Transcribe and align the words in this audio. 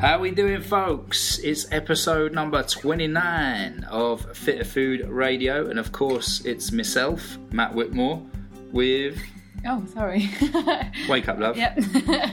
How 0.00 0.20
we 0.20 0.30
doing, 0.30 0.60
folks? 0.62 1.38
It's 1.38 1.66
episode 1.72 2.32
number 2.32 2.62
29 2.62 3.84
of 3.90 4.36
Fitter 4.36 4.64
Food 4.64 5.08
Radio, 5.08 5.68
and 5.68 5.78
of 5.78 5.90
course, 5.90 6.44
it's 6.44 6.70
myself, 6.70 7.36
Matt 7.50 7.74
Whitmore, 7.74 8.22
with 8.70 9.18
Oh, 9.66 9.84
sorry. 9.92 10.30
Wake 11.08 11.28
Up 11.28 11.38
Love. 11.40 11.56
yep. 11.56 11.78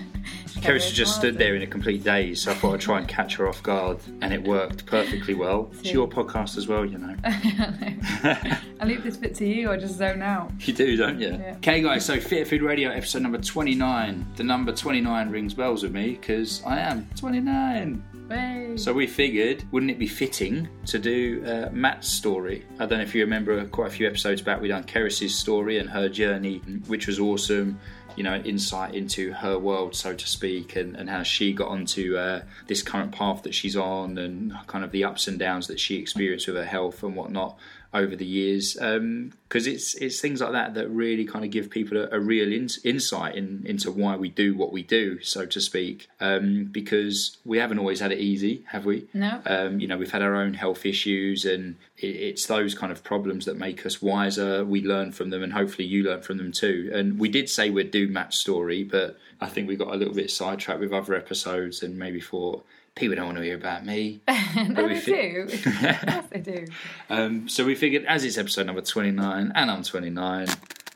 Keris 0.66 0.92
just 0.92 1.16
stood 1.16 1.38
there 1.38 1.56
in 1.56 1.62
a 1.62 1.68
complete 1.68 2.04
daze, 2.04 2.42
so 2.42 2.52
I 2.52 2.56
thought 2.56 2.74
I'd 2.74 2.82
try 2.82 2.98
and 2.98 3.08
catch 3.08 3.36
her 3.36 3.48
off 3.48 3.62
guard, 3.62 4.00
and 4.22 4.34
it 4.34 4.44
worked 4.44 4.86
perfectly 4.88 5.36
well. 5.36 5.70
It's 5.80 5.92
your 5.92 6.08
podcast 6.08 6.58
as 6.58 6.68
well, 6.68 6.86
you 6.86 6.98
know. 6.98 7.16
I 7.24 8.84
leave 8.84 9.04
this 9.04 9.16
bit 9.16 9.36
to 9.36 9.48
you 9.48 9.70
or 9.70 9.78
just 9.78 9.96
zone 9.96 10.22
out. 10.22 10.52
You 10.68 10.74
do, 10.74 10.98
don't 10.98 11.20
you? 11.20 11.30
Yeah. 11.30 11.56
Okay, 11.58 11.82
guys, 11.82 12.04
so 12.06 12.20
Fitter 12.20 12.46
Food 12.46 12.64
Radio 12.64 12.90
episode 12.90 13.22
number 13.22 13.38
29. 13.38 14.26
The 14.36 14.44
number 14.44 14.72
29 14.72 15.30
rings 15.30 15.54
bells 15.54 15.84
with 15.84 15.94
me 15.94 16.12
because 16.12 16.64
I 16.66 16.80
am 16.80 17.08
29. 17.16 18.04
Way. 18.28 18.74
So 18.76 18.92
we 18.92 19.06
figured, 19.06 19.64
wouldn't 19.72 19.92
it 19.92 20.00
be 20.00 20.08
fitting 20.08 20.68
to 20.88 20.98
do 20.98 21.44
uh, 21.46 21.70
Matt's 21.72 22.10
story? 22.10 22.66
I 22.80 22.88
don't 22.88 22.98
know 22.98 23.04
if 23.04 23.14
you 23.14 23.22
remember 23.22 23.64
quite 23.68 23.90
a 23.90 23.92
few 23.92 24.08
episodes 24.08 24.42
back, 24.42 24.60
we 24.60 24.68
done 24.68 24.84
Keris's 24.84 25.38
story 25.38 25.78
and 25.78 25.88
her 25.88 26.10
journey, 26.10 26.58
which 26.88 27.06
was 27.06 27.20
awesome. 27.20 27.80
You 28.16 28.24
know, 28.24 28.36
insight 28.36 28.96
into 28.96 29.34
her 29.34 29.60
world, 29.60 29.96
so 29.96 30.14
to 30.14 30.28
speak, 30.28 30.76
and, 30.76 30.96
and 30.96 31.10
how 31.10 31.24
she 31.24 31.54
got 31.54 31.68
onto 31.68 32.18
uh, 32.18 32.42
this 32.68 32.82
current 32.82 33.12
path 33.12 33.44
that 33.44 33.54
she's 33.54 33.76
on, 33.76 34.18
and 34.18 34.54
kind 34.68 34.84
of 34.84 34.92
the 34.92 35.04
ups 35.04 35.28
and 35.28 35.38
downs 35.38 35.68
that 35.68 35.80
she 35.80 35.98
experienced 35.98 36.48
with 36.48 36.56
her 36.56 36.66
health 36.66 37.04
and 37.04 37.16
whatnot 37.16 37.58
over 37.96 38.16
the 38.16 38.26
years. 38.26 38.74
Because 38.74 39.68
it's 39.68 39.96
it's 39.96 40.20
things 40.20 40.42
like 40.42 40.52
that 40.52 40.74
that 40.74 40.90
really 40.90 41.26
kind 41.26 41.46
of 41.46 41.52
give 41.52 41.70
people 41.70 41.98
a, 41.98 42.10
a 42.12 42.20
real 42.20 42.52
in, 42.52 42.68
insight 42.84 43.36
in, 43.36 43.64
into 43.66 43.92
why 43.92 44.16
we 44.18 44.30
do 44.30 44.56
what 44.56 44.72
we 44.72 44.84
do, 44.84 45.22
so 45.22 45.46
to 45.46 45.62
speak. 45.62 46.08
Um, 46.20 46.66
because 46.66 47.38
we 47.46 47.58
haven't 47.58 47.80
always 47.80 48.02
had 48.02 48.12
it 48.12 48.20
easy, 48.20 48.66
have 48.68 48.86
we? 48.86 49.08
No. 49.14 49.42
Um, 49.46 49.80
you 49.80 49.88
know, 49.88 49.98
we've 49.98 50.12
had 50.12 50.22
our 50.22 50.36
own 50.36 50.54
health 50.54 50.86
issues, 50.86 51.46
and 51.46 51.78
it, 51.98 52.08
it's 52.08 52.46
those 52.48 52.76
kind 52.76 52.92
of 52.92 53.04
problems 53.04 53.46
that 53.46 53.58
make 53.58 53.86
us 53.86 54.02
wiser. 54.02 54.66
We 54.66 54.82
learn 54.82 55.12
from 55.12 55.30
them, 55.30 55.42
and 55.42 55.54
hopefully, 55.54 55.88
you 55.88 56.04
learn 56.04 56.22
from 56.22 56.38
them 56.38 56.52
too. 56.52 56.92
And 56.94 57.18
we 57.18 57.30
did 57.30 57.50
say 57.50 57.70
we'd 57.70 57.92
do 57.92 58.08
Matt's 58.08 58.38
story, 58.38 58.84
but 58.84 59.18
I 59.40 59.48
think 59.48 59.68
we 59.68 59.76
got 59.76 59.94
a 59.94 59.98
little 59.98 60.14
bit 60.14 60.30
sidetracked 60.30 60.82
with 60.82 60.94
other 60.94 61.16
episodes, 61.16 61.82
and 61.82 61.98
maybe 61.98 62.20
thought 62.20 62.66
people 62.96 63.16
don't 63.16 63.26
want 63.26 63.38
to 63.38 63.44
hear 63.44 63.56
about 63.56 63.86
me. 63.86 64.22
no, 64.28 64.88
they 64.88 65.00
fi- 65.00 65.12
do. 65.12 65.48
yes, 65.66 66.26
they 66.32 66.40
do. 66.40 66.66
Um, 67.10 67.48
so 67.50 67.66
we 67.66 67.76
figured, 67.76 68.06
as 68.06 68.24
it's 68.24 68.38
episode 68.38 68.66
number 68.66 68.82
twenty-nine, 68.82 69.52
and 69.54 69.72
I'm 69.72 69.84
twenty-nine, 69.84 70.48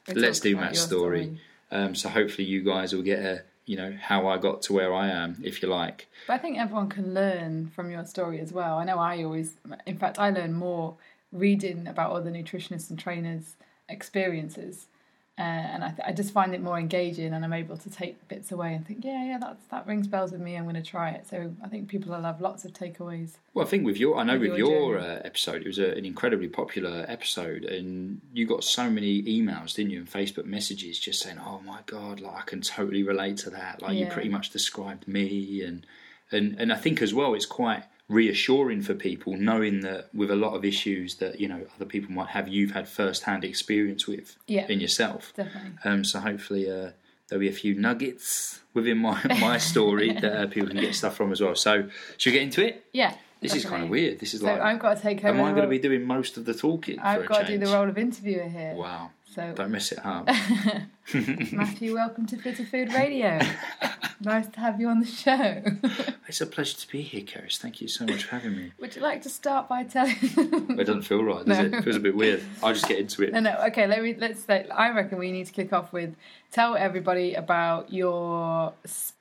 We 0.08 0.14
let's 0.16 0.40
do 0.40 0.56
Matt's 0.56 0.80
your 0.80 0.88
story. 0.88 1.38
Um, 1.72 1.94
so 1.96 2.10
hopefully, 2.10 2.48
you 2.48 2.64
guys 2.64 2.94
will 2.94 3.04
get 3.04 3.20
a, 3.20 3.44
you 3.66 3.78
know, 3.78 3.96
how 4.02 4.28
I 4.28 4.38
got 4.38 4.64
to 4.64 4.74
where 4.74 4.94
I 4.94 5.10
am, 5.10 5.38
if 5.44 5.62
you 5.62 5.68
like. 5.70 6.08
But 6.28 6.34
I 6.34 6.38
think 6.40 6.58
everyone 6.58 6.90
can 6.90 7.14
learn 7.14 7.68
from 7.76 7.92
your 7.92 8.06
story 8.06 8.40
as 8.40 8.52
well. 8.52 8.78
I 8.78 8.86
know 8.86 8.98
I 8.98 9.24
always, 9.24 9.56
in 9.86 9.98
fact, 9.98 10.18
I 10.18 10.32
learn 10.32 10.54
more 10.54 10.96
reading 11.32 11.86
about 11.88 12.12
other 12.12 12.32
nutritionists 12.32 12.90
and 12.90 12.98
trainers' 12.98 13.56
experiences. 13.88 14.88
Uh, 15.40 15.44
and 15.44 15.86
I, 15.86 15.90
th- 15.92 16.02
I 16.06 16.12
just 16.12 16.34
find 16.34 16.54
it 16.54 16.62
more 16.62 16.78
engaging, 16.78 17.34
and 17.34 17.46
I'm 17.46 17.54
able 17.54 17.78
to 17.78 17.90
take 17.90 18.28
bits 18.28 18.52
away 18.52 18.74
and 18.74 18.86
think, 18.86 19.06
yeah, 19.06 19.24
yeah, 19.24 19.38
that's, 19.40 19.66
that 19.68 19.88
rings 19.88 20.06
bells 20.06 20.34
with 20.34 20.42
me. 20.42 20.58
I'm 20.58 20.64
going 20.66 20.76
to 20.76 20.82
try 20.82 21.12
it. 21.12 21.28
So 21.30 21.56
I 21.64 21.70
think 21.70 21.88
people 21.88 22.14
will 22.14 22.24
have 22.24 22.42
lots 22.42 22.66
of 22.66 22.74
takeaways. 22.74 23.38
Well, 23.54 23.66
I 23.66 23.70
think 23.70 23.86
with 23.86 23.96
your, 23.96 24.18
I 24.18 24.24
know 24.24 24.38
With 24.38 24.50
with 24.50 24.60
your 24.60 24.98
your 24.98 25.00
uh, 25.00 25.22
episode, 25.24 25.62
it 25.62 25.68
was 25.68 25.80
a, 25.80 25.92
an 25.92 26.04
incredibly 26.04 26.50
popular 26.50 27.06
episode, 27.08 27.64
and 27.64 28.20
you 28.34 28.46
got 28.46 28.66
so 28.66 28.90
many 28.90 29.24
emails, 29.24 29.76
didn't 29.76 29.92
you, 29.92 30.00
and 30.00 30.12
Facebook 30.12 30.46
messages 30.46 31.00
just 31.00 31.22
saying, 31.22 31.40
"Oh 31.40 31.62
my 31.66 31.80
god, 31.86 32.20
like 32.20 32.36
I 32.36 32.42
can 32.42 32.60
totally 32.60 33.04
relate 33.04 33.38
to 33.38 33.50
that. 33.52 33.82
Like 33.82 33.98
you 33.98 34.08
pretty 34.08 34.30
much 34.30 34.50
described 34.50 35.08
me," 35.08 35.64
and 35.64 35.86
and 36.34 36.58
and 36.60 36.74
I 36.74 36.76
think 36.76 37.02
as 37.02 37.14
well, 37.14 37.34
it's 37.34 37.46
quite 37.46 37.86
reassuring 38.10 38.82
for 38.82 38.94
people 38.96 39.38
knowing 39.38 39.80
that 39.82 40.10
with 40.14 40.30
a 40.32 40.36
lot 40.36 40.54
of 40.56 40.66
issues 40.66 41.16
that 41.18 41.40
you 41.40 41.48
know 41.48 41.62
other 41.76 41.86
people 41.86 42.12
might 42.12 42.30
have, 42.30 42.48
you've 42.48 42.72
had 42.72 42.88
first-hand 42.90 43.44
experience 43.46 44.08
with 44.08 44.36
Yeah. 44.48 44.66
in 44.68 44.80
yourself. 44.82 45.32
Definitely. 45.36 45.72
Um, 45.86 46.04
so 46.04 46.20
hopefully 46.20 46.70
uh, 46.70 46.92
there'll 47.28 47.40
be 47.40 47.48
a 47.48 47.54
few 47.54 47.76
nuggets 47.76 48.60
within 48.74 48.98
my 48.98 49.22
my 49.40 49.58
story 49.60 50.12
that 50.22 50.34
uh, 50.42 50.48
people 50.48 50.70
can 50.70 50.82
get 50.82 50.96
stuff 50.96 51.16
from 51.16 51.32
as 51.32 51.40
well. 51.40 51.56
So 51.56 51.88
should 52.18 52.32
we 52.32 52.40
get 52.40 52.44
into 52.44 52.66
it? 52.66 52.84
Yeah. 52.92 53.14
This 53.42 53.56
is 53.56 53.64
kind 53.64 53.84
of 53.84 53.90
weird. 53.90 54.20
This 54.20 54.34
is 54.34 54.42
So 54.42 54.48
like, 54.48 54.60
I've 54.60 54.80
got 54.80 54.98
to 54.98 55.02
take 55.02 55.20
over. 55.24 55.30
am 55.30 55.46
I 55.46 55.52
going 55.52 55.62
to 55.64 55.70
be 55.70 55.80
doing 55.80 56.04
most 56.04 56.36
of 56.36 56.44
the 56.44 56.54
talking? 56.54 57.00
I've 57.00 57.26
got 57.26 57.46
to 57.46 57.48
do 57.48 57.58
the 57.58 57.72
role 57.72 57.88
of 57.88 57.98
interviewer 57.98 58.50
here. 58.50 58.74
Wow! 58.76 59.12
So 59.34 59.54
Don't 59.56 59.72
mess 59.72 59.94
it 59.94 60.00
up. 60.04 60.28
Matthew, 61.54 61.94
welcome 61.94 62.26
to 62.26 62.36
Fitter 62.38 62.66
Food 62.66 62.92
Radio. 62.94 63.40
Nice 64.22 64.48
to 64.48 64.60
have 64.60 64.80
you 64.80 64.88
on 64.90 65.00
the 65.00 65.06
show. 65.06 65.64
it's 66.28 66.42
a 66.42 66.46
pleasure 66.46 66.78
to 66.78 66.88
be 66.92 67.02
here, 67.02 67.22
Keris. 67.22 67.58
Thank 67.58 67.82
you 67.82 67.88
so 67.88 68.06
much 68.06 68.24
for 68.26 68.36
having 68.36 68.56
me. 68.58 68.72
Would 68.80 68.96
you 68.96 69.02
like 69.02 69.22
to 69.24 69.30
start 69.30 69.68
by 69.70 69.84
telling? 69.84 70.16
It 70.22 70.86
doesn't 70.86 71.04
feel 71.04 71.24
right, 71.24 71.46
does 71.46 71.58
No. 71.60 71.66
it? 71.66 71.74
It 71.74 71.84
feels 71.84 71.96
a 71.96 72.00
bit 72.00 72.16
weird. 72.16 72.42
I'll 72.64 72.74
just 72.74 72.88
get 72.88 73.00
into 73.00 73.24
it. 73.24 73.34
no, 73.34 73.40
no. 73.40 73.56
Okay, 73.68 73.88
let 73.88 74.02
me. 74.04 74.16
Let's. 74.18 74.44
Say, 74.44 74.68
I 74.70 74.90
reckon 74.92 75.18
we 75.20 75.32
need 75.32 75.46
to 75.48 75.52
kick 75.54 75.74
off 75.74 75.92
with 75.94 76.16
tell 76.52 76.76
everybody 76.76 77.34
about 77.36 77.92
your 77.94 78.74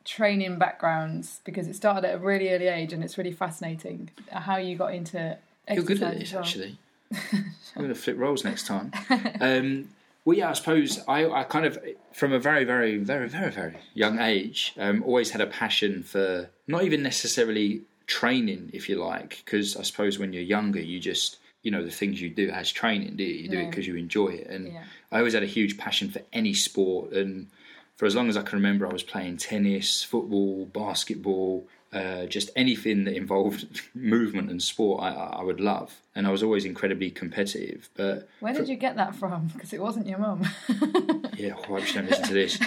training 0.04 0.58
backgrounds 0.58 1.40
because 1.44 1.66
it 1.68 1.76
started 1.76 2.04
at 2.08 2.14
a 2.14 2.18
really 2.18 2.50
early 2.50 2.68
age 2.68 2.92
and 2.92 3.04
it's 3.04 3.18
really 3.18 3.32
fascinating 3.32 4.10
how 4.30 4.56
you 4.56 4.76
got 4.76 4.94
into 4.94 5.36
You're 5.70 5.82
good 5.84 6.02
at 6.02 6.18
this, 6.18 6.32
well. 6.32 6.42
actually. 6.42 6.78
I'm 7.32 7.44
going 7.76 7.88
to 7.88 7.94
flip 7.94 8.16
roles 8.18 8.44
next 8.44 8.66
time. 8.66 8.92
Um, 9.40 9.88
well, 10.28 10.36
yeah, 10.36 10.50
I 10.50 10.52
suppose 10.52 11.00
I, 11.08 11.26
I 11.26 11.44
kind 11.44 11.64
of, 11.64 11.78
from 12.12 12.34
a 12.34 12.38
very, 12.38 12.64
very, 12.64 12.98
very, 12.98 13.30
very, 13.30 13.50
very 13.50 13.78
young 13.94 14.18
age, 14.18 14.74
um, 14.76 15.02
always 15.02 15.30
had 15.30 15.40
a 15.40 15.46
passion 15.46 16.02
for 16.02 16.50
not 16.66 16.84
even 16.84 17.02
necessarily 17.02 17.84
training, 18.06 18.68
if 18.74 18.90
you 18.90 18.96
like, 18.96 19.40
because 19.42 19.74
I 19.74 19.84
suppose 19.84 20.18
when 20.18 20.34
you're 20.34 20.42
younger, 20.42 20.80
you 20.80 21.00
just, 21.00 21.38
you 21.62 21.70
know, 21.70 21.82
the 21.82 21.90
things 21.90 22.20
you 22.20 22.28
do 22.28 22.50
as 22.50 22.70
training, 22.70 23.16
do 23.16 23.24
you? 23.24 23.44
You 23.44 23.48
do 23.48 23.58
it 23.58 23.70
because 23.70 23.86
you 23.86 23.96
enjoy 23.96 24.28
it. 24.28 24.48
And 24.48 24.74
Yeah. 24.74 24.84
I 25.10 25.16
always 25.16 25.32
had 25.32 25.42
a 25.42 25.46
huge 25.46 25.78
passion 25.78 26.10
for 26.10 26.20
any 26.30 26.52
sport. 26.52 27.12
And 27.12 27.48
for 27.96 28.04
as 28.04 28.14
long 28.14 28.28
as 28.28 28.36
I 28.36 28.42
can 28.42 28.58
remember, 28.58 28.86
I 28.86 28.92
was 28.92 29.02
playing 29.02 29.38
tennis, 29.38 30.02
football, 30.02 30.66
basketball, 30.66 31.66
uh, 31.92 32.26
just 32.26 32.50
anything 32.54 33.04
that 33.04 33.14
involved 33.14 33.80
movement 33.94 34.50
and 34.50 34.62
sport, 34.62 35.02
I, 35.02 35.10
I 35.10 35.42
would 35.42 35.60
love. 35.60 36.00
And 36.14 36.26
I 36.26 36.30
was 36.30 36.42
always 36.42 36.64
incredibly 36.64 37.10
competitive. 37.10 37.88
But 37.94 38.28
Where 38.40 38.52
did 38.52 38.68
you 38.68 38.76
get 38.76 38.96
that 38.96 39.14
from? 39.14 39.48
Because 39.58 39.72
it 39.72 39.80
wasn't 39.80 40.06
your 40.06 40.18
mum. 40.18 40.46
yeah, 41.36 41.54
I 41.56 41.66
hope 41.66 41.82
she 41.82 41.94
don't 41.94 42.08
listen 42.08 42.24
to 42.26 42.34
this. 42.34 42.58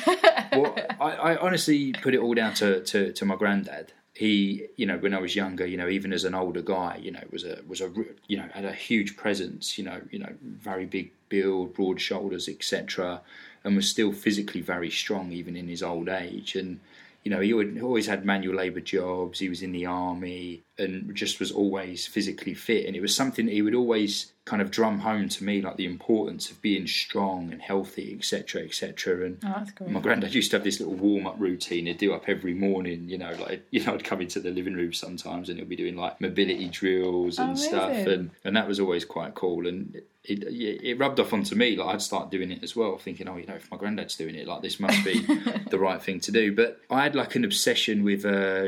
well, 0.54 0.76
I, 1.00 1.12
I 1.12 1.38
honestly 1.38 1.94
put 1.94 2.14
it 2.14 2.20
all 2.20 2.34
down 2.34 2.54
to, 2.56 2.82
to, 2.84 3.14
to 3.14 3.26
my 3.26 3.36
granddad. 3.36 3.94
He, 4.14 4.68
you 4.76 4.86
know, 4.86 4.98
when 4.98 5.14
I 5.14 5.20
was 5.20 5.36
younger, 5.36 5.66
you 5.66 5.78
know, 5.78 5.88
even 5.88 6.12
as 6.12 6.26
an 6.26 6.36
older 6.36 6.62
guy, 6.62 7.00
you 7.02 7.12
know, 7.12 7.22
was 7.32 7.46
a 7.46 7.60
was 7.66 7.80
a 7.80 7.90
you 8.28 8.38
know 8.38 8.50
had 8.54 8.66
a 8.66 8.74
huge 8.74 9.16
presence, 9.16 9.78
you 9.78 9.86
know, 9.86 10.02
you 10.12 10.20
know, 10.20 10.34
very 10.44 10.86
big 10.86 11.12
build, 11.30 11.74
broad 11.74 12.02
shoulders, 12.02 12.50
etc., 12.50 13.22
and 13.64 13.76
was 13.76 13.90
still 13.90 14.12
physically 14.12 14.60
very 14.60 14.92
strong 14.92 15.32
even 15.32 15.56
in 15.56 15.70
his 15.70 15.82
old 15.82 16.10
age. 16.10 16.56
And 16.56 16.82
you 17.24 17.32
know, 17.32 17.40
he 17.40 17.54
always 17.82 18.08
had 18.08 18.26
manual 18.26 18.56
labour 18.56 18.82
jobs. 18.82 19.40
He 19.40 19.50
was 19.50 19.62
in 19.62 19.72
the 19.72 19.86
army 19.86 20.64
and 20.82 21.16
just 21.16 21.40
was 21.40 21.52
always 21.52 22.08
physically 22.08 22.54
fit. 22.54 22.86
And 22.86 22.96
it 22.96 23.02
was 23.02 23.16
something 23.16 23.46
that 23.46 23.54
he 23.54 23.62
would 23.62 23.76
always 23.76 24.34
kind 24.44 24.62
of 24.62 24.72
drum 24.72 25.00
home 25.00 25.30
to 25.30 25.44
me, 25.44 25.62
like 25.62 25.78
the 25.78 25.86
importance 25.86 26.50
of 26.50 26.60
being 26.64 26.88
strong 26.88 27.52
and 27.52 27.62
healthy, 27.62 28.16
etc., 28.18 28.64
etc. 28.64 29.26
And 29.26 29.38
Oh, 29.46 29.88
my 29.88 30.00
granddad 30.00 30.34
used 30.34 30.50
to 30.52 30.58
have 30.58 30.64
this 30.64 30.80
little 30.80 30.96
warm 30.96 31.28
up 31.28 31.36
routine 31.40 31.86
he'd 31.86 32.00
do 32.00 32.14
up 32.14 32.24
every 32.28 32.54
morning, 32.56 33.08
you 33.08 33.18
know, 33.20 33.32
like 33.40 33.64
you 33.72 33.84
know, 33.86 33.94
I'd 33.94 34.04
come 34.04 34.22
into 34.22 34.40
the 34.40 34.50
living 34.52 34.74
room 34.74 34.94
sometimes 34.94 35.50
and 35.50 35.60
he'd 35.60 35.70
be 35.70 35.76
doing 35.76 35.96
like 35.96 36.20
mobility 36.20 36.68
drills 36.70 37.38
and 37.38 37.58
stuff 37.58 37.92
and, 38.08 38.32
and 38.44 38.56
that 38.56 38.68
was 38.68 38.80
always 38.80 39.06
quite 39.06 39.36
cool 39.36 39.68
and 39.68 39.96
it, 40.24 40.44
it, 40.44 40.84
it 40.84 41.00
rubbed 41.00 41.20
off 41.20 41.34
onto 41.34 41.56
me, 41.56 41.76
like 41.76 41.96
I'd 41.96 42.02
start 42.02 42.30
doing 42.30 42.52
it 42.52 42.64
as 42.64 42.76
well, 42.76 42.98
thinking, 42.98 43.28
Oh, 43.28 43.38
you 43.38 43.46
know, 43.46 43.56
if 43.56 43.70
my 43.72 43.78
granddad's 43.78 44.16
doing 44.16 44.36
it, 44.36 44.48
like 44.48 44.62
this 44.64 44.80
must 44.80 45.04
be 45.06 45.20
the 45.70 45.80
right 45.80 46.02
thing 46.02 46.20
to 46.22 46.32
do. 46.32 46.54
But 46.56 46.80
I 46.90 47.04
had 47.04 47.16
like 47.16 47.36
an 47.36 47.46
obsession 47.46 48.04
with 48.04 48.26
uh 48.26 48.64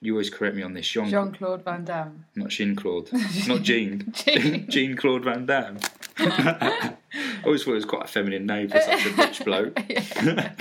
you 0.00 0.12
always 0.12 0.30
correct 0.30 0.54
me 0.56 0.62
on 0.62 0.72
this, 0.72 0.88
Jean 0.88 1.10
Claude 1.40 1.64
Van 1.64 1.82
Damme. 1.86 2.26
not 2.36 2.50
Jean 2.50 2.76
Claude. 2.76 3.10
not 3.48 3.62
Jean. 3.62 4.12
Jean. 4.12 4.66
Jean 4.68 4.94
Claude 4.94 5.24
Van 5.24 5.46
Damme. 5.46 5.78
I 6.18 6.94
always 7.46 7.64
thought 7.64 7.70
it 7.70 7.76
was 7.76 7.84
quite 7.86 8.04
a 8.04 8.08
feminine 8.08 8.44
name 8.44 8.68
for 8.68 8.78
such 8.78 9.06
a 9.06 9.10
rich 9.12 9.42
bloke. 9.42 9.72
I 9.78 10.52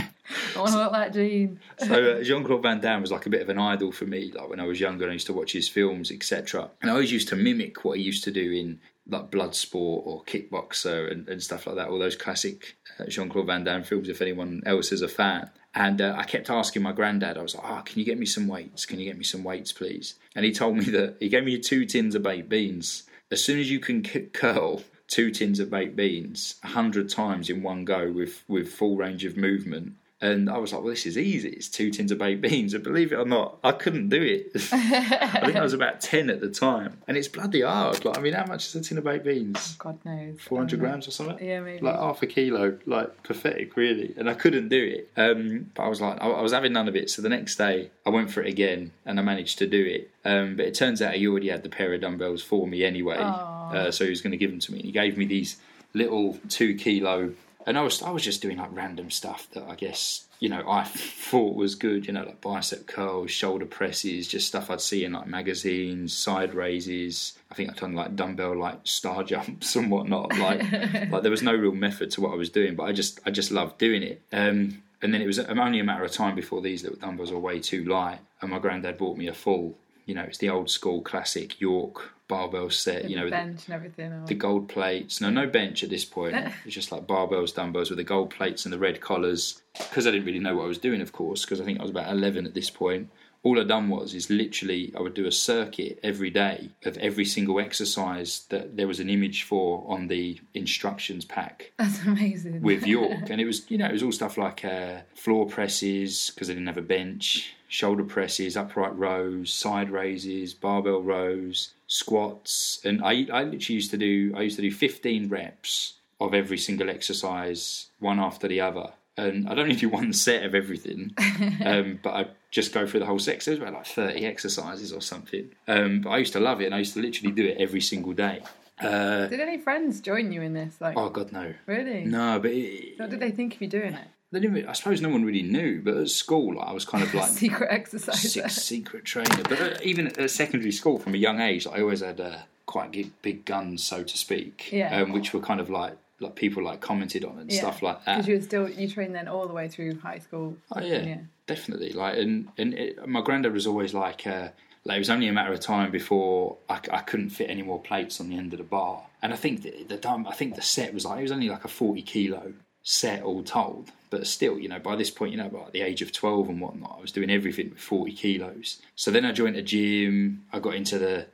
want 0.55 0.71
to 0.71 0.77
look 0.77 0.93
like 0.93 1.11
Jean. 1.11 1.59
So 1.79 2.13
uh, 2.13 2.23
Jean 2.23 2.45
Claude 2.45 2.63
Van 2.63 2.79
Damme 2.79 3.01
was 3.01 3.11
like 3.11 3.25
a 3.25 3.29
bit 3.29 3.41
of 3.41 3.49
an 3.49 3.59
idol 3.59 3.91
for 3.91 4.05
me. 4.05 4.31
Like 4.33 4.47
when 4.47 4.61
I 4.61 4.65
was 4.65 4.79
younger, 4.79 5.03
and 5.03 5.11
I 5.11 5.15
used 5.15 5.27
to 5.27 5.33
watch 5.33 5.51
his 5.51 5.67
films, 5.67 6.11
etc. 6.11 6.69
And 6.81 6.89
I 6.89 6.93
always 6.93 7.11
used 7.11 7.27
to 7.27 7.35
mimic 7.35 7.83
what 7.83 7.97
he 7.97 8.03
used 8.03 8.23
to 8.23 8.31
do 8.31 8.49
in 8.49 8.79
like 9.05 9.31
Bloodsport 9.31 10.07
or 10.07 10.23
Kickboxer 10.23 11.11
and, 11.11 11.27
and 11.27 11.43
stuff 11.43 11.67
like 11.67 11.75
that. 11.75 11.89
All 11.89 11.99
those 11.99 12.15
classic 12.15 12.77
uh, 12.97 13.07
Jean 13.07 13.27
Claude 13.27 13.47
Van 13.47 13.65
Damme 13.65 13.83
films. 13.83 14.07
If 14.07 14.21
anyone 14.21 14.63
else 14.65 14.93
is 14.93 15.01
a 15.01 15.09
fan. 15.09 15.49
And 15.75 16.01
uh, 16.01 16.15
I 16.17 16.23
kept 16.23 16.49
asking 16.49 16.81
my 16.81 16.91
granddad, 16.91 17.37
I 17.37 17.43
was 17.43 17.53
like, 17.53 17.63
oh, 17.63 17.81
can 17.85 17.99
you 17.99 18.05
get 18.05 18.17
me 18.17 18.25
some 18.25 18.47
weights? 18.47 18.87
Can 18.87 18.99
you 18.99 19.05
get 19.05 19.17
me 19.17 19.23
some 19.23 19.43
weights, 19.43 19.71
please? 19.71 20.15
And 20.39 20.45
he 20.45 20.53
told 20.53 20.77
me 20.77 20.85
that 20.85 21.17
he 21.19 21.27
gave 21.27 21.43
me 21.43 21.59
two 21.59 21.85
tins 21.85 22.15
of 22.15 22.23
baked 22.23 22.47
beans. 22.47 23.03
As 23.29 23.43
soon 23.43 23.59
as 23.59 23.69
you 23.69 23.81
can 23.81 24.01
curl 24.03 24.85
two 25.09 25.31
tins 25.31 25.59
of 25.59 25.69
baked 25.69 25.97
beans 25.97 26.55
a 26.63 26.67
hundred 26.67 27.09
times 27.09 27.49
in 27.49 27.61
one 27.61 27.83
go 27.83 28.09
with, 28.09 28.45
with 28.47 28.71
full 28.71 28.95
range 28.95 29.25
of 29.25 29.35
movement, 29.35 29.95
And 30.21 30.49
I 30.49 30.57
was 30.57 30.73
like, 30.73 30.81
well, 30.81 30.89
this 30.89 31.05
is 31.05 31.17
easy. 31.17 31.49
It's 31.49 31.69
two 31.69 31.91
tins 31.91 32.11
of 32.11 32.17
baked 32.17 32.41
beans. 32.41 32.73
And 32.73 32.83
believe 32.83 33.13
it 33.13 33.15
or 33.15 33.25
not, 33.25 33.57
I 33.63 33.71
couldn't 33.71 34.09
do 34.09 34.21
it. 34.21 34.51
I 34.73 35.41
think 35.45 35.55
I 35.55 35.61
was 35.61 35.73
about 35.73 36.01
10 36.01 36.29
at 36.29 36.41
the 36.41 36.49
time. 36.49 36.97
And 37.07 37.15
it's 37.15 37.29
bloody 37.29 37.61
hard. 37.61 38.03
Like, 38.03 38.17
I 38.17 38.21
mean, 38.21 38.33
how 38.33 38.45
much 38.45 38.67
is 38.67 38.75
a 38.75 38.81
tin 38.81 38.97
of 38.97 39.05
baked 39.05 39.23
beans? 39.23 39.75
God 39.75 39.97
knows. 40.03 40.39
400 40.41 40.77
I 40.77 40.79
grams 40.79 41.07
or 41.07 41.11
something? 41.11 41.45
Yeah, 41.45 41.61
maybe. 41.61 41.85
Like 41.85 41.95
half 41.95 42.21
a 42.21 42.27
kilo. 42.27 42.77
Like, 42.85 43.23
pathetic, 43.23 43.77
really. 43.77 44.13
And 44.17 44.29
I 44.29 44.33
couldn't 44.33 44.67
do 44.67 44.83
it. 44.83 45.09
Um, 45.15 45.71
but 45.73 45.83
I 45.83 45.87
was 45.87 46.01
like, 46.01 46.21
I, 46.21 46.27
I 46.27 46.41
was 46.41 46.51
having 46.51 46.73
none 46.73 46.89
of 46.89 46.95
it. 46.97 47.09
So 47.09 47.21
the 47.21 47.29
next 47.29 47.55
day, 47.55 47.89
I 48.05 48.09
went 48.09 48.29
for 48.29 48.41
it 48.41 48.49
again 48.49 48.91
and 49.05 49.19
I 49.19 49.23
managed 49.23 49.57
to 49.59 49.67
do 49.67 49.85
it. 49.85 50.11
Um, 50.25 50.57
but 50.57 50.65
it 50.65 50.73
turns 50.73 51.01
out 51.01 51.13
he 51.13 51.27
already 51.27 51.47
had 51.49 51.63
the 51.63 51.69
pair 51.69 51.93
of 51.93 52.01
dumbbells 52.01 52.43
for 52.43 52.67
me 52.67 52.83
anyway. 52.83 53.17
Uh, 53.17 53.91
so 53.91 54.03
he 54.03 54.09
was 54.09 54.21
going 54.21 54.31
to 54.31 54.37
give 54.37 54.51
them 54.51 54.59
to 54.59 54.71
me. 54.73 54.79
And 54.79 54.85
he 54.85 54.91
gave 54.91 55.17
me 55.17 55.25
these 55.25 55.57
little 55.93 56.37
two 56.49 56.75
kilo. 56.75 57.33
And 57.65 57.77
I 57.77 57.81
was 57.81 58.01
I 58.01 58.11
was 58.11 58.23
just 58.23 58.41
doing 58.41 58.57
like 58.57 58.69
random 58.75 59.11
stuff 59.11 59.47
that 59.51 59.63
I 59.63 59.75
guess 59.75 60.27
you 60.39 60.49
know 60.49 60.63
I 60.67 60.85
thought 60.85 61.55
was 61.55 61.75
good. 61.75 62.07
You 62.07 62.13
know, 62.13 62.23
like 62.23 62.41
bicep 62.41 62.87
curls, 62.87 63.31
shoulder 63.31 63.65
presses, 63.65 64.27
just 64.27 64.47
stuff 64.47 64.69
I'd 64.69 64.81
see 64.81 65.03
in 65.03 65.11
like 65.11 65.27
magazines, 65.27 66.13
side 66.13 66.53
raises. 66.53 67.37
I 67.51 67.55
think 67.55 67.69
I'd 67.69 67.77
done 67.77 67.95
like 67.95 68.15
dumbbell 68.15 68.57
like 68.57 68.79
star 68.83 69.23
jumps 69.31 69.75
and 69.75 69.91
whatnot. 69.91 70.37
Like 70.37 70.61
like 71.11 71.21
there 71.21 71.31
was 71.31 71.43
no 71.43 71.53
real 71.53 71.73
method 71.73 72.11
to 72.11 72.21
what 72.21 72.31
I 72.31 72.35
was 72.35 72.49
doing, 72.49 72.75
but 72.75 72.83
I 72.83 72.93
just 72.93 73.19
I 73.25 73.31
just 73.31 73.51
loved 73.51 73.77
doing 73.77 74.03
it. 74.03 74.21
Um, 74.31 74.83
and 75.01 75.13
then 75.13 75.21
it 75.21 75.27
was 75.27 75.39
only 75.39 75.79
a 75.79 75.83
matter 75.83 76.03
of 76.03 76.11
time 76.11 76.35
before 76.35 76.61
these 76.61 76.83
little 76.83 76.97
dumbbells 76.97 77.31
were 77.31 77.39
way 77.39 77.59
too 77.59 77.85
light, 77.85 78.19
and 78.41 78.51
my 78.51 78.59
granddad 78.59 78.97
bought 78.97 79.17
me 79.17 79.27
a 79.27 79.33
full. 79.33 79.77
You 80.09 80.15
know, 80.15 80.23
it's 80.23 80.39
the 80.39 80.49
old 80.49 80.71
school 80.71 81.01
classic 81.01 81.61
York 81.61 82.13
barbell 82.29 82.69
set. 82.69 83.09
You 83.09 83.17
know, 83.17 83.29
the 83.29 83.35
and 83.35 83.65
everything. 83.69 84.13
Or... 84.13 84.25
the 84.25 84.35
gold 84.35 84.69
plates. 84.69 85.19
No, 85.19 85.29
no 85.29 85.45
bench 85.45 85.83
at 85.83 85.89
this 85.89 86.05
point. 86.05 86.35
It's 86.65 86.73
just 86.73 86.91
like 86.91 87.05
barbells, 87.05 87.53
dumbbells 87.53 87.89
with 87.89 87.97
the 87.97 88.03
gold 88.03 88.29
plates 88.29 88.65
and 88.65 88.73
the 88.73 88.79
red 88.79 89.01
collars. 89.01 89.61
Because 89.77 90.07
I 90.07 90.11
didn't 90.11 90.25
really 90.25 90.39
know 90.39 90.55
what 90.55 90.63
I 90.63 90.67
was 90.67 90.77
doing, 90.77 91.01
of 91.01 91.11
course, 91.11 91.43
because 91.43 91.59
I 91.59 91.65
think 91.65 91.79
I 91.79 91.83
was 91.83 91.91
about 91.91 92.11
11 92.11 92.45
at 92.45 92.53
this 92.53 92.69
point. 92.69 93.09
All 93.41 93.59
I 93.59 93.63
done 93.63 93.87
was 93.87 94.13
is 94.13 94.29
literally 94.29 94.93
I 94.97 95.01
would 95.01 95.13
do 95.13 95.25
a 95.25 95.31
circuit 95.31 95.99
every 96.03 96.29
day 96.29 96.71
of 96.83 96.97
every 96.97 97.23
single 97.23 97.59
exercise 97.59 98.45
that 98.49 98.75
there 98.75 98.87
was 98.87 98.99
an 98.99 99.09
image 99.09 99.43
for 99.43 99.85
on 99.87 100.07
the 100.07 100.39
instructions 100.53 101.23
pack 101.23 101.71
That's 101.77 102.03
amazing. 102.03 102.61
with 102.61 102.85
York, 102.85 103.11
and 103.29 103.39
it 103.39 103.45
was 103.45 103.69
you 103.71 103.77
know 103.77 103.85
it 103.85 103.93
was 103.93 104.03
all 104.03 104.11
stuff 104.11 104.37
like 104.37 104.65
uh, 104.65 105.01
floor 105.15 105.45
presses 105.45 106.31
because 106.31 106.49
I 106.49 106.53
didn't 106.53 106.67
have 106.67 106.77
a 106.77 106.81
bench, 106.81 107.55
shoulder 107.69 108.03
presses, 108.03 108.57
upright 108.57 108.97
rows, 108.97 109.53
side 109.53 109.89
raises, 109.89 110.53
barbell 110.53 111.01
rows, 111.01 111.73
squats, 111.87 112.81
and 112.83 113.01
I 113.03 113.25
I 113.31 113.43
literally 113.43 113.75
used 113.75 113.91
to 113.91 113.97
do 113.97 114.33
I 114.35 114.41
used 114.41 114.57
to 114.57 114.61
do 114.61 114.71
15 114.71 115.29
reps 115.29 115.93
of 116.19 116.33
every 116.33 116.57
single 116.57 116.89
exercise, 116.89 117.87
one 117.99 118.19
after 118.19 118.47
the 118.49 118.59
other. 118.59 118.91
And 119.15 119.47
I'd 119.49 119.59
only 119.59 119.75
do 119.75 119.89
one 119.89 120.11
set 120.13 120.43
of 120.43 120.55
everything, 120.55 121.13
um, 121.65 121.99
but 122.01 122.13
I'd 122.13 122.29
just 122.51 122.73
go 122.73 122.85
through 122.87 123.01
the 123.01 123.05
whole 123.05 123.19
set. 123.19 123.41
So 123.43 123.51
it 123.51 123.59
was 123.59 123.61
about 123.61 123.73
like 123.73 123.85
30 123.85 124.25
exercises 124.25 124.91
or 124.93 125.01
something. 125.01 125.49
Um, 125.67 126.01
but 126.01 126.09
I 126.11 126.17
used 126.17 126.33
to 126.33 126.39
love 126.39 126.61
it, 126.61 126.65
and 126.65 126.75
I 126.75 126.79
used 126.79 126.93
to 126.93 127.01
literally 127.01 127.33
do 127.33 127.45
it 127.45 127.57
every 127.59 127.81
single 127.81 128.13
day. 128.13 128.41
Uh, 128.81 129.27
Did 129.27 129.41
any 129.41 129.57
friends 129.57 129.99
join 129.99 130.31
you 130.31 130.41
in 130.41 130.53
this? 130.53 130.79
Like, 130.79 130.95
oh, 130.97 131.09
God, 131.09 131.33
no. 131.33 131.53
really? 131.65 132.05
No, 132.05 132.39
but 132.39 132.51
it, 132.51 132.97
What 132.97 133.09
did 133.09 133.19
they 133.19 133.31
think 133.31 133.55
of 133.55 133.61
you 133.61 133.67
doing 133.67 133.93
it? 133.93 134.07
They 134.31 134.39
didn't. 134.39 134.53
really- 134.55 134.67
I 134.67 134.73
suppose 134.73 135.01
no 135.01 135.09
one 135.09 135.23
really 135.25 135.41
knew, 135.41 135.81
but 135.81 135.97
at 135.97 136.09
school, 136.09 136.59
I 136.59 136.71
was 136.71 136.85
kind 136.85 137.03
of 137.03 137.13
like 137.19 137.29
Secret 137.29 137.67
exercise. 137.71 138.31
six 138.31 138.55
secret 138.55 139.05
trainer. 139.05 139.43
But 139.43 139.61
uh, 139.61 139.77
even 139.83 140.07
at 140.07 140.29
secondary 140.31 140.71
school, 140.71 140.99
from 140.99 141.13
a 141.13 141.17
young 141.17 141.39
age, 141.39 141.65
like, 141.65 141.79
I 141.79 141.81
always 141.81 142.01
had 142.01 142.19
uh, 142.21 142.37
quite 142.65 142.91
big, 142.91 143.11
big 143.21 143.45
guns, 143.45 143.83
so 143.83 144.03
to 144.03 144.17
speak, 144.17 144.69
Yeah. 144.71 145.01
um, 145.01 145.11
which 145.11 145.33
were 145.33 145.39
kind 145.41 145.59
of 145.59 145.69
like 145.69 145.93
like 146.21 146.35
people 146.35 146.61
like 146.61 146.81
commented 146.81 147.23
on 147.23 147.39
and 147.39 147.49
Yeah. 147.49 147.59
stuff 147.59 147.81
like 147.81 148.03
that. 148.03 148.17
Because 148.17 148.27
you 148.27 148.35
were 148.35 148.41
still 148.41 148.69
you 148.69 148.89
trained 148.89 149.15
then 149.15 149.29
all 149.29 149.47
the 149.47 149.53
way 149.53 149.69
through 149.69 149.99
high 149.99 150.19
school. 150.19 150.57
Oh 150.75 150.81
yeah, 150.81 151.19
definitely. 151.47 151.93
Like, 151.93 152.17
and 152.17 152.49
and 152.57 152.73
it, 152.73 153.07
my 153.07 153.21
granddad 153.21 153.53
was 153.53 153.65
always 153.65 153.93
like, 153.93 154.27
uh, 154.27 154.49
like 154.83 154.97
it 154.97 154.99
was 154.99 155.09
only 155.09 155.27
a 155.29 155.33
matter 155.33 155.53
of 155.53 155.61
time 155.61 155.91
before 155.91 156.57
I, 156.69 156.79
I 156.91 156.99
couldn't 157.01 157.29
fit 157.29 157.49
any 157.49 157.61
more 157.61 157.79
plates 157.81 158.19
on 158.19 158.29
the 158.29 158.37
end 158.37 158.51
of 158.53 158.57
the 158.59 158.65
bar. 158.65 159.03
And 159.21 159.31
I 159.33 159.37
think 159.37 159.61
the, 159.63 159.71
the 159.87 160.09
I 160.27 160.33
think 160.33 160.55
the 160.55 160.61
set 160.61 160.93
was 160.93 161.05
like 161.05 161.19
it 161.19 161.23
was 161.23 161.31
only 161.31 161.47
like 161.49 161.63
a 161.63 161.69
forty 161.69 162.01
kilo 162.01 162.53
set 162.83 163.23
all 163.23 163.43
told. 163.43 163.91
But 164.09 164.25
still, 164.25 164.57
you 164.57 164.67
know, 164.67 164.79
by 164.79 164.95
this 164.95 165.11
point, 165.11 165.31
you 165.31 165.37
know, 165.37 165.49
by 165.49 165.69
the 165.71 165.81
age 165.81 166.01
of 166.01 166.11
twelve 166.11 166.49
and 166.49 166.59
whatnot, 166.59 166.95
I 166.97 167.01
was 167.01 167.11
doing 167.11 167.29
everything 167.29 167.69
with 167.69 167.79
forty 167.79 168.11
kilos. 168.11 168.81
So 168.95 169.11
then 169.11 169.25
I 169.25 169.31
joined 169.31 169.55
a 169.55 169.61
gym. 169.61 170.45
I 170.51 170.59
got 170.59 170.73
into 170.73 170.97
the 170.97 171.27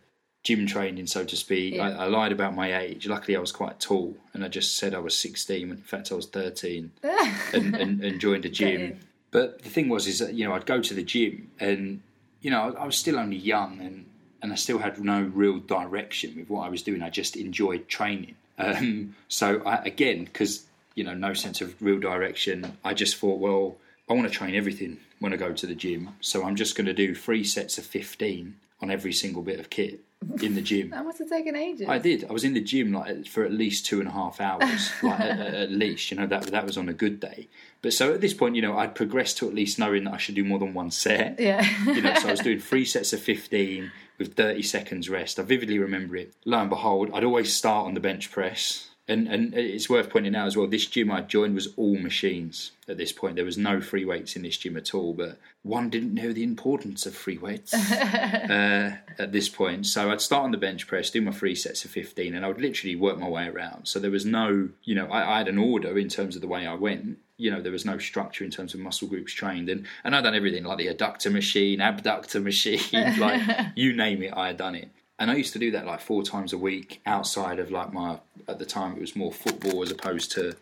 gym 0.43 0.67
training, 0.67 1.07
so 1.07 1.23
to 1.23 1.35
speak. 1.35 1.75
Yeah. 1.75 1.89
I, 1.89 2.03
I 2.03 2.07
lied 2.07 2.31
about 2.31 2.53
my 2.53 2.77
age. 2.77 3.07
Luckily, 3.07 3.35
I 3.35 3.39
was 3.39 3.51
quite 3.51 3.79
tall, 3.79 4.17
and 4.33 4.43
I 4.43 4.49
just 4.49 4.77
said 4.77 4.93
I 4.93 4.99
was 4.99 5.17
sixteen 5.17 5.69
when 5.69 5.77
in 5.77 5.83
fact 5.83 6.11
I 6.11 6.15
was 6.15 6.27
thirteen 6.27 6.91
and, 7.53 7.75
and, 7.75 8.03
and 8.03 8.19
joined 8.19 8.45
a 8.45 8.49
gym. 8.49 8.99
But 9.31 9.63
the 9.63 9.69
thing 9.69 9.89
was, 9.89 10.07
is 10.07 10.19
that 10.19 10.33
you 10.33 10.45
know 10.45 10.53
I'd 10.53 10.65
go 10.65 10.81
to 10.81 10.93
the 10.93 11.03
gym, 11.03 11.51
and 11.59 12.01
you 12.41 12.51
know 12.51 12.75
I 12.77 12.85
was 12.85 12.97
still 12.97 13.17
only 13.17 13.37
young, 13.37 13.79
and 13.79 14.05
and 14.41 14.51
I 14.51 14.55
still 14.55 14.77
had 14.77 14.99
no 14.99 15.23
real 15.23 15.59
direction 15.59 16.35
with 16.35 16.49
what 16.49 16.65
I 16.65 16.69
was 16.69 16.83
doing. 16.83 17.01
I 17.01 17.09
just 17.09 17.35
enjoyed 17.35 17.87
training. 17.87 18.35
Um, 18.57 19.17
so 19.27 19.61
I, 19.65 19.83
again, 19.83 20.23
because 20.23 20.65
you 20.95 21.03
know 21.03 21.13
no 21.13 21.33
sense 21.33 21.61
of 21.61 21.75
real 21.81 21.99
direction, 21.99 22.77
I 22.83 22.93
just 22.93 23.17
thought, 23.17 23.39
well, 23.39 23.77
I 24.09 24.13
want 24.13 24.27
to 24.27 24.33
train 24.33 24.55
everything 24.55 24.97
when 25.19 25.33
I 25.33 25.37
go 25.37 25.53
to 25.53 25.65
the 25.67 25.75
gym. 25.75 26.09
So 26.21 26.43
I'm 26.43 26.55
just 26.55 26.75
going 26.75 26.87
to 26.87 26.93
do 26.93 27.13
three 27.15 27.43
sets 27.43 27.77
of 27.77 27.85
fifteen 27.85 28.55
on 28.81 28.91
every 28.91 29.13
single 29.13 29.41
bit 29.41 29.59
of 29.59 29.69
kit 29.69 30.01
in 30.41 30.55
the 30.55 30.61
gym. 30.61 30.89
That 30.95 31.05
must 31.05 31.19
have 31.19 31.29
taken 31.29 31.55
ages. 31.55 31.87
I 31.87 31.97
did. 31.97 32.25
I 32.29 32.33
was 32.33 32.43
in 32.43 32.53
the 32.53 32.61
gym 32.61 32.91
like 32.91 33.25
for 33.27 33.43
at 33.45 33.51
least 33.53 33.85
two 33.85 33.99
and 33.99 34.07
a 34.07 34.11
half 34.11 34.41
hours, 34.41 34.91
like 35.03 35.19
at, 35.31 35.39
at- 35.39 35.53
at 35.53 35.71
least. 35.71 36.11
You 36.11 36.17
know 36.17 36.27
that 36.27 36.47
that 36.47 36.65
was 36.65 36.77
on 36.77 36.89
a 36.89 36.93
good 36.93 37.19
day. 37.19 37.47
But 37.81 37.93
so 37.93 38.13
at 38.13 38.21
this 38.21 38.33
point, 38.33 38.55
you 38.55 38.61
know, 38.63 38.77
I'd 38.77 38.95
progressed 38.95 39.37
to 39.39 39.47
at 39.47 39.53
least 39.53 39.77
knowing 39.77 40.05
that 40.05 40.13
I 40.13 40.17
should 40.17 40.33
do 40.35 40.43
more 40.43 40.57
than 40.59 40.73
one 40.73 40.89
set. 40.91 41.39
Yeah. 41.39 41.63
You 41.85 42.01
know, 42.01 42.15
so 42.15 42.29
I 42.29 42.31
was 42.31 42.39
doing 42.39 42.59
three 42.71 42.85
sets 42.85 43.13
of 43.13 43.19
fifteen 43.21 43.91
with 44.17 44.35
thirty 44.35 44.61
seconds 44.63 45.09
rest. 45.09 45.39
I 45.39 45.43
vividly 45.43 45.77
remember 45.79 46.15
it. 46.17 46.33
Lo 46.45 46.59
and 46.59 46.69
behold, 46.69 47.11
I'd 47.13 47.23
always 47.23 47.53
start 47.53 47.85
on 47.87 47.93
the 47.93 47.99
bench 47.99 48.31
press. 48.31 48.89
And 49.07 49.27
and 49.27 49.53
it's 49.53 49.89
worth 49.89 50.09
pointing 50.09 50.35
out 50.35 50.47
as 50.47 50.57
well. 50.57 50.65
This 50.65 50.87
gym 50.87 51.11
I 51.11 51.21
joined 51.21 51.53
was 51.53 51.67
all 51.75 51.97
machines. 51.97 52.71
At 52.87 52.97
this 52.97 53.11
point, 53.11 53.35
there 53.35 53.45
was 53.45 53.57
no 53.57 53.79
free 53.79 54.03
weights 54.03 54.35
in 54.35 54.41
this 54.41 54.57
gym 54.57 54.77
at 54.77 54.95
all. 54.95 55.13
But 55.13 55.37
one 55.61 55.89
didn't 55.91 56.13
know 56.13 56.33
the 56.33 56.43
importance 56.43 57.05
of 57.05 57.15
free 57.15 57.37
weights 57.37 57.73
uh, 57.91 58.97
at 59.19 59.31
this 59.31 59.47
point. 59.47 59.85
So 59.85 60.11
I'd 60.11 60.21
start 60.21 60.43
on 60.43 60.51
the 60.51 60.57
bench 60.57 60.87
press, 60.87 61.11
do 61.11 61.21
my 61.21 61.31
three 61.31 61.55
sets 61.55 61.85
of 61.85 61.91
15, 61.91 62.33
and 62.33 62.43
I 62.43 62.47
would 62.47 62.61
literally 62.61 62.95
work 62.95 63.19
my 63.19 63.29
way 63.29 63.47
around. 63.47 63.87
So 63.87 63.99
there 63.99 64.11
was 64.11 64.25
no, 64.25 64.69
you 64.83 64.95
know, 64.95 65.07
I, 65.07 65.35
I 65.35 65.37
had 65.39 65.47
an 65.47 65.57
order 65.59 65.97
in 65.97 66.09
terms 66.09 66.35
of 66.35 66.41
the 66.41 66.47
way 66.47 66.65
I 66.65 66.73
went. 66.73 67.19
You 67.37 67.51
know, 67.51 67.61
there 67.61 67.71
was 67.71 67.85
no 67.85 67.99
structure 67.99 68.43
in 68.43 68.49
terms 68.49 68.73
of 68.73 68.79
muscle 68.79 69.07
groups 69.07 69.33
trained. 69.33 69.69
And, 69.69 69.85
and 70.03 70.15
I'd 70.15 70.23
done 70.23 70.35
everything 70.35 70.63
like 70.63 70.77
the 70.79 70.87
adductor 70.87 71.31
machine, 71.31 71.79
abductor 71.79 72.39
machine, 72.39 72.79
like 73.19 73.41
you 73.75 73.93
name 73.93 74.23
it, 74.23 74.33
I 74.35 74.47
had 74.47 74.57
done 74.57 74.75
it. 74.75 74.89
And 75.17 75.31
I 75.31 75.35
used 75.35 75.53
to 75.53 75.59
do 75.59 75.71
that 75.71 75.85
like 75.85 76.01
four 76.01 76.23
times 76.23 76.51
a 76.53 76.57
week 76.57 77.01
outside 77.05 77.59
of 77.59 77.71
like 77.71 77.93
my, 77.93 78.19
at 78.47 78.59
the 78.59 78.65
time 78.65 78.93
it 78.95 79.01
was 79.01 79.15
more 79.15 79.31
football 79.31 79.81
as 79.81 79.91
opposed 79.91 80.31
to, 80.33 80.55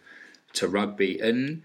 to 0.54 0.68
rugby. 0.68 1.20
And 1.20 1.64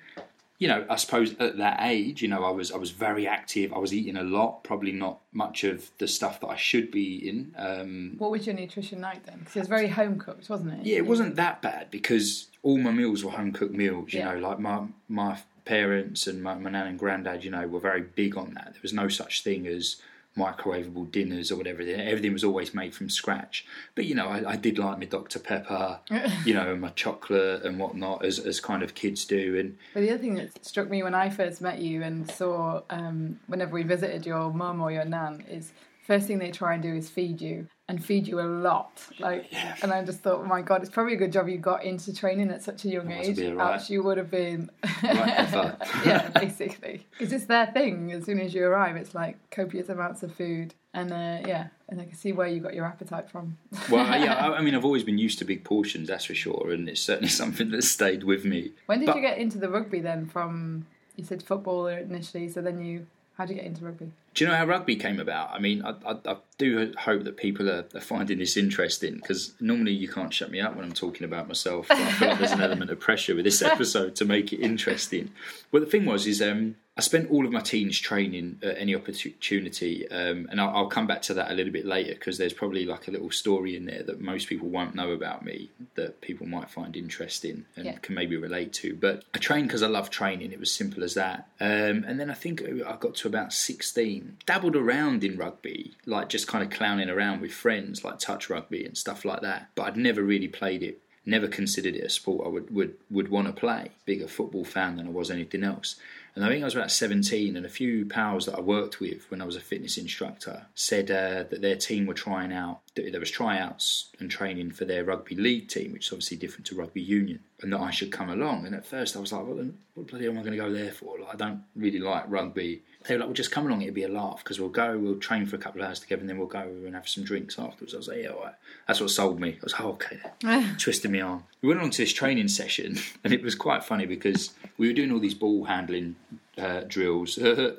you 0.59 0.67
know, 0.67 0.85
I 0.91 0.97
suppose 0.97 1.37
at 1.39 1.59
that 1.59 1.79
age, 1.83 2.21
you 2.21 2.27
know, 2.27 2.45
I 2.45 2.51
was 2.51 2.73
I 2.73 2.79
was 2.79 2.91
very 2.91 3.29
active. 3.29 3.73
I 3.73 3.79
was 3.79 3.95
eating 3.95 4.17
a 4.17 4.25
lot, 4.25 4.65
probably 4.65 4.91
not 4.91 5.21
much 5.33 5.63
of 5.63 5.89
the 5.99 6.09
stuff 6.09 6.41
that 6.41 6.49
I 6.49 6.57
should 6.57 6.91
be 6.91 7.01
eating. 7.03 7.55
Um, 7.57 8.15
What 8.19 8.33
was 8.33 8.45
your 8.45 8.57
nutrition 8.57 9.01
like 9.01 9.25
then? 9.25 9.39
Because 9.39 9.55
it 9.55 9.59
was 9.61 9.69
very 9.69 9.87
home 9.87 10.19
cooked, 10.19 10.49
wasn't 10.51 10.81
it? 10.81 10.85
yeah, 10.87 10.97
it 10.97 11.07
wasn't 11.07 11.37
that 11.37 11.63
bad 11.63 11.93
because 11.93 12.49
all 12.65 12.77
my 12.79 12.91
meals 12.91 13.23
were 13.23 13.31
home 13.31 13.53
cooked 13.53 13.75
meals. 13.75 14.13
You 14.13 14.19
Yeah. 14.21 14.33
know, 14.35 14.41
like 14.49 14.59
my 14.59 14.87
my 15.09 15.39
parents 15.65 16.27
and 16.27 16.43
my, 16.43 16.55
my 16.55 16.71
nan 16.71 16.89
and 16.89 16.99
granddad, 16.99 17.45
you 17.45 17.53
know, 17.53 17.65
were 17.69 17.79
very 17.79 18.01
big 18.03 18.37
on 18.37 18.55
that. 18.55 18.73
There 18.73 18.83
was 18.83 18.93
no 18.95 19.07
such 19.07 19.45
thing 19.45 19.67
as 19.69 19.97
microwavable 20.39 21.11
dinners 21.11 21.51
or 21.51 21.57
whatever. 21.57 21.83
Everything 21.83 22.33
was 22.33 22.45
always 22.45 22.73
made 22.75 22.95
from 22.95 23.11
scratch. 23.11 23.67
But 23.95 24.07
you 24.07 24.15
know, 24.15 24.29
I, 24.29 24.53
I 24.53 24.57
did 24.57 24.79
like 24.79 24.99
my 24.99 25.05
Dr 25.05 25.39
Pepper, 25.39 26.01
you 26.45 26.55
know, 26.55 26.73
and 26.73 26.81
my 26.81 26.91
chocolate 26.91 27.65
and 27.65 27.79
whatnot, 27.79 28.25
as 28.25 28.39
as 28.39 28.61
kind 28.61 28.83
of 28.83 28.95
kids 28.95 29.25
do. 29.25 29.59
And 29.59 29.77
But 29.95 30.01
the 30.01 30.11
other 30.11 30.19
thing 30.19 30.35
that 30.37 30.65
struck 30.65 30.89
me 30.89 31.03
when 31.03 31.15
I 31.15 31.29
first 31.29 31.61
met 31.61 31.81
you 31.81 32.03
and 32.03 32.31
saw 32.31 32.83
um, 32.91 33.41
whenever 33.47 33.73
we 33.73 33.83
visited 33.83 34.25
your 34.25 34.53
mum 34.53 34.81
or 34.81 34.93
your 34.93 35.05
nan 35.05 35.45
is 35.49 35.73
first 36.07 36.27
thing 36.27 36.39
they 36.39 36.51
try 36.51 36.75
and 36.75 36.83
do 36.83 36.95
is 36.95 37.09
feed 37.11 37.41
you 37.41 37.69
and 37.89 38.05
feed 38.05 38.29
you 38.29 38.39
a 38.41 38.43
lot. 38.43 39.03
Like, 39.19 39.51
yeah. 39.51 39.75
and 39.83 39.93
I 39.93 40.05
just 40.05 40.21
thought, 40.21 40.41
oh 40.41 40.45
my 40.45 40.61
god, 40.61 40.83
it's 40.83 40.91
probably 40.91 41.15
a 41.15 41.17
good 41.17 41.33
job 41.33 41.49
you 41.49 41.57
got 41.57 41.85
into 41.85 42.15
training 42.15 42.51
at 42.51 42.63
such 42.63 42.85
a 42.85 42.89
young 42.89 43.11
age. 43.11 43.39
Else 43.41 43.89
you 43.89 44.03
would 44.03 44.19
have 44.19 44.31
been, 44.31 44.71
Right 45.03 45.49
yeah, 46.05 46.29
basically, 46.29 47.07
because 47.13 47.33
it's 47.33 47.47
their 47.47 47.67
thing. 47.67 48.13
As 48.13 48.25
soon 48.25 48.41
as 48.41 48.53
you 48.53 48.65
arrive, 48.65 48.97
it's 48.97 49.15
like 49.15 49.39
copious 49.51 49.89
amounts 49.89 50.23
of 50.23 50.35
food, 50.35 50.75
and 50.93 51.13
uh, 51.13 51.49
yeah, 51.49 51.69
and 51.89 52.01
I 52.01 52.05
can 52.05 52.15
see 52.15 52.33
where 52.33 52.47
you 52.47 52.61
got 52.61 52.75
your 52.75 52.85
appetite 52.85 53.31
from. 53.31 53.57
Well, 53.91 54.07
yeah, 54.21 54.35
I, 54.35 54.59
I 54.59 54.61
mean, 54.61 54.75
I've 54.75 54.85
always 54.85 55.03
been 55.03 55.19
used 55.19 55.39
to 55.39 55.47
big 55.47 55.65
portions, 55.65 56.09
that's 56.09 56.27
for 56.27 56.35
sure, 56.35 56.71
and 56.73 56.89
it's 56.91 57.01
certainly 57.01 57.31
something 57.31 57.71
that's 57.71 57.89
stayed 57.89 58.23
with 58.23 58.45
me. 58.45 58.73
When 58.85 59.01
did 59.01 59.07
But- 59.07 59.17
you 59.17 59.23
get 59.23 59.39
into 59.39 59.59
the 59.59 59.71
rugby 59.71 60.01
then? 60.01 60.27
From 60.27 60.87
you 61.17 61.25
said 61.25 61.43
football 61.43 61.87
initially, 61.87 62.51
so 62.51 62.61
then 62.61 62.85
you 62.85 63.07
how 63.39 63.47
did 63.47 63.57
you 63.57 63.63
get 63.63 63.67
into 63.67 63.85
rugby? 63.85 64.11
Do 64.39 64.45
you 64.45 64.51
know 64.53 64.57
how 64.57 64.67
rugby 64.67 64.95
came 64.95 65.19
about? 65.19 65.51
I 65.51 65.59
mean, 65.59 65.85
I, 65.85 65.97
I, 66.07 66.17
I 66.25 66.37
do 66.59 66.95
hope 66.97 67.25
that 67.25 67.37
people 67.37 67.69
are, 67.69 67.87
are 67.93 68.01
finding 68.01 68.39
this 68.39 68.57
interesting 68.57 69.17
because 69.17 69.53
normally 69.59 69.91
you 69.91 70.07
can't 70.07 70.33
shut 70.33 70.53
me 70.53 70.61
up 70.61 70.77
when 70.77 70.85
I'm 70.85 70.93
talking 70.93 71.25
about 71.25 71.49
myself. 71.49 71.89
But 71.89 71.99
I 71.99 72.13
feel 72.13 72.29
like 72.29 72.39
there's 72.39 72.53
an 72.53 72.61
element 72.63 72.93
of 72.93 73.01
pressure 73.01 73.35
with 73.35 73.45
this 73.45 73.63
episode 73.63 74.15
to 74.15 74.25
make 74.25 74.53
it 74.53 74.61
interesting. 74.61 75.33
Well, 75.73 75.83
the 75.83 75.91
thing 75.91 76.05
was, 76.05 76.25
is 76.29 76.41
um, 76.41 76.77
I 76.99 77.01
spent 77.01 77.31
all 77.31 77.47
of 77.47 77.53
my 77.53 77.61
teens 77.61 77.97
training 78.01 78.59
at 78.61 78.77
any 78.77 78.93
opportunity, 78.93 80.11
um, 80.11 80.49
and 80.51 80.61
I'll, 80.61 80.71
I'll, 80.71 80.87
come 80.89 81.07
back 81.07 81.23
to 81.23 81.35
that 81.35 81.49
a 81.49 81.55
little 81.55 81.73
bit 81.73 81.87
later 81.87 82.15
because 82.15 82.39
there's 82.39 82.53
probably 82.53 82.85
like 82.87 83.07
a 83.07 83.13
little 83.13 83.31
story 83.31 83.77
in 83.77 83.85
there 83.85 84.03
that 84.03 84.21
most 84.21 84.49
people 84.49 84.69
won't 84.69 84.97
know 84.97 85.13
about 85.13 85.45
me 85.45 85.71
that 85.95 86.21
people 86.21 86.49
might 86.49 86.69
find 86.69 86.97
interesting 86.97 87.67
and 87.77 87.85
yeah. 87.87 87.99
can 87.99 88.17
maybe 88.17 88.37
relate 88.37 88.73
to. 88.73 88.97
But 88.97 89.23
I 89.33 89.39
trained 89.39 89.69
because 89.69 89.85
I 89.85 89.87
love 89.87 90.11
training; 90.11 90.51
it 90.51 90.59
was 90.59 90.73
simple 90.73 91.05
as 91.05 91.15
that. 91.15 91.49
Um, 91.61 92.05
and 92.05 92.19
then 92.19 92.31
I 92.33 92.35
think 92.35 92.65
I 92.65 92.97
got 92.97 93.15
to 93.17 93.29
about 93.29 93.53
16, 93.53 94.28
dabbled 94.47 94.77
around 94.77 95.25
in 95.25 95.37
rugby, 95.37 95.97
like 96.07 96.29
just 96.29 96.47
kind 96.47 96.65
of 96.65 96.71
clowning 96.71 97.11
around 97.11 97.41
with 97.41 97.53
friends, 97.53 98.05
like 98.05 98.19
touch 98.19 98.49
rugby 98.49 98.85
and 98.85 98.97
stuff 98.97 99.25
like 99.25 99.41
that. 99.43 99.69
But 99.75 99.83
I'd 99.85 99.97
never 99.97 100.23
really 100.23 100.49
played 100.49 100.83
it 100.83 101.01
never 101.29 101.47
considered 101.47 101.95
it 101.95 102.05
a 102.05 102.09
sport 102.09 102.47
I 102.47 102.49
would, 102.49 102.75
would, 102.75 102.97
would 103.11 103.29
want 103.29 103.47
to 103.47 103.53
play. 103.53 103.91
Bigger 104.07 104.27
football 104.27 104.65
fan 104.65 104.97
than 104.97 105.09
I 105.09 105.11
was 105.11 105.31
anything 105.31 105.63
else. 105.63 105.97
And 106.35 106.45
I 106.45 106.49
think 106.49 106.63
I 106.63 106.65
was 106.65 106.75
about 106.75 106.91
17, 106.91 107.57
and 107.57 107.67
a 107.67 107.71
few 107.71 108.07
pals 108.07 108.47
that 108.47 108.57
I 108.57 108.61
worked 108.61 109.01
with 109.01 109.31
when 109.31 109.43
I 109.43 109.45
was 109.45 109.57
a 109.57 109.61
fitness 109.61 109.99
instructor 109.99 110.67
said 110.75 111.11
uh, 111.11 111.45
that 111.51 111.61
their 111.61 111.77
team 111.77 112.07
were 112.07 112.15
trying 112.15 112.53
out, 112.53 112.81
there 113.11 113.21
was 113.21 113.31
tryouts 113.31 114.11
and 114.19 114.31
training 114.31 114.71
for 114.71 114.85
their 114.85 115.05
rugby 115.05 115.35
league 115.35 115.69
team, 115.69 115.93
which 115.93 116.07
is 116.07 116.13
obviously 116.13 116.37
different 116.37 116.67
to 116.67 116.75
rugby 116.75 117.01
union, 117.01 117.41
and 117.63 117.73
that 117.73 117.81
I 117.81 117.91
should 117.91 118.13
come 118.13 118.29
along. 118.29 118.67
And 118.67 118.75
at 118.75 118.87
first 118.87 119.17
I 119.17 119.21
was 119.21 119.33
like, 119.33 119.47
well, 119.47 119.57
then 119.57 119.79
what 119.95 120.07
bloody 120.07 120.25
hell 120.25 120.33
am 120.33 120.39
I 120.39 120.43
going 120.43 120.53
to 120.53 120.59
go 120.59 120.73
there 120.73 120.93
for? 120.93 121.19
Like, 121.19 121.35
I 121.35 121.37
don't 121.37 121.63
really 121.77 121.99
like 121.99 122.25
rugby. 122.29 122.83
They 123.07 123.15
were 123.15 123.21
like, 123.21 123.29
well, 123.29 123.35
just 123.35 123.51
come 123.51 123.67
along, 123.67 123.83
it'll 123.83 123.95
be 123.95 124.05
a 124.05 124.09
laugh, 124.09 124.43
because 124.43 124.61
we'll 124.61 124.69
go, 124.69 124.99
we'll 124.99 125.19
train 125.19 125.47
for 125.47 125.57
a 125.57 125.59
couple 125.59 125.81
of 125.81 125.89
hours 125.89 126.01
together, 126.01 126.21
and 126.21 126.29
then 126.29 126.39
we'll 126.39 126.47
go 126.47 126.61
and 126.61 126.95
have 126.95 127.09
some 127.09 127.25
drinks 127.25 127.59
afterwards. 127.59 127.95
I 127.95 127.97
was 127.97 128.09
like, 128.09 128.23
yeah, 128.23 128.29
all 128.29 128.45
right. 128.45 128.55
That's 128.87 129.01
what 129.01 129.11
sold 129.11 129.41
me. 129.41 129.51
I 129.51 129.65
was 129.65 129.73
like, 129.73 129.83
oh, 129.83 129.91
okay, 129.91 130.67
twisting 130.79 131.13
me 131.13 131.21
arm. 131.21 131.45
We 131.63 131.69
went 131.69 131.81
on 131.81 131.91
to 131.91 132.03
this 132.03 132.13
training 132.13 132.49
session, 132.49 132.99
and 133.25 133.33
it 133.33 133.43
was 133.43 133.55
quite 133.55 133.85
funny 133.85 134.07
because 134.07 134.53
we 134.77 134.89
were 134.89 134.95
doing 134.95 135.13
all 135.13 135.21
these 135.21 135.35
ball 135.35 135.65
handling 135.65 136.17
uh, 136.59 136.81
drills. 136.87 137.39
I 137.43 137.77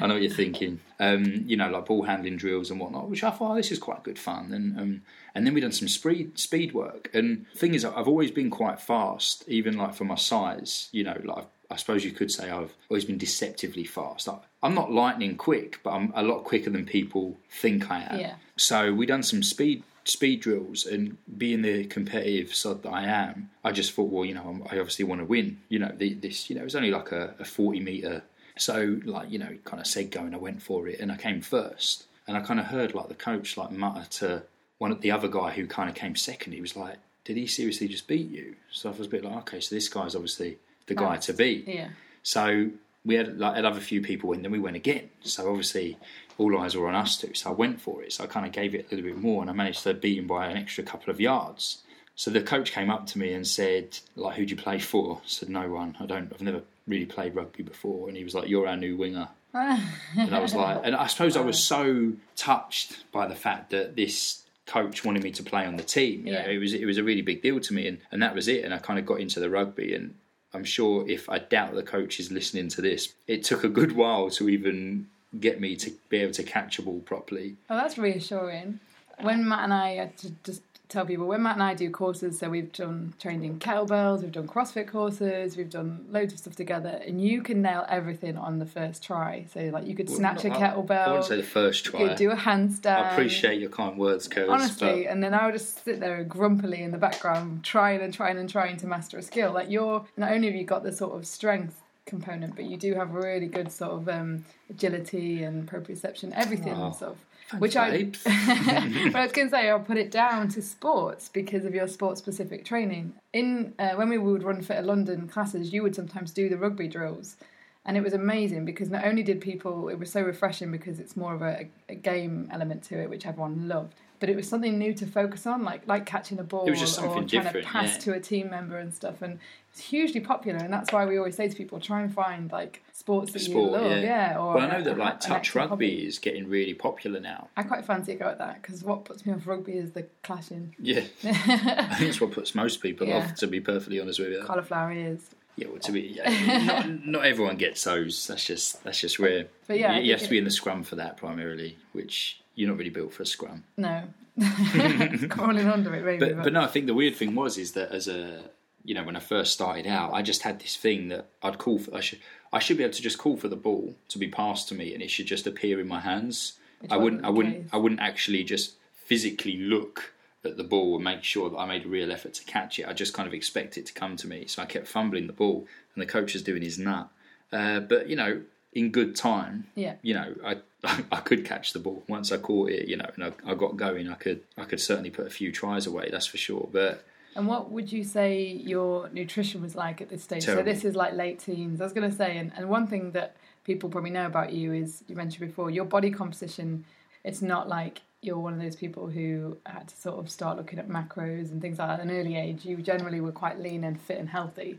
know 0.00 0.14
what 0.14 0.22
you're 0.22 0.30
thinking. 0.30 0.80
Um, 0.98 1.44
you 1.46 1.56
know, 1.56 1.68
like 1.70 1.86
ball 1.86 2.02
handling 2.02 2.36
drills 2.36 2.70
and 2.70 2.80
whatnot, 2.80 3.08
which 3.08 3.22
I 3.22 3.30
thought 3.30 3.52
oh, 3.52 3.54
this 3.56 3.70
is 3.70 3.78
quite 3.78 4.02
good 4.02 4.18
fun. 4.18 4.52
And 4.52 4.78
um, 4.78 5.02
and 5.34 5.46
then 5.46 5.54
we 5.54 5.60
done 5.60 5.72
some 5.72 5.88
speed 5.88 6.38
speed 6.38 6.72
work. 6.72 7.10
And 7.12 7.46
the 7.52 7.58
thing 7.58 7.74
is, 7.74 7.84
I've 7.84 8.08
always 8.08 8.30
been 8.30 8.50
quite 8.50 8.80
fast, 8.80 9.44
even 9.48 9.76
like 9.76 9.94
for 9.94 10.04
my 10.04 10.14
size. 10.14 10.88
You 10.92 11.04
know, 11.04 11.20
like 11.24 11.46
I 11.70 11.76
suppose 11.76 12.04
you 12.04 12.12
could 12.12 12.30
say 12.30 12.50
I've 12.50 12.74
always 12.88 13.04
been 13.04 13.18
deceptively 13.18 13.84
fast. 13.84 14.28
I'm 14.62 14.74
not 14.74 14.92
lightning 14.92 15.36
quick, 15.36 15.80
but 15.82 15.90
I'm 15.90 16.12
a 16.14 16.22
lot 16.22 16.44
quicker 16.44 16.70
than 16.70 16.86
people 16.86 17.38
think 17.50 17.90
I 17.90 18.02
am. 18.02 18.20
Yeah. 18.20 18.34
So 18.56 18.92
we 18.92 19.06
done 19.06 19.22
some 19.22 19.42
speed 19.42 19.82
speed 20.06 20.40
drills 20.40 20.86
and 20.86 21.16
being 21.36 21.62
the 21.62 21.84
competitive 21.84 22.54
side 22.54 22.82
that 22.82 22.90
I 22.90 23.04
am, 23.04 23.50
I 23.64 23.72
just 23.72 23.92
thought, 23.92 24.10
well, 24.10 24.24
you 24.24 24.34
know, 24.34 24.66
I 24.70 24.78
obviously 24.78 25.04
want 25.04 25.20
to 25.20 25.24
win. 25.24 25.58
You 25.68 25.80
know, 25.80 25.92
the, 25.94 26.14
this, 26.14 26.48
you 26.48 26.56
know, 26.56 26.62
it 26.62 26.64
was 26.64 26.76
only 26.76 26.90
like 26.90 27.12
a, 27.12 27.34
a 27.38 27.44
40 27.44 27.80
meter. 27.80 28.22
So, 28.56 28.98
like, 29.04 29.30
you 29.30 29.38
know, 29.38 29.56
kind 29.64 29.80
of 29.80 29.86
said 29.86 30.10
go 30.10 30.20
and 30.20 30.34
I 30.34 30.38
went 30.38 30.62
for 30.62 30.88
it 30.88 31.00
and 31.00 31.10
I 31.10 31.16
came 31.16 31.40
first. 31.40 32.06
And 32.28 32.36
I 32.36 32.40
kind 32.40 32.60
of 32.60 32.66
heard 32.66 32.94
like 32.94 33.08
the 33.08 33.14
coach 33.14 33.56
like 33.56 33.70
mutter 33.70 34.06
to 34.18 34.42
one 34.78 34.92
of 34.92 35.00
the 35.00 35.10
other 35.10 35.28
guy 35.28 35.50
who 35.50 35.66
kind 35.66 35.88
of 35.88 35.94
came 35.94 36.16
second. 36.16 36.52
He 36.52 36.60
was 36.60 36.76
like, 36.76 36.98
did 37.24 37.36
he 37.36 37.46
seriously 37.46 37.88
just 37.88 38.06
beat 38.06 38.30
you? 38.30 38.54
So 38.70 38.88
I 38.90 38.96
was 38.96 39.06
a 39.06 39.10
bit 39.10 39.24
like, 39.24 39.36
okay, 39.38 39.60
so 39.60 39.74
this 39.74 39.88
guy's 39.88 40.14
obviously 40.14 40.58
the 40.86 40.94
guy 40.94 41.16
to 41.16 41.32
beat. 41.32 41.66
Yeah. 41.66 41.88
So 42.22 42.70
we 43.06 43.14
had 43.14 43.38
like 43.38 43.56
another 43.56 43.80
few 43.80 44.02
people 44.02 44.32
in, 44.32 44.42
then 44.42 44.50
we 44.50 44.58
went 44.58 44.76
again. 44.76 45.08
So 45.22 45.48
obviously 45.48 45.96
all 46.36 46.58
eyes 46.58 46.76
were 46.76 46.88
on 46.88 46.94
us 46.94 47.16
too. 47.16 47.32
So 47.34 47.50
I 47.50 47.54
went 47.54 47.80
for 47.80 48.02
it. 48.02 48.12
So 48.12 48.24
I 48.24 48.26
kind 48.26 48.44
of 48.44 48.52
gave 48.52 48.74
it 48.74 48.86
a 48.90 48.94
little 48.94 49.10
bit 49.10 49.18
more, 49.18 49.40
and 49.40 49.50
I 49.50 49.54
managed 49.54 49.84
to 49.84 49.94
beat 49.94 50.18
him 50.18 50.26
by 50.26 50.46
an 50.48 50.56
extra 50.56 50.84
couple 50.84 51.10
of 51.10 51.20
yards. 51.20 51.82
So 52.16 52.30
the 52.30 52.42
coach 52.42 52.72
came 52.72 52.90
up 52.90 53.06
to 53.08 53.18
me 53.18 53.32
and 53.32 53.46
said, 53.46 53.98
"Like, 54.16 54.36
who'd 54.36 54.50
you 54.50 54.56
play 54.56 54.78
for?" 54.78 55.20
I 55.22 55.26
said, 55.26 55.48
"No 55.48 55.68
one. 55.70 55.96
I 56.00 56.06
don't. 56.06 56.32
I've 56.32 56.42
never 56.42 56.62
really 56.86 57.06
played 57.06 57.34
rugby 57.34 57.62
before." 57.62 58.08
And 58.08 58.16
he 58.16 58.24
was 58.24 58.34
like, 58.34 58.48
"You're 58.48 58.66
our 58.66 58.76
new 58.76 58.96
winger." 58.96 59.28
and 59.54 60.34
I 60.34 60.40
was 60.40 60.54
like, 60.64 60.80
and 60.84 60.94
I 60.96 61.06
suppose 61.06 61.36
I 61.36 61.40
was 61.40 61.62
so 61.62 62.12
touched 62.34 63.10
by 63.12 63.26
the 63.26 63.34
fact 63.34 63.70
that 63.70 63.96
this 63.96 64.42
coach 64.66 65.04
wanted 65.04 65.22
me 65.22 65.30
to 65.30 65.42
play 65.42 65.64
on 65.64 65.76
the 65.76 65.82
team. 65.82 66.26
You 66.26 66.32
know, 66.32 66.40
it 66.40 66.58
was 66.58 66.74
it 66.74 66.84
was 66.86 66.98
a 66.98 67.04
really 67.04 67.22
big 67.22 67.42
deal 67.42 67.60
to 67.60 67.74
me, 67.74 67.86
and, 67.86 67.98
and 68.10 68.22
that 68.22 68.34
was 68.34 68.48
it. 68.48 68.64
And 68.64 68.74
I 68.74 68.78
kind 68.78 68.98
of 68.98 69.06
got 69.06 69.20
into 69.20 69.38
the 69.38 69.50
rugby, 69.50 69.94
and 69.94 70.14
I'm 70.54 70.64
sure 70.64 71.08
if 71.08 71.28
I 71.28 71.38
doubt 71.38 71.74
the 71.74 71.82
coach 71.82 72.18
is 72.20 72.30
listening 72.30 72.68
to 72.68 72.80
this, 72.80 73.14
it 73.26 73.44
took 73.44 73.64
a 73.64 73.68
good 73.68 73.92
while 73.92 74.30
to 74.30 74.48
even 74.48 75.08
get 75.38 75.60
me 75.60 75.76
to 75.76 75.92
be 76.08 76.18
able 76.18 76.32
to 76.34 76.42
catch 76.42 76.78
a 76.78 76.82
ball 76.82 77.00
properly. 77.00 77.56
Oh, 77.68 77.76
that's 77.76 77.98
reassuring. 77.98 78.80
When 79.20 79.48
Matt 79.48 79.64
and 79.64 79.72
I, 79.72 79.94
had 79.94 80.16
to 80.18 80.30
just 80.44 80.62
tell 80.88 81.04
people, 81.04 81.26
when 81.26 81.42
Matt 81.42 81.54
and 81.54 81.62
I 81.62 81.74
do 81.74 81.90
courses, 81.90 82.38
so 82.38 82.48
we've 82.48 82.72
done 82.72 83.14
trained 83.18 83.44
in 83.44 83.58
kettlebells, 83.58 84.22
we've 84.22 84.32
done 84.32 84.46
CrossFit 84.46 84.88
courses, 84.88 85.56
we've 85.56 85.70
done 85.70 86.06
loads 86.10 86.32
of 86.32 86.38
stuff 86.38 86.56
together, 86.56 87.00
and 87.06 87.20
you 87.20 87.42
can 87.42 87.62
nail 87.62 87.84
everything 87.88 88.36
on 88.36 88.58
the 88.58 88.66
first 88.66 89.02
try. 89.02 89.46
So, 89.52 89.60
like, 89.72 89.86
you 89.86 89.94
could 89.94 90.08
snatch 90.08 90.44
well, 90.44 90.52
a 90.52 90.56
kettlebell. 90.56 91.06
I 91.06 91.08
wouldn't 91.08 91.26
say 91.26 91.36
the 91.36 91.42
first 91.42 91.84
try. 91.84 92.00
You 92.00 92.08
could 92.08 92.16
do 92.16 92.30
a 92.30 92.36
handstand. 92.36 92.86
I 92.86 93.12
appreciate 93.12 93.60
your 93.60 93.70
kind 93.70 93.98
words, 93.98 94.28
Kels. 94.28 94.48
Honestly, 94.48 95.04
but... 95.04 95.12
and 95.12 95.22
then 95.22 95.34
I 95.34 95.46
would 95.46 95.54
just 95.54 95.84
sit 95.84 96.00
there 96.00 96.22
grumpily 96.24 96.82
in 96.82 96.92
the 96.92 96.98
background, 96.98 97.64
trying 97.64 98.00
and 98.00 98.12
trying 98.12 98.38
and 98.38 98.48
trying 98.48 98.76
to 98.78 98.86
master 98.86 99.18
a 99.18 99.22
skill. 99.22 99.52
Like, 99.52 99.70
you're, 99.70 100.06
not 100.16 100.32
only 100.32 100.48
have 100.48 100.56
you 100.56 100.64
got 100.64 100.82
the 100.82 100.92
sort 100.92 101.14
of 101.16 101.26
strength 101.26 101.82
component, 102.06 102.56
but 102.56 102.64
you 102.64 102.76
do 102.76 102.94
have 102.94 103.12
really 103.12 103.46
good 103.46 103.70
sort 103.70 103.92
of 103.92 104.08
um, 104.08 104.44
agility 104.70 105.42
and 105.42 105.68
proprioception, 105.68 106.32
everything 106.34 106.74
oh, 106.74 106.92
sort 106.92 107.12
of. 107.12 107.18
Thanks, 107.48 107.60
which 107.60 107.76
I, 107.76 108.04
but 108.24 109.16
I 109.16 109.22
was 109.22 109.32
going 109.32 109.48
to 109.48 109.50
say, 109.50 109.68
I'll 109.68 109.78
put 109.78 109.98
it 109.98 110.10
down 110.10 110.48
to 110.48 110.62
sports 110.62 111.28
because 111.28 111.64
of 111.64 111.74
your 111.74 111.86
sports 111.86 112.18
specific 112.18 112.64
training. 112.64 113.14
In 113.32 113.74
uh, 113.78 113.90
when 113.90 114.08
we 114.08 114.18
would 114.18 114.42
run 114.42 114.62
Fitter 114.62 114.82
London 114.82 115.28
classes, 115.28 115.72
you 115.72 115.82
would 115.82 115.94
sometimes 115.94 116.32
do 116.32 116.48
the 116.48 116.56
rugby 116.56 116.88
drills, 116.88 117.36
and 117.84 117.96
it 117.96 118.02
was 118.02 118.14
amazing 118.14 118.64
because 118.64 118.90
not 118.90 119.04
only 119.04 119.22
did 119.22 119.40
people, 119.40 119.88
it 119.88 119.98
was 119.98 120.10
so 120.10 120.22
refreshing 120.22 120.72
because 120.72 120.98
it's 120.98 121.16
more 121.16 121.34
of 121.34 121.42
a, 121.42 121.68
a 121.88 121.94
game 121.94 122.48
element 122.52 122.82
to 122.84 123.00
it, 123.00 123.10
which 123.10 123.26
everyone 123.26 123.68
loved 123.68 124.00
but 124.18 124.28
it 124.28 124.36
was 124.36 124.48
something 124.48 124.78
new 124.78 124.94
to 124.94 125.06
focus 125.06 125.46
on, 125.46 125.64
like 125.64 125.86
like 125.86 126.06
catching 126.06 126.38
a 126.38 126.44
ball 126.44 126.68
or 126.68 126.74
trying 126.74 127.26
to 127.26 127.62
pass 127.62 127.92
yeah. 127.94 127.98
to 127.98 128.12
a 128.14 128.20
team 128.20 128.50
member 128.50 128.78
and 128.78 128.92
stuff. 128.94 129.22
And 129.22 129.38
it's 129.70 129.80
hugely 129.80 130.20
popular, 130.20 130.58
and 130.58 130.72
that's 130.72 130.92
why 130.92 131.04
we 131.04 131.18
always 131.18 131.36
say 131.36 131.48
to 131.48 131.54
people, 131.54 131.80
try 131.80 132.00
and 132.00 132.12
find 132.12 132.50
like 132.50 132.82
sports 132.92 133.32
that 133.32 133.40
Sport, 133.40 133.64
you 133.64 133.70
love, 133.70 133.90
yeah. 133.90 134.00
yeah 134.32 134.38
or 134.38 134.54
well, 134.54 134.64
I 134.64 134.78
know 134.78 134.82
that 134.82 134.98
like 134.98 135.20
touch 135.20 135.54
rugby 135.54 135.68
hobby. 135.68 136.06
is 136.06 136.18
getting 136.18 136.48
really 136.48 136.74
popular 136.74 137.20
now. 137.20 137.48
I 137.56 137.62
quite 137.62 137.84
fancy 137.84 138.12
a 138.12 138.16
go 138.16 138.26
at 138.26 138.38
that 138.38 138.62
because 138.62 138.82
what 138.82 139.04
puts 139.04 139.26
me 139.26 139.32
off 139.32 139.46
rugby 139.46 139.78
is 139.78 139.92
the 139.92 140.06
clashing. 140.22 140.74
Yeah, 140.78 141.02
I 141.24 141.94
think 141.96 142.10
it's 142.10 142.20
what 142.20 142.32
puts 142.32 142.54
most 142.54 142.80
people 142.80 143.06
yeah. 143.06 143.18
off. 143.18 143.34
To 143.36 143.46
be 143.46 143.60
perfectly 143.60 144.00
honest 144.00 144.18
with 144.18 144.30
you, 144.30 144.42
cauliflower 144.42 144.92
ears. 144.92 145.20
Yeah, 145.56 145.68
well, 145.68 145.78
to 145.78 145.92
be 145.92 146.02
yeah, 146.02 146.64
not, 146.66 147.06
not, 147.06 147.24
everyone 147.24 147.56
gets 147.56 147.84
those. 147.84 148.26
That's 148.26 148.44
just 148.44 148.82
that's 148.84 149.00
just 149.00 149.18
rare. 149.18 149.46
But 149.66 149.78
yeah, 149.78 149.98
you, 149.98 150.06
you 150.06 150.12
have 150.12 150.22
to 150.22 150.28
be 150.28 150.38
in 150.38 150.44
the 150.44 150.50
scrum 150.50 150.82
for 150.84 150.96
that 150.96 151.16
primarily, 151.16 151.78
which 151.92 152.40
you're 152.56 152.68
not 152.68 152.78
really 152.78 152.90
built 152.90 153.12
for 153.12 153.22
a 153.22 153.26
scrum. 153.26 153.62
No, 153.76 154.02
crawling 155.28 155.68
under 155.68 155.94
it, 155.94 156.04
maybe. 156.04 156.34
But, 156.34 156.42
but 156.42 156.52
no, 156.52 156.62
I 156.62 156.66
think 156.66 156.86
the 156.86 156.94
weird 156.94 157.14
thing 157.14 157.34
was 157.34 157.56
is 157.56 157.72
that 157.72 157.92
as 157.92 158.08
a 158.08 158.40
you 158.84 158.94
know 158.94 159.04
when 159.04 159.14
I 159.14 159.20
first 159.20 159.52
started 159.52 159.86
out, 159.86 160.12
I 160.12 160.22
just 160.22 160.42
had 160.42 160.58
this 160.58 160.76
thing 160.76 161.08
that 161.08 161.26
I'd 161.42 161.58
call 161.58 161.78
for. 161.78 161.94
I 161.94 162.00
should 162.00 162.18
I 162.52 162.58
should 162.58 162.78
be 162.78 162.82
able 162.82 162.94
to 162.94 163.02
just 163.02 163.18
call 163.18 163.36
for 163.36 163.48
the 163.48 163.56
ball 163.56 163.94
to 164.08 164.18
be 164.18 164.28
passed 164.28 164.68
to 164.70 164.74
me, 164.74 164.92
and 164.92 165.02
it 165.02 165.10
should 165.10 165.26
just 165.26 165.46
appear 165.46 165.78
in 165.78 165.86
my 165.86 166.00
hands. 166.00 166.58
Which 166.80 166.90
I 166.90 166.96
wouldn't. 166.96 167.24
I 167.24 167.30
wouldn't. 167.30 167.54
Case. 167.54 167.70
I 167.72 167.76
wouldn't 167.76 168.00
actually 168.00 168.44
just 168.44 168.74
physically 168.94 169.56
look 169.56 170.12
at 170.44 170.56
the 170.56 170.64
ball 170.64 170.96
and 170.96 171.04
make 171.04 171.24
sure 171.24 171.50
that 171.50 171.56
I 171.56 171.66
made 171.66 171.84
a 171.84 171.88
real 171.88 172.12
effort 172.12 172.34
to 172.34 172.44
catch 172.44 172.78
it. 172.78 172.86
I 172.86 172.92
just 172.92 173.14
kind 173.14 173.26
of 173.26 173.34
expect 173.34 173.76
it 173.76 173.86
to 173.86 173.92
come 173.92 174.16
to 174.16 174.26
me. 174.26 174.46
So 174.46 174.62
I 174.62 174.66
kept 174.66 174.86
fumbling 174.86 175.26
the 175.26 175.32
ball, 175.32 175.66
and 175.94 176.02
the 176.02 176.06
coach 176.06 176.34
was 176.34 176.42
doing 176.42 176.62
his 176.62 176.78
nut. 176.78 177.08
Uh, 177.52 177.80
but 177.80 178.08
you 178.08 178.16
know, 178.16 178.42
in 178.76 178.90
good 178.90 179.16
time, 179.16 179.66
yeah. 179.74 179.94
you 180.02 180.12
know, 180.12 180.34
I 180.44 180.58
I 181.10 181.20
could 181.20 181.44
catch 181.44 181.72
the 181.72 181.78
ball 181.78 182.04
once 182.08 182.30
I 182.30 182.36
caught 182.36 182.70
it, 182.70 182.88
you 182.88 182.96
know, 182.96 183.10
and 183.16 183.24
I, 183.24 183.32
I, 183.50 183.54
got 183.54 183.76
going. 183.76 184.08
I 184.08 184.14
could 184.14 184.42
I 184.58 184.64
could 184.64 184.80
certainly 184.80 185.10
put 185.10 185.26
a 185.26 185.30
few 185.30 185.50
tries 185.50 185.86
away, 185.86 186.10
that's 186.10 186.26
for 186.26 186.36
sure. 186.36 186.68
But 186.70 187.04
and 187.34 187.48
what 187.48 187.70
would 187.70 187.90
you 187.90 188.04
say 188.04 188.44
your 188.44 189.08
nutrition 189.08 189.62
was 189.62 189.74
like 189.74 190.00
at 190.02 190.10
this 190.10 190.22
stage? 190.22 190.44
Terrible. 190.44 190.62
So 190.62 190.72
this 190.72 190.84
is 190.84 190.94
like 190.94 191.14
late 191.14 191.40
teens. 191.40 191.80
I 191.80 191.84
was 191.84 191.94
going 191.94 192.08
to 192.08 192.14
say, 192.14 192.36
and, 192.36 192.52
and 192.54 192.68
one 192.68 192.86
thing 192.86 193.12
that 193.12 193.36
people 193.64 193.88
probably 193.88 194.10
know 194.10 194.26
about 194.26 194.52
you 194.52 194.74
is 194.74 195.02
you 195.08 195.16
mentioned 195.16 195.48
before 195.48 195.70
your 195.70 195.86
body 195.86 196.10
composition. 196.10 196.84
It's 197.24 197.42
not 197.42 197.68
like 197.68 198.02
you're 198.20 198.38
one 198.38 198.52
of 198.52 198.60
those 198.60 198.76
people 198.76 199.08
who 199.08 199.56
had 199.64 199.88
to 199.88 199.96
sort 199.96 200.18
of 200.18 200.30
start 200.30 200.58
looking 200.58 200.78
at 200.78 200.88
macros 200.88 201.50
and 201.50 201.60
things 201.62 201.78
like 201.78 201.88
that 201.88 202.00
at 202.00 202.06
an 202.06 202.12
early 202.12 202.36
age. 202.36 202.64
You 202.64 202.76
generally 202.76 203.20
were 203.20 203.32
quite 203.32 203.58
lean 203.58 203.84
and 203.84 204.00
fit 204.00 204.18
and 204.18 204.28
healthy. 204.28 204.78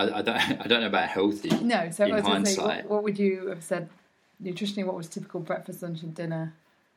I, 0.00 0.18
I 0.18 0.22
don't. 0.22 0.36
I 0.60 0.66
don't 0.66 0.80
know 0.80 0.86
about 0.86 1.08
healthy. 1.08 1.50
No. 1.60 1.90
So 1.90 2.04
in 2.04 2.12
I 2.12 2.16
was 2.16 2.24
hindsight, 2.24 2.56
say, 2.56 2.62
what, 2.62 2.90
what 2.90 3.02
would 3.04 3.18
you 3.18 3.48
have 3.48 3.62
said 3.62 3.88
nutritionally, 4.42 4.84
what 4.84 4.96
was 4.96 5.08
typical 5.08 5.40
breakfast, 5.40 5.82
lunch, 5.82 6.02
and 6.02 6.14
dinner? 6.14 6.54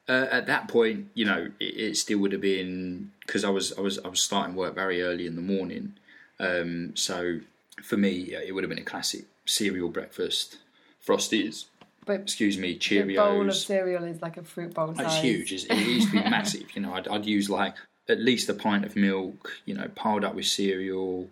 Uh, 0.08 0.28
at 0.32 0.48
that 0.48 0.68
point, 0.68 1.08
you 1.14 1.26
know, 1.26 1.50
it, 1.60 1.64
it 1.64 1.98
still 1.98 2.20
would 2.20 2.32
have 2.32 2.42
been 2.42 3.12
because 3.26 3.44
I 3.46 3.50
was 3.50 3.74
I 3.78 3.82
was 3.82 4.00
I 4.00 4.08
was 4.08 4.22
starting 4.22 4.56
work 4.56 4.76
very 4.76 5.02
early 5.02 5.28
in 5.28 5.36
the 5.36 5.42
morning. 5.42 5.94
Um, 6.40 6.96
so 6.96 7.40
for 7.82 7.98
me, 7.98 8.12
yeah, 8.12 8.40
it 8.46 8.54
would 8.54 8.64
have 8.64 8.70
been 8.70 8.80
a 8.80 8.84
classic 8.84 9.26
cereal 9.46 9.90
breakfast, 9.90 10.58
frosties, 11.06 11.66
But 12.06 12.22
excuse 12.22 12.58
me, 12.58 12.78
the 12.78 13.16
bowl 13.16 13.48
of 13.48 13.56
cereal 13.56 14.04
is 14.04 14.22
like 14.22 14.38
a 14.38 14.44
fruit 14.44 14.74
bowl 14.74 14.94
size. 14.96 15.06
It's 15.06 15.22
huge. 15.22 15.54
It's, 15.54 15.64
it 15.66 15.78
used 15.78 16.12
to 16.12 16.22
be 16.22 16.30
massive. 16.30 16.76
You 16.76 16.82
know, 16.82 16.94
I'd, 16.94 17.08
I'd 17.08 17.26
use 17.26 17.50
like 17.50 17.76
at 18.10 18.20
least 18.20 18.50
a 18.50 18.54
pint 18.54 18.84
of 18.84 18.98
milk. 18.98 19.54
You 19.66 19.76
know, 19.76 19.88
piled 19.96 20.26
up 20.26 20.36
with 20.36 20.46
cereal. 20.48 21.30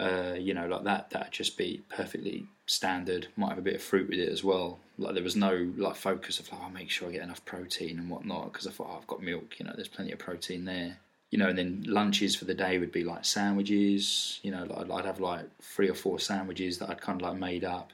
Uh, 0.00 0.34
you 0.38 0.54
know, 0.54 0.66
like 0.66 0.84
that. 0.84 1.10
That'd 1.10 1.32
just 1.32 1.58
be 1.58 1.82
perfectly 1.90 2.46
standard. 2.64 3.26
Might 3.36 3.50
have 3.50 3.58
a 3.58 3.62
bit 3.62 3.74
of 3.74 3.82
fruit 3.82 4.08
with 4.08 4.18
it 4.18 4.30
as 4.30 4.42
well. 4.42 4.78
Like 4.96 5.12
there 5.12 5.22
was 5.22 5.36
no 5.36 5.70
like 5.76 5.94
focus 5.94 6.40
of 6.40 6.50
like, 6.50 6.62
I'll 6.62 6.70
make 6.70 6.88
sure 6.88 7.08
I 7.08 7.12
get 7.12 7.22
enough 7.22 7.44
protein 7.44 7.98
and 7.98 8.08
whatnot 8.08 8.50
because 8.50 8.66
I 8.66 8.70
thought 8.70 8.88
oh, 8.90 8.96
I've 8.98 9.06
got 9.06 9.22
milk. 9.22 9.58
You 9.58 9.66
know, 9.66 9.72
there's 9.74 9.88
plenty 9.88 10.12
of 10.12 10.18
protein 10.18 10.64
there. 10.64 10.96
You 11.30 11.38
know, 11.38 11.48
and 11.48 11.58
then 11.58 11.84
lunches 11.86 12.34
for 12.34 12.46
the 12.46 12.54
day 12.54 12.78
would 12.78 12.92
be 12.92 13.04
like 13.04 13.26
sandwiches. 13.26 14.40
You 14.42 14.52
know, 14.52 14.64
like, 14.64 14.78
I'd, 14.78 14.90
I'd 14.90 15.04
have 15.04 15.20
like 15.20 15.44
three 15.60 15.90
or 15.90 15.94
four 15.94 16.18
sandwiches 16.18 16.78
that 16.78 16.88
I'd 16.88 17.02
kind 17.02 17.20
of 17.20 17.28
like 17.28 17.38
made 17.38 17.64
up, 17.64 17.92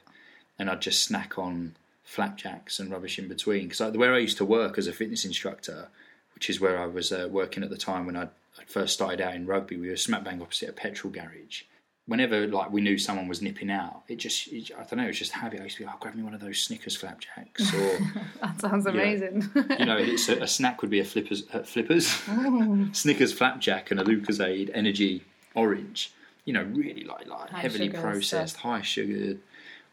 and 0.57 0.69
I'd 0.69 0.81
just 0.81 1.03
snack 1.03 1.37
on 1.37 1.75
flapjacks 2.05 2.79
and 2.79 2.89
rubbish 2.89 3.19
in 3.19 3.27
between. 3.27 3.63
Because 3.63 3.81
like, 3.81 3.95
where 3.95 4.13
I 4.13 4.19
used 4.19 4.37
to 4.37 4.45
work 4.45 4.77
as 4.77 4.87
a 4.87 4.93
fitness 4.93 5.25
instructor, 5.25 5.89
which 6.35 6.49
is 6.49 6.61
where 6.61 6.79
I 6.79 6.85
was 6.85 7.11
uh, 7.11 7.27
working 7.29 7.63
at 7.63 7.69
the 7.69 7.77
time 7.77 8.05
when 8.05 8.15
I 8.15 8.29
first 8.65 8.93
started 8.93 9.19
out 9.19 9.35
in 9.35 9.45
rugby, 9.45 9.75
we 9.75 9.89
were 9.89 9.97
smack 9.97 10.23
bang 10.23 10.41
opposite 10.41 10.69
a 10.69 10.73
petrol 10.73 11.11
garage. 11.11 11.63
Whenever 12.07 12.47
like 12.47 12.71
we 12.71 12.81
knew 12.81 12.97
someone 12.97 13.27
was 13.27 13.41
nipping 13.41 13.69
out, 13.69 14.01
it 14.07 14.15
just 14.15 14.47
it, 14.47 14.71
I 14.71 14.83
don't 14.83 14.97
know, 14.97 15.03
it's 15.03 15.09
was 15.09 15.19
just 15.19 15.33
habit. 15.33 15.59
I 15.59 15.63
used 15.65 15.77
to 15.77 15.83
be, 15.83 15.89
oh, 15.89 15.95
grab 15.99 16.15
me 16.15 16.23
one 16.23 16.33
of 16.33 16.39
those 16.39 16.59
Snickers 16.59 16.95
flapjacks, 16.95 17.73
or 17.75 17.99
That 18.41 18.61
sounds 18.61 18.85
amazing. 18.85 19.49
you 19.77 19.85
know, 19.85 19.97
it's 19.99 20.29
a, 20.29 20.37
a 20.41 20.47
snack 20.47 20.81
would 20.81 20.89
be 20.89 20.99
a 21.01 21.05
flippers, 21.05 21.43
uh, 21.53 21.63
flippers, 21.63 22.07
Snickers 22.93 23.33
flapjack 23.33 23.91
and 23.91 23.99
a 23.99 24.03
Lucozade 24.03 24.71
Energy 24.73 25.23
Orange. 25.53 26.11
You 26.45 26.53
know, 26.53 26.63
really 26.63 27.03
like 27.03 27.27
like 27.27 27.49
High 27.49 27.59
heavily 27.59 27.89
processed, 27.89 28.53
stuff. 28.53 28.63
high 28.63 28.81
sugared, 28.81 29.39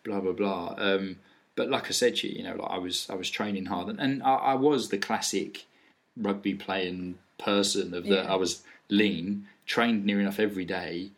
blah 0.05 0.21
blah 0.21 0.33
blah. 0.33 0.75
Um, 0.79 1.17
but 1.57 1.69
like 1.69 1.87
I 1.87 1.91
said 1.91 2.17
to 2.17 2.29
you, 2.29 2.39
you 2.39 2.45
know, 2.45 2.55
like 2.55 2.71
I 2.71 2.79
was 2.79 3.09
I 3.11 3.15
was 3.15 3.29
training 3.29 3.67
hard, 3.67 3.89
and, 3.89 4.01
and 4.01 4.23
I, 4.23 4.35
I 4.35 4.55
was 4.55 4.89
the 4.91 4.99
classic 4.99 5.65
rugby 6.17 6.55
playing 6.55 7.19
person 7.39 7.93
of 7.93 8.05
that 8.05 8.25
Yeah. 8.25 8.33
I 8.33 8.37
was 8.37 8.63
lean, 8.89 9.47
trained 9.67 10.05
near 10.05 10.21
enough 10.21 10.39
every 10.39 10.65
day, 10.65 11.11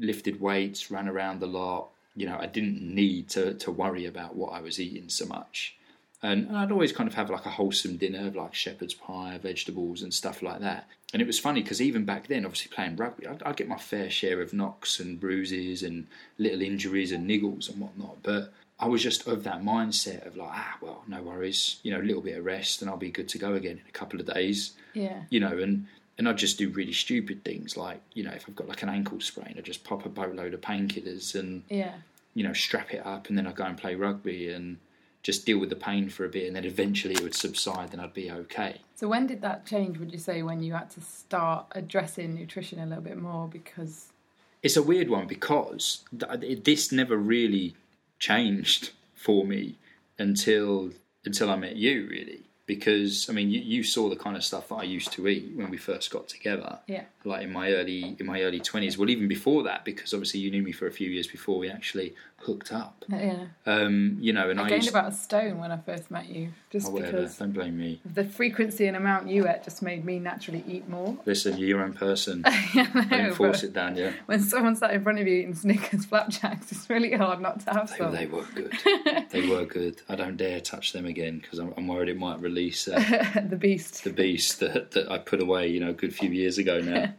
lifted 0.00 0.40
weights, 0.40 0.90
ran 0.90 1.08
around 1.08 1.42
a 1.42 1.46
lot. 1.46 1.88
You 2.16 2.26
know, 2.26 2.38
I 2.38 2.46
didn't 2.46 2.82
need 2.82 3.28
to 3.30 3.54
to 3.54 3.70
worry 3.70 4.06
about 4.06 4.36
what 4.36 4.52
I 4.52 4.60
was 4.60 4.80
eating 4.80 5.08
so 5.08 5.26
much. 5.26 5.76
And, 6.22 6.48
and 6.48 6.56
I'd 6.56 6.72
always 6.72 6.92
kind 6.92 7.08
of 7.08 7.14
have 7.14 7.30
like 7.30 7.46
a 7.46 7.50
wholesome 7.50 7.96
dinner 7.96 8.26
of 8.26 8.36
like 8.36 8.54
shepherd's 8.54 8.92
pie, 8.92 9.38
vegetables, 9.42 10.02
and 10.02 10.12
stuff 10.12 10.42
like 10.42 10.60
that. 10.60 10.86
And 11.12 11.22
it 11.22 11.26
was 11.26 11.38
funny 11.38 11.62
because 11.62 11.80
even 11.80 12.04
back 12.04 12.26
then, 12.28 12.44
obviously 12.44 12.70
playing 12.74 12.96
rugby, 12.96 13.26
I'd, 13.26 13.42
I'd 13.42 13.56
get 13.56 13.68
my 13.68 13.78
fair 13.78 14.10
share 14.10 14.42
of 14.42 14.52
knocks 14.52 15.00
and 15.00 15.18
bruises 15.18 15.82
and 15.82 16.06
little 16.38 16.60
injuries 16.60 17.10
and 17.12 17.28
niggles 17.28 17.70
and 17.70 17.80
whatnot. 17.80 18.22
But 18.22 18.52
I 18.78 18.86
was 18.86 19.02
just 19.02 19.26
of 19.26 19.44
that 19.44 19.62
mindset 19.62 20.26
of 20.26 20.36
like, 20.36 20.50
ah, 20.52 20.76
well, 20.82 21.02
no 21.08 21.22
worries, 21.22 21.80
you 21.82 21.90
know, 21.90 22.00
a 22.00 22.04
little 22.04 22.22
bit 22.22 22.36
of 22.36 22.44
rest 22.44 22.82
and 22.82 22.90
I'll 22.90 22.98
be 22.98 23.10
good 23.10 23.28
to 23.30 23.38
go 23.38 23.54
again 23.54 23.78
in 23.78 23.88
a 23.88 23.92
couple 23.92 24.20
of 24.20 24.26
days 24.26 24.74
yeah. 24.94 25.22
you 25.30 25.40
know, 25.40 25.58
and 25.58 25.86
and 26.20 26.28
I'd 26.28 26.36
just 26.36 26.58
do 26.58 26.68
really 26.68 26.92
stupid 26.92 27.42
things 27.46 27.78
like, 27.78 27.98
you 28.12 28.22
know, 28.22 28.30
if 28.32 28.44
I've 28.46 28.54
got 28.54 28.68
like 28.68 28.82
an 28.82 28.90
ankle 28.90 29.22
sprain, 29.22 29.54
I'd 29.56 29.64
just 29.64 29.84
pop 29.84 30.04
a 30.04 30.10
boatload 30.10 30.52
of 30.52 30.60
painkillers 30.60 31.34
and, 31.34 31.62
Yeah. 31.70 31.94
you 32.34 32.44
know, 32.44 32.52
strap 32.52 32.92
it 32.92 33.04
up 33.06 33.30
and 33.30 33.38
then 33.38 33.46
I'd 33.46 33.56
go 33.56 33.64
and 33.64 33.74
play 33.78 33.94
rugby 33.94 34.50
and 34.52 34.76
just 35.22 35.46
deal 35.46 35.56
with 35.58 35.70
the 35.70 35.76
pain 35.76 36.10
for 36.10 36.26
a 36.26 36.28
bit 36.28 36.46
and 36.46 36.54
then 36.54 36.66
eventually 36.66 37.14
it 37.14 37.22
would 37.22 37.34
subside 37.34 37.94
and 37.94 38.02
I'd 38.02 38.12
be 38.12 38.30
okay. 38.30 38.82
So 38.96 39.08
when 39.08 39.26
did 39.26 39.40
that 39.40 39.64
change? 39.64 39.96
Would 39.96 40.12
you 40.12 40.18
say 40.18 40.42
when 40.42 40.62
you 40.62 40.74
had 40.74 40.90
to 40.90 41.00
start 41.00 41.64
addressing 41.72 42.34
nutrition 42.34 42.78
a 42.80 42.84
little 42.86 43.02
bit 43.02 43.16
more 43.16 43.48
because 43.48 44.08
It's 44.62 44.76
a 44.76 44.82
weird 44.82 45.08
one 45.08 45.26
because 45.26 46.04
th- 46.10 46.30
uh, 46.30 46.60
this 46.62 46.92
never 46.92 47.16
really 47.16 47.76
changed 48.18 48.90
for 49.14 49.46
me 49.46 49.78
until 50.18 50.90
until 51.24 51.48
I 51.50 51.56
met 51.56 51.76
you 51.76 52.06
really 52.10 52.42
because 52.70 53.28
I 53.28 53.32
mean 53.32 53.50
you, 53.50 53.60
you 53.60 53.82
saw 53.82 54.08
the 54.08 54.14
kind 54.14 54.36
of 54.36 54.44
stuff 54.44 54.68
that 54.68 54.76
I 54.76 54.84
used 54.84 55.12
to 55.14 55.26
eat 55.26 55.50
when 55.56 55.70
we 55.70 55.76
first 55.76 56.08
got 56.12 56.28
together 56.28 56.78
yeah 56.86 57.02
like 57.24 57.42
in 57.42 57.52
my 57.52 57.72
early 57.72 58.16
in 58.18 58.26
my 58.26 58.42
early 58.42 58.60
twenties. 58.60 58.96
Well, 58.96 59.10
even 59.10 59.26
before 59.26 59.64
that, 59.64 59.84
because 59.84 60.14
obviously 60.14 60.40
you 60.40 60.50
knew 60.52 60.62
me 60.62 60.72
for 60.72 60.86
a 60.86 60.92
few 60.92 61.10
years 61.10 61.26
before 61.26 61.58
we 61.58 61.68
actually 61.68 62.14
hooked 62.42 62.72
up. 62.72 63.04
yeah 63.08 63.46
Um, 63.66 64.16
you 64.20 64.32
know, 64.32 64.48
and 64.50 64.58
I, 64.60 64.64
I 64.64 64.68
gained 64.70 64.82
used 64.84 64.94
about 64.94 65.12
a 65.12 65.14
stone 65.14 65.58
when 65.58 65.70
I 65.70 65.76
first 65.76 66.10
met 66.10 66.28
you 66.28 66.52
just 66.70 66.88
oh, 66.88 66.90
whatever. 66.92 67.18
because 67.18 67.36
Don't 67.36 67.52
blame 67.52 67.78
me. 67.78 68.00
the 68.04 68.24
frequency 68.24 68.86
and 68.86 68.96
amount 68.96 69.28
you 69.28 69.46
ate 69.48 69.62
just 69.62 69.82
made 69.82 70.04
me 70.04 70.18
naturally 70.18 70.64
eat 70.66 70.88
more. 70.88 71.18
Listen, 71.26 71.58
you're 71.58 71.68
your 71.68 71.82
own 71.82 71.92
person. 71.92 72.42
I 72.46 72.88
I 72.94 73.02
didn't 73.04 73.34
force 73.34 73.62
it 73.62 73.72
down 73.74 73.96
you. 73.96 74.12
when 74.26 74.40
someone 74.40 74.74
sat 74.74 74.92
in 74.92 75.02
front 75.02 75.18
of 75.18 75.26
you 75.26 75.34
eating 75.40 75.54
Snickers 75.54 76.04
flapjacks, 76.10 76.72
it's 76.72 76.88
really 76.88 77.12
hard 77.12 77.40
not 77.40 77.60
to 77.66 77.72
have 77.72 77.90
They, 77.90 77.96
some. 77.98 78.12
they 78.14 78.26
were 78.26 78.44
good. 78.54 78.72
they 79.30 79.46
were 79.48 79.66
good. 79.66 80.00
I 80.08 80.16
don't 80.16 80.36
dare 80.38 80.60
touch 80.60 80.92
them 80.92 81.04
again 81.06 81.40
because 81.40 81.58
I'm, 81.58 81.74
I'm 81.76 81.86
worried 81.88 82.08
it 82.08 82.16
might 82.18 82.40
release 82.40 82.88
uh, 82.88 82.98
the 83.48 83.56
beast. 83.56 84.04
the 84.04 84.10
beast 84.12 84.60
that, 84.60 84.92
that 84.92 85.10
I 85.10 85.18
put 85.18 85.40
away, 85.42 85.68
you 85.68 85.80
know, 85.80 85.90
a 85.90 85.94
good 85.94 86.14
few 86.14 86.30
years 86.30 86.56
ago 86.58 86.80
now. 86.80 87.12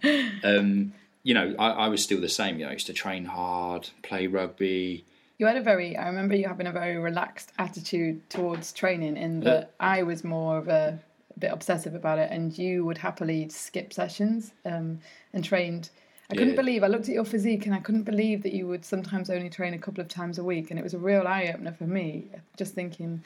Um, 0.44 0.94
you 1.24 1.36
know, 1.36 1.54
I, 1.60 1.70
I 1.70 1.88
was 1.90 2.02
still 2.04 2.20
the 2.20 2.30
same. 2.30 2.58
You 2.58 2.66
know, 2.66 2.70
I 2.72 2.74
used 2.74 2.88
to 2.88 2.94
train 2.94 3.26
hard, 3.26 3.90
play 4.02 4.26
rugby. 4.26 5.06
You 5.42 5.48
had 5.48 5.58
a 5.58 5.62
very, 5.64 5.98
I 5.98 6.06
remember 6.06 6.36
you 6.36 6.48
having 6.48 6.68
a 6.68 6.72
very 6.72 7.00
relaxed 7.00 7.52
attitude 7.58 8.30
towards 8.30 8.72
training, 8.72 9.18
in 9.18 9.40
that 9.40 9.72
I 9.80 10.04
was 10.04 10.24
more 10.24 10.60
of 10.60 10.68
a, 10.68 11.00
a 11.36 11.40
bit 11.40 11.52
obsessive 11.52 11.96
about 11.96 12.20
it, 12.20 12.30
and 12.30 12.56
you 12.56 12.86
would 12.86 13.00
happily 13.00 13.50
skip 13.50 13.92
sessions 13.92 14.54
um, 14.66 15.00
and 15.34 15.44
trained. 15.44 15.90
I 16.30 16.36
couldn't 16.36 16.50
Yeah. 16.50 16.58
believe, 16.58 16.84
I 16.84 16.88
looked 16.90 17.10
at 17.10 17.16
your 17.16 17.26
physique 17.26 17.66
and 17.66 17.74
I 17.74 17.80
couldn't 17.80 18.04
believe 18.04 18.44
that 18.44 18.54
you 18.54 18.68
would 18.68 18.86
sometimes 18.86 19.32
only 19.32 19.50
train 19.50 19.74
a 19.74 19.80
couple 19.80 20.00
of 20.00 20.08
times 20.08 20.38
a 20.38 20.44
week, 20.44 20.70
and 20.70 20.80
it 20.80 20.84
was 20.84 20.94
a 20.94 21.00
real 21.00 21.28
eye 21.28 21.50
opener 21.52 21.72
for 21.72 21.86
me, 21.86 22.28
just 22.56 22.76
thinking, 22.76 23.24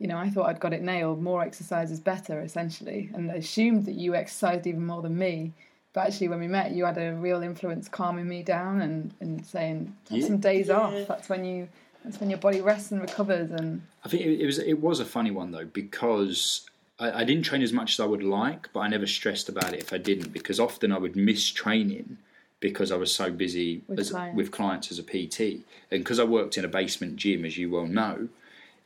you 0.00 0.08
know, 0.08 0.18
I 0.18 0.30
thought 0.30 0.48
I'd 0.48 0.58
got 0.58 0.72
it 0.72 0.82
nailed. 0.82 1.22
More 1.22 1.42
exercise 1.42 1.92
is 1.92 2.00
better, 2.00 2.40
essentially, 2.40 3.10
and 3.14 3.30
I 3.30 3.36
assumed 3.36 3.86
that 3.86 3.94
you 3.94 4.16
exercised 4.16 4.66
even 4.66 4.84
more 4.84 5.02
than 5.02 5.16
me. 5.16 5.52
But 5.94 6.08
actually, 6.08 6.28
when 6.28 6.40
we 6.40 6.48
met, 6.48 6.72
you 6.72 6.84
had 6.84 6.98
a 6.98 7.14
real 7.14 7.42
influence 7.42 7.88
calming 7.88 8.28
me 8.28 8.42
down 8.42 8.82
and, 8.82 9.14
and 9.20 9.46
saying, 9.46 9.96
have 10.10 10.18
Yeah. 10.18 10.26
some 10.26 10.38
days 10.38 10.68
off. 10.68 10.92
That's 11.06 11.28
when 11.28 11.44
you, 11.44 11.68
that's 12.02 12.18
when 12.20 12.28
your 12.30 12.40
body 12.40 12.60
rests 12.60 12.90
and 12.90 13.00
recovers. 13.00 13.52
And 13.52 13.80
I 14.04 14.08
think 14.08 14.22
it, 14.24 14.40
it 14.40 14.46
was 14.46 14.58
it 14.58 14.80
was 14.80 14.98
a 15.00 15.04
funny 15.04 15.30
one 15.30 15.52
though 15.52 15.64
because 15.64 16.68
I, 16.98 17.20
I 17.20 17.24
didn't 17.24 17.44
train 17.44 17.62
as 17.62 17.72
much 17.72 17.92
as 17.94 18.00
I 18.00 18.06
would 18.06 18.24
like, 18.24 18.68
but 18.72 18.80
I 18.80 18.88
never 18.88 19.06
stressed 19.06 19.48
about 19.48 19.72
it 19.72 19.80
if 19.80 19.92
I 19.92 19.98
didn't 19.98 20.32
because 20.32 20.58
often 20.58 20.90
I 20.90 20.98
would 20.98 21.14
miss 21.14 21.48
training 21.48 22.18
because 22.58 22.90
I 22.90 22.96
was 22.96 23.14
so 23.14 23.30
busy 23.30 23.82
With 23.86 24.00
as, 24.00 24.10
clients. 24.10 24.36
with 24.36 24.50
clients 24.50 24.90
as 24.90 24.98
a 24.98 25.02
PT, 25.04 25.40
and 25.92 26.00
because 26.02 26.18
I 26.18 26.24
worked 26.24 26.58
in 26.58 26.64
a 26.64 26.68
basement 26.68 27.16
gym, 27.16 27.44
as 27.44 27.56
you 27.56 27.70
well 27.70 27.86
know. 27.86 28.28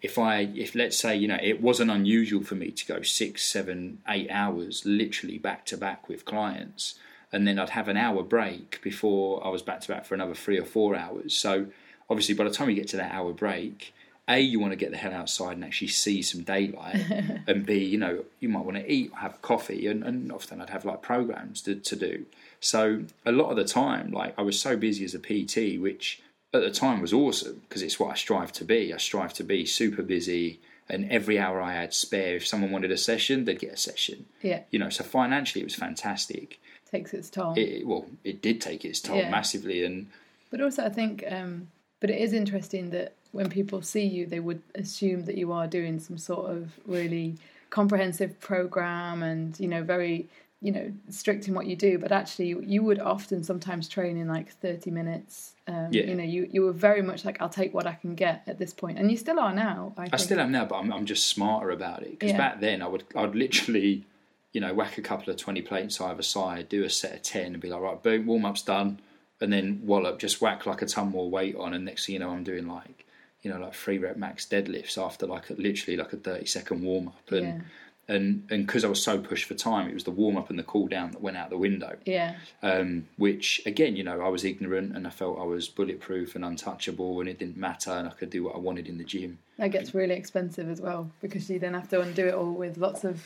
If 0.00 0.18
I, 0.18 0.48
if 0.54 0.74
let's 0.74 0.96
say, 0.96 1.16
you 1.16 1.26
know, 1.26 1.38
it 1.42 1.60
wasn't 1.60 1.90
unusual 1.90 2.42
for 2.42 2.54
me 2.54 2.70
to 2.70 2.86
go 2.86 3.02
six, 3.02 3.44
seven, 3.44 3.98
eight 4.08 4.30
hours, 4.30 4.84
literally 4.84 5.38
back 5.38 5.66
to 5.66 5.76
back 5.76 6.08
with 6.08 6.24
clients, 6.24 6.94
and 7.32 7.46
then 7.46 7.58
I'd 7.58 7.70
have 7.70 7.88
an 7.88 7.96
hour 7.96 8.22
break 8.22 8.80
before 8.82 9.44
I 9.44 9.48
was 9.48 9.62
back 9.62 9.80
to 9.82 9.88
back 9.88 10.04
for 10.04 10.14
another 10.14 10.34
three 10.34 10.58
or 10.58 10.64
four 10.64 10.94
hours. 10.94 11.34
So 11.34 11.66
obviously, 12.08 12.34
by 12.34 12.44
the 12.44 12.50
time 12.50 12.70
you 12.70 12.76
get 12.76 12.88
to 12.88 12.96
that 12.98 13.12
hour 13.12 13.32
break, 13.32 13.92
a 14.28 14.38
you 14.38 14.60
want 14.60 14.72
to 14.72 14.76
get 14.76 14.90
the 14.90 14.96
hell 14.96 15.14
outside 15.14 15.52
and 15.52 15.64
actually 15.64 15.88
see 15.88 16.22
some 16.22 16.42
daylight, 16.42 17.02
and 17.46 17.66
b 17.66 17.84
you 17.84 17.98
know 17.98 18.24
you 18.40 18.48
might 18.48 18.64
want 18.64 18.76
to 18.76 18.92
eat, 18.92 19.10
or 19.12 19.18
have 19.18 19.40
coffee, 19.42 19.86
and, 19.86 20.04
and 20.04 20.30
often 20.30 20.60
I'd 20.60 20.70
have 20.70 20.84
like 20.84 21.02
programs 21.02 21.62
to, 21.62 21.74
to 21.74 21.96
do. 21.96 22.26
So 22.60 23.04
a 23.24 23.32
lot 23.32 23.50
of 23.50 23.56
the 23.56 23.64
time, 23.64 24.10
like 24.10 24.34
I 24.38 24.42
was 24.42 24.60
so 24.60 24.76
busy 24.76 25.04
as 25.04 25.14
a 25.14 25.18
PT, 25.18 25.80
which 25.80 26.20
at 26.54 26.62
the 26.62 26.70
time 26.70 27.00
was 27.00 27.12
awesome 27.12 27.60
because 27.68 27.82
it's 27.82 28.00
what 28.00 28.10
I 28.10 28.14
strive 28.14 28.52
to 28.52 28.64
be. 28.64 28.92
I 28.92 28.96
strive 28.96 29.34
to 29.34 29.44
be 29.44 29.66
super 29.66 30.02
busy, 30.02 30.60
and 30.88 31.10
every 31.10 31.38
hour 31.38 31.60
I 31.60 31.74
had 31.74 31.92
spare, 31.92 32.36
if 32.36 32.46
someone 32.46 32.70
wanted 32.70 32.90
a 32.90 32.96
session, 32.96 33.44
they'd 33.44 33.58
get 33.58 33.72
a 33.74 33.76
session. 33.76 34.24
yeah, 34.42 34.62
You 34.70 34.78
know, 34.78 34.88
so 34.88 35.04
financially 35.04 35.60
it 35.62 35.64
was 35.64 35.74
fantastic. 35.74 36.58
takes 36.90 37.12
its 37.12 37.28
toll. 37.28 37.52
It, 37.56 37.86
well, 37.86 38.06
it 38.24 38.40
did 38.40 38.62
take 38.62 38.82
its 38.84 39.00
toll 39.00 39.18
Yeah. 39.18 39.30
massively, 39.30 39.84
and 39.84 40.06
But 40.50 40.62
also, 40.62 40.84
I 40.86 40.88
think, 40.88 41.22
um, 41.30 41.68
but 42.00 42.08
it 42.08 42.18
is 42.18 42.32
interesting 42.32 42.88
that 42.90 43.12
when 43.32 43.50
people 43.50 43.82
see 43.82 44.04
you, 44.06 44.24
they 44.24 44.40
would 44.40 44.62
assume 44.74 45.26
that 45.26 45.36
you 45.36 45.52
are 45.52 45.66
doing 45.66 46.00
some 46.00 46.16
sort 46.16 46.50
of 46.50 46.72
really 46.86 47.36
comprehensive 47.68 48.40
program 48.40 49.22
and, 49.22 49.60
you 49.60 49.68
know, 49.68 49.82
very, 49.82 50.26
you 50.60 50.72
know, 50.72 50.92
strict 51.08 51.46
in 51.46 51.54
what 51.54 51.66
you 51.66 51.76
do. 51.76 51.98
But 51.98 52.10
actually, 52.10 52.48
you 52.66 52.82
would 52.82 52.98
often 52.98 53.44
sometimes 53.44 53.88
train 53.88 54.16
in 54.16 54.26
like 54.28 54.50
30 54.60 54.90
minutes. 54.90 55.54
Um, 55.68 55.88
Yeah. 55.92 56.04
You 56.04 56.14
know, 56.16 56.24
you, 56.24 56.48
you 56.50 56.62
were 56.62 56.72
very 56.72 57.02
much 57.02 57.24
like, 57.24 57.40
I'll 57.40 57.48
take 57.48 57.72
what 57.72 57.86
I 57.86 57.94
can 57.94 58.14
get 58.14 58.42
at 58.46 58.58
this. 58.58 58.74
And 58.82 59.10
you 59.10 59.16
still 59.16 59.38
are 59.38 59.54
now. 59.54 59.92
I, 59.96 60.08
I 60.12 60.16
still 60.16 60.40
am 60.40 60.50
now, 60.50 60.64
but 60.64 60.76
I'm, 60.76 60.92
I'm 60.92 61.06
just 61.06 61.28
smarter 61.28 61.70
about 61.70 62.02
it. 62.02 62.10
Because 62.10 62.32
Yeah. 62.32 62.38
back 62.38 62.60
then, 62.60 62.82
I 62.82 62.88
would 62.88 63.04
I'd 63.14 63.34
literally, 63.34 64.04
you 64.52 64.60
know, 64.60 64.74
whack 64.74 64.98
a 64.98 65.02
couple 65.02 65.30
of 65.32 65.36
twenty 65.36 65.62
plates 65.62 66.00
either 66.00 66.22
side, 66.22 66.68
do 66.68 66.82
a 66.84 66.90
set 66.90 67.14
of 67.14 67.22
ten, 67.22 67.52
and 67.52 67.60
be 67.60 67.68
like, 67.68 67.80
right, 67.80 68.02
boom, 68.02 68.26
warm 68.26 68.44
up's 68.44 68.62
done, 68.62 68.98
and 69.40 69.52
then 69.52 69.82
wallop, 69.84 70.18
just 70.18 70.40
whack 70.40 70.66
like 70.66 70.82
a 70.82 70.86
ton 70.86 71.10
more 71.10 71.30
weight 71.30 71.54
on, 71.54 71.72
and 71.74 71.84
next 71.84 72.06
thing 72.06 72.14
you 72.14 72.18
know, 72.18 72.30
I'm 72.30 72.42
doing 72.44 72.66
like, 72.66 73.04
you 73.42 73.50
know, 73.52 73.58
like 73.60 73.74
three 73.74 73.98
rep 73.98 74.16
max 74.16 74.44
deadlifts 74.46 74.98
after 74.98 75.26
like 75.26 75.50
a, 75.50 75.54
literally 75.54 75.96
like 75.96 76.12
a 76.12 76.16
thirty 76.16 76.46
second 76.46 76.82
warm 76.82 77.08
up, 77.08 77.30
and 77.30 77.46
Yeah. 77.46 77.60
And 78.08 78.46
and 78.50 78.66
because 78.66 78.84
I 78.84 78.88
was 78.88 79.02
so 79.02 79.18
pushed 79.18 79.44
for 79.44 79.54
time, 79.54 79.88
it 79.88 79.94
was 79.94 80.04
the 80.04 80.10
warm 80.10 80.36
up 80.36 80.48
and 80.50 80.58
the 80.58 80.62
cool 80.62 80.88
down 80.88 81.10
that 81.12 81.20
went 81.20 81.36
out 81.36 81.50
the 81.50 81.58
window. 81.58 81.96
Yeah. 82.06 82.36
Um, 82.62 83.06
which 83.16 83.60
again, 83.66 83.96
you 83.96 84.02
know, 84.04 84.20
I 84.20 84.28
was 84.28 84.44
ignorant 84.44 84.96
and 84.96 85.06
I 85.06 85.10
felt 85.10 85.38
I 85.38 85.44
was 85.44 85.68
bulletproof 85.68 86.34
and 86.34 86.44
untouchable, 86.44 87.20
and 87.20 87.28
it 87.28 87.38
didn't 87.38 87.56
matter, 87.58 87.90
and 87.90 88.08
I 88.08 88.12
could 88.12 88.30
do 88.30 88.44
what 88.44 88.54
I 88.54 88.58
wanted 88.58 88.88
in 88.88 88.98
the 88.98 89.04
gym. 89.04 89.38
That 89.58 89.68
gets 89.72 89.94
really 89.94 90.14
expensive 90.14 90.68
as 90.70 90.80
well 90.80 91.10
because 91.20 91.48
you 91.50 91.58
then 91.58 91.74
have 91.74 91.88
to 91.90 92.00
undo 92.00 92.26
it 92.28 92.34
all 92.34 92.52
with 92.52 92.78
lots 92.78 93.04
of 93.04 93.22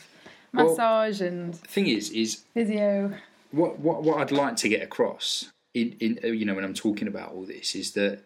Well- 0.53 0.69
massage 0.69 1.21
and 1.21 1.53
The 1.53 1.67
thing 1.67 1.87
is, 1.87 2.09
is 2.11 2.43
physio. 2.53 3.13
what 3.51 3.79
what 3.79 4.03
what 4.03 4.17
I'd 4.19 4.31
like 4.31 4.55
to 4.57 4.69
get 4.69 4.81
across 4.83 5.51
in, 5.73 5.95
in 5.99 6.19
uh, 6.23 6.27
you 6.27 6.45
know 6.45 6.55
when 6.55 6.63
I'm 6.65 6.73
talking 6.73 7.07
about 7.07 7.31
all 7.31 7.43
this 7.45 7.73
is 7.75 7.93
that 7.93 8.23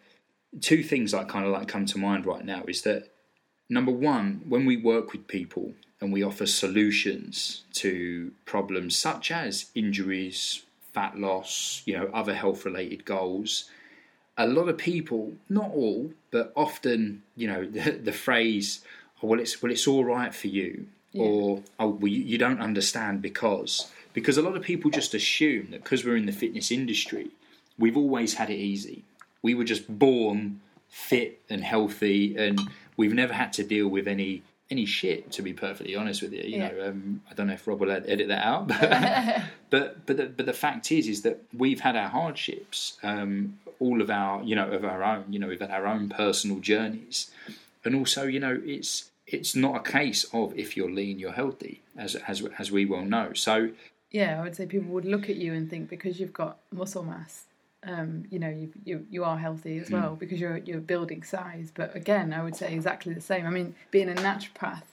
two 0.62 0.82
things 0.84 1.12
that 1.12 1.28
kind 1.30 1.46
of 1.46 1.52
like 1.52 1.68
come 1.68 1.86
to 1.86 1.98
mind 1.98 2.26
right 2.26 2.44
now 2.44 2.64
is 2.68 2.82
that 2.84 3.10
number 3.70 3.92
one, 3.92 4.42
when 4.48 4.66
we 4.66 4.78
work 4.78 5.12
with 5.12 5.28
people 5.28 5.74
and 6.00 6.14
we 6.14 6.24
offer 6.24 6.46
solutions 6.46 7.64
to 7.74 8.32
problems 8.46 8.96
such 8.96 9.32
as 9.32 9.72
injuries, 9.74 10.64
fat 10.94 11.18
loss, 11.18 11.82
you 11.86 11.98
know, 11.98 12.10
other 12.14 12.34
health 12.34 12.66
related 12.66 13.06
goals, 13.06 13.70
a 14.38 14.48
lot 14.48 14.70
of 14.70 14.78
people, 14.78 15.34
not 15.50 15.72
all, 15.72 16.12
but 16.32 16.54
often, 16.56 17.24
you 17.36 17.48
know, 17.48 17.66
the, 17.70 17.92
the 17.92 18.12
phrase, 18.12 18.84
oh, 19.22 19.28
well, 19.28 19.40
it's 19.40 19.62
well, 19.62 19.72
it's 19.72 19.88
all 19.88 20.06
right 20.06 20.34
for 20.34 20.48
you, 20.48 20.88
or 21.16 21.64
oh, 21.80 21.90
well, 21.90 22.12
you, 22.12 22.22
you 22.22 22.38
don't 22.38 22.62
understand 22.62 23.22
because 23.22 23.92
because 24.14 24.38
a 24.38 24.42
lot 24.42 24.56
of 24.56 24.64
people 24.64 24.92
just 24.92 25.14
assume 25.14 25.72
that 25.72 25.84
because 25.84 26.06
we're 26.06 26.16
in 26.16 26.28
the 26.28 26.32
fitness 26.32 26.72
industry, 26.72 27.30
we've 27.78 27.98
always 27.98 28.36
had 28.36 28.50
it 28.50 28.58
easy. 28.58 29.04
We 29.42 29.56
were 29.56 29.64
just 29.64 30.00
born 30.00 30.62
fit 30.88 31.40
and 31.50 31.64
healthy, 31.64 32.36
and 32.38 32.60
we've 32.96 33.14
never 33.14 33.34
had 33.34 33.54
to 33.54 33.64
deal 33.64 33.88
with 33.88 34.08
any 34.08 34.44
any 34.70 34.86
shit. 34.86 35.32
To 35.34 35.42
be 35.42 35.54
perfectly 35.54 35.96
honest 35.96 36.22
with 36.22 36.34
you, 36.34 36.44
you 36.44 36.58
Yeah. 36.58 36.68
know, 36.70 36.88
um, 36.90 37.22
I 37.30 37.34
don't 37.34 37.48
know 37.48 37.54
if 37.54 37.66
Rob 37.68 37.80
will 37.80 37.92
edit 37.92 38.28
that 38.28 38.46
out, 38.46 38.68
but 38.68 39.42
but 39.70 40.06
but 40.06 40.18
the, 40.18 40.26
but 40.26 40.46
the 40.46 40.54
fact 40.54 40.92
is 40.92 41.08
is 41.08 41.22
that 41.24 41.42
we've 41.56 41.80
had 41.80 41.96
our 41.96 42.10
hardships, 42.10 42.98
um, 43.04 43.60
all 43.80 44.02
of 44.02 44.10
our 44.10 44.44
you 44.44 44.56
know 44.56 44.70
of 44.72 44.84
our 44.86 45.04
own. 45.04 45.26
You 45.32 45.40
know, 45.40 45.48
we've 45.48 45.60
had 45.62 45.72
our 45.72 45.88
own 45.88 46.10
personal 46.10 46.60
journeys, 46.60 47.32
and 47.86 47.96
also 47.96 48.24
you 48.26 48.40
know 48.40 48.60
it's 48.66 49.10
it's 49.26 49.56
not 49.56 49.76
a 49.76 49.92
case 49.92 50.26
of 50.34 50.58
if 50.58 50.78
you're 50.78 50.90
lean 50.92 51.20
you're 51.20 51.34
healthy, 51.34 51.82
as 51.98 52.16
as 52.28 52.44
as 52.60 52.72
we 52.72 52.86
well 52.86 53.04
know. 53.06 53.34
So 53.34 53.72
Yeah, 54.12 54.40
I 54.40 54.44
would 54.44 54.56
say 54.56 54.66
people 54.66 54.90
would 54.94 55.06
look 55.06 55.30
at 55.30 55.36
you 55.36 55.54
and 55.54 55.70
think 55.70 55.90
because 55.90 56.18
you've 56.20 56.32
got 56.34 56.60
muscle 56.72 57.04
mass, 57.04 57.44
um, 57.86 58.24
you 58.30 58.40
know, 58.40 58.50
you, 58.50 58.72
you 58.86 59.06
you 59.10 59.24
are 59.24 59.38
healthy 59.38 59.78
as 59.78 59.90
well 59.90 60.16
because 60.16 60.40
you're 60.40 60.58
you're 60.58 60.80
building 60.80 61.24
size. 61.24 61.72
But 61.74 61.96
again, 61.96 62.34
I 62.34 62.44
would 62.44 62.56
say 62.56 62.74
exactly 62.74 63.14
the 63.14 63.22
same. 63.22 63.46
I 63.46 63.50
mean, 63.50 63.76
being 63.92 64.10
a 64.10 64.16
naturopath 64.16 64.84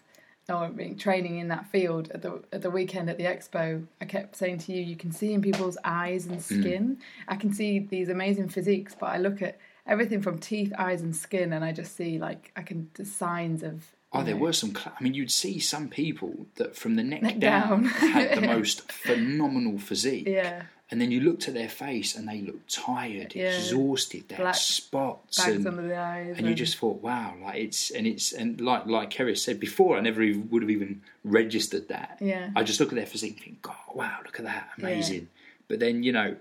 or 0.49 0.69
being 0.69 0.97
training 0.97 1.39
in 1.39 1.49
that 1.49 1.67
field 1.67 2.11
at 2.11 2.23
the 2.23 2.43
at 2.53 2.63
the 2.63 2.71
weekend 2.71 3.09
at 3.09 3.17
the 3.17 3.25
expo, 3.25 3.87
I 4.01 4.05
kept 4.05 4.37
saying 4.37 4.59
to 4.59 4.73
you, 4.73 4.83
you 4.83 4.97
can 4.97 5.13
see 5.13 5.33
in 5.33 5.41
people's 5.41 5.79
eyes 5.85 6.27
and 6.27 6.43
skin. 6.43 6.99
I 7.29 7.37
can 7.37 7.53
see 7.53 7.79
these 7.79 8.09
amazing 8.09 8.49
physiques, 8.51 8.95
but 8.99 9.07
I 9.07 9.19
look 9.19 9.41
at 9.41 9.59
everything 9.87 10.21
from 10.21 10.39
teeth, 10.39 10.73
eyes, 10.79 11.01
and 11.01 11.17
skin, 11.17 11.53
and 11.53 11.65
I 11.65 11.73
just 11.73 11.97
see 11.97 12.19
like 12.19 12.53
I 12.57 12.63
can 12.63 12.91
the 12.95 13.05
signs 13.05 13.63
of. 13.63 13.85
Oh, 14.15 14.23
there 14.23 14.37
were 14.37 14.53
some. 14.53 14.75
Cl- 14.75 14.95
I 14.99 15.03
mean, 15.03 15.15
you'd 15.15 15.31
see 15.31 15.59
some 15.59 15.89
people 15.89 16.47
that 16.57 16.77
from 16.77 16.95
the 16.97 17.03
neck, 17.03 17.23
Neck 17.23 17.39
down, 17.39 17.83
down. 17.83 17.85
had 17.85 18.37
the 18.39 18.47
most 18.57 18.91
phenomenal 18.91 19.79
physique, 19.79 20.27
Yeah, 20.29 20.63
and 20.91 21.01
then 21.01 21.11
you 21.11 21.21
looked 21.21 21.49
at 21.49 21.55
their 21.55 21.69
face 21.69 22.15
and 22.15 22.29
they 22.29 22.41
looked 22.41 22.73
tired, 22.73 23.35
Yeah. 23.35 23.57
exhausted. 23.57 24.29
They 24.29 24.37
had 24.37 24.43
Black 24.43 24.55
spots, 24.55 25.39
bags 25.45 25.57
and, 25.57 25.67
under 25.67 25.83
the 25.83 25.97
eyes, 25.97 26.37
and 26.39 26.47
you 26.47 26.55
just 26.55 26.77
thought, 26.79 27.03
wow, 27.03 27.35
like 27.43 27.57
it's 27.57 27.91
and 27.91 28.07
it's 28.07 28.33
and 28.33 28.61
like 28.61 28.87
like 28.87 29.11
Kerry 29.11 29.35
said 29.37 29.59
before, 29.59 29.97
I 29.97 30.01
never 30.01 30.23
even, 30.23 30.49
would 30.51 30.63
have 30.63 30.71
even 30.71 31.03
registered 31.25 31.89
that. 31.89 32.19
Yeah. 32.21 32.51
I 32.55 32.63
just 32.63 32.79
look 32.81 32.91
at 32.91 32.95
their 32.97 33.07
physique 33.07 33.35
and 33.37 33.41
think, 33.45 33.63
God, 33.63 33.77
wow, 33.95 34.19
look 34.25 34.39
at 34.39 34.45
that, 34.45 34.69
amazing. 34.79 35.29
But 35.69 35.81
then 35.81 36.03
you 36.03 36.13
know, 36.13 36.37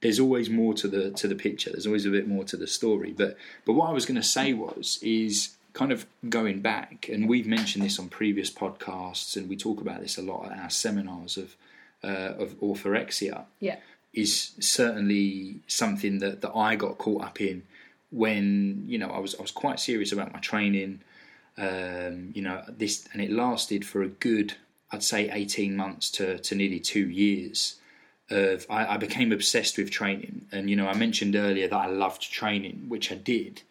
there's 0.00 0.18
always 0.18 0.50
more 0.50 0.74
to 0.74 0.88
the 0.88 1.10
to 1.12 1.28
the 1.28 1.34
picture. 1.36 1.70
There's 1.70 1.86
always 1.86 2.06
a 2.06 2.10
bit 2.10 2.26
more 2.26 2.44
to 2.44 2.56
the 2.56 2.66
story. 2.66 3.12
But 3.16 3.36
but 3.64 3.74
what 3.74 3.88
I 3.88 3.92
was 3.92 4.04
going 4.04 4.16
to 4.20 4.22
say 4.22 4.52
was 4.52 4.98
is 5.02 5.50
kind 5.74 5.92
of 5.92 6.06
going 6.28 6.60
back, 6.60 7.08
and 7.08 7.28
we've 7.28 7.46
mentioned 7.46 7.84
this 7.84 7.98
on 7.98 8.08
previous 8.08 8.50
podcasts, 8.50 9.36
and 9.36 9.48
we 9.48 9.56
talk 9.56 9.80
about 9.80 10.00
this 10.00 10.16
a 10.16 10.22
lot 10.22 10.50
at 10.50 10.58
our 10.58 10.70
seminars 10.70 11.36
of 11.36 11.56
uh, 12.02 12.34
of 12.38 12.58
orthorexia 12.60 13.44
yeah. 13.60 13.76
is 14.12 14.52
certainly 14.60 15.56
something 15.66 16.18
that, 16.20 16.42
that 16.42 16.52
I 16.54 16.76
got 16.76 16.98
caught 16.98 17.24
up 17.24 17.40
in 17.40 17.62
when 18.10 18.84
you 18.86 18.98
know 18.98 19.08
I 19.08 19.18
was 19.18 19.34
I 19.34 19.42
was 19.42 19.50
quite 19.50 19.80
serious 19.80 20.12
about 20.12 20.32
my 20.32 20.38
training. 20.38 21.00
Um, 21.58 22.32
you 22.34 22.42
know 22.42 22.62
this, 22.68 23.06
and 23.12 23.20
it 23.20 23.30
lasted 23.30 23.84
for 23.84 24.02
a 24.02 24.08
good, 24.08 24.54
I'd 24.92 25.02
say, 25.02 25.30
eighteen 25.30 25.76
months 25.76 26.10
to 26.12 26.38
to 26.38 26.54
nearly 26.54 26.80
two 26.80 27.08
years. 27.08 27.76
Of 28.30 28.64
I, 28.70 28.94
I 28.94 28.96
became 28.96 29.32
obsessed 29.32 29.76
with 29.76 29.90
training, 29.90 30.46
and 30.52 30.70
you 30.70 30.76
know 30.76 30.86
I 30.86 30.94
mentioned 30.94 31.34
earlier 31.34 31.68
that 31.68 31.76
I 31.76 31.86
loved 31.86 32.22
training, 32.32 32.86
which 32.88 33.10
I 33.10 33.16
did. 33.16 33.62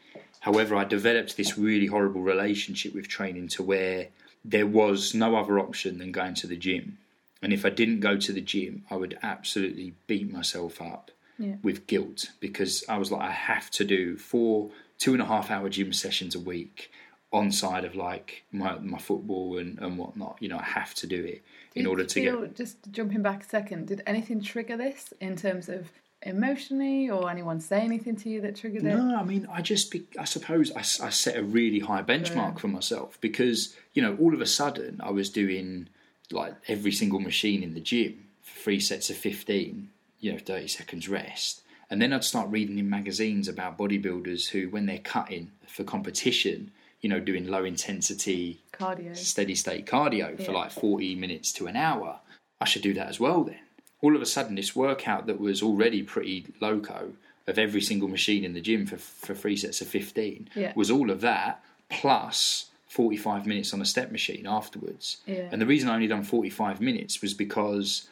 However, 0.43 0.75
I 0.75 0.84
developed 0.84 1.38
this 1.38 1.58
really 1.58 1.86
horrible 1.86 2.21
relationship 2.21 2.93
with 2.93 3.08
training 3.08 3.47
to 3.56 3.63
where 3.63 4.10
there 4.43 4.67
was 4.67 5.13
no 5.13 5.38
other 5.38 5.58
option 5.58 5.99
than 5.99 6.12
going 6.12 6.34
to 6.36 6.47
the 6.47 6.58
gym. 6.58 6.97
And 7.41 7.53
if 7.53 7.65
I 7.65 7.69
didn't 7.69 8.01
go 8.01 8.17
to 8.17 8.34
the 8.34 8.41
gym, 8.41 8.84
I 8.91 8.97
would 8.97 9.17
absolutely 9.23 9.93
beat 10.06 10.29
myself 10.29 10.82
up 10.82 11.12
Yeah. 11.39 11.56
with 11.63 11.88
guilt 11.88 12.32
because 12.41 12.84
I 12.89 12.97
was 12.97 13.10
like, 13.10 13.21
I 13.21 13.32
have 13.32 13.69
to 13.71 13.86
do 13.86 14.17
four 14.17 14.69
two 14.97 15.13
and 15.13 15.21
a 15.21 15.25
half 15.25 15.49
hour 15.49 15.69
gym 15.69 15.93
sessions 15.93 16.36
a 16.36 16.39
week 16.41 16.91
on 17.32 17.49
side 17.51 17.86
of 17.86 17.95
like 17.95 18.43
my, 18.51 18.77
my 18.79 18.99
football 18.99 19.58
and, 19.58 19.79
and 19.79 19.97
whatnot. 19.97 20.36
You 20.41 20.49
know, 20.49 20.60
I 20.60 20.63
have 20.63 20.93
to 20.95 21.08
do 21.08 21.23
it 21.23 21.41
in 21.73 21.86
order 21.88 22.03
to 22.03 22.19
get. 22.21 22.56
Just 22.56 22.77
jumping 22.91 23.21
back 23.21 23.43
a 23.45 23.47
second, 23.47 23.88
did 23.88 24.03
anything 24.06 24.41
trigger 24.41 24.75
this 24.75 25.13
in 25.21 25.38
terms 25.38 25.69
of 25.69 25.88
emotionally, 26.25 27.09
or 27.09 27.29
anyone 27.29 27.59
say 27.59 27.81
anything 27.81 28.15
to 28.17 28.29
you 28.29 28.41
that 28.41 28.55
triggered 28.55 28.83
it? 28.83 28.95
No, 28.95 29.15
I 29.15 29.23
mean, 29.23 29.47
I 29.51 29.62
just, 29.62 29.91
be, 29.91 30.03
I 30.19 30.25
suppose 30.25 30.71
I 30.71 30.81
set 30.81 31.38
a 31.38 31.43
really 31.43 31.79
high 31.79 32.03
benchmark 32.03 32.59
for 32.59 32.67
myself 32.67 33.17
because, 33.21 33.75
you 33.93 34.01
know, 34.01 34.17
all 34.19 34.33
of 34.33 34.41
a 34.41 34.45
sudden 34.45 34.99
I 35.03 35.12
was 35.12 35.29
doing 35.29 35.89
like 36.31 36.55
every 36.67 36.91
single 36.91 37.19
machine 37.19 37.63
in 37.63 37.73
the 37.73 37.79
gym 37.79 38.27
for 38.41 38.59
three 38.59 38.79
sets 38.79 39.09
of 39.09 39.17
15, 39.17 39.89
you 40.19 40.31
know, 40.31 40.38
30 40.38 40.67
seconds 40.67 41.07
rest. 41.09 41.62
And 41.89 42.01
then 42.01 42.13
I'd 42.13 42.23
start 42.23 42.49
reading 42.49 42.79
in 42.79 42.89
magazines 42.89 43.47
about 43.47 43.77
bodybuilders 43.77 44.49
who, 44.49 44.69
when 44.69 44.86
they're 44.86 44.97
cutting 44.97 45.51
for 45.67 45.83
competition, 45.83 46.71
you 47.01 47.09
know, 47.09 47.19
doing 47.19 47.47
low 47.47 47.65
intensity, 47.65 48.62
Cardio. 48.71 49.15
steady 49.15 49.55
state 49.55 49.86
cardio 49.86 50.43
for 50.43 50.53
like 50.53 50.71
40 50.71 51.15
minutes 51.15 51.51
to 51.53 51.67
an 51.67 51.75
hour. 51.75 52.19
I 52.59 52.65
should 52.65 52.81
do 52.81 52.93
that 52.93 53.09
as 53.09 53.19
well 53.19 53.43
then. 53.43 53.59
All 54.03 54.15
of 54.15 54.21
a 54.21 54.25
sudden, 54.25 54.55
this 54.55 54.75
workout 54.75 55.25
that 55.27 55.39
was 55.39 55.63
already 55.63 56.03
pretty 56.03 56.45
loco 56.59 57.13
of 57.47 57.57
every 57.57 57.81
single 57.81 58.07
machine 58.07 58.43
in 58.43 58.53
the 58.53 58.61
gym 58.61 58.85
for, 58.85 58.97
for 58.97 59.33
three 59.33 59.55
sets 59.57 59.81
of 59.81 59.87
15 59.87 60.49
Yeah. 60.55 60.73
was 60.75 60.91
all 60.91 61.09
of 61.09 61.21
that 61.21 61.63
plus 61.89 62.69
45 62.89 63.47
minutes 63.47 63.73
on 63.73 63.81
a 63.81 63.85
step 63.85 64.11
machine 64.11 64.45
afterwards. 64.47 65.17
Yeah. 65.25 65.47
And 65.51 65.61
the 65.61 65.65
reason 65.65 65.89
I 65.89 65.95
only 65.95 66.07
done 66.07 66.23
45 66.23 66.79
minutes 66.81 67.21
was 67.21 67.33
because 67.33 68.07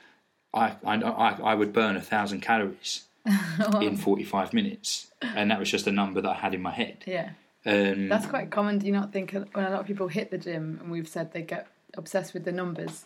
I, 0.54 0.76
I, 0.86 0.96
I, 0.96 1.30
I 1.52 1.56
would 1.56 1.72
burn 1.72 1.96
a 1.96 2.02
thousand 2.02 2.42
calories 2.42 3.06
in 3.82 3.96
45 3.98 4.54
minutes. 4.54 5.08
And 5.22 5.52
that 5.52 5.60
was 5.60 5.70
just 5.70 5.88
a 5.88 5.92
number 5.92 6.20
that 6.22 6.30
I 6.30 6.34
had 6.36 6.54
in 6.54 6.62
my 6.62 6.72
head. 6.72 7.04
Yeah. 7.06 7.30
Um, 7.66 8.10
That's 8.10 8.26
quite 8.26 8.50
common. 8.50 8.80
Do 8.80 8.88
you 8.88 8.92
not 8.92 9.14
think 9.14 9.34
when 9.54 9.66
a 9.66 9.70
lot 9.70 9.82
of 9.82 9.86
people 9.86 10.08
hit 10.08 10.32
the 10.32 10.38
gym, 10.40 10.80
and 10.82 10.92
we've 10.92 11.08
said 11.08 11.32
they 11.32 11.44
get 11.44 11.68
obsessed 11.96 12.34
with 12.34 12.44
the 12.44 12.52
numbers, 12.52 13.06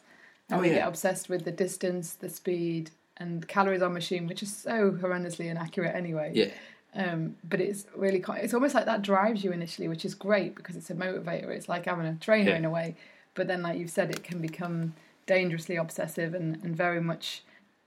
and 0.49 0.59
Oh, 0.61 0.63
yeah. 0.63 0.75
get 0.75 0.87
obsessed 0.87 1.29
with 1.29 1.43
the 1.45 1.51
distance, 1.51 2.13
the 2.13 2.29
speed, 2.29 2.91
and 3.17 3.47
calories 3.47 3.81
on 3.81 3.93
machine, 3.93 4.27
which 4.27 4.43
is 4.43 4.55
so 4.55 4.91
horrendously 4.91 5.45
inaccurate 5.49 5.95
anyway. 5.95 6.31
yeah. 6.33 6.51
Um, 6.97 7.35
but 7.43 7.59
it's 7.59 7.85
really 7.95 8.23
it's 8.37 8.53
almost 8.53 8.73
like 8.73 8.85
that 8.85 9.01
drives 9.01 9.43
you 9.43 9.51
initially, 9.51 9.87
which 9.89 10.05
is 10.05 10.15
great 10.15 10.55
because 10.55 10.77
it's 10.77 10.89
a 10.89 10.93
motivator. 10.93 11.49
It's 11.49 11.67
like 11.67 11.85
having 11.85 12.05
a 12.05 12.15
trainer 12.15 12.51
Yeah. 12.51 12.57
in 12.57 12.65
a 12.65 12.69
way. 12.69 12.95
But 13.33 13.47
then, 13.47 13.61
like 13.63 13.77
you've 13.77 13.89
said, 13.89 14.11
it 14.11 14.23
can 14.23 14.39
become 14.39 14.93
dangerously 15.25 15.75
obsessive 15.75 16.33
and, 16.33 16.63
and 16.63 16.73
very 16.75 17.01
much 17.01 17.43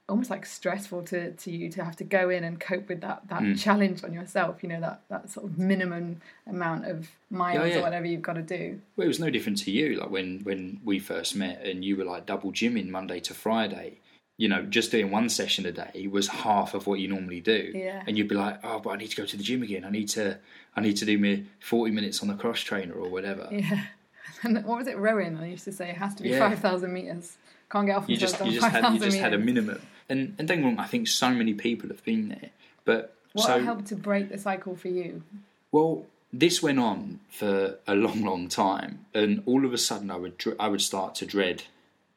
almost 0.09 0.31
like 0.31 0.47
stressful 0.47 1.03
to, 1.03 1.33
to 1.33 1.51
you 1.51 1.69
to 1.71 1.85
have 1.85 1.95
to 1.97 2.05
go 2.05 2.31
in 2.31 2.43
and 2.45 2.59
cope 2.59 2.89
with 2.89 3.01
that, 3.03 3.23
that 3.29 3.43
Mm. 3.43 3.61
challenge 3.61 4.03
on 4.05 4.13
yourself, 4.13 4.63
you 4.63 4.69
know, 4.69 4.81
that, 4.81 5.03
that 5.11 5.29
sort 5.31 5.45
of 5.47 5.59
minimum 5.59 6.21
amount 6.47 6.87
of 6.87 7.09
miles 7.31 7.61
Oh, 7.61 7.65
yeah. 7.65 7.79
or 7.79 7.83
whatever 7.83 8.07
you've 8.07 8.23
got 8.23 8.35
to 8.35 8.43
do. 8.43 8.81
Well, 8.97 9.05
it 9.05 9.09
was 9.09 9.21
no 9.21 9.29
different 9.31 9.59
to 9.59 9.71
you. 9.71 9.97
Like 10.01 10.11
when 10.11 10.41
when 10.45 10.81
we 10.85 10.99
first 10.99 11.37
met, 11.37 11.63
and 11.65 11.85
you 11.85 11.97
were 11.97 12.05
like 12.05 12.25
double 12.27 12.53
gymming 12.53 12.89
Monday 12.89 13.21
to 13.21 13.35
Friday. 13.35 13.99
You 14.41 14.49
know, 14.49 14.63
just 14.63 14.93
doing 14.93 15.11
one 15.11 15.29
session 15.29 15.67
a 15.67 15.73
day 15.73 16.07
was 16.09 16.29
half 16.29 16.73
of 16.75 16.87
what 16.87 17.01
you 17.01 17.09
normally 17.09 17.41
do. 17.41 17.73
Yeah. 17.75 18.05
And 18.07 18.17
you'd 18.17 18.29
be 18.29 18.37
like, 18.37 18.61
"Oh, 18.65 18.79
but 18.79 18.91
I 18.91 18.97
need 18.97 19.11
to 19.11 19.17
go 19.17 19.25
to 19.27 19.37
the 19.37 19.43
gym 19.43 19.65
again. 19.65 19.85
I 19.85 19.91
need 19.91 20.09
to, 20.11 20.39
I 20.77 20.81
need 20.81 20.97
to 20.99 21.05
do 21.05 21.19
me 21.19 21.47
forty 21.59 21.91
minutes 21.93 22.23
on 22.23 22.29
the 22.29 22.35
cross 22.35 22.61
trainer 22.61 22.95
or 22.95 23.09
whatever." 23.09 23.49
Yeah. 23.51 23.85
And 24.45 24.65
what 24.65 24.79
was 24.79 24.87
it, 24.87 24.97
rowing? 24.97 25.37
I 25.39 25.49
used 25.49 25.65
to 25.65 25.73
say 25.73 25.89
it 25.89 25.97
has 25.97 26.15
to 26.17 26.23
be 26.23 26.29
Yeah. 26.29 26.39
5,000 26.51 26.93
metres. 26.93 27.37
Can't 27.73 27.87
get 27.87 27.97
off 27.97 28.09
You 28.09 28.17
just 28.17 28.39
you 28.45 28.53
just 28.53 28.67
had 28.69 28.93
you 28.95 29.01
just 29.01 29.19
had 29.19 29.35
a 29.35 29.39
minimum. 29.39 29.81
And 30.09 30.35
and 30.39 30.49
don't 30.49 30.59
get 30.59 30.65
me 30.65 30.65
wrong, 30.65 30.79
I 30.79 30.87
think 30.87 31.09
so 31.09 31.31
many 31.31 31.55
people 31.55 31.89
have 31.89 32.05
been 32.05 32.29
there. 32.29 32.51
But 32.85 33.15
What 33.33 33.47
so 33.47 33.61
helped 33.61 33.87
to 33.87 33.97
break 33.97 34.31
the 34.31 34.39
cycle 34.39 34.75
for 34.75 34.89
you? 34.89 35.23
Well, 35.71 36.07
this 36.33 36.63
went 36.63 36.79
on 36.79 37.21
for 37.31 37.79
a 37.87 37.95
long, 37.95 38.23
long 38.23 38.49
time, 38.49 39.07
and 39.15 39.43
all 39.47 39.65
of 39.65 39.73
a 39.73 39.79
sudden, 39.79 40.11
I 40.11 40.17
would 40.17 40.43
I 40.59 40.69
would 40.69 40.83
start 40.83 41.15
to 41.17 41.27
dread 41.27 41.65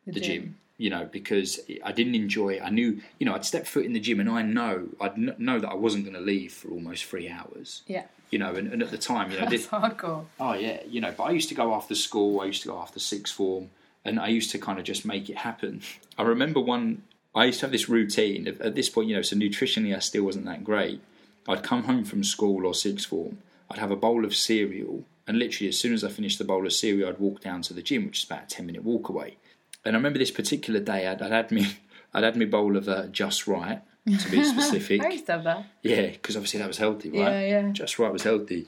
the, 0.06 0.20
gym. 0.20 0.58
You 0.78 0.90
know, 0.90 1.08
because 1.12 1.60
I 1.84 1.92
didn't 1.92 2.16
enjoy. 2.16 2.56
It. 2.56 2.62
I 2.64 2.70
knew, 2.70 3.02
you 3.20 3.26
know, 3.26 3.36
I'd 3.36 3.46
step 3.46 3.68
foot 3.68 3.86
in 3.86 3.94
the 3.94 4.00
gym, 4.00 4.20
and 4.20 4.30
I 4.30 4.42
know, 4.42 4.88
I'd 5.00 5.16
kn- 5.16 5.36
know 5.38 5.60
that 5.60 5.70
I 5.70 5.76
wasn't 5.76 6.06
going 6.06 6.16
to 6.16 6.22
leave 6.22 6.54
for 6.54 6.70
almost 6.70 7.06
three 7.06 7.30
hours. 7.30 7.84
Yeah. 7.88 8.06
You 8.32 8.40
know, 8.40 8.56
and, 8.56 8.72
and 8.72 8.82
at 8.82 8.92
the 8.92 8.98
time, 8.98 9.30
you 9.30 9.38
know, 9.38 9.46
That's 9.46 9.64
this, 9.64 9.68
hardcore. 9.68 10.26
Oh 10.40 10.54
yeah, 10.54 10.82
you 10.88 11.02
know, 11.02 11.14
but 11.16 11.24
I 11.24 11.32
used 11.32 11.50
to 11.50 11.56
go 11.56 11.74
after 11.74 11.94
school. 11.96 12.40
I 12.42 12.46
used 12.46 12.62
to 12.64 12.70
go 12.70 12.80
after 12.80 13.00
sixth 13.00 13.34
form, 13.34 13.70
and 14.04 14.20
I 14.20 14.30
used 14.30 14.52
to 14.52 14.58
kind 14.58 14.80
of 14.80 14.86
just 14.86 15.06
make 15.06 15.30
it 15.30 15.38
happen. 15.38 15.82
I 16.18 16.24
remember 16.24 16.60
one. 16.60 17.04
I 17.34 17.46
used 17.46 17.60
to 17.60 17.66
have 17.66 17.72
this 17.72 17.90
routine. 17.90 18.48
At 18.48 18.62
at 18.62 18.76
this 18.76 18.90
point, 18.90 19.10
you 19.10 19.16
know, 19.16 19.22
so 19.22 19.36
nutritionally, 19.36 19.96
I 19.96 20.00
still 20.00 20.24
wasn't 20.24 20.46
that 20.46 20.64
great. 20.64 21.02
I'd 21.48 21.64
come 21.64 21.84
home 21.84 22.04
from 22.04 22.24
school 22.24 22.66
or 22.66 22.74
sixth 22.74 23.08
form. 23.08 23.40
I'd 23.70 23.80
have 23.80 23.92
a 23.92 23.96
bowl 23.96 24.26
of 24.26 24.36
cereal, 24.36 25.06
and 25.28 25.40
literally, 25.40 25.70
as 25.70 25.78
soon 25.78 25.94
as 25.94 26.04
I 26.04 26.10
finished 26.10 26.38
the 26.38 26.44
bowl 26.44 26.66
of 26.66 26.74
cereal, 26.74 27.10
I'd 27.10 27.20
walk 27.20 27.42
down 27.42 27.62
to 27.64 27.74
the 27.74 27.82
gym, 27.82 28.06
which 28.06 28.20
is 28.20 28.26
about 28.26 28.44
a 28.44 28.48
ten 28.48 28.66
minute 28.66 28.84
walk 28.84 29.10
away. 29.10 29.38
And 29.86 29.96
I 29.96 29.98
remember 29.98 30.20
this 30.20 30.32
particular 30.32 30.80
day, 30.80 31.08
I'd, 31.08 31.22
I'd 31.22 31.32
had 31.32 31.52
me, 31.52 31.78
I'd 32.14 32.24
had 32.24 32.36
me 32.36 32.46
bowl 32.46 32.76
of 32.78 32.88
uh, 32.88 33.08
just 33.08 33.48
right, 33.48 33.82
to 34.06 34.32
be 34.32 34.44
specific. 34.44 35.02
I 35.02 35.10
used 35.10 35.26
to 35.28 35.34
have 35.34 35.44
that. 35.46 35.66
Yeah, 35.82 36.08
because 36.08 36.36
obviously 36.36 36.60
that 36.60 36.68
was 36.68 36.78
healthy, 36.78 37.10
right? 37.10 37.20
Yeah, 37.20 37.42
yeah. 37.42 37.70
Just 37.72 37.98
right 37.98 38.12
was 38.12 38.24
healthy. 38.24 38.68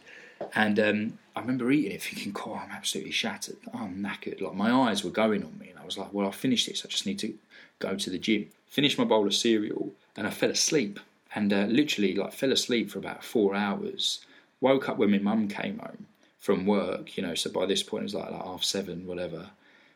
And 0.55 0.79
um, 0.79 1.19
I 1.35 1.41
remember 1.41 1.71
eating 1.71 1.91
it 1.91 2.01
thinking, 2.01 2.31
"God, 2.31 2.61
I'm 2.63 2.71
absolutely 2.71 3.11
shattered. 3.11 3.57
I'm 3.73 4.03
knackered. 4.03 4.41
Like 4.41 4.55
my 4.55 4.71
eyes 4.71 5.03
were 5.03 5.11
going 5.11 5.43
on 5.43 5.57
me. 5.59 5.69
And 5.69 5.79
I 5.79 5.85
was 5.85 5.97
like, 5.97 6.13
well, 6.13 6.27
I've 6.27 6.35
finished 6.35 6.67
this. 6.67 6.85
I 6.85 6.89
just 6.89 7.05
need 7.05 7.19
to 7.19 7.33
go 7.79 7.95
to 7.95 8.09
the 8.09 8.17
gym. 8.17 8.49
Finished 8.67 8.97
my 8.97 9.03
bowl 9.03 9.27
of 9.27 9.33
cereal 9.33 9.91
and 10.15 10.27
I 10.27 10.29
fell 10.29 10.51
asleep. 10.51 10.99
And 11.35 11.51
uh, 11.51 11.65
literally, 11.65 12.13
like, 12.13 12.33
fell 12.33 12.51
asleep 12.51 12.91
for 12.91 12.99
about 12.99 13.23
four 13.23 13.55
hours. 13.55 14.23
Woke 14.61 14.87
up 14.87 14.97
when 14.97 15.11
my 15.11 15.17
mum 15.17 15.47
came 15.47 15.79
home 15.79 16.05
from 16.43 16.65
work, 16.65 17.15
you 17.15 17.23
know, 17.23 17.33
so 17.35 17.49
by 17.49 17.65
this 17.65 17.81
point 17.81 18.01
it 18.01 18.03
was 18.03 18.15
like, 18.15 18.29
like 18.29 18.43
half 18.43 18.65
seven, 18.65 19.07
whatever. 19.07 19.49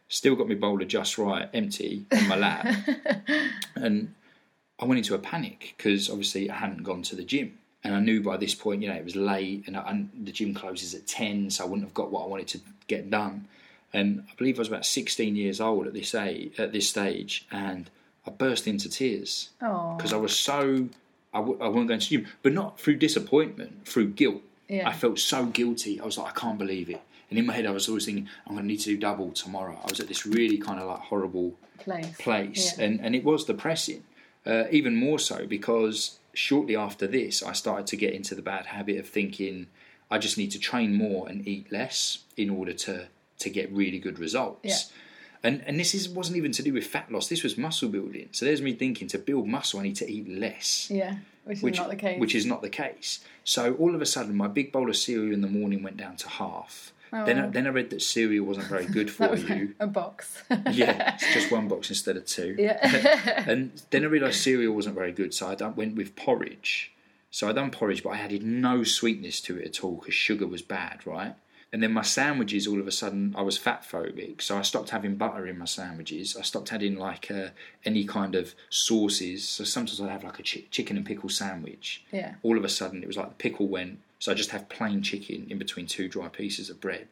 Still 0.07 0.33
got 0.33 0.47
my 0.47 0.55
bowl 0.55 0.81
of 0.81 0.87
just 0.87 1.17
right 1.17 1.49
empty 1.53 2.05
on 2.09 2.27
my 2.29 2.37
lap. 2.37 2.65
and 3.75 4.13
I 4.79 4.85
went 4.85 4.99
into 4.99 5.13
a 5.13 5.19
panic 5.19 5.73
because 5.75 6.09
obviously 6.09 6.49
I 6.49 6.55
hadn't 6.55 6.83
gone 6.83 7.01
to 7.03 7.17
the 7.17 7.25
gym. 7.25 7.57
And 7.83 7.93
I 7.93 7.99
knew 7.99 8.23
by 8.23 8.37
this 8.37 8.55
point, 8.55 8.81
you 8.81 8.87
know, 8.87 8.95
it 8.95 9.03
was 9.03 9.17
late 9.17 9.65
and, 9.67 9.75
I, 9.75 9.89
and 9.89 10.09
the 10.23 10.31
gym 10.31 10.53
closes 10.53 10.93
at 10.93 11.05
10, 11.05 11.49
so 11.49 11.65
I 11.65 11.67
wouldn't 11.67 11.85
have 11.85 11.93
got 11.93 12.11
what 12.11 12.23
I 12.23 12.27
wanted 12.27 12.47
to 12.49 12.59
get 12.87 13.09
done. 13.09 13.45
And 13.97 14.23
I 14.29 14.33
believe 14.37 14.57
I 14.57 14.61
was 14.65 14.67
about 14.67 14.85
16 14.85 15.35
years 15.35 15.59
old 15.59 15.87
at 15.87 15.93
this 15.93 16.13
age, 16.13 16.59
at 16.59 16.71
this 16.71 16.87
stage, 16.87 17.45
and 17.51 17.89
I 18.27 18.29
burst 18.31 18.67
into 18.67 18.87
tears 18.89 19.49
Oh. 19.61 19.95
because 19.97 20.13
I 20.13 20.17
was 20.17 20.35
so 20.49 20.89
I 21.33 21.39
w- 21.39 21.59
I 21.61 21.67
wasn't 21.67 21.87
going 21.89 21.99
to 21.99 22.09
gym, 22.11 22.27
but 22.43 22.53
not 22.53 22.79
through 22.79 22.97
disappointment, 22.97 23.71
through 23.91 24.09
guilt. 24.21 24.41
Yeah. 24.69 24.87
I 24.89 24.93
felt 24.93 25.17
so 25.19 25.45
guilty. 25.59 25.93
I 26.01 26.05
was 26.05 26.17
like, 26.17 26.29
I 26.35 26.39
can't 26.39 26.57
believe 26.57 26.89
it. 26.89 27.01
And 27.29 27.37
in 27.39 27.45
my 27.45 27.53
head, 27.53 27.65
I 27.65 27.71
was 27.71 27.87
always 27.89 28.05
thinking, 28.05 28.27
I'm 28.45 28.53
going 28.55 28.63
to 28.65 28.67
need 28.73 28.79
to 28.85 28.89
do 28.93 28.97
double 28.97 29.31
tomorrow. 29.31 29.77
I 29.85 29.87
was 29.89 29.99
at 29.99 30.07
this 30.07 30.25
really 30.25 30.57
kind 30.67 30.79
of 30.79 30.87
like 30.87 30.99
horrible 31.11 31.49
Place. 31.79 32.07
place, 32.17 32.63
Yeah. 32.77 32.85
and 32.85 32.93
and 33.05 33.11
it 33.15 33.23
was 33.23 33.45
depressing. 33.45 34.03
Uh, 34.45 34.63
even 34.71 34.93
more 34.95 35.19
so 35.19 35.45
because 35.45 36.19
shortly 36.33 36.75
after 36.87 37.05
this, 37.07 37.43
I 37.43 37.53
started 37.53 37.85
to 37.87 37.97
get 37.97 38.13
into 38.13 38.33
the 38.35 38.41
bad 38.53 38.65
habit 38.67 38.97
of 38.97 39.07
thinking 39.07 39.55
I 40.09 40.17
just 40.19 40.37
need 40.37 40.51
to 40.51 40.59
train 40.59 40.89
more 40.95 41.27
and 41.29 41.45
eat 41.47 41.65
less 41.71 41.99
in 42.37 42.49
order 42.49 42.73
to 42.87 43.07
to 43.39 43.49
get 43.49 43.71
really 43.71 43.99
good 43.99 44.19
results. 44.19 44.59
Yeah. 44.63 44.75
And 45.43 45.63
and 45.67 45.79
this 45.79 45.93
is 45.93 46.09
wasn't 46.09 46.37
even 46.37 46.51
to 46.53 46.63
do 46.63 46.73
with 46.73 46.85
fat 46.87 47.11
loss. 47.11 47.27
This 47.29 47.43
was 47.43 47.57
muscle 47.57 47.89
building. 47.89 48.29
So 48.31 48.45
there's 48.45 48.61
me 48.61 48.73
thinking 48.73 49.07
to 49.09 49.19
build 49.19 49.47
muscle, 49.47 49.79
I 49.79 49.83
need 49.83 49.95
to 49.97 50.09
eat 50.09 50.27
less 50.27 50.89
Yeah. 50.91 51.17
Which 51.45 51.57
is 51.59 51.63
which, 51.63 51.77
not 51.77 51.89
the 51.89 51.95
case. 51.95 52.19
which 52.19 52.35
is 52.35 52.45
not 52.45 52.61
the 52.61 52.69
case. 52.69 53.19
So 53.45 53.73
all 53.75 53.95
of 53.95 54.01
a 54.01 54.05
sudden, 54.05 54.35
my 54.35 54.47
big 54.47 54.71
bowl 54.73 54.89
of 54.89 54.97
cereal 54.97 55.33
in 55.33 55.39
the 55.41 55.47
morning 55.47 55.81
went 55.83 55.95
down 55.95 56.17
to 56.17 56.27
half. 56.27 56.91
Oh, 57.13 57.23
then, 57.25 57.39
I, 57.39 57.45
Oh. 57.47 57.49
then 57.51 57.65
I 57.67 57.69
read 57.69 57.89
that 57.91 58.01
cereal 58.01 58.43
wasn't 58.45 58.67
very 58.67 58.85
good 58.85 59.09
for 59.17 59.33
you. 59.37 59.73
a 59.79 59.87
box. 59.87 60.43
yeah, 60.71 61.13
it's 61.15 61.33
just 61.33 61.49
one 61.57 61.69
box 61.69 61.87
instead 61.89 62.17
of 62.17 62.25
two. 62.25 62.55
yeah. 62.59 63.45
And 63.47 63.71
then 63.91 64.03
I 64.03 64.07
realised 64.07 64.41
cereal 64.41 64.73
wasn't 64.73 64.95
very 64.95 65.13
good, 65.13 65.33
so 65.33 65.47
I 65.57 65.67
went 65.69 65.95
with 65.95 66.17
porridge. 66.17 66.91
So 67.31 67.47
I 67.47 67.53
done 67.53 67.71
porridge, 67.71 68.03
but 68.03 68.09
I 68.09 68.17
added 68.17 68.43
no 68.43 68.83
sweetness 68.83 69.39
to 69.41 69.57
it 69.57 69.65
at 69.67 69.83
all 69.85 69.95
because 69.95 70.15
sugar 70.15 70.47
was 70.47 70.61
bad, 70.61 71.07
right? 71.07 71.35
And 71.73 71.83
then 71.83 71.91
my 71.91 72.01
sandwiches, 72.01 72.65
all 72.65 72.79
of 72.79 72.87
a 72.87 72.91
sudden, 72.93 73.35
I 73.37 73.41
was 73.41 73.57
fat 73.57 73.83
phobic, 73.83 74.41
so 74.41 74.57
I 74.57 74.61
stopped 74.61 74.91
having 74.91 75.15
butter 75.15 75.45
in 75.47 75.57
my 75.57 75.65
sandwiches. 75.65 76.37
I 76.37 76.41
stopped 76.43 76.71
adding 76.71 76.95
like 76.95 77.29
uh, 77.29 77.49
any 77.83 78.05
kind 78.05 78.35
of 78.35 78.55
sauces. 78.69 79.47
So 79.47 79.63
sometimes 79.65 79.99
I'd 79.99 80.09
have 80.09 80.23
like 80.23 80.39
a 80.39 80.43
chi- 80.43 80.63
chicken 80.71 80.95
and 80.97 81.05
pickle 81.05 81.29
sandwich. 81.29 82.03
yeah. 82.11 82.35
All 82.41 82.57
of 82.57 82.63
a 82.63 82.69
sudden, 82.69 83.03
it 83.03 83.07
was 83.07 83.17
like 83.17 83.29
the 83.29 83.35
pickle 83.35 83.67
went. 83.67 83.99
So 84.19 84.31
I 84.31 84.35
just 84.35 84.51
have 84.51 84.69
plain 84.69 85.03
chicken 85.03 85.45
in 85.49 85.57
between 85.57 85.87
two 85.87 86.07
dry 86.07 86.29
pieces 86.29 86.69
of 86.69 86.79
bread 86.79 87.09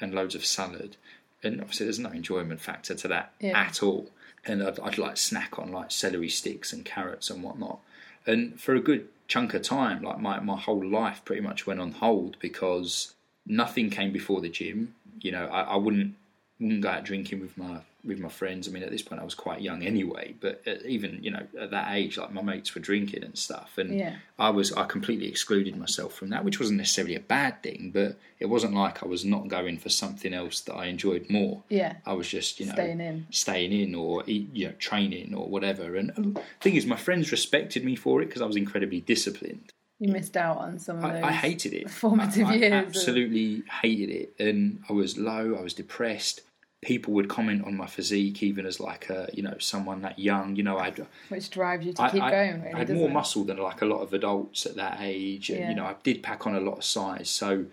and 0.00 0.14
loads 0.14 0.34
of 0.36 0.46
salad. 0.46 0.96
And 1.42 1.60
obviously, 1.60 1.86
there's 1.86 1.98
no 1.98 2.10
enjoyment 2.10 2.60
factor 2.60 2.94
to 2.94 3.08
that 3.08 3.32
Yeah. 3.40 3.58
at 3.58 3.82
all. 3.82 4.10
And 4.46 4.62
I'd, 4.62 4.78
I'd 4.80 4.98
like 4.98 5.16
snack 5.16 5.58
on 5.58 5.72
like 5.72 5.90
celery 5.90 6.28
sticks 6.28 6.72
and 6.72 6.84
carrots 6.84 7.30
and 7.30 7.42
whatnot. 7.42 7.80
And 8.26 8.60
for 8.60 8.74
a 8.76 8.80
good 8.80 9.08
chunk 9.26 9.54
of 9.54 9.62
time, 9.62 10.02
like 10.02 10.20
my, 10.20 10.38
my 10.40 10.58
whole 10.58 10.84
life 10.86 11.22
pretty 11.24 11.42
much 11.42 11.66
went 11.66 11.80
on 11.80 11.92
hold 11.92 12.36
because 12.40 13.14
nothing 13.48 13.90
came 13.90 14.12
before 14.12 14.40
the 14.40 14.48
gym. 14.48 14.94
You 15.20 15.32
know, 15.32 15.46
I, 15.46 15.62
I 15.62 15.76
wouldn't 15.76 16.14
wouldn't 16.60 16.80
go 16.80 16.88
out 16.88 17.04
drinking 17.04 17.40
with 17.40 17.56
my 17.56 17.78
with 18.04 18.18
my 18.20 18.28
friends. 18.28 18.66
I 18.68 18.70
mean, 18.70 18.82
at 18.84 18.90
this 18.90 19.02
point, 19.02 19.20
I 19.20 19.24
was 19.24 19.34
quite 19.34 19.60
young 19.60 19.82
anyway. 19.82 20.34
But 20.40 20.62
even 20.86 21.18
you 21.22 21.30
know 21.32 21.42
at 21.60 21.70
that 21.72 21.92
age, 21.94 22.16
like 22.18 22.32
my 22.32 22.42
mates 22.42 22.74
were 22.74 22.80
drinking 22.80 23.24
and 23.24 23.36
stuff, 23.36 23.76
and 23.78 23.96
Yeah. 23.98 24.16
I 24.38 24.50
was 24.50 24.72
I 24.72 24.84
completely 24.84 25.26
excluded 25.28 25.76
myself 25.76 26.14
from 26.14 26.30
that, 26.30 26.44
which 26.44 26.60
wasn't 26.60 26.78
necessarily 26.78 27.16
a 27.16 27.20
bad 27.20 27.62
thing. 27.62 27.90
But 27.92 28.16
it 28.38 28.46
wasn't 28.46 28.74
like 28.74 29.02
I 29.02 29.06
was 29.06 29.24
not 29.24 29.48
going 29.48 29.78
for 29.78 29.88
something 29.88 30.32
else 30.32 30.60
that 30.62 30.74
I 30.74 30.86
enjoyed 30.86 31.28
more. 31.28 31.62
Yeah. 31.68 31.94
I 32.06 32.12
was 32.12 32.28
just 32.28 32.60
you 32.60 32.66
know 32.66 32.72
Staying 32.74 33.00
in. 33.00 33.26
staying 33.30 33.72
in 33.72 33.94
or 33.94 34.22
you 34.26 34.66
know 34.68 34.74
training 34.78 35.34
or 35.34 35.48
whatever. 35.48 35.96
And 35.96 36.10
the 36.36 36.40
thing 36.60 36.76
is, 36.76 36.86
my 36.86 36.96
friends 36.96 37.32
respected 37.32 37.84
me 37.84 37.96
for 37.96 38.22
it 38.22 38.26
because 38.26 38.42
I 38.42 38.46
was 38.46 38.56
incredibly 38.56 39.00
disciplined. 39.00 39.72
You 40.00 40.12
missed 40.12 40.36
out 40.36 40.58
on 40.58 40.78
some 40.78 40.96
of 40.96 41.02
those. 41.12 41.22
I, 41.22 41.28
I 41.28 41.32
hated 41.32 41.74
it. 41.74 41.90
formative 41.90 42.46
I, 42.46 42.52
I 42.52 42.54
years 42.54 42.72
of- 42.72 42.72
absolutely 42.88 43.62
hated 43.82 44.10
it, 44.10 44.34
and 44.38 44.82
I 44.88 44.92
was 44.92 45.18
low. 45.18 45.56
I 45.58 45.62
was 45.62 45.74
depressed. 45.74 46.42
People 46.80 47.12
would 47.14 47.28
comment 47.28 47.64
on 47.64 47.76
my 47.76 47.86
physique, 47.88 48.40
even 48.44 48.64
as 48.64 48.78
like 48.78 49.10
a 49.10 49.28
you 49.34 49.42
know 49.42 49.56
someone 49.58 50.02
that 50.02 50.16
young. 50.18 50.54
You 50.54 50.62
know, 50.62 50.78
I'd 50.78 51.04
which 51.28 51.50
drives 51.50 51.84
you 51.84 51.92
to 51.94 52.02
I, 52.02 52.10
keep 52.10 52.22
I- 52.22 52.30
going. 52.30 52.62
Really, 52.62 52.74
I 52.74 52.78
had 52.78 52.90
more 52.94 53.08
it? 53.08 53.12
muscle 53.12 53.42
than 53.42 53.56
like 53.58 53.82
a 53.82 53.86
lot 53.86 54.00
of 54.02 54.12
adults 54.12 54.64
at 54.66 54.76
that 54.76 54.98
age, 55.00 55.50
and 55.50 55.58
Yeah. 55.58 55.70
you 55.70 55.74
know 55.74 55.84
I 55.84 55.96
did 56.04 56.22
pack 56.22 56.46
on 56.46 56.54
a 56.54 56.60
lot 56.60 56.78
of 56.78 56.84
size. 56.84 57.28
So, 57.28 57.64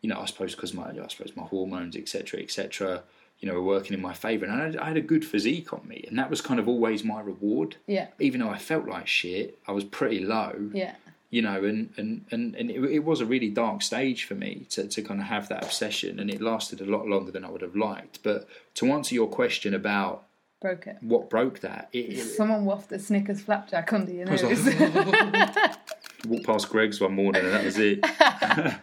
you 0.00 0.08
know, 0.08 0.20
I 0.20 0.26
suppose 0.26 0.54
because 0.54 0.72
my 0.74 0.90
I 0.90 1.06
suppose 1.08 1.32
my 1.34 1.42
hormones, 1.42 1.96
etc., 1.96 2.38
etc., 2.40 3.02
you 3.40 3.48
know, 3.48 3.54
were 3.54 3.62
working 3.64 3.94
in 3.94 4.00
my 4.00 4.14
favour, 4.14 4.44
and 4.46 4.54
I 4.54 4.64
had, 4.66 4.76
I 4.76 4.88
had 4.88 4.96
a 4.96 5.00
good 5.00 5.24
physique 5.24 5.72
on 5.72 5.88
me, 5.88 6.04
and 6.06 6.16
that 6.20 6.30
was 6.30 6.40
kind 6.40 6.60
of 6.60 6.68
always 6.68 7.02
my 7.02 7.20
reward. 7.20 7.74
Yeah. 7.88 8.06
Even 8.20 8.38
though 8.38 8.50
I 8.50 8.58
felt 8.58 8.86
like 8.86 9.08
shit, 9.08 9.58
I 9.66 9.72
was 9.72 9.82
pretty 9.82 10.20
low 10.20 10.70
Yeah. 10.72 10.94
You 11.32 11.40
know, 11.40 11.64
and 11.64 11.92
and 11.96 12.24
and, 12.30 12.54
and 12.54 12.70
it, 12.70 12.78
it 12.84 13.04
was 13.04 13.20
a 13.22 13.26
really 13.26 13.48
dark 13.48 13.80
stage 13.80 14.24
for 14.24 14.34
me 14.34 14.66
to, 14.70 14.86
to 14.86 15.00
kind 15.02 15.18
of 15.18 15.26
have 15.26 15.48
that 15.48 15.64
obsession, 15.64 16.20
and 16.20 16.28
it 16.30 16.42
lasted 16.42 16.80
a 16.82 16.84
lot 16.84 17.06
longer 17.08 17.32
than 17.32 17.42
I 17.44 17.50
would 17.50 17.62
have 17.62 17.74
liked. 17.74 18.22
But 18.22 18.46
to 18.74 18.92
answer 18.92 19.14
your 19.14 19.28
question 19.28 19.72
about 19.72 20.24
Broke 20.60 20.86
it. 20.86 20.98
what 21.00 21.30
broke 21.30 21.60
that, 21.60 21.88
it, 21.92 21.98
it, 22.12 22.22
Someone 22.36 22.66
wafted 22.66 23.00
a 23.00 23.02
Snickers 23.02 23.40
flapjack 23.40 23.92
under 23.94 24.12
your 24.12 24.26
nose. 24.26 24.42
like- 24.44 25.76
walked 26.28 26.44
past 26.46 26.68
Greggs 26.68 27.00
one 27.00 27.14
morning, 27.14 27.42
and 27.44 27.52
that 27.52 27.64
was 27.64 27.78
it. 27.78 28.04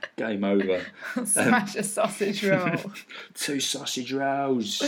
Game 0.18 0.44
over. 0.44 0.82
Smash 1.26 1.76
a 1.76 1.84
sausage 1.84 2.44
roll. 2.44 2.78
Two 3.34 3.60
sausage 3.60 4.12
rolls. 4.12 4.82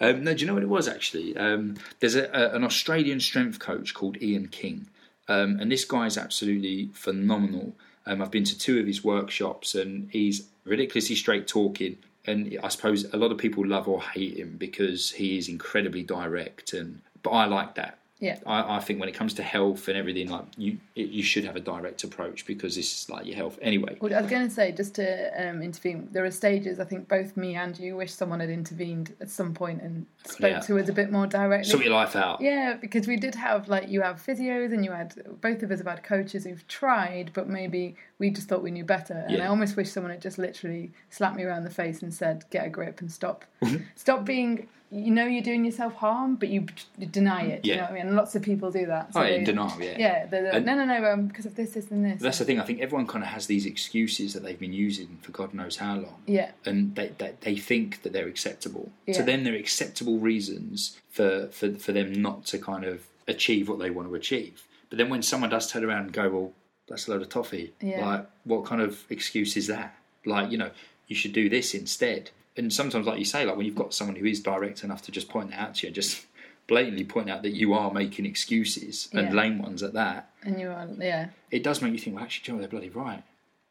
Um, 0.00 0.22
no, 0.22 0.34
do 0.34 0.40
you 0.42 0.46
know 0.46 0.54
what 0.54 0.62
it 0.62 0.68
was 0.68 0.86
actually? 0.86 1.36
Um, 1.36 1.76
there's 2.00 2.14
a, 2.14 2.24
a, 2.26 2.54
an 2.54 2.62
Australian 2.64 3.20
strength 3.20 3.58
coach 3.58 3.94
called 3.94 4.20
Ian 4.22 4.48
King, 4.48 4.88
um, 5.28 5.58
and 5.60 5.70
this 5.70 5.84
guy 5.84 6.06
is 6.06 6.16
absolutely 6.16 6.90
phenomenal. 6.92 7.74
Um, 8.06 8.22
I've 8.22 8.30
been 8.30 8.44
to 8.44 8.58
two 8.58 8.78
of 8.78 8.86
his 8.86 9.02
workshops, 9.02 9.74
and 9.74 10.08
he's 10.10 10.48
ridiculously 10.64 11.16
straight 11.16 11.46
talking. 11.46 11.98
And 12.26 12.58
I 12.62 12.68
suppose 12.68 13.04
a 13.12 13.16
lot 13.16 13.32
of 13.32 13.38
people 13.38 13.66
love 13.66 13.88
or 13.88 14.02
hate 14.02 14.36
him 14.36 14.56
because 14.56 15.12
he 15.12 15.38
is 15.38 15.48
incredibly 15.48 16.02
direct, 16.02 16.72
and 16.72 17.00
but 17.22 17.30
I 17.30 17.46
like 17.46 17.74
that. 17.76 17.98
Yeah. 18.18 18.38
I, 18.46 18.76
I 18.76 18.80
think 18.80 18.98
when 18.98 19.08
it 19.10 19.14
comes 19.14 19.34
to 19.34 19.42
health 19.42 19.88
and 19.88 19.96
everything, 19.96 20.30
like 20.30 20.44
you, 20.56 20.78
it, 20.94 21.08
you 21.10 21.22
should 21.22 21.44
have 21.44 21.54
a 21.54 21.60
direct 21.60 22.02
approach 22.02 22.46
because 22.46 22.74
this 22.74 22.90
is 23.02 23.10
like 23.10 23.26
your 23.26 23.36
health. 23.36 23.58
Anyway, 23.60 23.98
Well, 24.00 24.14
I 24.14 24.20
was 24.22 24.30
going 24.30 24.48
to 24.48 24.54
say, 24.54 24.72
just 24.72 24.94
to 24.94 25.48
um, 25.50 25.60
intervene, 25.62 26.08
there 26.12 26.24
are 26.24 26.30
stages. 26.30 26.80
I 26.80 26.84
think 26.84 27.08
both 27.08 27.36
me 27.36 27.56
and 27.56 27.78
you 27.78 27.94
wish 27.96 28.12
someone 28.12 28.40
had 28.40 28.48
intervened 28.48 29.14
at 29.20 29.28
some 29.28 29.52
point 29.52 29.82
and 29.82 30.06
spoke 30.24 30.50
Yeah. 30.50 30.60
to 30.60 30.78
us 30.78 30.88
a 30.88 30.94
bit 30.94 31.12
more 31.12 31.26
directly. 31.26 31.70
sort 31.70 31.84
your 31.84 31.92
life 31.92 32.16
out. 32.16 32.40
Yeah, 32.40 32.74
because 32.80 33.06
we 33.06 33.16
did 33.16 33.34
have 33.34 33.68
like 33.68 33.88
you 33.88 34.00
have 34.00 34.16
physios 34.24 34.72
and 34.72 34.82
you 34.84 34.92
had 34.92 35.14
both 35.42 35.62
of 35.62 35.70
us 35.70 35.78
have 35.78 35.86
had 35.86 36.02
coaches 36.02 36.44
who've 36.44 36.66
tried, 36.68 37.32
but 37.34 37.48
maybe 37.48 37.96
we 38.18 38.30
just 38.30 38.48
thought 38.48 38.62
we 38.62 38.70
knew 38.70 38.84
better. 38.84 39.24
And 39.28 39.42
I 39.42 39.46
almost 39.46 39.76
wish 39.76 39.90
someone 39.90 40.10
had 40.12 40.22
just 40.22 40.38
literally 40.38 40.92
slapped 41.10 41.36
me 41.36 41.42
around 41.44 41.64
the 41.64 41.70
face 41.70 42.02
and 42.02 42.12
said, 42.14 42.44
"Get 42.50 42.66
a 42.66 42.70
grip 42.70 43.00
and 43.00 43.10
stop, 43.10 43.44
stop 43.94 44.24
being 44.24 44.68
you 44.88 45.10
know 45.10 45.26
you're 45.26 45.42
doing 45.42 45.64
yourself 45.64 45.94
harm, 45.94 46.36
but 46.36 46.48
you 46.48 46.64
deny 47.10 47.42
it. 47.42 47.64
do 47.64 47.70
You 47.70 47.74
know 47.76 47.82
what 47.82 47.90
I 47.90 47.94
mean? 47.94 48.06
And 48.06 48.14
lots 48.16 48.36
of 48.36 48.42
people 48.42 48.70
do 48.70 48.86
that. 48.86 49.10
Oh, 49.16 49.20
they- 49.20 49.42
denial, 49.42 49.76
yeah. 49.82 49.96
Yeah, 49.98 50.26
they're, 50.26 50.42
they're, 50.52 50.60
no, 50.60 50.76
no, 50.76 50.84
no, 50.84 51.04
um, 51.12 51.26
because 51.26 51.44
of 51.44 51.56
this, 51.56 51.72
this, 51.72 51.90
and 51.90 52.04
this. 52.04 52.22
That's 52.22 52.38
the 52.38 52.44
thing. 52.44 52.60
I 52.60 52.64
think 52.64 52.80
everyone 52.80 53.08
kind 53.08 53.24
of 53.24 53.30
has 53.30 53.48
these 53.48 53.66
excuses 53.66 54.32
that 54.34 54.44
they've 54.44 54.58
been 54.58 54.72
using 54.72 55.18
for 55.22 55.32
God 55.32 55.52
knows 55.54 55.76
how 55.78 55.96
long. 55.96 56.14
yeah, 56.26 56.52
and 56.64 56.94
they, 56.94 57.08
they, 57.18 57.32
they 57.40 57.56
think 57.56 58.02
that 58.02 58.12
they're 58.12 58.28
acceptable. 58.28 58.92
To 59.06 59.12
Yeah. 59.12 59.22
them, 59.22 59.42
they're 59.42 59.54
acceptable 59.56 60.18
reasons 60.20 60.96
for, 61.10 61.48
for, 61.48 61.74
for 61.74 61.90
them 61.90 62.12
not 62.22 62.46
to 62.46 62.58
kind 62.58 62.84
of 62.84 63.08
achieve 63.26 63.68
what 63.68 63.80
they 63.80 63.90
want 63.90 64.08
to 64.08 64.14
achieve. 64.14 64.62
But 64.88 64.98
then 64.98 65.08
when 65.08 65.22
someone 65.22 65.50
does 65.50 65.68
turn 65.68 65.84
around 65.84 66.02
and 66.04 66.12
go, 66.12 66.28
well, 66.28 66.52
that's 66.88 67.08
a 67.08 67.10
load 67.10 67.22
of 67.22 67.28
toffee. 67.28 67.72
Yeah. 67.80 68.06
Like, 68.06 68.26
what 68.44 68.64
kind 68.64 68.80
of 68.80 69.04
excuse 69.10 69.56
is 69.56 69.66
that? 69.66 69.96
Like, 70.24 70.50
you 70.50 70.58
know, 70.58 70.70
you 71.08 71.16
should 71.16 71.32
do 71.32 71.48
this 71.48 71.74
instead. 71.74 72.30
And 72.56 72.72
sometimes, 72.72 73.06
like 73.06 73.18
you 73.18 73.24
say, 73.24 73.44
like 73.44 73.56
when 73.56 73.66
you've 73.66 73.74
got 73.74 73.92
someone 73.94 74.16
who 74.16 74.26
is 74.26 74.40
direct 74.40 74.82
enough 74.84 75.02
to 75.02 75.12
just 75.12 75.28
point 75.28 75.50
it 75.52 75.56
out 75.56 75.74
to 75.76 75.82
you 75.82 75.88
and 75.88 75.94
just 75.94 76.24
blatantly 76.66 77.04
point 77.04 77.30
out 77.30 77.42
that 77.42 77.50
you 77.54 77.74
are 77.74 77.92
making 77.92 78.26
excuses 78.26 79.08
and 79.12 79.28
Yeah. 79.28 79.34
lame 79.34 79.58
ones 79.62 79.82
at 79.82 79.92
that, 79.92 80.30
and 80.42 80.58
you 80.60 80.68
are, 80.70 80.88
yeah, 80.98 81.28
it 81.50 81.62
does 81.62 81.80
make 81.82 81.92
you 81.92 81.98
think, 81.98 82.16
well, 82.16 82.24
actually, 82.24 82.44
Joe, 82.44 82.58
they're 82.58 82.68
bloody 82.68 82.88
right. 82.90 83.22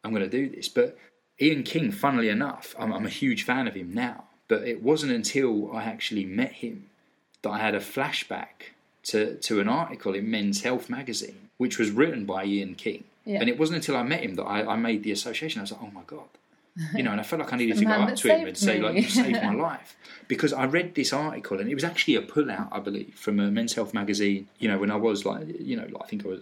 I'm 0.04 0.12
going 0.12 0.24
to 0.24 0.30
do 0.30 0.56
this. 0.56 0.70
But 0.70 0.98
Ian 1.42 1.64
King, 1.64 1.92
funnily 1.92 2.30
enough, 2.30 2.74
I'm, 2.80 2.94
I'm 2.94 3.06
a 3.06 3.10
huge 3.10 3.44
fan 3.44 3.68
of 3.68 3.74
him 3.74 3.94
now. 3.94 4.26
But 4.48 4.68
it 4.68 4.84
wasn't 4.84 5.12
until 5.12 5.76
I 5.76 5.84
actually 5.84 6.24
met 6.26 6.52
him 6.54 6.90
that 7.42 7.50
I 7.50 7.58
had 7.58 7.74
a 7.76 7.80
flashback 7.80 8.75
to, 9.06 9.36
to 9.36 9.60
an 9.60 9.70
article 9.70 10.14
in 10.14 10.30
Men's 10.30 10.64
Health 10.64 10.90
magazine, 10.90 11.50
which 11.58 11.78
was 11.78 11.92
written 11.92 12.26
by 12.26 12.46
Ian 12.46 12.76
King. 12.76 13.06
Yeah. 13.26 13.40
And 13.40 13.50
it 13.50 13.58
wasn't 13.58 13.78
until 13.78 13.96
I 13.98 14.04
met 14.04 14.22
him 14.22 14.36
that 14.36 14.44
I, 14.44 14.74
I 14.74 14.76
made 14.76 15.04
the 15.04 15.12
association. 15.12 15.60
I 15.60 15.64
was 15.64 15.72
like, 15.72 15.82
oh 15.82 15.92
my 15.92 16.04
God. 16.06 16.28
You 16.94 17.04
know, 17.04 17.12
and 17.12 17.22
I 17.22 17.24
felt 17.24 17.42
like 17.42 17.54
I 17.54 17.58
needed 17.58 17.78
to 17.78 17.86
go 17.86 17.92
up 17.92 18.16
to 18.16 18.36
him 18.36 18.48
and 18.48 18.58
say, 18.58 18.80
me. 18.80 18.86
like, 18.86 18.96
you 18.96 19.04
saved 19.04 19.42
my 19.42 19.54
life. 19.70 19.96
Because 20.28 20.52
I 20.52 20.66
read 20.66 20.94
this 20.94 21.14
article, 21.14 21.60
and 21.60 21.70
it 21.70 21.74
was 21.74 21.84
actually 21.84 22.16
a 22.16 22.22
pullout, 22.22 22.68
I 22.72 22.80
believe, 22.80 23.16
from 23.16 23.40
a 23.40 23.50
Men's 23.50 23.74
Health 23.74 23.94
magazine. 23.94 24.50
You 24.60 24.68
know, 24.68 24.78
when 24.78 24.92
I 24.92 24.98
was 24.98 25.26
like, 25.26 25.48
you 25.60 25.78
know, 25.78 25.88
I 26.02 26.06
think 26.08 26.26
I 26.26 26.30
was 26.30 26.42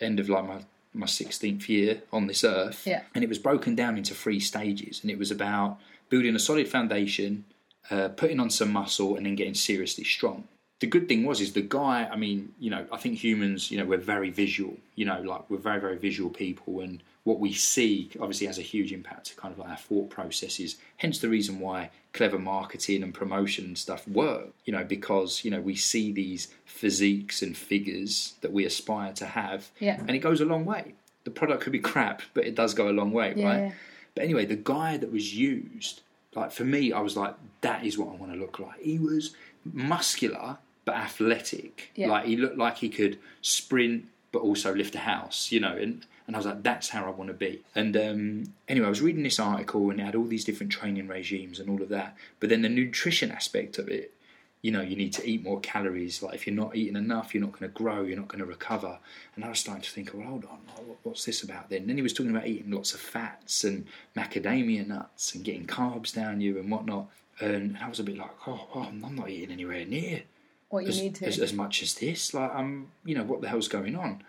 end 0.00 0.20
of 0.20 0.28
like 0.28 0.46
my 0.46 0.60
my 0.94 1.06
16th 1.06 1.68
year 1.68 2.02
on 2.12 2.28
this 2.28 2.44
earth. 2.44 2.86
Yeah. 2.86 3.02
And 3.14 3.24
it 3.24 3.28
was 3.28 3.38
broken 3.38 3.74
down 3.74 3.98
into 3.98 4.14
three 4.14 4.40
stages, 4.40 5.00
and 5.02 5.10
it 5.10 5.18
was 5.18 5.30
about 5.30 5.78
building 6.08 6.34
a 6.34 6.38
solid 6.38 6.68
foundation, 6.68 7.44
uh, 7.90 8.08
putting 8.08 8.40
on 8.40 8.48
some 8.48 8.72
muscle, 8.72 9.16
and 9.16 9.26
then 9.26 9.34
getting 9.34 9.54
seriously 9.54 10.04
strong. 10.04 10.44
The 10.80 10.86
good 10.88 11.08
thing 11.08 11.24
was, 11.24 11.40
is 11.40 11.52
the 11.52 11.62
guy. 11.62 12.08
I 12.10 12.16
mean, 12.16 12.52
you 12.58 12.68
know, 12.70 12.84
I 12.92 12.96
think 12.98 13.16
humans, 13.22 13.70
you 13.70 13.78
know, 13.78 13.84
we're 13.84 13.96
very 13.98 14.30
visual. 14.30 14.76
You 14.96 15.06
know, 15.06 15.20
like 15.22 15.48
we're 15.48 15.58
very, 15.58 15.80
very 15.80 15.96
visual 15.96 16.30
people, 16.30 16.80
and 16.80 17.02
what 17.22 17.38
we 17.38 17.52
see 17.52 18.10
obviously 18.20 18.48
has 18.48 18.58
a 18.58 18.62
huge 18.62 18.92
impact 18.92 19.26
to 19.28 19.36
kind 19.36 19.52
of 19.52 19.58
like 19.58 19.70
our 19.70 19.76
thought 19.76 20.10
processes. 20.10 20.76
Hence 20.98 21.20
the 21.20 21.28
reason 21.28 21.60
why 21.60 21.90
clever 22.12 22.38
marketing 22.38 23.02
and 23.02 23.14
promotion 23.14 23.64
and 23.66 23.78
stuff 23.78 24.06
work. 24.08 24.48
You 24.64 24.72
know, 24.72 24.84
because 24.84 25.44
you 25.44 25.50
know 25.50 25.60
we 25.60 25.76
see 25.76 26.12
these 26.12 26.48
physiques 26.66 27.40
and 27.40 27.56
figures 27.56 28.34
that 28.40 28.52
we 28.52 28.64
aspire 28.66 29.12
to 29.14 29.26
have, 29.26 29.70
Yeah. 29.78 29.98
and 30.00 30.10
it 30.10 30.18
goes 30.18 30.40
a 30.40 30.44
long 30.44 30.64
way. 30.64 30.94
The 31.22 31.30
product 31.30 31.62
could 31.62 31.72
be 31.72 31.78
crap, 31.78 32.20
but 32.34 32.44
it 32.44 32.54
does 32.56 32.74
go 32.74 32.88
a 32.88 32.92
long 33.00 33.12
way, 33.12 33.32
Yeah, 33.36 33.46
right? 33.46 33.72
But 34.14 34.24
anyway, 34.24 34.44
the 34.44 34.56
guy 34.56 34.96
that 34.98 35.10
was 35.10 35.34
used, 35.34 36.02
like 36.34 36.50
for 36.52 36.64
me, 36.64 36.92
I 36.92 37.00
was 37.00 37.16
like, 37.16 37.34
that 37.62 37.84
is 37.86 37.96
what 37.96 38.08
I 38.12 38.16
want 38.16 38.32
to 38.32 38.38
look 38.38 38.58
like. 38.58 38.80
He 38.80 38.98
was 38.98 39.34
muscular 39.64 40.58
but 40.84 40.96
athletic. 40.96 41.90
Yeah. 41.94 42.08
Like 42.08 42.26
he 42.26 42.36
looked 42.36 42.58
like 42.58 42.78
he 42.78 42.88
could 42.88 43.18
sprint 43.42 44.06
but 44.32 44.40
also 44.40 44.74
lift 44.74 44.94
a 44.94 45.00
house, 45.00 45.52
you 45.52 45.60
know, 45.60 45.76
and 45.76 46.04
and 46.26 46.34
I 46.34 46.38
was 46.38 46.46
like, 46.46 46.62
that's 46.62 46.88
how 46.88 47.04
I 47.04 47.10
want 47.10 47.28
to 47.28 47.34
be. 47.34 47.62
And 47.74 47.96
um, 47.96 48.54
anyway, 48.66 48.86
I 48.86 48.90
was 48.90 49.02
reading 49.02 49.22
this 49.22 49.38
article 49.38 49.90
and 49.90 50.00
it 50.00 50.04
had 50.04 50.14
all 50.14 50.24
these 50.24 50.44
different 50.44 50.72
training 50.72 51.06
regimes 51.06 51.60
and 51.60 51.68
all 51.68 51.82
of 51.82 51.90
that. 51.90 52.16
But 52.40 52.48
then 52.48 52.62
the 52.62 52.68
nutrition 52.70 53.30
aspect 53.30 53.78
of 53.78 53.88
it, 53.88 54.14
you 54.62 54.70
know, 54.70 54.80
you 54.80 54.96
need 54.96 55.12
to 55.14 55.28
eat 55.28 55.42
more 55.42 55.60
calories. 55.60 56.22
Like 56.22 56.34
if 56.34 56.46
you're 56.46 56.56
not 56.56 56.74
eating 56.74 56.96
enough, 56.96 57.34
you're 57.34 57.42
not 57.42 57.52
going 57.52 57.70
to 57.70 57.76
grow, 57.76 58.02
you're 58.02 58.16
not 58.16 58.28
going 58.28 58.38
to 58.38 58.46
recover. 58.46 58.98
And 59.36 59.44
I 59.44 59.50
was 59.50 59.60
starting 59.60 59.82
to 59.82 59.90
think, 59.90 60.12
well, 60.14 60.26
hold 60.26 60.46
on, 60.46 60.60
what's 61.02 61.26
this 61.26 61.42
about 61.42 61.68
then? 61.68 61.80
And 61.80 61.90
then 61.90 61.96
he 61.96 62.02
was 62.02 62.14
talking 62.14 62.34
about 62.34 62.46
eating 62.46 62.70
lots 62.70 62.94
of 62.94 63.00
fats 63.00 63.62
and 63.62 63.86
macadamia 64.16 64.86
nuts 64.86 65.34
and 65.34 65.44
getting 65.44 65.66
carbs 65.66 66.14
down 66.14 66.40
you 66.40 66.58
and 66.58 66.70
whatnot. 66.70 67.08
And 67.40 67.76
I 67.82 67.88
was 67.88 68.00
a 68.00 68.04
bit 68.04 68.16
like, 68.16 68.30
oh, 68.46 68.68
I'm 68.74 69.14
not 69.14 69.28
eating 69.28 69.52
anywhere 69.52 69.84
near 69.84 70.22
what 70.68 70.84
you 70.84 70.88
as, 70.90 71.00
need 71.00 71.14
to. 71.16 71.26
as, 71.26 71.38
as 71.38 71.52
much 71.52 71.82
as 71.82 71.94
this. 71.94 72.34
Like, 72.34 72.54
I'm, 72.54 72.88
you 73.04 73.14
know, 73.14 73.24
what 73.24 73.40
the 73.40 73.48
hell's 73.48 73.68
going 73.68 73.96
on? 73.96 74.22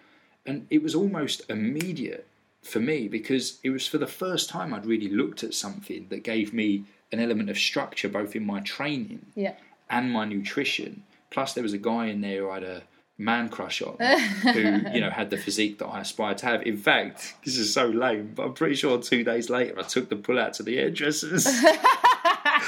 And 0.45 0.67
it 0.69 0.83
was 0.83 0.95
almost 0.95 1.49
immediate 1.49 2.27
for 2.61 2.79
me 2.79 3.07
because 3.07 3.59
it 3.63 3.69
was 3.69 3.87
for 3.87 3.97
the 3.97 4.07
first 4.07 4.49
time 4.49 4.73
I'd 4.73 4.85
really 4.85 5.09
looked 5.09 5.43
at 5.43 5.53
something 5.53 6.07
that 6.09 6.23
gave 6.23 6.53
me 6.53 6.85
an 7.11 7.19
element 7.19 7.49
of 7.49 7.57
structure 7.57 8.09
both 8.09 8.35
in 8.35 8.45
my 8.45 8.59
training 8.61 9.25
yeah, 9.35 9.53
and 9.89 10.11
my 10.11 10.25
nutrition. 10.25 11.03
Plus, 11.29 11.53
there 11.53 11.63
was 11.63 11.73
a 11.73 11.77
guy 11.77 12.07
in 12.07 12.21
there 12.21 12.41
who 12.41 12.49
I 12.49 12.53
had 12.55 12.63
a 12.63 12.83
man 13.17 13.49
crush 13.49 13.81
on, 13.81 13.97
who 13.99 14.89
you 14.93 15.01
know 15.01 15.09
had 15.09 15.29
the 15.29 15.37
physique 15.37 15.79
that 15.79 15.87
I 15.87 16.01
aspired 16.01 16.39
to 16.39 16.45
have. 16.47 16.63
In 16.63 16.77
fact, 16.77 17.35
this 17.43 17.57
is 17.57 17.73
so 17.73 17.87
lame, 17.87 18.33
but 18.35 18.45
I'm 18.45 18.53
pretty 18.53 18.75
sure 18.75 19.01
two 19.01 19.23
days 19.23 19.49
later 19.49 19.79
I 19.79 19.83
took 19.83 20.09
the 20.09 20.15
pull 20.15 20.39
out 20.39 20.53
to 20.55 20.63
the 20.63 20.75
hairdressers. 20.75 21.47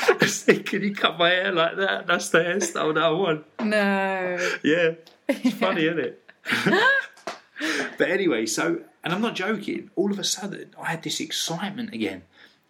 I 0.10 0.18
was 0.20 0.44
thinking, 0.44 0.64
"Can 0.64 0.82
you 0.84 0.96
cut 0.96 1.18
my 1.18 1.30
hair 1.30 1.52
like 1.52 1.78
that? 1.78 2.08
That's 2.08 2.30
the 2.30 2.40
hairstyle 2.40 2.94
that 2.96 3.04
I 3.04 3.10
want." 3.10 3.46
no, 3.60 4.58
Yeah, 4.64 4.92
it's 5.28 5.56
funny, 5.60 5.86
isn't 5.86 6.00
it? 6.00 6.24
but 7.98 8.10
anyway, 8.10 8.46
so 8.46 8.82
and 9.04 9.14
I'm 9.14 9.22
not 9.22 9.36
joking. 9.36 9.90
All 9.96 10.12
of 10.12 10.20
a 10.20 10.24
sudden, 10.24 10.74
I 10.80 10.92
had 10.92 11.04
this 11.04 11.20
excitement 11.20 11.94
again, 11.94 12.24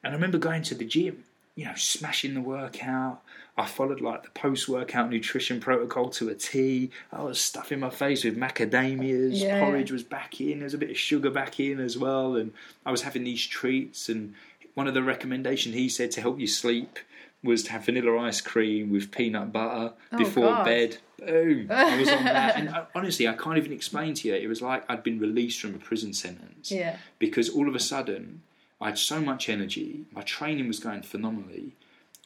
and 0.03 0.11
I 0.11 0.15
remember 0.15 0.37
going 0.37 0.63
to 0.63 0.75
the 0.75 0.85
gym, 0.85 1.23
you 1.55 1.65
know, 1.65 1.75
smashing 1.75 2.33
the 2.33 2.41
workout. 2.41 3.21
I 3.59 3.65
followed 3.65 4.01
like 4.01 4.21
the 4.21 4.29
post-workout 4.29 5.09
nutrition 5.09 5.59
protocol 5.59 6.09
to 6.11 6.29
a 6.29 6.35
T. 6.35 6.91
I 7.11 7.23
was 7.23 7.41
stuffing 7.41 7.79
my 7.79 7.89
face 7.89 8.23
with 8.23 8.37
macadamias. 8.37 9.31
Yeah. 9.41 9.61
Porridge 9.65 9.91
was 9.91 10.03
back 10.03 10.39
in. 10.39 10.59
There 10.59 10.65
was 10.65 10.75
a 10.75 10.77
bit 10.77 10.91
of 10.91 10.97
sugar 10.97 11.31
back 11.31 11.59
in 11.59 11.79
as 11.79 11.97
well, 11.97 12.35
and 12.35 12.53
I 12.85 12.91
was 12.91 13.01
having 13.01 13.23
these 13.23 13.43
treats. 13.43 14.09
And 14.09 14.35
one 14.75 14.87
of 14.87 14.93
the 14.93 15.01
recommendations 15.01 15.73
he 15.73 15.89
said 15.89 16.11
to 16.11 16.21
help 16.21 16.39
you 16.39 16.45
sleep 16.45 16.99
was 17.43 17.63
to 17.63 17.71
have 17.71 17.85
vanilla 17.85 18.17
ice 18.19 18.41
cream 18.41 18.89
with 18.91 19.11
peanut 19.11 19.51
butter 19.51 19.93
before 20.17 20.43
God. 20.45 20.65
bed. 20.65 20.97
Boom! 21.19 21.67
I 21.71 21.97
was 21.97 22.09
on 22.09 22.23
that, 22.25 22.55
and 22.59 22.69
uh, 22.69 22.85
honestly, 22.93 23.27
I 23.27 23.33
can't 23.33 23.57
even 23.57 23.71
explain 23.73 24.13
to 24.15 24.27
you. 24.27 24.35
It 24.35 24.47
was 24.47 24.61
like 24.61 24.83
I'd 24.89 25.03
been 25.03 25.19
released 25.19 25.59
from 25.61 25.73
a 25.75 25.77
prison 25.79 26.13
sentence 26.13 26.71
yeah, 26.71 26.97
because 27.19 27.49
all 27.49 27.67
of 27.67 27.75
a 27.75 27.79
sudden 27.79 28.41
I 28.79 28.87
had 28.89 28.97
so 28.99 29.19
much 29.19 29.49
energy. 29.49 30.05
My 30.11 30.21
training 30.21 30.67
was 30.67 30.79
going 30.79 31.01
phenomenally. 31.01 31.75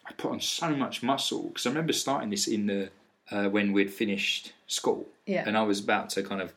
I 0.06 0.12
put 0.14 0.32
on 0.32 0.42
so 0.42 0.72
much 0.76 1.04
muscle 1.04 1.44
because 1.50 1.66
I 1.66 1.70
remember 1.70 1.94
starting 1.94 2.30
this 2.32 2.48
in 2.48 2.66
the 2.68 2.90
uh, 3.30 3.48
when 3.50 3.72
we'd 3.72 3.94
finished 3.94 4.52
school, 4.68 5.08
Yeah. 5.26 5.44
and 5.48 5.58
I 5.58 5.62
was 5.64 5.80
about 5.80 6.10
to 6.12 6.24
kind 6.24 6.42
of 6.42 6.54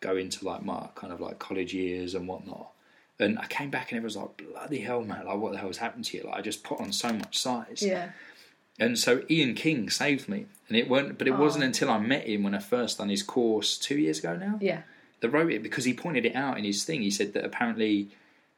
go 0.00 0.16
into 0.16 0.44
like 0.44 0.62
my 0.64 0.88
kind 0.94 1.12
of 1.12 1.20
like 1.20 1.38
college 1.38 1.74
years 1.74 2.14
and 2.14 2.26
whatnot. 2.28 2.70
And 3.24 3.38
I 3.38 3.46
came 3.46 3.70
back 3.70 3.90
and 3.90 4.02
was 4.02 4.16
like 4.16 4.36
bloody 4.36 4.80
hell, 4.80 5.02
man! 5.02 5.26
Like 5.26 5.38
what 5.38 5.52
the 5.52 5.58
hell 5.58 5.68
has 5.68 5.78
happened 5.78 6.04
to 6.06 6.18
you? 6.18 6.24
Like 6.24 6.36
I 6.36 6.40
just 6.42 6.62
put 6.62 6.80
on 6.80 6.92
so 6.92 7.12
much 7.12 7.38
size. 7.38 7.82
yeah, 7.82 8.10
And 8.78 8.98
so 8.98 9.22
Ian 9.30 9.54
King 9.54 9.90
saved 9.90 10.28
me, 10.28 10.46
and 10.68 10.76
it 10.76 10.88
weren't. 10.88 11.18
But 11.18 11.26
it 11.26 11.36
wasn't 11.36 11.64
oh. 11.64 11.68
until 11.68 11.90
I 11.90 11.98
met 11.98 12.26
him 12.26 12.42
when 12.42 12.54
I 12.54 12.58
first 12.58 12.98
done 12.98 13.08
his 13.08 13.22
course 13.22 13.78
two 13.78 13.98
years 13.98 14.18
ago 14.18 14.36
now 14.36 14.58
yeah, 14.60 14.82
that 15.20 15.30
wrote 15.30 15.52
it 15.52 15.62
because 15.62 15.84
he 15.84 15.94
pointed 15.94 16.26
it 16.26 16.36
out 16.36 16.58
in 16.58 16.64
his 16.64 16.84
thing. 16.84 17.02
He 17.02 17.10
said 17.10 17.32
that 17.32 17.44
apparently 17.44 18.08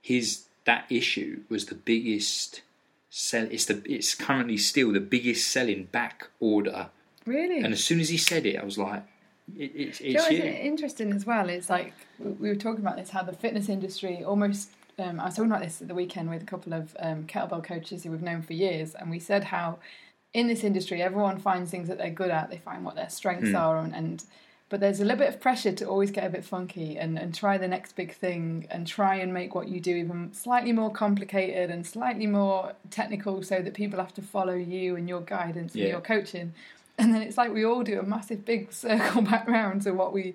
his 0.03 0.45
that 0.65 0.85
issue 0.91 1.43
was 1.49 1.67
the 1.67 1.75
biggest 1.75 2.63
sell. 3.09 3.47
It's 3.51 3.65
the 3.67 3.83
it's 3.87 4.15
currently 4.15 4.57
still 4.57 4.93
the 4.93 5.01
biggest 5.01 5.49
selling 5.49 5.85
back 5.85 6.29
order. 6.41 6.91
really. 7.25 7.59
And 7.59 7.73
as 7.73 7.85
soon 7.85 8.01
as 8.01 8.09
he 8.09 8.19
said 8.19 8.47
it, 8.47 8.57
I 8.61 8.65
was 8.65 8.79
like, 8.79 9.05
it, 9.55 9.73
it's 9.75 9.99
Do 9.99 10.07
you 10.09 10.15
know 10.15 10.45
interesting 10.45 11.13
as 11.13 11.27
well? 11.27 11.49
It's 11.49 11.71
like 11.71 11.93
we 12.19 12.31
we 12.33 12.49
were 12.49 12.57
talking 12.57 12.81
about 12.81 12.97
this 12.97 13.11
how 13.11 13.23
the 13.23 13.33
fitness 13.33 13.69
industry 13.69 14.25
almost. 14.25 14.71
Um, 14.99 15.21
I 15.21 15.27
was 15.27 15.35
talking 15.35 15.51
about 15.51 15.63
this 15.63 15.83
at 15.83 15.89
the 15.89 15.95
weekend 15.95 16.31
with 16.31 16.43
a 16.43 16.47
couple 16.47 16.73
of 16.73 16.97
um, 17.01 17.25
kettlebell 17.25 17.63
coaches 17.63 18.03
who 18.03 18.11
we've 18.11 18.23
known 18.23 18.41
for 18.41 18.55
years, 18.55 18.95
and 18.95 19.11
we 19.11 19.19
said 19.19 19.45
how 19.45 19.79
in 20.33 20.47
this 20.47 20.65
industry 20.65 21.03
everyone 21.03 21.39
finds 21.39 21.71
things 21.71 21.89
that 21.89 21.99
they're 21.99 22.09
good 22.11 22.31
at. 22.31 22.51
They 22.51 22.59
find 22.59 22.83
what 22.83 22.95
their 22.95 23.11
strengths 23.11 23.55
are, 23.55 23.79
and, 23.79 23.95
and 23.95 24.25
but 24.69 24.81
there's 24.81 25.01
a 25.01 25.05
little 25.05 25.19
bit 25.19 25.29
of 25.29 25.41
pressure 25.41 25.71
to 25.73 25.85
always 25.87 26.11
get 26.11 26.25
a 26.25 26.31
bit 26.31 26.45
funky 26.45 26.99
and, 26.99 27.19
and 27.19 27.35
try 27.35 27.57
the 27.57 27.69
next 27.69 27.95
big 27.95 28.13
thing 28.13 28.67
and 28.71 28.85
try 28.87 29.17
and 29.17 29.33
make 29.33 29.55
what 29.55 29.69
you 29.69 29.81
do 29.81 29.95
even 29.95 30.33
slightly 30.33 30.73
more 30.73 30.91
complicated 30.91 31.71
and 31.71 31.87
slightly 31.87 32.27
more 32.27 32.73
technical, 32.91 33.43
so 33.43 33.61
that 33.61 33.75
people 33.75 34.01
have 34.01 34.15
to 34.15 34.23
follow 34.23 34.55
you 34.55 34.97
and 34.97 35.09
your 35.09 35.21
guidance 35.21 35.75
and 35.75 35.85
your 35.85 36.01
coaching. 36.01 36.53
And 36.99 37.13
then 37.15 37.23
it's 37.23 37.37
like 37.37 37.53
we 37.53 37.65
all 37.65 37.83
do 37.83 37.99
a 38.01 38.03
massive 38.03 38.45
big 38.45 38.73
circle 38.85 39.23
back 39.23 39.47
round 39.49 39.83
to 39.83 39.93
what 39.93 40.13
we 40.13 40.35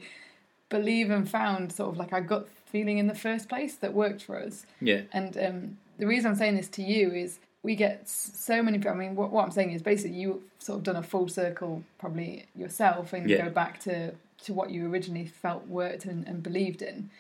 believe 0.70 1.10
and 1.10 1.30
found 1.30 1.72
sort 1.72 1.90
of 1.92 1.98
like 1.98 2.14
our 2.14 2.22
gut 2.22 2.48
feeling 2.66 2.98
in 2.98 3.08
the 3.08 3.16
first 3.16 3.50
place 3.50 3.76
that 3.76 3.94
worked 3.94 4.24
for 4.24 4.38
us. 4.40 4.66
Yeah, 4.80 5.02
And 5.12 5.38
um, 5.38 5.78
the 5.98 6.08
reason 6.08 6.32
I'm 6.32 6.38
saying 6.38 6.56
this 6.56 6.70
to 6.70 6.82
you 6.84 7.12
is 7.12 7.40
we 7.64 7.76
get 7.76 8.08
so 8.08 8.64
many. 8.64 8.78
people. 8.78 8.92
I 8.94 8.96
mean, 8.96 9.16
what, 9.16 9.32
what 9.32 9.44
I'm 9.44 9.52
saying 9.52 9.72
is 9.72 9.82
basically 9.82 10.18
you've 10.18 10.42
sort 10.60 10.78
of 10.78 10.84
done 10.84 10.96
a 10.96 11.04
full 11.04 11.28
circle 11.28 11.84
probably 12.00 12.46
yourself 12.56 13.14
and 13.14 13.30
Yeah. 13.30 13.46
go 13.46 13.50
back 13.50 13.80
to 13.82 14.14
to 14.46 14.54
what 14.54 14.72
you 14.72 14.90
originally 14.92 15.26
felt 15.28 15.68
worked 15.68 16.06
and, 16.06 16.26
and 16.28 16.42
believed 16.42 16.82
in. 16.82 17.12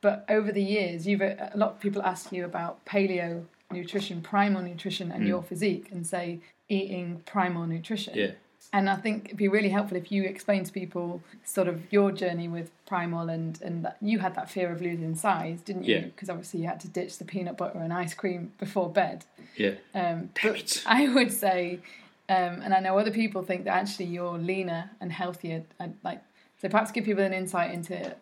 But 0.00 0.24
over 0.30 0.50
the 0.50 0.62
years, 0.62 1.06
you've 1.06 1.20
a 1.20 1.52
lot 1.54 1.72
of 1.72 1.80
people 1.80 2.00
ask 2.02 2.32
you 2.32 2.44
about 2.46 2.82
paleo 2.86 3.44
nutrition, 3.70 4.22
primal 4.22 4.62
nutrition, 4.62 5.12
and 5.12 5.24
Mm. 5.24 5.28
your 5.28 5.42
physique, 5.42 5.88
and 5.92 6.06
say 6.06 6.38
eating 6.70 7.22
primal 7.26 7.66
nutrition. 7.66 8.14
yeah, 8.16 8.30
And 8.72 8.88
I 8.88 8.96
think 8.96 9.26
it'd 9.26 9.36
be 9.36 9.48
really 9.48 9.68
helpful 9.68 9.96
if 9.96 10.12
you 10.12 10.24
explain 10.24 10.64
to 10.64 10.72
people 10.72 11.22
sort 11.44 11.66
of 11.66 11.92
your 11.92 12.12
journey 12.12 12.46
with 12.48 12.70
Primal 12.86 13.28
and 13.28 13.60
and 13.62 13.84
that 13.84 13.96
you 14.00 14.18
had 14.20 14.34
that 14.36 14.50
fear 14.50 14.70
of 14.70 14.80
losing 14.80 15.14
size, 15.14 15.60
didn't 15.60 15.84
you? 15.84 15.96
Yeah. 15.96 16.00
Because 16.02 16.30
obviously 16.30 16.60
you 16.60 16.66
had 16.66 16.80
to 16.80 16.88
ditch 16.88 17.18
the 17.18 17.24
peanut 17.24 17.56
butter 17.56 17.78
and 17.78 17.92
ice 17.92 18.14
cream 18.14 18.52
before 18.58 18.88
bed. 18.88 19.24
Yeah. 19.56 19.74
Um, 19.94 20.30
but. 20.42 20.82
I 20.86 21.08
would 21.08 21.32
say, 21.32 21.80
um, 22.28 22.62
and 22.62 22.72
I 22.72 22.80
know 22.80 22.98
other 22.98 23.10
people 23.10 23.42
think 23.42 23.64
that 23.64 23.74
actually 23.74 24.06
you're 24.06 24.38
leaner 24.38 24.90
and 25.00 25.10
healthier. 25.10 25.64
And 25.78 25.96
like, 26.04 26.22
so 26.60 26.68
perhaps 26.68 26.92
give 26.92 27.04
people 27.04 27.24
an 27.24 27.32
insight 27.32 27.72
into 27.72 28.14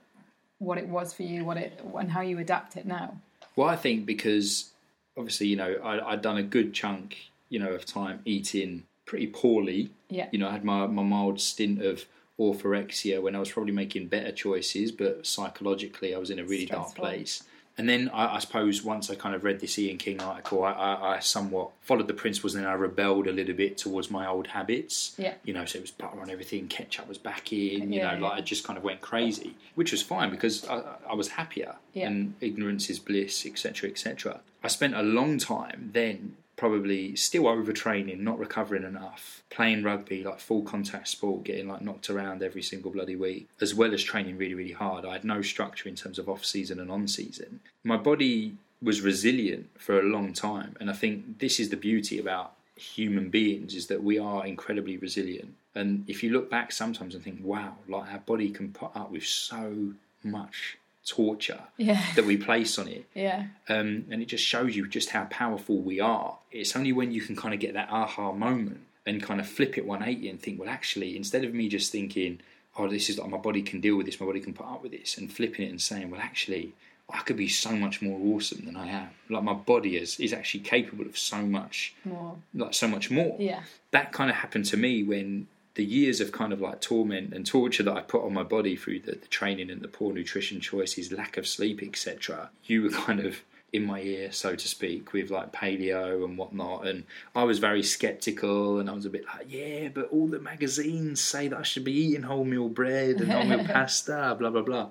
what 0.59 0.79
it 0.79 0.89
was 0.89 1.13
for 1.13 1.25
you, 1.25 1.45
what 1.45 1.57
it 1.57 1.81
and 1.97 2.11
how 2.11 2.21
you 2.23 2.39
adapt 2.39 2.77
it 2.77 2.87
now. 2.87 3.17
Well, 3.55 3.69
I 3.69 3.77
think 3.77 4.07
because 4.07 4.71
obviously, 5.17 5.49
you 5.49 5.57
know, 5.57 5.75
I, 5.83 6.13
I'd 6.13 6.23
done 6.23 6.39
a 6.39 6.43
good 6.43 6.73
chunk, 6.73 7.17
you 7.49 7.59
know, 7.59 7.73
of 7.73 7.85
time 7.85 8.21
eating 8.25 8.85
pretty 9.09 9.27
poorly. 9.27 9.91
Yeah. 10.11 10.29
You 10.31 10.39
know, 10.39 10.49
I 10.49 10.53
had 10.53 10.65
my, 10.65 10.87
my 10.87 11.03
mild 11.03 11.41
stint 11.41 11.83
of 11.83 12.05
orthorexia 12.39 13.21
when 13.21 13.35
I 13.35 13.41
was 13.41 13.51
probably 13.51 13.73
making 13.73 14.07
better 14.09 14.31
choices, 14.33 14.93
but 14.93 15.27
psychologically 15.27 16.15
I 16.15 16.19
was 16.19 16.31
in 16.31 16.39
a 16.39 16.45
really 16.45 16.67
dark 16.67 16.95
place. 16.95 17.43
And 17.77 17.89
then 17.89 18.09
I, 18.13 18.37
I 18.37 18.39
suppose 18.41 18.83
once 18.83 19.09
I 19.09 19.15
kind 19.15 19.37
of 19.37 19.45
read 19.45 19.61
this 19.61 19.79
Ian 19.79 19.99
King 19.99 20.21
article, 20.21 20.65
I, 20.65 20.73
I, 20.73 21.17
I 21.17 21.19
somewhat 21.21 21.71
followed 21.81 22.09
the 22.09 22.15
principles 22.15 22.55
and 22.57 22.65
then 22.65 22.71
I 22.71 22.75
rebelled 22.75 23.29
a 23.29 23.33
little 23.33 23.55
bit 23.55 23.79
towards 23.79 24.11
my 24.11 24.27
old 24.27 24.49
habits. 24.49 25.15
Yeah. 25.17 25.35
You 25.45 25.55
know, 25.55 25.65
so 25.65 25.79
it 25.79 25.83
was 25.83 25.93
butter 25.93 26.21
on 26.21 26.29
everything, 26.29 26.67
ketchup 26.67 27.07
was 27.09 27.19
back 27.19 27.53
in, 27.53 27.93
you 27.93 28.01
Yeah, 28.01 28.11
know, 28.13 28.19
yeah. 28.19 28.23
like 28.29 28.33
I 28.33 28.41
just 28.41 28.65
kind 28.65 28.77
of 28.77 28.83
went 28.83 29.01
crazy, 29.01 29.55
which 29.77 29.93
was 29.93 30.03
fine 30.03 30.31
because 30.31 30.67
I, 30.69 30.83
I 31.09 31.15
was 31.15 31.29
happier 31.29 31.77
Yeah. 31.93 32.09
and 32.09 32.35
ignorance 32.41 32.91
is 32.91 32.99
bliss, 32.99 33.47
etc., 33.47 33.91
etc. 33.91 34.41
I 34.63 34.69
spent 34.69 34.95
a 34.95 35.03
long 35.03 35.39
time 35.39 35.91
then 35.93 36.37
probably 36.59 37.15
still 37.15 37.45
overtraining, 37.45 38.19
not 38.19 38.39
recovering 38.39 38.83
enough, 38.83 39.43
playing 39.49 39.85
rugby, 39.85 40.25
like 40.25 40.41
full 40.41 40.63
contact 40.63 41.09
sport, 41.09 41.45
getting 41.45 41.69
like 41.69 41.81
knocked 41.81 42.11
around 42.11 42.43
every 42.43 42.63
single 42.63 42.91
bloody 42.91 43.17
week, 43.17 43.49
as 43.61 43.75
well 43.75 43.95
as 43.95 44.03
training 44.03 44.37
really, 44.37 44.55
really 44.55 44.73
hard. 44.73 45.07
I 45.07 45.13
had 45.13 45.25
no 45.25 45.41
structure 45.41 45.89
in 45.89 45.95
terms 45.95 46.19
of 46.19 46.29
off 46.29 46.45
season 46.45 46.81
and 46.81 46.91
on 46.91 47.07
season. 47.07 47.61
My 47.85 47.97
body 47.97 48.57
was 48.83 49.01
resilient 49.01 49.71
for 49.79 49.99
a 49.99 50.03
long 50.03 50.33
time, 50.33 50.77
and 50.81 50.91
I 50.91 50.95
think 50.95 51.39
this 51.39 51.61
is 51.61 51.71
the 51.71 51.77
beauty 51.77 52.19
about 52.19 52.53
human 52.77 53.29
beings 53.31 53.75
is 53.75 53.87
that 53.89 54.03
we 54.03 54.19
are 54.19 54.47
incredibly 54.47 54.97
resilient. 54.97 55.55
And 55.75 56.05
if 56.09 56.23
you 56.23 56.31
look 56.31 56.51
back 56.51 56.73
sometimes 56.73 57.15
and 57.15 57.23
think, 57.23 57.41
wow, 57.43 57.75
like 57.89 58.13
our 58.13 58.19
body 58.19 58.51
can 58.51 58.73
put 58.73 58.91
up 58.97 59.11
with 59.11 59.25
so 59.25 59.93
much 60.25 60.78
torture 61.09 61.61
Yeah. 61.77 62.03
that 62.17 62.25
we 62.27 62.37
place 62.37 62.79
on 62.79 62.89
it 62.89 63.05
Yeah. 63.15 63.47
um, 63.69 64.05
and 64.11 64.21
it 64.23 64.27
just 64.27 64.45
shows 64.45 64.77
you 64.77 64.87
just 64.87 65.11
how 65.11 65.25
powerful 65.25 65.79
we 65.79 66.01
are. 66.01 66.39
It's 66.53 66.77
only 66.77 66.93
when 66.93 67.13
you 67.13 67.21
can 67.21 67.35
kind 67.37 67.55
of 67.55 67.61
get 67.61 67.75
that 67.75 67.89
aha 67.91 68.33
moment 68.33 68.81
and 69.07 69.23
kind 69.23 69.41
of 69.41 69.49
flip 69.49 69.79
it 69.79 69.87
180 69.87 70.29
and 70.29 70.41
think, 70.41 70.61
well, 70.61 70.69
actually, 70.69 71.17
instead 71.17 71.45
of 71.45 71.55
me 71.55 71.69
just 71.69 71.91
thinking, 71.91 72.41
oh, 72.77 72.89
this 72.89 73.09
is 73.09 73.19
like 73.19 73.31
my 73.31 73.39
body 73.39 73.63
can 73.63 73.81
deal 73.81 73.97
with 73.97 74.07
this, 74.07 74.21
my 74.21 74.27
body 74.27 74.41
can 74.41 74.53
put 74.53 74.67
up 74.67 74.83
with 74.83 74.93
this, 74.93 75.17
and 75.19 75.33
flipping 75.33 75.67
it 75.67 75.71
and 75.71 75.81
saying, 75.81 76.11
well, 76.11 76.21
actually, 76.21 76.73
I 77.11 77.21
could 77.21 77.37
be 77.39 77.49
so 77.49 77.71
much 77.73 78.03
more 78.03 78.21
awesome 78.35 78.67
than 78.67 78.77
I 78.77 78.89
am. 78.89 79.09
Like 79.31 79.43
my 79.43 79.55
body 79.55 79.97
is 79.97 80.21
is 80.21 80.35
actually 80.35 80.61
capable 80.61 81.07
of 81.07 81.17
so 81.17 81.39
much, 81.47 81.95
More. 82.05 82.37
like 82.55 82.75
so 82.75 82.87
much 82.87 83.11
more 83.11 83.35
Yeah. 83.41 83.63
that 83.93 84.13
kind 84.13 84.29
of 84.29 84.37
happened 84.37 84.67
to 84.67 84.77
me 84.77 85.03
when 85.03 85.47
the 85.79 85.85
years 85.85 86.21
of 86.21 86.33
kind 86.33 86.53
of 86.53 86.61
like 86.61 86.81
torment 86.81 87.33
and 87.33 87.47
torture 87.47 87.85
that 87.85 87.97
I 87.97 88.01
put 88.01 88.25
on 88.25 88.35
my 88.35 88.43
body 88.43 88.75
through 88.75 88.99
the, 88.99 89.13
the 89.13 89.29
training 89.29 89.71
and 89.71 89.81
the 89.81 89.87
poor 89.87 90.13
nutrition 90.13 90.61
choices, 90.61 91.13
lack 91.13 91.37
of 91.37 91.47
sleep, 91.47 91.81
etc. 91.85 92.51
You 92.65 92.83
were 92.83 92.91
kind 92.91 93.21
of 93.21 93.45
in 93.73 93.85
my 93.85 94.01
ear, 94.01 94.33
so 94.33 94.57
to 94.57 94.69
speak, 94.69 95.13
with 95.13 95.31
like 95.31 95.53
paleo 95.53 96.25
and 96.25 96.37
whatnot. 96.37 96.89
And 96.89 97.05
I 97.33 97.45
was 97.45 97.61
very 97.61 97.85
skeptical 97.85 98.81
and 98.81 98.91
I 98.91 98.93
was 98.93 99.07
a 99.07 99.11
bit 99.11 99.25
like, 99.33 99.47
yeah, 99.49 99.87
but 99.95 100.09
all 100.11 100.27
the 100.27 100.41
magazines 100.41 101.21
say 101.21 101.47
that 101.47 101.57
I 101.57 101.63
should 101.63 101.85
be 101.85 101.93
eating 101.93 102.23
wholemeal 102.23 102.75
bread 102.75 103.21
and 103.21 103.31
wholemeal 103.31 103.73
pasta, 103.73 104.35
blah, 104.37 104.51
blah, 104.51 104.63
blah. 104.63 104.91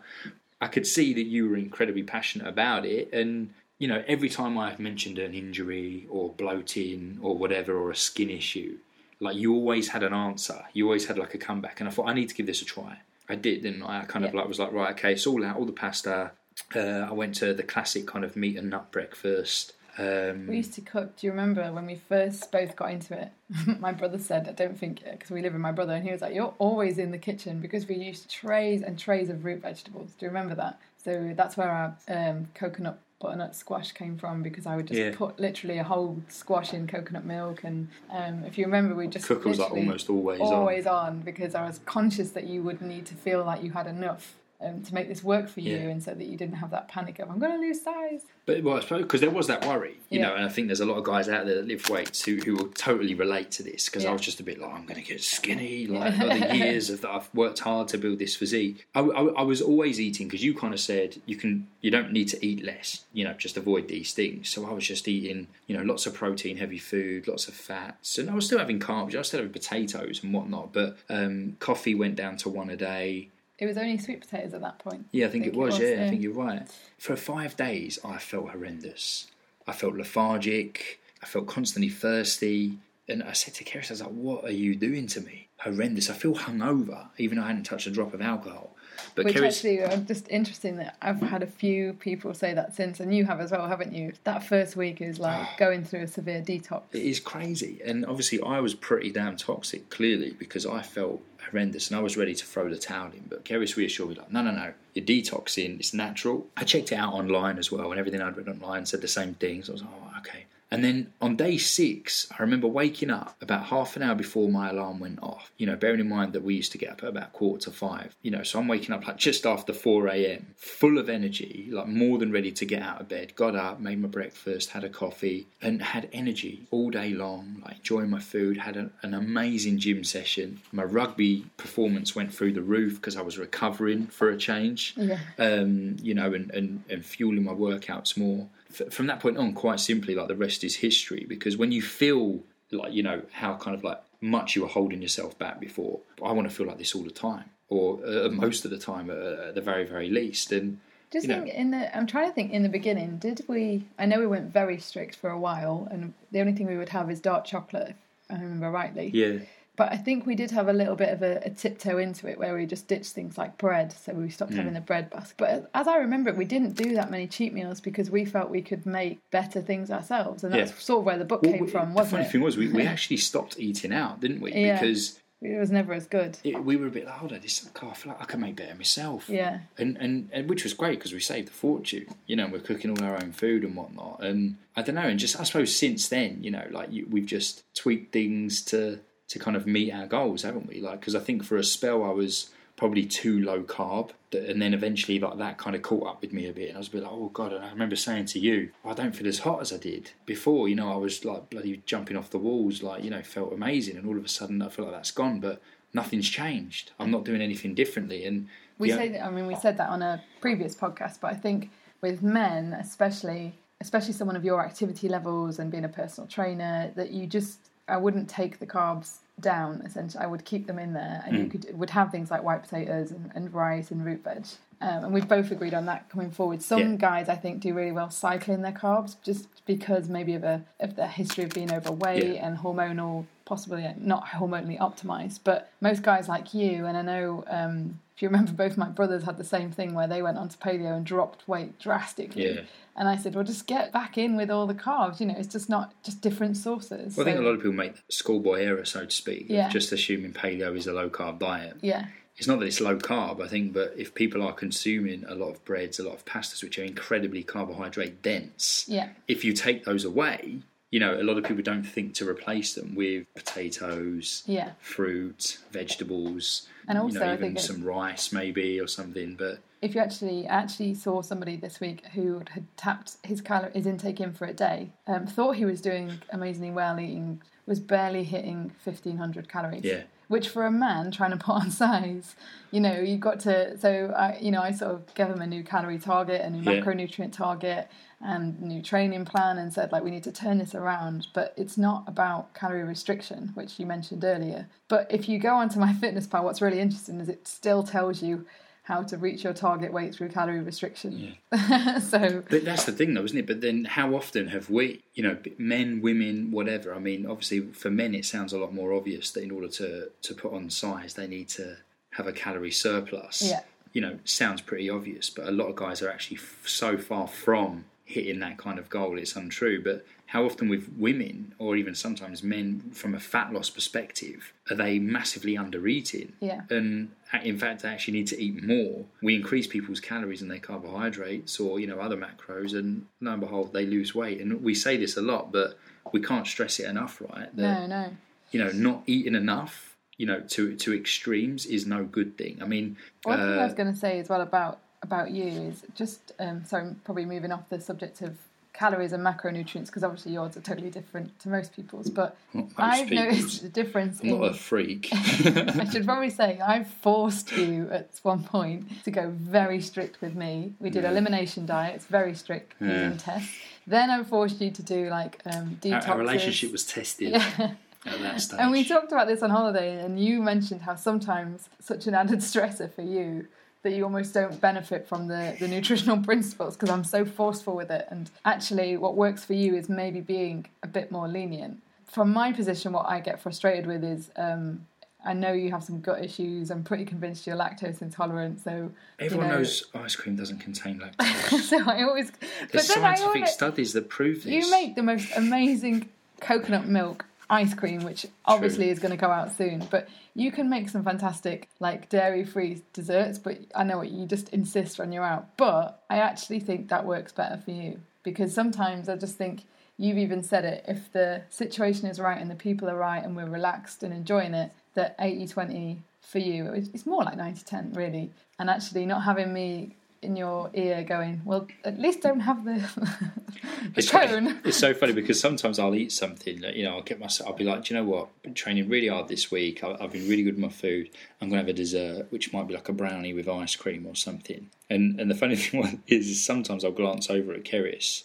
I 0.61 0.67
could 0.69 0.87
see 0.87 1.13
that 1.15 1.25
you 1.25 1.49
were 1.49 1.57
incredibly 1.57 2.03
passionate 2.03 2.47
about 2.47 2.85
it. 2.85 3.11
And, 3.11 3.53
you 3.77 3.89
know, 3.89 4.05
every 4.07 4.29
time 4.29 4.57
I 4.57 4.69
have 4.69 4.79
mentioned 4.79 5.19
an 5.19 5.33
injury 5.33 6.07
or 6.09 6.31
bloating 6.31 7.19
or 7.21 7.37
whatever 7.37 7.77
or 7.77 7.91
a 7.91 7.95
skin 7.95 8.29
issue, 8.29 8.77
like 9.19 9.35
you 9.35 9.53
always 9.53 9.89
had 9.89 10.03
an 10.03 10.13
answer. 10.13 10.63
You 10.73 10.85
always 10.85 11.05
had 11.07 11.17
like 11.17 11.33
a 11.33 11.37
comeback. 11.37 11.79
And 11.79 11.89
I 11.89 11.91
thought, 11.91 12.07
I 12.07 12.13
need 12.13 12.29
to 12.29 12.35
give 12.35 12.45
this 12.45 12.61
a 12.61 12.65
try. 12.65 12.99
I 13.29 13.35
did, 13.35 13.63
didn't 13.63 13.83
I? 13.83 14.01
I 14.01 14.05
kind 14.05 14.23
of 14.25 14.33
Yeah. 14.33 14.39
like 14.39 14.47
was 14.47 14.59
like, 14.59 14.71
right, 14.71 14.91
okay, 14.91 15.13
it's 15.13 15.27
all 15.27 15.43
out, 15.43 15.57
all 15.57 15.65
the 15.65 15.71
pasta. 15.71 16.31
Uh, 16.75 16.79
I 16.79 17.11
went 17.13 17.35
to 17.35 17.53
the 17.53 17.63
classic 17.63 18.07
kind 18.07 18.23
of 18.23 18.35
meat 18.35 18.57
and 18.57 18.69
nut 18.69 18.91
breakfast. 18.91 19.73
Um, 19.99 20.45
We 20.47 20.57
used 20.57 20.73
to 20.75 20.81
cook. 20.81 21.17
Do 21.17 21.25
you 21.25 21.31
remember 21.31 21.71
when 21.73 21.87
we 21.87 21.95
first 21.95 22.51
both 22.51 22.75
got 22.75 22.91
into 22.91 23.19
it? 23.19 23.31
my 23.79 23.91
brother 23.91 24.19
said, 24.19 24.47
I 24.47 24.51
don't 24.51 24.77
think, 24.77 25.01
it," 25.01 25.11
because 25.13 25.31
we 25.31 25.41
live 25.41 25.53
with 25.53 25.61
my 25.61 25.71
brother, 25.71 25.93
and 25.93 26.03
he 26.05 26.11
was 26.11 26.21
like, 26.21 26.35
You're 26.35 26.53
always 26.59 26.99
in 26.99 27.09
the 27.11 27.17
kitchen 27.17 27.59
because 27.59 27.87
we 27.87 27.95
used 27.95 28.29
trays 28.29 28.83
and 28.83 28.97
trays 28.99 29.29
of 29.29 29.43
root 29.43 29.61
vegetables. 29.61 30.11
Do 30.19 30.25
you 30.25 30.29
remember 30.29 30.53
that? 30.55 30.79
So 31.03 31.33
that's 31.35 31.57
where 31.57 31.69
our 31.69 31.97
um, 32.07 32.47
coconut 32.53 32.99
butternut 33.19 33.55
squash 33.55 33.91
came 33.93 34.17
from 34.17 34.43
because 34.43 34.65
I 34.65 34.75
would 34.75 34.87
just 34.87 34.99
Yeah. 34.99 35.15
put 35.15 35.39
literally 35.39 35.77
a 35.79 35.83
whole 35.83 36.21
squash 36.27 36.73
in 36.73 36.87
coconut 36.87 37.25
milk. 37.25 37.63
And 37.63 37.87
um, 38.11 38.43
if 38.45 38.57
you 38.57 38.65
remember, 38.65 38.93
we 38.95 39.07
just 39.07 39.25
Cook 39.25 39.45
was 39.45 39.59
like 39.59 39.71
almost 39.71 40.09
always, 40.09 40.39
on. 40.39 40.53
always 40.53 40.85
on 40.87 41.21
because 41.21 41.55
I 41.55 41.65
was 41.65 41.79
conscious 41.85 42.31
that 42.31 42.45
you 42.45 42.61
would 42.63 42.81
need 42.81 43.05
to 43.07 43.15
feel 43.15 43.43
like 43.43 43.63
you 43.63 43.71
had 43.71 43.87
enough. 43.87 44.35
Um, 44.59 44.81
to 44.81 44.91
make 44.95 45.07
this 45.07 45.23
work 45.23 45.49
for 45.49 45.59
you, 45.59 45.75
Yeah. 45.75 45.89
and 45.89 46.01
so 46.01 46.15
that 46.15 46.25
you 46.25 46.35
didn't 46.35 46.55
have 46.55 46.71
that 46.71 46.87
panic 46.87 47.19
of 47.19 47.29
I'm 47.29 47.37
going 47.37 47.51
to 47.51 47.59
lose 47.59 47.79
size. 47.83 48.23
But 48.47 48.63
well, 48.63 48.77
I 48.77 48.79
suppose 48.79 49.03
because 49.03 49.21
there 49.21 49.29
was 49.29 49.45
that 49.47 49.63
worry, 49.67 49.97
you 50.09 50.19
Yeah. 50.19 50.29
know, 50.29 50.35
and 50.35 50.45
I 50.45 50.49
think 50.49 50.65
there's 50.65 50.79
a 50.79 50.85
lot 50.85 50.97
of 50.97 51.03
guys 51.03 51.29
out 51.29 51.45
there 51.45 51.53
that 51.57 51.67
lift 51.67 51.91
weights 51.91 52.25
who, 52.25 52.37
who 52.37 52.55
will 52.55 52.69
totally 52.69 53.13
relate 53.13 53.51
to 53.51 53.61
this 53.61 53.85
because 53.85 54.03
I 54.03 54.11
was 54.11 54.21
just 54.23 54.39
a 54.39 54.43
bit 54.43 54.59
like, 54.59 54.73
I'm 54.73 54.87
going 54.87 54.99
to 54.99 55.07
get 55.07 55.21
skinny, 55.21 55.85
like 55.99 56.19
all 56.19 56.29
the 56.29 56.55
years 56.55 56.89
of 56.89 57.01
that 57.01 57.11
I've 57.11 57.29
worked 57.35 57.59
hard 57.59 57.87
to 57.89 57.99
build 57.99 58.17
this 58.17 58.35
physique. 58.35 58.87
I, 58.95 59.01
I, 59.01 59.25
I 59.25 59.41
was 59.43 59.61
always 59.61 60.01
eating 60.01 60.27
because 60.27 60.43
you 60.43 60.55
kind 60.55 60.73
of 60.73 60.79
said 60.79 61.21
you 61.27 61.35
can, 61.35 61.67
you 61.81 61.91
don't 61.91 62.11
need 62.11 62.27
to 62.29 62.43
eat 62.43 62.63
less, 62.63 63.03
you 63.13 63.25
know, 63.25 63.33
just 63.33 63.57
avoid 63.57 63.87
these 63.89 64.11
things. 64.13 64.49
So 64.49 64.65
I 64.65 64.71
was 64.73 64.87
just 64.87 65.07
eating, 65.07 65.45
you 65.67 65.77
know, 65.77 65.83
lots 65.83 66.07
of 66.07 66.15
protein, 66.15 66.57
heavy 66.57 66.79
food, 66.79 67.27
lots 67.27 67.47
of 67.47 67.53
fats, 67.53 68.17
and 68.17 68.27
I 68.27 68.33
was 68.33 68.47
still 68.47 68.57
having 68.57 68.79
carbs, 68.79 69.13
I 69.13 69.19
was 69.19 69.27
still 69.27 69.41
having 69.41 69.53
potatoes 69.53 70.23
and 70.23 70.33
whatnot. 70.33 70.73
But 70.73 70.97
um, 71.09 71.57
coffee 71.59 71.93
went 71.93 72.15
down 72.15 72.37
to 72.37 72.49
one 72.49 72.71
a 72.71 72.75
day. 72.75 73.27
It 73.59 73.65
was 73.65 73.77
only 73.77 73.97
sweet 73.97 74.21
potatoes 74.21 74.53
at 74.53 74.61
that 74.61 74.79
point. 74.79 75.07
Yeah, 75.11 75.25
I 75.25 75.29
think, 75.29 75.47
it 75.47 75.55
was. 75.55 75.79
yeah, 75.79 76.03
I 76.05 76.09
think 76.09 76.21
you're 76.21 76.33
right. 76.33 76.67
For 76.97 77.15
five 77.15 77.55
days, 77.57 77.97
I 78.05 78.17
felt 78.19 78.49
horrendous. 78.51 79.27
I 79.65 79.73
felt 79.73 79.95
lethargic. 79.95 80.99
I 81.23 81.25
felt 81.25 81.47
constantly 81.47 81.89
thirsty. 81.89 82.77
And 83.09 83.23
I 83.23 83.31
said 83.31 83.53
to 83.55 83.63
Keris, 83.63 83.89
I 83.89 83.93
was 83.93 84.01
like, 84.01 84.09
"What 84.11 84.43
are 84.43 84.51
you 84.51 84.75
doing 84.75 85.07
to 85.07 85.21
me? 85.21 85.47
Horrendous. 85.59 86.09
I 86.09 86.13
feel 86.13 86.35
hungover, 86.35 87.07
even 87.17 87.37
though 87.37 87.45
I 87.45 87.47
hadn't 87.47 87.63
touched 87.63 87.87
a 87.87 87.91
drop 87.91 88.13
of 88.13 88.21
alcohol." 88.21 88.75
But 89.15 89.25
Which 89.25 89.35
Keris, 89.35 89.47
actually, 89.47 89.81
uh, 89.81 89.97
just 89.97 90.27
interesting 90.29 90.75
that 90.77 90.97
I've 91.01 91.21
had 91.21 91.41
a 91.41 91.47
few 91.47 91.93
people 91.93 92.33
say 92.33 92.53
that 92.53 92.75
since, 92.75 92.99
and 92.99 93.15
you 93.15 93.25
have 93.25 93.39
as 93.39 93.51
well, 93.51 93.67
haven't 93.67 93.93
you? 93.93 94.13
That 94.25 94.43
first 94.43 94.75
week 94.75 95.01
is 95.01 95.19
like 95.19 95.57
going 95.57 95.83
through 95.85 96.01
a 96.01 96.07
severe 96.07 96.41
detox. 96.41 96.83
it 96.91 97.03
is 97.03 97.19
crazy. 97.19 97.79
And 97.85 98.05
obviously, 98.05 98.41
I 98.41 98.59
was 98.59 98.73
pretty 98.73 99.11
damn 99.11 99.37
toxic, 99.37 99.89
clearly, 99.89 100.35
because 100.37 100.65
I 100.65 100.81
felt 100.81 101.21
horrendous 101.49 101.89
and 101.89 101.97
I 101.97 102.01
was 102.01 102.17
ready 102.17 102.33
to 102.35 102.45
throw 102.45 102.69
the 102.69 102.77
towel 102.77 103.11
in. 103.11 103.25
But 103.29 103.45
Keris 103.45 103.75
reassured 103.75 104.09
me, 104.09 104.15
like, 104.15 104.31
no, 104.31 104.41
no, 104.41 104.51
no, 104.51 104.73
you're 104.93 105.05
detoxing, 105.05 105.79
it's 105.79 105.93
natural. 105.93 106.47
I 106.57 106.63
checked 106.63 106.91
it 106.91 106.95
out 106.95 107.13
online 107.13 107.57
as 107.57 107.71
well, 107.71 107.91
and 107.91 107.99
everything 107.99 108.21
I'd 108.21 108.37
read 108.37 108.47
online 108.47 108.85
said 108.85 109.01
the 109.01 109.07
same 109.07 109.35
things. 109.35 109.67
So 109.67 109.71
I 109.71 109.75
was 109.75 109.81
like, 109.83 109.91
oh, 109.93 110.19
okay. 110.19 110.45
And 110.69 110.83
then 110.83 111.13
on 111.21 111.37
day 111.37 111.57
six, 111.57 112.27
I 112.37 112.41
remember 112.41 112.67
waking 112.67 113.09
up 113.09 113.35
about 113.41 113.67
half 113.67 113.95
an 113.95 114.03
hour 114.03 114.15
before 114.15 114.49
my 114.49 114.69
alarm 114.69 114.99
went 114.99 115.19
off. 115.23 115.51
You 115.57 115.65
know, 115.65 115.75
bearing 115.77 115.99
in 116.01 116.09
mind 116.09 116.33
that 116.33 116.43
we 116.43 116.55
used 116.55 116.73
to 116.73 116.77
get 116.77 116.91
up 116.91 117.03
at 117.03 117.09
about 117.09 117.31
quarter 117.31 117.65
to 117.65 117.71
five. 117.71 118.15
You 118.21 118.31
know, 118.31 118.43
so 118.43 118.59
I'm 118.59 118.67
waking 118.67 118.93
up 118.93 119.07
like 119.07 119.17
just 119.17 119.45
after 119.45 119.71
4 119.73 120.07
a.m., 120.09 120.47
full 120.57 120.97
of 120.97 121.07
energy, 121.09 121.69
like 121.71 121.87
more 121.87 122.17
than 122.17 122.31
ready 122.31 122.51
to 122.51 122.65
get 122.65 122.81
out 122.81 122.99
of 122.99 123.07
bed. 123.07 123.35
Got 123.35 123.55
up, 123.55 123.79
made 123.79 124.01
my 124.01 124.09
breakfast, 124.09 124.71
had 124.71 124.83
a 124.83 124.89
coffee, 124.89 125.47
and 125.61 125.81
had 125.81 126.09
energy 126.11 126.67
all 126.69 126.89
day 126.89 127.11
long, 127.11 127.61
like 127.63 127.77
enjoying 127.77 128.09
my 128.09 128.19
food. 128.19 128.57
Had 128.57 128.75
a, 128.75 128.89
an 129.03 129.13
amazing 129.13 129.77
gym 129.77 130.03
session. 130.03 130.59
My 130.73 130.83
rugby 130.83 131.45
performance 131.55 132.13
went 132.15 132.33
through 132.33 132.53
the 132.53 132.61
roof 132.61 132.95
because 132.95 133.15
I 133.15 133.21
was 133.21 133.37
recovering 133.37 134.07
for 134.07 134.29
a 134.29 134.37
change 134.37 134.95
Yeah. 134.97 135.19
um, 135.39 135.95
you 136.01 136.13
know, 136.13 136.33
and, 136.33 136.51
and, 136.51 136.83
and 136.89 137.05
fueling 137.05 137.43
my 137.45 137.53
workouts 137.53 138.17
more. 138.17 138.47
F- 138.69 138.91
from 138.93 139.07
that 139.07 139.19
point 139.19 139.37
on, 139.37 139.53
quite 139.53 139.79
simply, 139.79 140.15
like 140.15 140.27
the 140.27 140.35
rest 140.35 140.63
is 140.63 140.77
history. 140.77 141.25
Because 141.27 141.57
when 141.57 141.71
you 141.71 141.81
feel 141.81 142.39
like, 142.71 142.93
you 142.93 143.03
know, 143.03 143.21
how 143.31 143.55
kind 143.55 143.75
of 143.75 143.83
like 143.83 144.01
much 144.21 144.55
you 144.55 144.61
were 144.63 144.67
holding 144.67 145.01
yourself 145.01 145.37
back 145.37 145.59
before, 145.59 145.99
I 146.23 146.31
want 146.31 146.49
to 146.49 146.55
feel 146.55 146.67
like 146.67 146.77
this 146.77 146.95
all 146.95 147.03
the 147.03 147.11
time, 147.11 147.45
or 147.69 147.99
uh, 148.05 148.29
most 148.29 148.65
of 148.65 148.71
the 148.71 148.77
time, 148.77 149.09
uh, 149.09 149.47
at 149.49 149.55
the 149.55 149.61
very, 149.61 149.85
very 149.85 150.09
least. 150.09 150.51
And 150.51 150.79
Just 151.11 151.27
you 151.27 151.33
know. 151.33 151.43
think 151.43 151.55
in 151.55 151.71
the. 151.71 151.95
I'm 151.95 152.07
trying 152.07 152.27
to 152.29 152.33
think 152.33 152.51
in 152.51 152.63
the 152.63 152.69
beginning. 152.69 153.17
Did 153.17 153.41
we? 153.47 153.85
I 153.97 154.05
know 154.05 154.19
we 154.19 154.27
went 154.27 154.51
very 154.51 154.79
strict 154.79 155.15
for 155.15 155.29
a 155.29 155.39
while, 155.39 155.87
and 155.91 156.13
the 156.31 156.39
only 156.41 156.53
thing 156.53 156.67
we 156.67 156.77
would 156.77 156.89
have 156.89 157.09
is 157.09 157.19
dark 157.21 157.45
chocolate. 157.45 157.95
If 158.29 158.35
I 158.37 158.41
remember 158.41 158.69
rightly. 158.69 159.09
yeah, 159.13 159.39
But 159.77 159.93
I 159.93 159.97
think 159.97 160.25
we 160.25 160.35
did 160.35 160.51
have 160.51 160.67
a 160.67 160.73
little 160.73 160.95
bit 160.95 161.09
of 161.09 161.21
a, 161.21 161.39
a 161.45 161.49
tiptoe 161.51 161.99
into 161.99 162.27
it 162.27 162.37
where 162.39 162.55
we 162.55 162.65
just 162.65 162.87
ditched 162.87 163.13
things 163.13 163.37
like 163.37 163.57
bread. 163.59 163.93
So 163.93 164.11
we 164.13 164.29
stopped 164.29 164.51
Mm. 164.51 164.57
having 164.57 164.73
the 164.73 164.81
bread 164.81 165.09
basket. 165.11 165.35
But 165.37 165.69
as 165.73 165.87
I 165.87 165.97
remember 165.97 166.29
it, 166.31 166.35
we 166.35 166.45
didn't 166.45 166.73
do 166.75 166.95
that 166.95 167.11
many 167.11 167.27
cheat 167.27 167.53
meals 167.53 167.79
because 167.79 168.09
we 168.09 168.25
felt 168.25 168.49
we 168.49 168.63
could 168.63 168.85
make 168.87 169.19
better 169.31 169.61
things 169.61 169.91
ourselves. 169.91 170.43
And 170.43 170.51
that's 170.53 170.71
Yeah. 170.71 170.77
sort 170.79 170.99
of 171.01 171.05
where 171.05 171.17
the 171.19 171.25
book 171.25 171.43
Well, 171.43 171.51
came 171.53 171.61
we- 171.65 171.69
from, 171.69 171.89
the 171.89 171.95
wasn't 171.95 172.11
funny 172.11 172.25
it? 172.25 172.31
thing 172.31 172.41
was, 172.41 172.57
we, 172.57 172.67
we 172.69 172.81
actually 172.87 173.17
stopped 173.17 173.59
eating 173.59 173.93
out, 173.93 174.19
didn't 174.19 174.41
we? 174.41 174.51
Yeah. 174.53 174.79
Because 174.79 175.19
it 175.43 175.59
was 175.59 175.69
never 175.69 175.93
as 175.93 176.07
good. 176.07 176.39
It, 176.43 176.63
we 176.65 176.75
were 176.75 176.87
a 176.87 176.89
bit 176.89 177.05
like, 177.05 177.21
on, 177.21 177.27
this 177.39 177.69
car, 177.75 177.91
I 177.91 177.93
feel 177.93 178.11
like 178.13 178.21
I 178.23 178.25
can 178.25 178.39
make 178.39 178.55
better 178.55 178.73
myself. 178.73 179.29
Yeah. 179.29 179.59
And, 179.77 179.95
and 179.97 180.29
and 180.33 180.49
which 180.49 180.63
was 180.63 180.73
great 180.73 180.97
because 180.97 181.13
we 181.13 181.19
saved 181.19 181.49
a 181.49 181.51
fortune. 181.51 182.07
You 182.25 182.35
know, 182.37 182.47
we're 182.47 182.61
cooking 182.61 182.89
all 182.89 183.03
our 183.05 183.13
own 183.21 183.31
food 183.31 183.63
and 183.63 183.75
whatnot. 183.75 184.23
And 184.23 184.57
I 184.75 184.81
don't 184.81 184.95
know. 184.95 185.01
And 185.01 185.19
just 185.19 185.39
I 185.39 185.43
suppose 185.43 185.75
since 185.75 186.07
then, 186.09 186.39
you 186.41 186.49
know, 186.49 186.65
like 186.71 186.91
you, 186.91 187.05
we've 187.07 187.27
just 187.27 187.61
tweaked 187.75 188.11
things 188.11 188.63
to 188.63 188.99
to 189.29 189.39
kind 189.39 189.57
of 189.57 189.67
meet 189.67 189.91
our 189.91 190.07
goals, 190.07 190.43
haven't 190.43 190.67
we? 190.67 190.79
Like 190.79 190.99
because 190.99 191.15
I 191.15 191.19
think 191.19 191.43
for 191.43 191.57
a 191.57 191.63
spell 191.63 192.03
I 192.03 192.09
was 192.09 192.49
probably 192.75 193.05
too 193.05 193.41
low 193.41 193.63
carb, 193.63 194.11
and 194.31 194.61
then 194.61 194.73
eventually 194.73 195.19
like 195.19 195.37
that 195.39 195.57
kind 195.57 195.75
of 195.75 195.81
caught 195.81 196.07
up 196.07 196.21
with 196.21 196.31
me 196.31 196.47
a 196.47 196.53
bit, 196.53 196.69
and 196.69 196.77
I 196.77 196.79
was 196.79 196.87
a 196.87 196.91
bit 196.91 197.03
like, 197.03 197.11
oh 197.11 197.29
god. 197.29 197.53
And 197.53 197.65
I 197.65 197.69
remember 197.69 197.95
saying 197.95 198.25
to 198.27 198.39
you, 198.39 198.71
I 198.85 198.93
don't 198.93 199.15
feel 199.15 199.27
as 199.27 199.39
hot 199.39 199.61
as 199.61 199.73
I 199.73 199.77
did 199.77 200.11
before. 200.25 200.69
You 200.69 200.75
know, 200.75 200.91
I 200.91 200.97
was 200.97 201.25
like 201.25 201.49
bloody 201.49 201.81
jumping 201.85 202.15
off 202.17 202.29
the 202.29 202.37
walls, 202.37 202.83
like 202.83 203.03
you 203.03 203.09
know, 203.09 203.21
felt 203.21 203.53
amazing, 203.53 203.97
and 203.97 204.07
all 204.07 204.17
of 204.17 204.23
a 204.23 204.29
sudden 204.29 204.61
I 204.61 204.69
feel 204.69 204.85
like 204.85 204.93
that's 204.93 205.11
gone, 205.11 205.39
but 205.39 205.61
nothing's 205.93 206.29
changed. 206.29 206.91
I'm 206.99 207.11
not 207.11 207.25
doing 207.25 207.41
anything 207.41 207.73
differently, 207.73 208.25
and 208.25 208.47
We 208.79 208.91
say 208.91 209.09
that, 209.09 209.25
I 209.25 209.31
mean, 209.31 209.47
we 209.47 209.55
said 209.55 209.77
that 209.77 209.89
on 209.89 210.01
a 210.01 210.23
previous 210.39 210.75
podcast, 210.75 211.19
but 211.19 211.31
I 211.31 211.35
think 211.35 211.71
with 212.01 212.21
men, 212.21 212.73
especially, 212.73 213.55
especially 213.81 214.13
someone 214.13 214.35
of 214.35 214.45
your 214.45 214.63
activity 214.63 215.09
levels 215.09 215.59
and 215.59 215.71
being 215.71 215.85
a 215.85 215.89
personal 215.89 216.27
trainer, 216.27 216.91
that 216.95 217.11
you 217.11 217.25
just, 217.25 217.71
I 217.87 217.97
wouldn't 217.97 218.29
take 218.29 218.59
the 218.59 218.67
carbs 218.67 219.17
down. 219.39 219.81
Essentially, 219.85 220.23
I 220.23 220.27
would 220.27 220.43
keep 220.45 220.67
them 220.67 220.79
in 220.79 220.93
there, 220.93 221.23
and 221.25 221.35
Hmm. 221.35 221.43
you 221.43 221.49
could 221.49 221.77
would 221.77 221.89
have 221.91 222.11
things 222.11 222.29
like 222.31 222.43
white 222.43 222.61
potatoes 222.63 223.11
and, 223.11 223.31
and 223.35 223.53
rice 223.53 223.91
and 223.91 224.03
root 224.05 224.23
veg. 224.23 224.45
Um, 224.79 225.05
and 225.05 225.13
we've 225.13 225.27
both 225.27 225.49
agreed 225.51 225.73
on 225.73 225.85
that 225.87 226.07
coming 226.09 226.29
forward. 226.31 226.61
Some 226.61 226.79
Yeah. 226.79 226.95
guys, 226.97 227.29
I 227.29 227.35
think, 227.35 227.61
do 227.61 227.73
really 227.73 227.91
well 227.91 228.09
cycling 228.11 228.61
their 228.61 228.71
carbs 228.71 229.15
just 229.23 229.47
because 229.65 230.07
maybe 230.07 230.33
of 230.35 230.43
a 230.43 230.63
of 230.79 230.95
their 230.95 231.07
history 231.07 231.43
of 231.45 231.49
being 231.51 231.71
overweight 231.73 232.35
Yeah. 232.35 232.47
and 232.47 232.57
hormonal, 232.59 233.25
possibly 233.45 233.91
not 233.97 234.25
hormonally 234.27 234.77
optimized. 234.77 235.39
But 235.43 235.69
most 235.81 236.03
guys 236.03 236.29
like 236.29 236.53
you, 236.53 236.85
and 236.85 236.95
I 236.97 237.01
know 237.01 237.43
um, 237.47 237.99
if 238.15 238.21
you 238.21 238.27
remember, 238.29 238.51
both 238.63 238.77
my 238.77 238.89
brothers 238.89 239.23
had 239.23 239.37
the 239.37 239.43
same 239.43 239.71
thing 239.71 239.93
where 239.95 240.07
they 240.07 240.21
went 240.21 240.37
onto 240.37 240.57
paleo 240.57 240.95
and 240.95 241.05
dropped 241.05 241.47
weight 241.47 241.79
drastically. 241.79 242.47
Yeah. 242.55 242.61
And 242.95 243.07
I 243.07 243.15
said, 243.15 243.35
well, 243.35 243.43
just 243.43 243.67
get 243.67 243.91
back 243.91 244.17
in 244.17 244.35
with 244.35 244.49
all 244.49 244.65
the 244.65 244.73
carbs. 244.73 245.19
You 245.19 245.27
know, 245.27 245.35
it's 245.37 245.47
just 245.51 245.69
not 245.69 245.93
just 246.03 246.21
different 246.21 246.57
sources. 246.57 247.15
Well, 247.15 247.27
I 247.27 247.29
think 247.31 247.39
a 247.39 247.43
lot 247.43 247.51
of 247.53 247.57
people 247.59 247.73
make 247.73 247.95
the 247.95 248.01
schoolboy 248.09 248.61
error, 248.61 248.85
so 248.85 249.05
to 249.05 249.11
speak, 249.11 249.45
Yeah. 249.49 249.69
just 249.69 249.91
assuming 249.91 250.33
paleo 250.33 250.75
is 250.75 250.87
a 250.87 250.93
low 250.93 251.07
carb 251.09 251.37
diet. 251.39 251.77
yeah, 251.81 252.05
It's 252.37 252.47
not 252.47 252.59
that 252.59 252.67
it's 252.67 252.79
low 252.79 252.97
carb, 252.97 253.41
I 253.41 253.47
think, 253.47 253.73
but 253.73 253.93
if 253.97 254.13
people 254.13 254.43
are 254.43 254.53
consuming 254.53 255.25
a 255.27 255.33
lot 255.33 255.49
of 255.49 255.65
breads, 255.65 255.99
a 255.99 256.03
lot 256.03 256.13
of 256.13 256.25
pastas, 256.25 256.63
which 256.63 256.77
are 256.77 256.83
incredibly 256.83 257.43
carbohydrate 257.43 258.21
dense, 258.21 258.85
yeah, 258.87 259.09
if 259.27 259.43
you 259.43 259.53
take 259.53 259.85
those 259.85 260.05
away, 260.05 260.59
you 260.91 260.99
know, 260.99 261.19
a 261.19 261.23
lot 261.23 261.37
of 261.37 261.43
people 261.43 261.63
don't 261.63 261.83
think 261.83 262.13
to 262.15 262.29
replace 262.29 262.75
them 262.75 262.95
with 262.95 263.25
potatoes, 263.35 264.43
yeah. 264.45 264.71
fruit, 264.79 265.57
vegetables, 265.71 266.67
And 266.87 266.97
also, 266.97 267.19
you 267.19 267.25
know, 267.25 267.33
even 267.33 267.57
some 267.57 267.83
rice 267.83 268.31
maybe 268.31 268.79
or 268.79 268.87
something. 268.87 269.35
But 269.35 269.59
if 269.81 269.95
you 269.95 270.01
actually 270.01 270.47
I 270.47 270.55
actually 270.55 270.93
saw 270.93 271.21
somebody 271.21 271.57
this 271.57 271.79
week 271.79 272.05
who 272.13 272.43
had 272.51 272.65
tapped 272.77 273.17
his 273.23 273.41
calorie 273.41 273.71
his 273.73 273.85
intake 273.85 274.21
in 274.21 274.33
for 274.33 274.45
a 274.45 274.53
day, 274.53 274.91
um, 275.07 275.27
thought 275.27 275.55
he 275.55 275.65
was 275.65 275.81
doing 275.81 276.21
amazingly 276.29 276.71
well, 276.71 276.99
eating 276.99 277.41
was 277.65 277.79
barely 277.79 278.23
hitting 278.23 278.71
fifteen 278.79 279.17
hundred 279.17 279.49
calories. 279.49 279.83
Yeah. 279.83 280.03
Which 280.27 280.49
for 280.49 280.65
a 280.65 280.71
man 280.71 281.11
trying 281.11 281.31
to 281.31 281.37
put 281.37 281.53
on 281.55 281.71
size, 281.71 282.35
you 282.71 282.81
know, 282.81 282.99
you've 282.99 283.21
got 283.21 283.39
to. 283.41 283.77
So 283.77 284.13
I, 284.15 284.37
you 284.41 284.51
know, 284.51 284.61
I 284.61 284.71
sort 284.71 284.91
of 284.91 285.13
gave 285.15 285.27
him 285.27 285.41
a 285.41 285.47
new 285.47 285.63
calorie 285.63 285.99
target, 285.99 286.41
a 286.41 286.49
new 286.49 286.61
Yeah. 286.61 286.81
macronutrient 286.81 287.31
target, 287.31 287.89
and 288.19 288.59
new 288.59 288.81
training 288.81 289.25
plan, 289.25 289.57
and 289.57 289.71
said 289.73 289.91
like 289.91 290.03
we 290.03 290.11
need 290.11 290.23
to 290.25 290.31
turn 290.31 290.57
this 290.57 290.75
around. 290.75 291.27
But 291.33 291.53
it's 291.55 291.77
not 291.77 292.03
about 292.07 292.53
calorie 292.53 292.83
restriction, 292.83 293.51
which 293.53 293.79
you 293.79 293.85
mentioned 293.85 294.23
earlier. 294.23 294.67
But 294.87 295.07
if 295.09 295.29
you 295.29 295.39
go 295.39 295.53
onto 295.55 295.79
my 295.79 295.93
fitness 296.01 296.27
pal, 296.27 296.43
what's 296.43 296.61
really 296.61 296.79
interesting 296.79 297.19
is 297.21 297.29
it 297.29 297.47
still 297.47 297.83
tells 297.83 298.21
you 298.21 298.45
how 298.87 299.03
to 299.03 299.17
reach 299.17 299.43
your 299.43 299.51
target 299.51 299.91
weight 299.91 300.15
through 300.15 300.29
calorie 300.29 300.61
restriction. 300.61 301.37
so 301.99 302.41
But 302.49 302.63
that's 302.63 302.85
the 302.85 302.93
thing, 302.93 303.13
though, 303.13 303.25
isn't 303.25 303.37
it? 303.37 303.45
But 303.45 303.59
then, 303.59 303.83
how 303.83 304.15
often 304.15 304.47
have 304.47 304.69
we, 304.69 305.03
you 305.13 305.23
know, 305.23 305.37
men, 305.57 305.99
women, 306.01 306.51
whatever? 306.51 306.95
I 306.95 306.99
mean, 306.99 307.25
obviously, 307.25 307.59
for 307.73 307.91
men, 307.91 308.15
it 308.15 308.25
sounds 308.25 308.53
a 308.53 308.57
lot 308.57 308.73
more 308.73 308.93
obvious 308.93 309.31
that 309.31 309.43
in 309.43 309.51
order 309.51 309.67
to 309.67 310.09
to 310.21 310.33
put 310.33 310.53
on 310.53 310.69
size, 310.69 311.15
they 311.15 311.27
need 311.27 311.49
to 311.49 311.77
have 312.11 312.27
a 312.27 312.31
calorie 312.31 312.71
surplus. 312.71 313.41
Yeah. 313.45 313.59
You 313.91 313.99
know, 313.99 314.19
sounds 314.23 314.61
pretty 314.61 314.89
obvious, 314.89 315.29
but 315.29 315.47
a 315.47 315.51
lot 315.51 315.67
of 315.67 315.75
guys 315.75 316.01
are 316.01 316.09
actually 316.09 316.37
f- 316.37 316.63
so 316.65 316.97
far 316.97 317.27
from 317.27 317.85
hitting 318.05 318.39
that 318.39 318.57
kind 318.57 318.79
of 318.79 318.89
goal, 318.89 319.17
it's 319.17 319.35
untrue. 319.35 319.83
But 319.83 320.05
how 320.27 320.45
often 320.45 320.67
with 320.69 320.89
women, 320.97 321.55
or 321.57 321.75
even 321.75 321.95
sometimes 321.95 322.43
men, 322.43 322.91
from 322.93 323.15
a 323.15 323.19
fat 323.19 323.53
loss 323.53 323.69
perspective, 323.69 324.53
are 324.69 324.75
they 324.75 324.99
massively 324.99 325.57
under 325.57 325.87
eating? 325.87 326.33
Yeah. 326.39 326.61
and 326.69 327.09
in 327.43 327.57
fact 327.57 327.81
they 327.81 327.89
actually 327.89 328.13
need 328.13 328.27
to 328.27 328.41
eat 328.41 328.63
more 328.63 329.03
we 329.21 329.35
increase 329.35 329.67
people's 329.67 329.99
calories 329.99 330.41
and 330.41 330.49
their 330.49 330.59
carbohydrates 330.59 331.59
or 331.59 331.79
you 331.79 331.85
know 331.85 331.99
other 331.99 332.15
macros 332.15 332.73
and 332.73 333.05
lo 333.21 333.31
and 333.33 333.41
behold 333.41 333.73
they 333.73 333.85
lose 333.85 334.15
weight 334.15 334.39
and 334.39 334.63
we 334.63 334.73
say 334.73 334.95
this 334.95 335.17
a 335.17 335.21
lot 335.21 335.51
but 335.51 335.77
we 336.13 336.21
can't 336.21 336.47
stress 336.47 336.79
it 336.79 336.85
enough 336.85 337.21
right 337.21 337.53
that 337.55 337.87
no, 337.89 338.03
no. 338.03 338.09
you 338.51 338.63
know 338.63 338.71
not 338.71 339.03
eating 339.07 339.35
enough 339.35 339.97
you 340.17 340.25
know 340.25 340.39
to 340.39 340.75
to 340.77 340.93
extremes 340.93 341.65
is 341.65 341.85
no 341.85 342.05
good 342.05 342.37
thing 342.37 342.57
i 342.61 342.65
mean 342.65 342.95
One 343.23 343.37
thing 343.39 343.49
I 343.49 343.59
uh, 343.59 343.65
was 343.65 343.73
going 343.73 343.91
to 343.91 343.99
say 343.99 344.19
as 344.19 344.29
well 344.29 344.41
about 344.41 344.79
about 345.03 345.31
you 345.31 345.45
is 345.45 345.83
just 345.93 346.31
um, 346.39 346.65
sorry, 346.65 346.83
I'm 346.83 347.01
probably 347.03 347.25
moving 347.25 347.51
off 347.51 347.69
the 347.69 347.79
subject 347.79 348.21
of 348.21 348.35
calories 348.77 349.11
and 349.11 349.25
macronutrients 349.25 349.87
because 349.87 350.03
obviously 350.03 350.33
yours 350.33 350.55
are 350.55 350.61
totally 350.61 350.89
different 350.91 351.37
to 351.39 351.49
most 351.49 351.73
people's. 351.75 352.09
But 352.11 352.37
most 352.53 352.73
I've 352.77 353.07
people's. 353.09 353.25
noticed 353.37 353.61
the 353.63 353.69
difference 353.69 354.19
i'm 354.21 354.27
in. 354.29 354.39
not 354.39 354.51
a 354.51 354.53
freak 354.53 355.09
I 355.11 355.87
should 355.91 356.05
probably 356.05 356.29
say 356.29 356.59
I've 356.59 356.87
forced 356.87 357.51
you 357.57 357.89
at 357.91 358.09
one 358.21 358.43
point 358.43 359.03
to 359.05 359.11
go 359.11 359.31
very 359.35 359.81
strict 359.81 360.21
with 360.21 360.35
me. 360.35 360.73
We 360.79 360.89
did 360.91 361.03
Yeah. 361.03 361.09
elimination 361.11 361.65
diets, 361.65 362.05
very 362.05 362.35
strict 362.35 362.75
Yeah. 362.79 362.87
using 363.05 363.17
tests. 363.17 363.51
Then 363.87 364.09
I 364.11 364.23
forced 364.23 364.61
you 364.61 364.69
to 364.71 364.83
do 364.83 365.09
like 365.09 365.41
um, 365.45 365.53
our, 365.53 365.63
detoxes. 365.81 366.09
our 366.09 366.17
relationship 366.19 366.71
was 366.71 366.85
tested 366.85 367.29
Yeah. 367.31 367.71
at 368.05 368.19
that 368.21 368.41
stage 368.41 368.59
And 368.59 368.71
we 368.71 368.83
talked 368.85 369.11
about 369.11 369.27
this 369.27 369.41
on 369.41 369.49
holiday, 369.49 369.99
and 370.03 370.19
you 370.19 370.41
mentioned 370.41 370.81
how 370.83 370.95
sometimes 370.95 371.67
such 371.79 372.05
an 372.05 372.13
added 372.13 372.39
stressor 372.51 372.93
for 372.93 373.01
you 373.01 373.47
that 373.83 373.93
you 373.93 374.03
almost 374.03 374.33
don't 374.33 374.59
benefit 374.59 375.07
from 375.07 375.27
the, 375.27 375.55
the 375.59 375.67
nutritional 375.75 376.17
principles 376.17 376.75
because 376.75 376.89
I'm 376.89 377.03
so 377.03 377.25
forceful 377.25 377.75
with 377.75 377.91
it. 377.91 378.07
And 378.09 378.29
actually, 378.45 378.97
what 378.97 379.15
works 379.15 379.43
for 379.43 379.53
you 379.53 379.75
is 379.75 379.89
maybe 379.89 380.21
being 380.21 380.67
a 380.83 380.87
bit 380.87 381.11
more 381.11 381.27
lenient. 381.27 381.81
From 382.05 382.31
my 382.31 382.51
position, 382.51 382.93
what 382.93 383.07
I 383.07 383.19
get 383.19 383.41
frustrated 383.41 383.85
with 383.85 384.03
is 384.03 384.29
um, 384.37 384.85
I 385.25 385.33
know 385.33 385.51
you 385.51 385.71
have 385.71 385.83
some 385.83 385.99
gut 385.99 386.23
issues. 386.23 386.71
I'm 386.71 386.83
pretty 386.83 387.03
convinced 387.03 387.45
you're 387.45 387.57
lactose 387.57 388.01
intolerant. 388.01 388.61
So, 388.61 388.91
everyone 389.19 389.47
you 389.47 389.51
know- 389.51 389.57
knows 389.59 389.83
ice 389.93 390.15
cream 390.15 390.35
doesn't 390.35 390.59
contain 390.59 390.99
lactose 391.19 391.61
so 391.61 391.89
I 391.89 392.03
always. 392.03 392.31
there's 392.71 392.87
but 392.87 392.95
then 392.95 393.03
I 393.03 393.15
scientific 393.15 393.35
always, 393.35 393.51
studies 393.51 393.93
that 393.93 394.09
prove 394.09 394.43
this 394.43 394.53
you 394.65 394.71
make 394.71 394.95
the 394.95 395.03
most 395.03 395.29
amazing 395.35 396.09
coconut 396.39 396.87
milk 396.87 397.25
ice 397.49 397.73
cream, 397.73 398.03
which 398.03 398.25
obviously 398.45 398.89
is 398.89 398.99
going 398.99 399.11
to 399.11 399.17
go 399.17 399.31
out 399.31 399.55
soon. 399.55 399.87
But 399.89 400.07
you 400.35 400.51
can 400.51 400.69
make 400.69 400.89
some 400.89 401.03
fantastic, 401.03 401.69
like 401.79 402.09
dairy 402.09 402.43
free 402.43 402.81
desserts. 402.93 403.39
But 403.39 403.59
I 403.75 403.83
know 403.83 403.97
what 403.97 404.09
you 404.09 404.25
just 404.25 404.49
insist 404.49 404.99
when 404.99 405.11
you're 405.11 405.23
out. 405.23 405.57
But 405.57 406.03
I 406.09 406.17
actually 406.17 406.59
think 406.59 406.89
that 406.89 407.05
works 407.05 407.31
better 407.31 407.57
for 407.57 407.71
you 407.71 407.99
because 408.23 408.53
sometimes 408.53 409.09
I 409.09 409.15
just 409.15 409.37
think 409.37 409.63
you've 409.97 410.17
even 410.17 410.43
said 410.43 410.65
it 410.65 410.85
if 410.87 411.11
the 411.11 411.41
situation 411.49 412.07
is 412.07 412.19
right 412.19 412.39
and 412.39 412.51
the 412.51 412.55
people 412.55 412.89
are 412.89 412.97
right 412.97 413.23
and 413.23 413.35
we're 413.35 413.49
relaxed 413.49 414.03
and 414.03 414.13
enjoying 414.13 414.53
it, 414.53 414.71
that 414.93 415.15
80 415.19 415.47
20 415.47 416.01
for 416.21 416.39
you, 416.39 416.65
it's 416.73 416.89
it's 416.93 417.05
more 417.05 417.23
like 417.23 417.37
90 417.37 417.63
10 417.63 417.93
really. 417.93 418.31
And 418.59 418.69
actually, 418.69 419.05
not 419.05 419.23
having 419.23 419.53
me 419.53 419.95
in 420.21 420.35
your 420.35 420.69
ear 420.73 421.03
going, 421.03 421.41
well, 421.45 421.67
at 421.83 421.99
least 421.99 422.21
don't 422.21 422.39
have 422.41 422.65
the, 422.65 422.73
the 422.95 423.93
It's 423.95 424.09
cone. 424.09 424.27
funny. 424.27 424.53
It's 424.65 424.77
so 424.77 424.93
funny 424.93 425.13
because 425.13 425.39
sometimes 425.39 425.79
I'll 425.79 425.95
eat 425.95 426.11
something 426.11 426.61
that 426.61 426.75
you 426.75 426.83
know 426.85 426.95
I'll 426.95 427.01
get 427.03 427.19
myself. 427.19 427.49
I'll 427.49 427.55
be 427.55 427.63
like, 427.63 427.83
Do 427.85 427.93
you 427.93 427.99
know 427.99 428.05
what? 428.07 428.23
I've 428.35 428.41
been 428.43 428.53
training 428.53 428.89
really 428.89 429.07
hard 429.07 429.27
this 429.27 429.51
week. 429.51 429.83
I- 429.83 429.97
I've 429.99 430.11
been 430.11 430.27
really 430.27 430.43
good 430.43 430.55
with 430.55 430.63
my 430.63 430.69
food. 430.69 431.09
I'm 431.41 431.49
going 431.49 431.59
to 431.61 431.67
have 431.67 431.69
a 431.69 431.73
dessert, 431.73 432.27
which 432.31 432.51
might 432.53 432.67
be 432.67 432.73
like 432.73 432.89
a 432.89 432.93
brownie 432.93 433.33
with 433.33 433.47
ice 433.47 433.75
cream 433.75 434.05
or 434.07 434.15
something. 434.15 434.69
And 434.89 435.19
and 435.19 435.29
the 435.29 435.35
funny 435.35 435.55
thing 435.57 436.01
is, 436.07 436.27
is 436.29 436.43
sometimes 436.43 436.83
I'll 436.83 436.91
glance 436.91 437.29
over 437.29 437.53
at 437.53 437.63
Keris, 437.63 438.23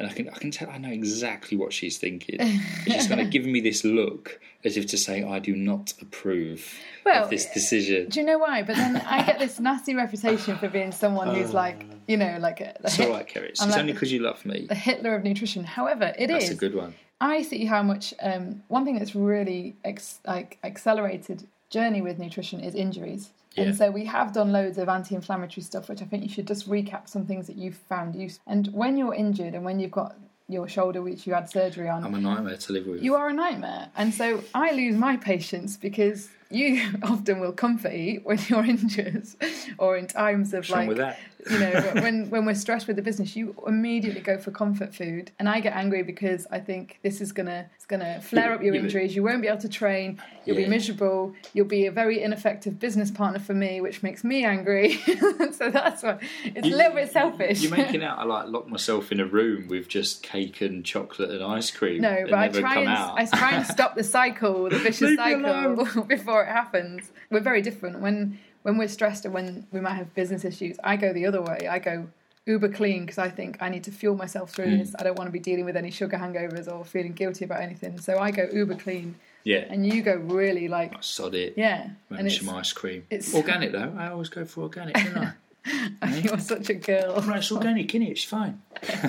and 0.00 0.08
I 0.10 0.12
can 0.12 0.28
I 0.28 0.38
can 0.38 0.50
tell 0.50 0.68
I 0.70 0.78
know 0.78 0.90
exactly 0.90 1.56
what 1.56 1.72
she's 1.72 1.98
thinking. 1.98 2.38
she's 2.86 3.06
kind 3.06 3.20
of 3.20 3.30
giving 3.30 3.52
me 3.52 3.60
this 3.60 3.84
look 3.84 4.40
as 4.64 4.76
if 4.76 4.86
to 4.88 4.98
say, 4.98 5.22
I 5.22 5.38
do 5.38 5.54
not 5.56 5.94
approve 6.02 6.74
Well, 7.06 7.24
of 7.24 7.30
this 7.30 7.46
decision. 7.46 8.08
Do 8.10 8.20
you 8.20 8.26
know 8.26 8.38
why? 8.38 8.62
But 8.62 8.76
then 8.76 8.96
I 8.96 9.22
get 9.24 9.38
this 9.38 9.58
nasty 9.60 9.94
reputation 9.94 10.58
for 10.58 10.68
being 10.68 10.92
someone 10.92 11.34
who's 11.34 11.54
like, 11.64 11.84
you 12.08 12.16
know, 12.18 12.36
like 12.40 12.60
a, 12.60 12.74
the, 12.80 12.86
It's 12.88 12.98
all 13.00 13.06
Hit- 13.06 13.14
right, 13.14 13.28
Keris. 13.28 13.48
It's 13.50 13.62
I'm 13.62 13.70
like- 13.70 13.78
only 13.80 13.92
because 13.92 14.12
you 14.12 14.20
love 14.20 14.44
me. 14.44 14.66
the 14.68 14.74
Hitler 14.74 15.14
of 15.14 15.22
nutrition. 15.24 15.64
However, 15.64 16.12
it 16.18 16.30
is. 16.30 16.44
That's 16.48 16.50
a 16.50 16.54
good 16.56 16.74
one. 16.74 16.94
I 17.22 17.42
see 17.42 17.64
how 17.66 17.82
much. 17.82 18.12
Um, 18.22 18.62
one 18.68 18.84
thing 18.86 18.98
that's 18.98 19.14
really 19.14 19.76
ex- 19.84 20.20
like 20.26 20.58
accelerated 20.64 21.46
journey 21.70 22.00
with 22.02 22.18
nutrition 22.18 22.60
is 22.60 22.74
injuries. 22.74 23.30
Yeah. 23.54 23.64
And 23.64 23.76
so 23.76 23.90
we 23.90 24.04
have 24.06 24.32
done 24.32 24.52
loads 24.52 24.78
of 24.78 24.88
anti-inflammatory 24.88 25.62
stuff, 25.62 25.88
which 25.88 26.02
I 26.02 26.04
think 26.04 26.22
you 26.22 26.28
should 26.28 26.46
just 26.46 26.68
recap 26.68 27.08
some 27.08 27.26
things 27.26 27.46
that 27.48 27.56
you've 27.56 27.76
found 27.76 28.14
useful. 28.14 28.42
And 28.46 28.68
when 28.68 28.96
you're 28.96 29.14
injured 29.14 29.54
and 29.54 29.64
when 29.64 29.80
you've 29.80 29.90
got 29.90 30.16
your 30.48 30.68
shoulder, 30.68 31.02
which 31.02 31.26
you 31.26 31.34
had 31.34 31.48
surgery 31.50 31.88
on, 31.88 32.04
I'm 32.04 32.14
a 32.14 32.20
nightmare 32.20 32.56
to 32.56 32.72
live 32.72 32.86
with. 32.86 33.02
you 33.02 33.14
are 33.16 33.28
a 33.28 33.32
nightmare. 33.32 33.88
And 33.96 34.14
so 34.14 34.42
I 34.54 34.72
lose 34.72 34.96
my 34.96 35.16
patience 35.16 35.76
because 35.76 36.28
you 36.50 36.82
often 37.02 37.40
will 37.40 37.52
comfort 37.52 37.92
eat 37.92 38.24
when 38.24 38.38
you're 38.48 38.64
injured 38.76 39.26
or 39.78 39.96
in 39.96 40.06
times 40.06 40.52
of 40.52 40.58
What's 40.60 40.70
like 40.70 40.88
with 40.88 40.96
that? 40.98 41.18
you 41.50 41.58
know 41.58 41.70
when 42.02 42.28
when 42.28 42.44
we're 42.44 42.54
stressed 42.54 42.86
with 42.86 42.96
the 42.96 43.02
business 43.02 43.34
you 43.34 43.54
immediately 43.66 44.20
go 44.20 44.36
for 44.36 44.50
comfort 44.50 44.94
food 44.94 45.30
and 45.38 45.48
i 45.48 45.58
get 45.60 45.74
angry 45.74 46.02
because 46.02 46.46
i 46.50 46.58
think 46.58 46.98
this 47.02 47.20
is 47.22 47.32
gonna 47.32 47.64
it's 47.76 47.86
gonna 47.86 48.20
flare 48.20 48.52
up 48.52 48.62
your 48.62 48.74
injuries 48.74 49.16
you 49.16 49.22
won't 49.22 49.40
be 49.40 49.48
able 49.48 49.58
to 49.60 49.68
train 49.68 50.20
you'll 50.44 50.56
Yeah. 50.58 50.64
be 50.66 50.70
miserable 50.70 51.34
you'll 51.54 51.64
be 51.66 51.86
a 51.86 51.90
very 51.90 52.22
ineffective 52.22 52.78
business 52.78 53.10
partner 53.10 53.38
for 53.38 53.54
me 53.54 53.80
which 53.80 54.02
makes 54.02 54.22
me 54.22 54.44
angry 54.44 54.96
so 55.52 55.70
that's 55.70 56.02
why 56.02 56.18
it's 56.44 56.66
a 56.66 56.70
little 56.70 56.92
bit 56.92 57.10
selfish 57.10 57.62
You're 57.62 57.74
making 57.76 58.02
out 58.02 58.18
I 58.18 58.24
like 58.24 58.48
lock 58.48 58.68
myself 58.68 59.10
in 59.10 59.20
a 59.20 59.24
room 59.26 59.68
with 59.68 59.88
just 59.88 60.22
cake 60.22 60.60
and 60.60 60.84
chocolate 60.84 61.30
and 61.30 61.42
ice 61.42 61.70
cream. 61.70 62.02
no, 62.02 62.24
but 62.28 62.34
I 62.38 62.48
try 62.48 62.78
and 62.80 62.88
out. 62.88 63.18
I 63.18 63.24
try 63.24 63.52
and 63.52 63.66
stop 63.66 63.94
the 63.94 64.04
cycle, 64.04 64.68
the 64.68 64.78
vicious 64.78 65.02
Leave 65.02 65.16
cycle, 65.16 66.02
before 66.04 66.39
it 66.42 66.48
happens. 66.48 67.10
We're 67.30 67.40
very 67.40 67.62
different 67.62 68.00
when 68.00 68.38
when 68.62 68.76
we're 68.76 68.88
stressed 68.88 69.24
and 69.24 69.32
when 69.32 69.66
we 69.72 69.80
might 69.80 69.94
have 69.94 70.12
business 70.14 70.44
issues. 70.44 70.76
I 70.84 70.96
go 70.96 71.12
the 71.12 71.24
other 71.26 71.40
way. 71.40 71.66
I 71.70 71.78
go 71.78 72.08
uber 72.46 72.68
clean 72.68 73.00
because 73.06 73.18
I 73.18 73.28
think 73.30 73.56
I 73.60 73.68
need 73.68 73.84
to 73.84 73.90
fuel 73.90 74.16
myself 74.16 74.50
through 74.50 74.70
Hmm. 74.70 74.78
this. 74.78 74.94
I 74.98 75.02
don't 75.02 75.16
want 75.18 75.28
to 75.28 75.32
be 75.32 75.38
dealing 75.38 75.64
with 75.64 75.76
any 75.76 75.90
sugar 75.90 76.16
hangovers 76.18 76.70
or 76.70 76.84
feeling 76.84 77.12
guilty 77.12 77.44
about 77.44 77.60
anything. 77.60 77.98
So 78.00 78.18
I 78.18 78.30
go 78.30 78.48
uber 78.52 78.74
clean, 78.74 79.14
yeah, 79.44 79.64
and 79.70 79.86
you 79.86 80.02
go 80.02 80.16
really 80.16 80.68
like 80.68 80.92
I 80.94 81.00
sod 81.00 81.34
it. 81.34 81.54
yeah. 81.56 81.90
Maybe 82.10 82.18
And 82.18 82.26
it's, 82.28 82.38
some 82.44 82.54
ice 82.54 82.72
cream. 82.72 83.04
it's- 83.10 83.34
organic 83.40 83.72
though. 83.72 83.92
I 83.96 84.08
always 84.08 84.28
go 84.28 84.44
for 84.44 84.62
organic, 84.62 84.94
don't 84.94 85.16
I? 85.16 85.32
you're 86.22 86.38
such 86.38 86.68
a 86.70 86.74
girl. 86.74 87.20
Right, 87.22 87.38
it's 87.38 87.52
organic, 87.52 87.88
innit? 87.88 88.10
It's 88.10 88.24
fine. 88.24 88.60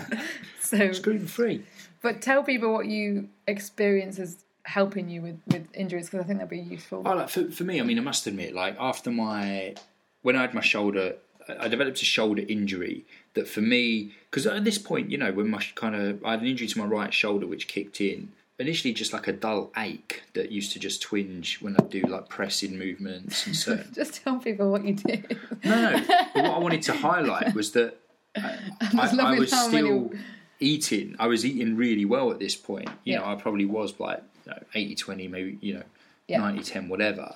So, 0.62 0.78
It's 0.78 1.00
gluten 1.00 1.28
free. 1.28 1.64
but 2.02 2.22
tell 2.22 2.44
people 2.44 2.72
what 2.72 2.86
you 2.86 3.28
experience 3.48 4.20
as 4.20 4.38
helping 4.64 5.10
you 5.10 5.22
with 5.22 5.40
with 5.48 5.68
injuries 5.74 6.08
because 6.10 6.24
I 6.24 6.28
think 6.28 6.40
that'd 6.40 6.50
be 6.50 6.60
useful. 6.60 7.04
Oh, 7.06 7.16
like 7.16 7.30
for, 7.30 7.50
for 7.52 7.64
me, 7.64 7.80
I 7.80 7.84
mean, 7.84 7.98
I 7.98 8.02
must 8.02 8.28
admit, 8.28 8.54
like 8.56 8.76
after 8.80 9.12
my 9.12 9.76
when 10.22 10.36
I 10.36 10.42
had 10.42 10.54
my 10.54 10.62
shoulder, 10.62 11.16
I 11.60 11.68
developed 11.68 12.02
a 12.02 12.06
shoulder 12.06 12.44
injury 12.48 13.06
that 13.34 13.48
for 13.48 13.62
me, 13.62 14.12
because 14.30 14.46
at 14.46 14.64
this 14.64 14.78
point, 14.78 15.10
you 15.10 15.18
know, 15.18 15.32
when 15.32 15.50
my 15.50 15.64
kind 15.76 15.96
of 15.96 16.24
I 16.26 16.32
had 16.32 16.42
an 16.42 16.48
injury 16.48 16.68
to 16.68 16.78
my 16.80 16.86
right 16.86 17.14
shoulder 17.14 17.48
which 17.48 17.68
kicked 17.68 18.02
in. 18.02 18.32
Initially, 18.60 18.94
just 18.94 19.12
like 19.12 19.28
a 19.28 19.32
dull 19.34 19.72
ache 19.76 20.22
that 20.36 20.52
used 20.52 20.72
to 20.74 20.80
just 20.80 21.02
twinge 21.02 21.60
when 21.62 21.76
I 21.78 21.84
do 21.86 22.02
like 22.02 22.30
pressing 22.30 22.78
movements 22.78 23.48
and 23.48 23.56
so. 23.66 23.84
Just 23.92 24.22
tell 24.24 24.38
people 24.38 24.70
what 24.70 24.86
you 24.86 24.94
did. 24.94 25.36
No, 25.64 25.90
no. 25.94 26.04
But 26.36 26.44
what 26.44 26.52
I 26.54 26.60
wanted 26.60 26.84
to 26.84 26.94
highlight 26.94 27.56
was 27.56 27.72
that 27.72 27.98
I, 28.36 28.60
just 28.82 29.20
I 29.20 29.40
was 29.40 29.52
how 29.52 29.68
many- 29.68 29.80
still 29.88 30.12
eating. 30.60 31.16
I 31.18 31.26
was 31.26 31.44
eating 31.44 31.76
really 31.76 32.06
well 32.06 32.30
at 32.30 32.38
this 32.38 32.56
point. 32.56 32.90
You 33.04 33.16
know, 33.16 33.24
Yeah. 33.24 33.32
I 33.32 33.36
probably 33.36 33.66
was 33.66 34.00
like 34.00 34.22
you 34.46 34.52
know, 34.52 34.60
80 34.74 34.96
20, 34.96 35.28
maybe, 35.28 35.58
you 35.62 35.74
know, 35.76 35.84
Yeah. 36.28 36.40
90 36.40 36.64
10, 36.64 36.90
whatever. 36.90 37.36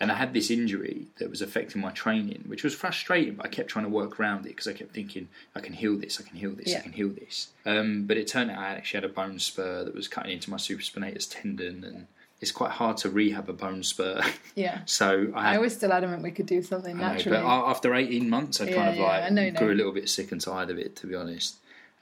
And 0.00 0.10
I 0.10 0.14
had 0.14 0.32
this 0.32 0.50
injury 0.50 1.06
that 1.18 1.28
was 1.28 1.42
affecting 1.42 1.82
my 1.82 1.90
training, 1.90 2.44
which 2.46 2.64
was 2.64 2.74
frustrating, 2.74 3.34
but 3.34 3.44
I 3.46 3.48
kept 3.50 3.68
trying 3.68 3.84
to 3.84 3.90
work 3.90 4.18
around 4.18 4.40
it 4.46 4.48
because 4.50 4.66
I 4.66 4.72
kept 4.72 4.94
thinking, 4.94 5.28
I 5.54 5.60
can 5.60 5.74
heal 5.74 5.96
this, 5.96 6.18
I 6.18 6.26
can 6.26 6.36
heal 6.38 6.52
this, 6.52 6.74
I 6.74 6.80
can 6.80 6.92
heal 6.92 7.08
this. 7.10 7.48
Um, 7.66 8.04
but 8.04 8.16
it 8.16 8.26
turned 8.26 8.50
out 8.50 8.58
I 8.58 8.68
actually 8.74 9.02
had 9.02 9.10
a 9.10 9.12
bone 9.12 9.38
spur 9.38 9.84
that 9.84 9.94
was 9.94 10.08
cutting 10.08 10.32
into 10.32 10.50
my 10.50 10.56
supraspinatus 10.56 11.28
tendon, 11.30 11.84
and 11.84 12.06
it's 12.40 12.52
quite 12.52 12.70
hard 12.72 12.96
to 12.98 13.10
rehab 13.10 13.50
a 13.50 13.52
bone 13.52 13.82
spur. 13.82 14.22
Yeah. 14.54 14.78
so 14.86 15.30
I 15.34 15.48
had 15.48 15.54
I 15.56 15.58
was 15.58 15.74
still 15.74 15.92
adamant 15.92 16.22
we 16.22 16.30
could 16.30 16.46
do 16.46 16.62
something 16.62 16.96
I 16.96 16.98
know, 17.00 17.08
naturally. 17.12 17.36
but 17.36 17.44
after 17.46 17.94
18 17.94 18.30
months, 18.30 18.62
I 18.62 18.64
Yeah, 18.64 18.74
kind 18.74 18.88
of 18.88 18.96
yeah, 18.96 19.02
like 19.02 19.22
I 19.24 19.28
know, 19.28 19.50
grew 19.50 19.72
a 19.72 19.74
little 19.74 19.92
bit 19.92 20.08
sick 20.08 20.32
and 20.32 20.40
tired 20.40 20.70
of 20.70 20.78
it, 20.78 20.96
to 20.96 21.06
be 21.06 21.14
honest, 21.14 21.56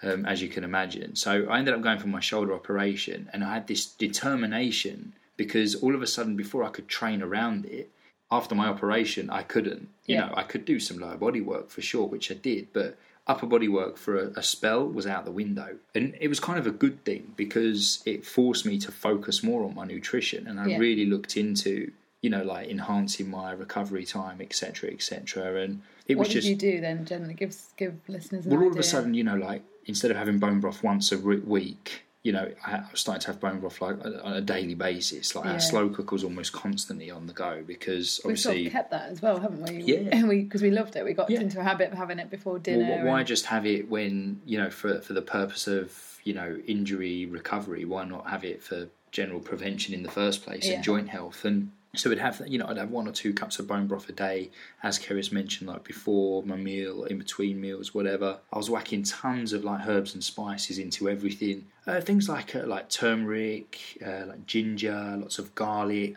um, 0.05 0.27
as 0.27 0.43
you 0.43 0.49
can 0.49 0.65
imagine. 0.65 1.17
So 1.17 1.47
I 1.49 1.59
ended 1.59 1.75
up 1.75 1.83
going 1.83 1.99
for 1.99 2.09
my 2.09 2.21
shoulder 2.21 2.53
operation, 2.55 3.29
and 3.33 3.43
I 3.45 3.55
had 3.55 3.67
this 3.67 3.87
determination 3.87 5.15
because 5.37 5.75
all 5.75 5.95
of 5.95 6.03
a 6.03 6.07
sudden, 6.07 6.37
before 6.37 6.63
I 6.65 6.71
could 6.71 6.89
train 6.89 7.23
around 7.23 7.65
it, 7.67 7.91
after 8.31 8.55
my 8.55 8.67
operation, 8.69 9.31
I 9.31 9.43
couldn't. 9.43 9.89
You 10.07 10.17
Yeah. 10.17 10.27
know, 10.27 10.35
I 10.37 10.43
could 10.43 10.65
do 10.65 10.79
some 10.81 10.99
lower 10.99 11.17
body 11.17 11.41
work 11.41 11.71
for 11.71 11.83
sure, 11.83 12.07
which 12.07 12.31
I 12.31 12.35
did, 12.35 12.69
but 12.73 12.97
upper 13.27 13.47
body 13.47 13.69
work 13.69 13.97
for 13.97 14.17
a, 14.19 14.27
a 14.37 14.43
spell 14.43 14.87
was 14.87 15.07
out 15.07 15.25
the 15.25 15.31
window. 15.31 15.77
And 15.95 16.15
it 16.21 16.29
was 16.29 16.41
kind 16.41 16.59
of 16.59 16.67
a 16.67 16.71
good 16.71 17.05
thing 17.05 17.33
because 17.37 18.03
it 18.05 18.25
forced 18.27 18.67
me 18.67 18.79
to 18.81 18.93
focus 18.93 19.43
more 19.43 19.65
on 19.65 19.75
my 19.75 19.85
nutrition, 19.85 20.47
and 20.47 20.61
I 20.61 20.67
Yeah. 20.69 20.79
really 20.79 21.07
looked 21.07 21.37
into 21.37 21.93
you 22.23 22.31
know, 22.31 22.43
like 22.43 22.71
enhancing 22.71 23.29
my 23.29 23.53
recovery 23.53 24.07
time, 24.07 24.41
etc., 24.41 24.91
etc. 24.91 25.57
And 25.63 25.83
it 26.09 26.15
what 26.15 26.21
was 26.21 26.29
did 26.29 26.35
just 26.37 26.49
you 26.49 26.57
do 26.57 26.81
then, 26.81 27.05
generally? 27.05 27.35
Give 27.35 27.55
give 27.77 27.97
listeners 28.09 28.47
well, 28.47 28.63
all 28.63 28.73
of 28.73 28.79
a 28.79 28.83
sudden, 28.83 29.13
you 29.13 29.23
know, 29.23 29.37
like 29.37 29.63
instead 29.87 30.11
of 30.11 30.17
having 30.17 30.39
bone 30.39 30.61
broth 30.61 30.83
once 30.83 31.13
a 31.13 31.19
week, 31.19 32.03
you 32.23 32.33
know, 32.33 32.51
I 32.67 32.83
was 32.91 33.01
starting 33.01 33.21
to 33.23 33.27
have 33.29 33.41
bone 33.41 33.61
broth 33.61 33.81
like 33.83 33.97
on 34.03 34.33
a 34.33 34.41
daily 34.41 34.75
basis. 34.75 35.35
Like 35.35 35.45
Yeah. 35.45 35.53
our 35.53 35.61
slow 35.61 35.91
cooker 35.91 36.15
was 36.15 36.25
almost 36.25 36.53
constantly 36.55 37.11
on 37.11 37.27
the 37.27 37.35
go 37.35 37.63
because 37.67 38.21
obviously 38.25 38.29
We've 38.29 38.39
sort 38.39 38.67
of 38.67 38.73
kept 38.73 38.91
that 38.93 39.11
as 39.11 39.21
well, 39.21 39.41
haven't 39.41 39.63
we? 39.63 39.83
Yeah. 39.83 40.25
because 40.29 40.63
we 40.63 40.71
loved 40.71 40.97
it. 40.97 41.05
We 41.05 41.13
got 41.13 41.29
Yeah. 41.29 41.41
into 41.41 41.61
a 41.61 41.63
habit 41.63 41.93
of 41.93 41.99
having 41.99 42.19
it 42.19 42.31
before 42.31 42.59
dinner. 42.59 42.89
well, 42.89 43.05
why 43.13 43.19
and- 43.21 43.29
just 43.29 43.47
have 43.47 43.67
it 43.67 43.91
when 43.91 44.41
you 44.47 44.57
know 44.59 44.71
for 44.71 45.01
for 45.03 45.13
the 45.13 45.23
purpose 45.23 45.67
of 45.67 46.19
you 46.25 46.33
know 46.33 46.59
injury 46.67 47.27
recovery? 47.27 47.85
Why 47.85 48.05
not 48.07 48.31
have 48.31 48.43
it 48.45 48.63
for 48.63 48.89
general 49.13 49.41
prevention 49.41 49.93
in 49.95 50.03
the 50.03 50.11
first 50.11 50.43
place 50.45 50.67
Yeah. 50.67 50.77
and 50.77 50.83
joint 50.85 51.09
health 51.11 51.45
and 51.45 51.71
so 51.97 52.11
we'd 52.11 52.19
have 52.19 52.43
you 52.47 52.59
know 52.59 52.67
I'd 52.67 52.77
have 52.77 52.91
one 52.91 53.09
or 53.09 53.13
two 53.13 53.33
cups 53.33 53.59
of 53.59 53.67
bone 53.67 53.87
broth 53.87 54.09
a 54.09 54.13
day 54.13 54.51
as 54.83 54.99
Keris's 54.99 55.33
mentioned 55.33 55.69
like 55.69 55.85
before 55.85 56.43
my 56.43 56.57
meal 56.57 57.05
in 57.05 57.19
between 57.19 57.61
meals 57.61 57.95
whatever 57.95 58.39
I 58.53 58.57
was 58.57 58.71
whacking 58.71 59.03
tons 59.03 59.53
of 59.53 59.65
like 59.65 59.87
herbs 59.87 60.15
and 60.15 60.23
spices 60.23 60.79
into 60.79 61.09
everything 61.09 61.67
uh, 61.87 62.01
things 62.01 62.29
like 62.29 62.55
uh, 62.55 62.67
like 62.67 62.89
turmeric 62.89 63.79
uh, 64.05 64.27
like 64.27 64.47
ginger 64.47 65.17
lots 65.19 65.39
of 65.39 65.55
garlic 65.55 66.17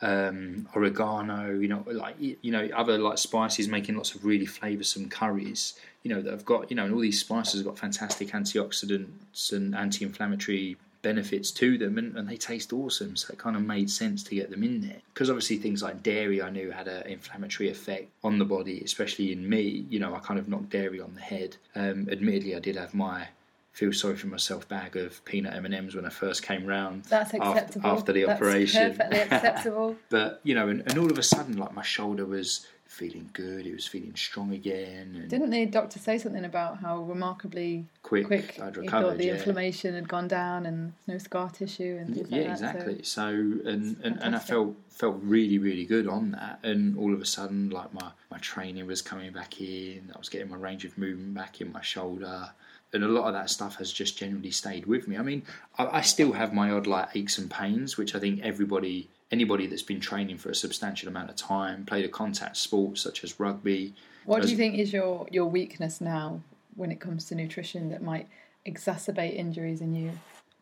um, 0.00 0.68
oregano, 0.74 1.50
you 1.58 1.68
know, 1.68 1.84
like 1.86 2.16
you 2.18 2.50
know, 2.50 2.68
other 2.74 2.98
like 2.98 3.18
spices, 3.18 3.68
making 3.68 3.96
lots 3.96 4.14
of 4.14 4.24
really 4.24 4.46
flavoursome 4.46 5.10
curries. 5.10 5.74
You 6.02 6.14
know 6.14 6.22
that 6.22 6.30
have 6.30 6.44
got 6.44 6.70
you 6.70 6.76
know, 6.76 6.84
and 6.84 6.94
all 6.94 7.00
these 7.00 7.20
spices 7.20 7.60
have 7.60 7.66
got 7.66 7.78
fantastic 7.78 8.28
antioxidants 8.28 9.52
and 9.52 9.74
anti-inflammatory 9.74 10.76
benefits 11.02 11.50
to 11.52 11.78
them, 11.78 11.98
and, 11.98 12.16
and 12.16 12.28
they 12.28 12.36
taste 12.36 12.72
awesome. 12.72 13.16
So 13.16 13.32
it 13.32 13.38
kind 13.38 13.56
of 13.56 13.62
made 13.62 13.90
sense 13.90 14.22
to 14.24 14.34
get 14.34 14.50
them 14.50 14.62
in 14.62 14.80
there 14.80 14.98
because 15.14 15.30
obviously 15.30 15.56
things 15.58 15.82
like 15.82 16.02
dairy, 16.02 16.42
I 16.42 16.50
knew 16.50 16.70
had 16.70 16.88
an 16.88 17.06
inflammatory 17.06 17.70
effect 17.70 18.08
on 18.24 18.38
the 18.38 18.44
body, 18.44 18.82
especially 18.84 19.32
in 19.32 19.48
me. 19.48 19.86
You 19.88 19.98
know, 20.00 20.14
I 20.14 20.18
kind 20.20 20.38
of 20.38 20.48
knocked 20.48 20.70
dairy 20.70 21.00
on 21.00 21.14
the 21.14 21.20
head. 21.20 21.56
Um, 21.74 22.08
admittedly, 22.10 22.54
I 22.56 22.60
did 22.60 22.76
have 22.76 22.94
my 22.94 23.28
feel 23.72 23.92
sorry 23.92 24.16
for 24.16 24.26
myself 24.26 24.66
bag 24.68 24.96
of 24.96 25.24
peanut 25.24 25.54
M 25.54 25.64
and 25.64 25.72
M's 25.72 25.94
when 25.94 26.04
I 26.04 26.08
first 26.08 26.42
came 26.42 26.66
round. 26.66 27.04
That's 27.04 27.32
after- 27.32 27.48
acceptable. 27.48 27.86
after 27.90 28.12
the 28.12 28.24
That's 28.24 28.40
operation. 28.40 28.90
Perfectly 28.96 29.18
acceptable. 29.36 29.96
But 30.10 30.40
you 30.42 30.54
know, 30.56 30.68
and, 30.68 30.80
and 30.80 30.98
all 30.98 31.10
of 31.10 31.16
a 31.18 31.22
sudden, 31.22 31.56
like 31.56 31.74
my 31.74 31.82
shoulder 31.82 32.26
was 32.26 32.66
feeling 32.98 33.30
good. 33.32 33.64
He 33.64 33.72
was 33.72 33.86
feeling 33.86 34.14
strong 34.16 34.52
again, 34.52 35.14
and 35.14 35.30
Didn't 35.30 35.50
the 35.50 35.64
doctor 35.66 35.98
say 35.98 36.18
something 36.18 36.44
about 36.44 36.78
how 36.78 36.98
remarkably 37.02 37.86
quick. 38.02 38.26
quick 38.26 38.58
I'd 38.60 38.74
he 38.74 38.80
recovered. 38.82 39.06
thought 39.06 39.18
the 39.18 39.26
yeah. 39.26 39.34
inflammation 39.34 39.94
had 39.94 40.08
gone 40.08 40.26
down 40.28 40.66
and 40.66 40.92
no 41.06 41.16
scar 41.18 41.48
tissue 41.50 41.96
and 42.00 42.14
things 42.14 42.28
yeah, 42.30 42.38
like 42.38 42.46
that? 42.46 42.52
exactly. 42.52 43.02
So, 43.04 43.28
and, 43.28 43.96
and 44.02 44.18
and 44.20 44.36
I 44.36 44.40
felt 44.40 44.74
felt 44.90 45.16
really 45.22 45.58
really 45.58 45.84
good 45.84 46.08
on 46.08 46.32
that. 46.32 46.58
And 46.64 46.98
all 46.98 47.14
of 47.14 47.20
a 47.20 47.26
sudden, 47.36 47.70
like 47.70 47.94
my 47.94 48.10
my 48.30 48.38
training 48.38 48.86
was 48.86 49.00
coming 49.00 49.32
back 49.32 49.60
in. 49.60 50.10
I 50.14 50.18
was 50.18 50.28
getting 50.28 50.50
my 50.50 50.56
range 50.56 50.84
of 50.84 50.98
movement 50.98 51.34
back 51.34 51.60
in 51.60 51.72
my 51.72 51.82
shoulder. 51.82 52.50
And 52.90 53.04
a 53.04 53.08
lot 53.08 53.26
of 53.28 53.34
that 53.34 53.50
stuff 53.50 53.76
has 53.76 53.92
just 53.92 54.16
generally 54.16 54.50
stayed 54.50 54.86
with 54.86 55.06
me. 55.08 55.18
I 55.18 55.22
mean, 55.22 55.42
I, 55.78 55.98
I 55.98 56.00
still 56.00 56.32
have 56.32 56.54
my 56.54 56.70
odd 56.70 56.86
like 56.86 57.08
aches 57.14 57.36
and 57.36 57.50
pains, 57.50 57.98
which 57.98 58.14
I 58.14 58.18
think 58.18 58.40
everybody, 58.42 59.08
anybody 59.30 59.66
that's 59.66 59.82
been 59.82 60.00
training 60.00 60.38
for 60.38 60.50
a 60.50 60.54
substantial 60.54 61.08
amount 61.08 61.30
of 61.30 61.36
time, 61.36 61.84
played 61.84 62.04
a 62.04 62.08
contact 62.08 62.56
sport 62.56 62.98
such 62.98 63.24
as 63.24 63.38
rugby, 63.38 63.94
What 64.24 64.42
do 64.42 64.48
you 64.48 64.56
think 64.56 64.78
is 64.78 64.92
your, 64.92 65.26
your 65.30 65.46
weakness 65.46 66.00
now 66.00 66.40
when 66.76 66.90
it 66.90 67.00
comes 67.00 67.26
to 67.26 67.34
nutrition 67.34 67.90
that 67.90 68.02
might 68.02 68.28
exacerbate 68.66 69.36
injuries 69.36 69.80
in 69.80 69.94
you? 69.94 70.12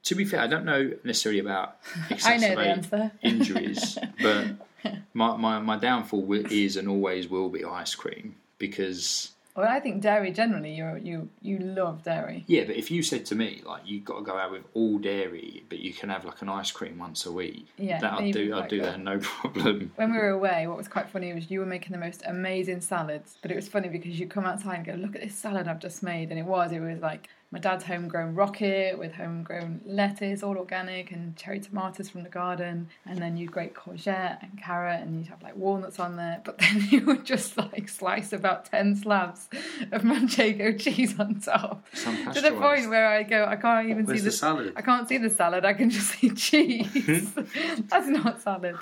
to 0.07 0.14
be 0.14 0.25
fair, 0.25 0.41
I 0.41 0.47
don't 0.47 0.64
know 0.64 0.93
necessarily 1.03 1.41
about 1.41 1.79
I 2.25 2.37
know 2.37 2.55
the 2.55 2.62
exacerbate 2.62 3.11
injuries, 3.23 3.99
but 4.23 4.47
my, 5.12 5.37
my, 5.37 5.59
my 5.59 5.77
downfall 5.77 6.33
is 6.33 6.77
and 6.77 6.89
always 6.89 7.29
will 7.29 7.49
be 7.49 7.64
ice 7.64 7.95
cream 7.95 8.37
because 8.59 9.33
Well, 9.57 9.66
I 9.68 9.80
think 9.80 10.02
dairy 10.02 10.32
generally, 10.32 10.74
you 10.74 11.00
you 11.02 11.28
you 11.40 11.59
love 11.59 12.02
dairy. 12.02 12.44
yeah. 12.46 12.64
But 12.64 12.76
if 12.76 12.90
you 12.90 13.02
said 13.02 13.24
to 13.26 13.34
me 13.34 13.62
like 13.64 13.82
you've 13.86 14.04
got 14.04 14.18
to 14.18 14.22
go 14.24 14.36
out 14.36 14.50
with 14.50 14.64
all 14.74 14.98
dairy, 14.98 15.64
but 15.70 15.78
you 15.78 15.92
can 15.94 16.11
have 16.11 16.24
like 16.26 16.42
an 16.42 16.48
ice 16.48 16.70
cream 16.70 16.98
once 16.98 17.24
a 17.26 17.32
week, 17.32 17.66
Yeah, 17.78 17.98
that 18.00 18.12
I'd 18.12 18.32
do. 18.34 18.54
I'd 18.54 18.68
do 18.68 18.76
good. 18.80 18.84
that 18.86 19.00
no 19.00 19.18
problem. 19.22 19.92
When 19.96 20.12
we 20.12 20.18
were 20.18 20.28
away, 20.28 20.66
what 20.66 20.76
was 20.76 20.88
quite 20.88 21.09
funny 21.09 21.32
was 21.32 21.50
you 21.50 21.61
were 21.61 21.66
making 21.66 21.92
the 21.92 21.98
most 21.98 22.22
amazing 22.26 22.82
salads. 22.82 23.38
But 23.40 23.50
it 23.50 23.57
was 23.57 23.66
funny 23.68 23.88
because 23.88 24.20
you 24.20 24.26
come 24.26 24.44
outside 24.44 24.76
and 24.76 24.86
go, 24.86 24.92
"Look 24.94 25.14
at 25.16 25.22
this 25.22 25.34
salad 25.34 25.66
I've 25.68 25.80
just 25.80 26.02
made," 26.02 26.30
and 26.30 26.38
it 26.38 26.44
was 26.44 26.70
it 26.72 26.80
was 26.80 27.00
like 27.00 27.28
my 27.57 27.61
dad's 27.61 27.84
homegrown 27.84 28.34
rocket 28.34 28.98
with 28.98 29.14
homegrown 29.14 29.80
lettuce, 29.86 30.42
all 30.42 30.59
organic, 30.59 31.11
and 31.11 31.34
cherry 31.38 31.59
tomatoes 31.59 32.11
from 32.11 32.22
the 32.22 32.28
garden. 32.28 32.86
And 33.07 33.18
then 33.18 33.38
you'd 33.38 33.50
grate 33.50 33.72
courgette 33.74 34.42
and 34.42 34.61
carrot, 34.62 35.00
and 35.00 35.16
you'd 35.16 35.28
have 35.28 35.42
like 35.42 35.57
walnuts 35.57 35.98
on 35.98 36.16
there. 36.16 36.42
But 36.44 36.59
then 36.61 36.86
you 36.90 37.07
would 37.07 37.24
just 37.24 37.57
like 37.57 37.88
slice 37.88 38.34
about 38.34 38.66
10 38.66 38.96
slabs 38.96 39.48
of 39.90 40.02
manchego 40.02 40.78
cheese 40.78 41.18
on 41.18 41.40
top. 41.40 41.86
To 42.34 42.42
the 42.42 42.52
point 42.52 42.90
where 42.90 43.09
I 43.09 43.22
go, 43.22 43.46
I 43.46 43.57
can't 43.57 43.88
even 43.88 44.04
Where's 44.04 44.18
see 44.18 44.24
the 44.24 44.30
the 44.30 44.36
salad? 44.36 44.74
I 44.76 44.82
can't 44.82 45.09
see 45.09 45.16
the 45.16 45.30
salad. 45.30 45.64
I 45.64 45.72
can 45.72 45.88
just 45.88 46.09
see 46.11 46.28
cheese. 46.32 47.32
That's 47.88 48.09
not 48.09 48.42
salad. 48.42 48.76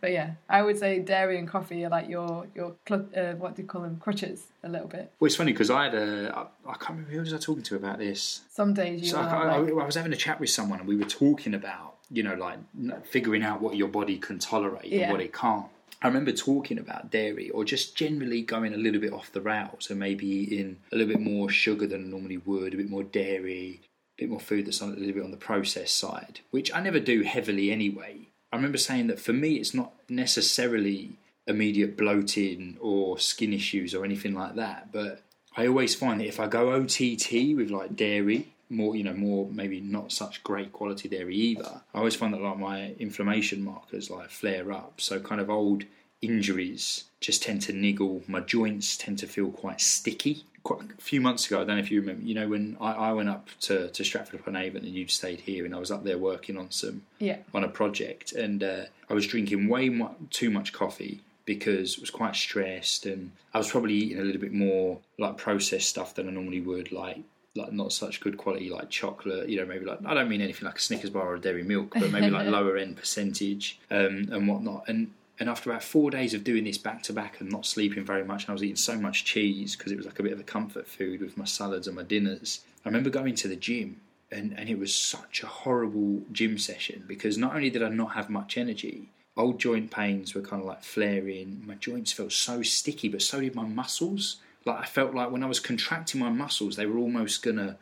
But 0.00 0.12
yeah, 0.12 0.30
I 0.48 0.62
would 0.62 0.78
say 0.78 1.00
dairy 1.00 1.38
and 1.38 1.46
coffee 1.46 1.84
are 1.84 1.90
like 1.90 2.08
your 2.08 2.46
your 2.54 2.74
uh, 2.90 3.34
what 3.34 3.54
do 3.54 3.60
you 3.60 3.68
call 3.68 3.82
them 3.82 3.98
crutches 3.98 4.46
a 4.62 4.68
little 4.68 4.88
bit. 4.88 5.12
Well, 5.20 5.26
it's 5.26 5.36
funny 5.36 5.52
because 5.52 5.70
I 5.70 5.84
had 5.84 5.94
a 5.94 6.32
I, 6.36 6.70
I 6.70 6.74
can't 6.74 6.90
remember 6.90 7.10
who 7.12 7.20
was 7.20 7.32
I 7.32 7.38
talking 7.38 7.62
to 7.64 7.76
about 7.76 7.98
this. 7.98 8.42
Some 8.50 8.74
days 8.74 9.00
you 9.02 9.08
So 9.08 9.20
I, 9.20 9.24
I, 9.24 9.58
like, 9.58 9.70
I 9.70 9.86
was 9.86 9.94
having 9.94 10.12
a 10.12 10.16
chat 10.16 10.40
with 10.40 10.50
someone 10.50 10.80
and 10.80 10.88
we 10.88 10.96
were 10.96 11.04
talking 11.04 11.54
about 11.54 11.96
you 12.10 12.22
know 12.22 12.34
like 12.34 12.58
figuring 13.06 13.42
out 13.42 13.60
what 13.60 13.76
your 13.76 13.88
body 13.88 14.18
can 14.18 14.38
tolerate 14.38 14.86
Yeah. 14.86 15.02
and 15.04 15.12
what 15.12 15.20
it 15.20 15.32
can't. 15.32 15.66
I 16.00 16.06
remember 16.06 16.30
talking 16.30 16.78
about 16.78 17.10
dairy 17.10 17.50
or 17.50 17.64
just 17.64 17.96
generally 17.96 18.42
going 18.42 18.72
a 18.72 18.76
little 18.76 19.00
bit 19.00 19.12
off 19.12 19.32
the 19.32 19.40
rails 19.40 19.90
and 19.90 19.98
maybe 19.98 20.26
eating 20.26 20.76
a 20.92 20.96
little 20.96 21.12
bit 21.12 21.20
more 21.20 21.48
sugar 21.50 21.88
than 21.88 22.04
I 22.04 22.08
normally 22.08 22.36
would, 22.38 22.72
a 22.72 22.76
bit 22.76 22.88
more 22.88 23.02
dairy, 23.02 23.80
a 24.16 24.22
bit 24.22 24.30
more 24.30 24.38
food 24.38 24.66
that's 24.66 24.80
on, 24.80 24.90
a 24.90 24.96
little 24.96 25.14
bit 25.14 25.24
on 25.24 25.32
the 25.32 25.36
processed 25.36 25.96
side, 25.98 26.38
which 26.52 26.72
I 26.72 26.80
never 26.80 27.00
do 27.00 27.22
heavily 27.22 27.72
anyway. 27.72 28.28
I 28.52 28.56
remember 28.56 28.78
saying 28.78 29.08
that 29.08 29.18
for 29.18 29.32
me, 29.32 29.56
it's 29.56 29.74
not 29.74 29.92
necessarily 30.08 31.16
immediate 31.48 31.96
bloating 31.96 32.76
or 32.80 33.18
skin 33.18 33.52
issues 33.52 33.94
or 33.94 34.04
anything 34.04 34.34
like 34.34 34.54
that, 34.56 34.92
but 34.92 35.22
I 35.56 35.66
always 35.66 35.94
find 35.94 36.20
that 36.20 36.26
if 36.26 36.38
I 36.38 36.46
go 36.46 36.72
OTT 36.72 37.56
with 37.56 37.70
like 37.70 37.96
dairy, 37.96 38.52
more 38.70 38.94
you 38.94 39.02
know, 39.02 39.14
more 39.14 39.48
maybe 39.50 39.80
not 39.80 40.12
such 40.12 40.44
great 40.44 40.72
quality 40.72 41.08
dairy 41.08 41.34
either. 41.34 41.80
I 41.94 41.98
always 41.98 42.14
find 42.14 42.32
that 42.34 42.40
like 42.40 42.58
my 42.58 42.92
inflammation 42.98 43.64
markers 43.64 44.10
like 44.10 44.30
flare 44.30 44.70
up. 44.70 45.00
So 45.00 45.18
kind 45.18 45.40
of 45.40 45.50
old 45.50 45.84
injuries 46.20 47.04
just 47.20 47.42
tend 47.42 47.62
to 47.62 47.72
niggle. 47.72 48.22
My 48.28 48.40
joints 48.40 48.96
tend 48.96 49.18
to 49.18 49.26
feel 49.26 49.50
quite 49.50 49.80
sticky. 49.80 50.44
Quite 50.64 50.80
a 50.98 51.00
few 51.00 51.20
months 51.20 51.46
ago, 51.46 51.62
I 51.62 51.64
don't 51.64 51.76
know 51.76 51.82
if 51.82 51.90
you 51.90 52.00
remember. 52.00 52.22
You 52.22 52.34
know 52.34 52.48
when 52.48 52.76
I, 52.80 52.92
I 52.92 53.12
went 53.12 53.28
up 53.28 53.48
to, 53.62 53.88
to 53.88 54.04
Stratford 54.04 54.40
upon 54.40 54.54
Avon 54.54 54.84
and 54.84 54.94
you'd 54.94 55.10
stayed 55.10 55.40
here, 55.40 55.64
and 55.64 55.74
I 55.74 55.78
was 55.78 55.90
up 55.90 56.04
there 56.04 56.18
working 56.18 56.58
on 56.58 56.70
some 56.70 57.02
yeah, 57.20 57.38
on 57.54 57.64
a 57.64 57.68
project, 57.68 58.32
and 58.32 58.62
uh, 58.62 58.84
I 59.08 59.14
was 59.14 59.26
drinking 59.26 59.68
way 59.68 59.88
mu- 59.88 60.08
too 60.30 60.50
much 60.50 60.72
coffee 60.72 61.22
because 61.48 61.96
I 61.96 62.02
was 62.02 62.10
quite 62.10 62.36
stressed, 62.36 63.06
and 63.06 63.32
I 63.54 63.58
was 63.58 63.70
probably 63.70 63.94
eating 63.94 64.18
a 64.18 64.22
little 64.22 64.40
bit 64.40 64.52
more 64.52 64.98
like 65.18 65.38
processed 65.38 65.88
stuff 65.88 66.14
than 66.14 66.28
I 66.28 66.30
normally 66.30 66.60
would, 66.60 66.92
like 66.92 67.20
like 67.56 67.72
not 67.72 67.90
such 67.90 68.20
good 68.20 68.36
quality 68.36 68.68
like 68.68 68.90
chocolate. 68.90 69.48
You 69.48 69.56
know, 69.56 69.64
maybe 69.64 69.86
like 69.86 70.00
I 70.04 70.12
don't 70.12 70.28
mean 70.28 70.42
anything 70.42 70.66
like 70.66 70.76
a 70.76 70.80
Snickers 70.80 71.08
bar 71.08 71.26
or 71.26 71.36
a 71.36 71.40
dairy 71.40 71.62
milk, 71.62 71.94
but 71.94 72.12
maybe 72.12 72.28
like 72.28 72.46
lower 72.58 72.76
end 72.76 72.98
percentage 72.98 73.80
um, 73.90 74.28
and 74.30 74.46
whatnot. 74.46 74.84
And 74.88 75.12
and 75.40 75.48
after 75.48 75.70
about 75.70 75.82
four 75.82 76.10
days 76.10 76.34
of 76.34 76.44
doing 76.44 76.64
this 76.64 76.76
back 76.76 77.02
to 77.04 77.14
back 77.14 77.40
and 77.40 77.50
not 77.50 77.64
sleeping 77.64 78.04
very 78.04 78.24
much, 78.24 78.42
and 78.42 78.50
I 78.50 78.52
was 78.52 78.62
eating 78.62 78.76
so 78.76 79.00
much 79.00 79.24
cheese 79.24 79.74
because 79.74 79.90
it 79.90 79.96
was 79.96 80.04
like 80.04 80.18
a 80.18 80.22
bit 80.22 80.34
of 80.34 80.40
a 80.40 80.44
comfort 80.44 80.86
food 80.86 81.22
with 81.22 81.38
my 81.38 81.46
salads 81.46 81.86
and 81.86 81.96
my 81.96 82.02
dinners. 82.02 82.60
I 82.84 82.90
remember 82.90 83.08
going 83.08 83.34
to 83.36 83.48
the 83.48 83.56
gym 83.56 84.02
and, 84.30 84.54
and 84.58 84.68
it 84.68 84.78
was 84.78 84.94
such 84.94 85.42
a 85.42 85.46
horrible 85.46 86.22
gym 86.30 86.58
session 86.58 87.04
because 87.06 87.38
not 87.38 87.54
only 87.54 87.70
did 87.70 87.82
I 87.82 87.88
not 87.88 88.12
have 88.12 88.28
much 88.28 88.58
energy, 88.58 89.08
old 89.38 89.58
joint 89.58 89.90
pains 89.90 90.34
were 90.34 90.42
kind 90.42 90.60
of 90.60 90.68
like 90.68 90.82
flaring. 90.82 91.62
My 91.64 91.74
joints 91.74 92.12
felt 92.12 92.32
so 92.32 92.62
sticky, 92.62 93.08
but 93.08 93.22
so 93.22 93.40
did 93.40 93.54
my 93.54 93.64
muscles. 93.64 94.36
Like 94.64 94.80
I 94.80 94.84
felt 94.84 95.14
like 95.14 95.30
when 95.30 95.42
I 95.42 95.46
was 95.46 95.60
contracting 95.60 96.20
my 96.20 96.28
muscles, 96.28 96.76
they 96.76 96.86
were 96.86 96.98
almost 96.98 97.42
gonna 97.42 97.78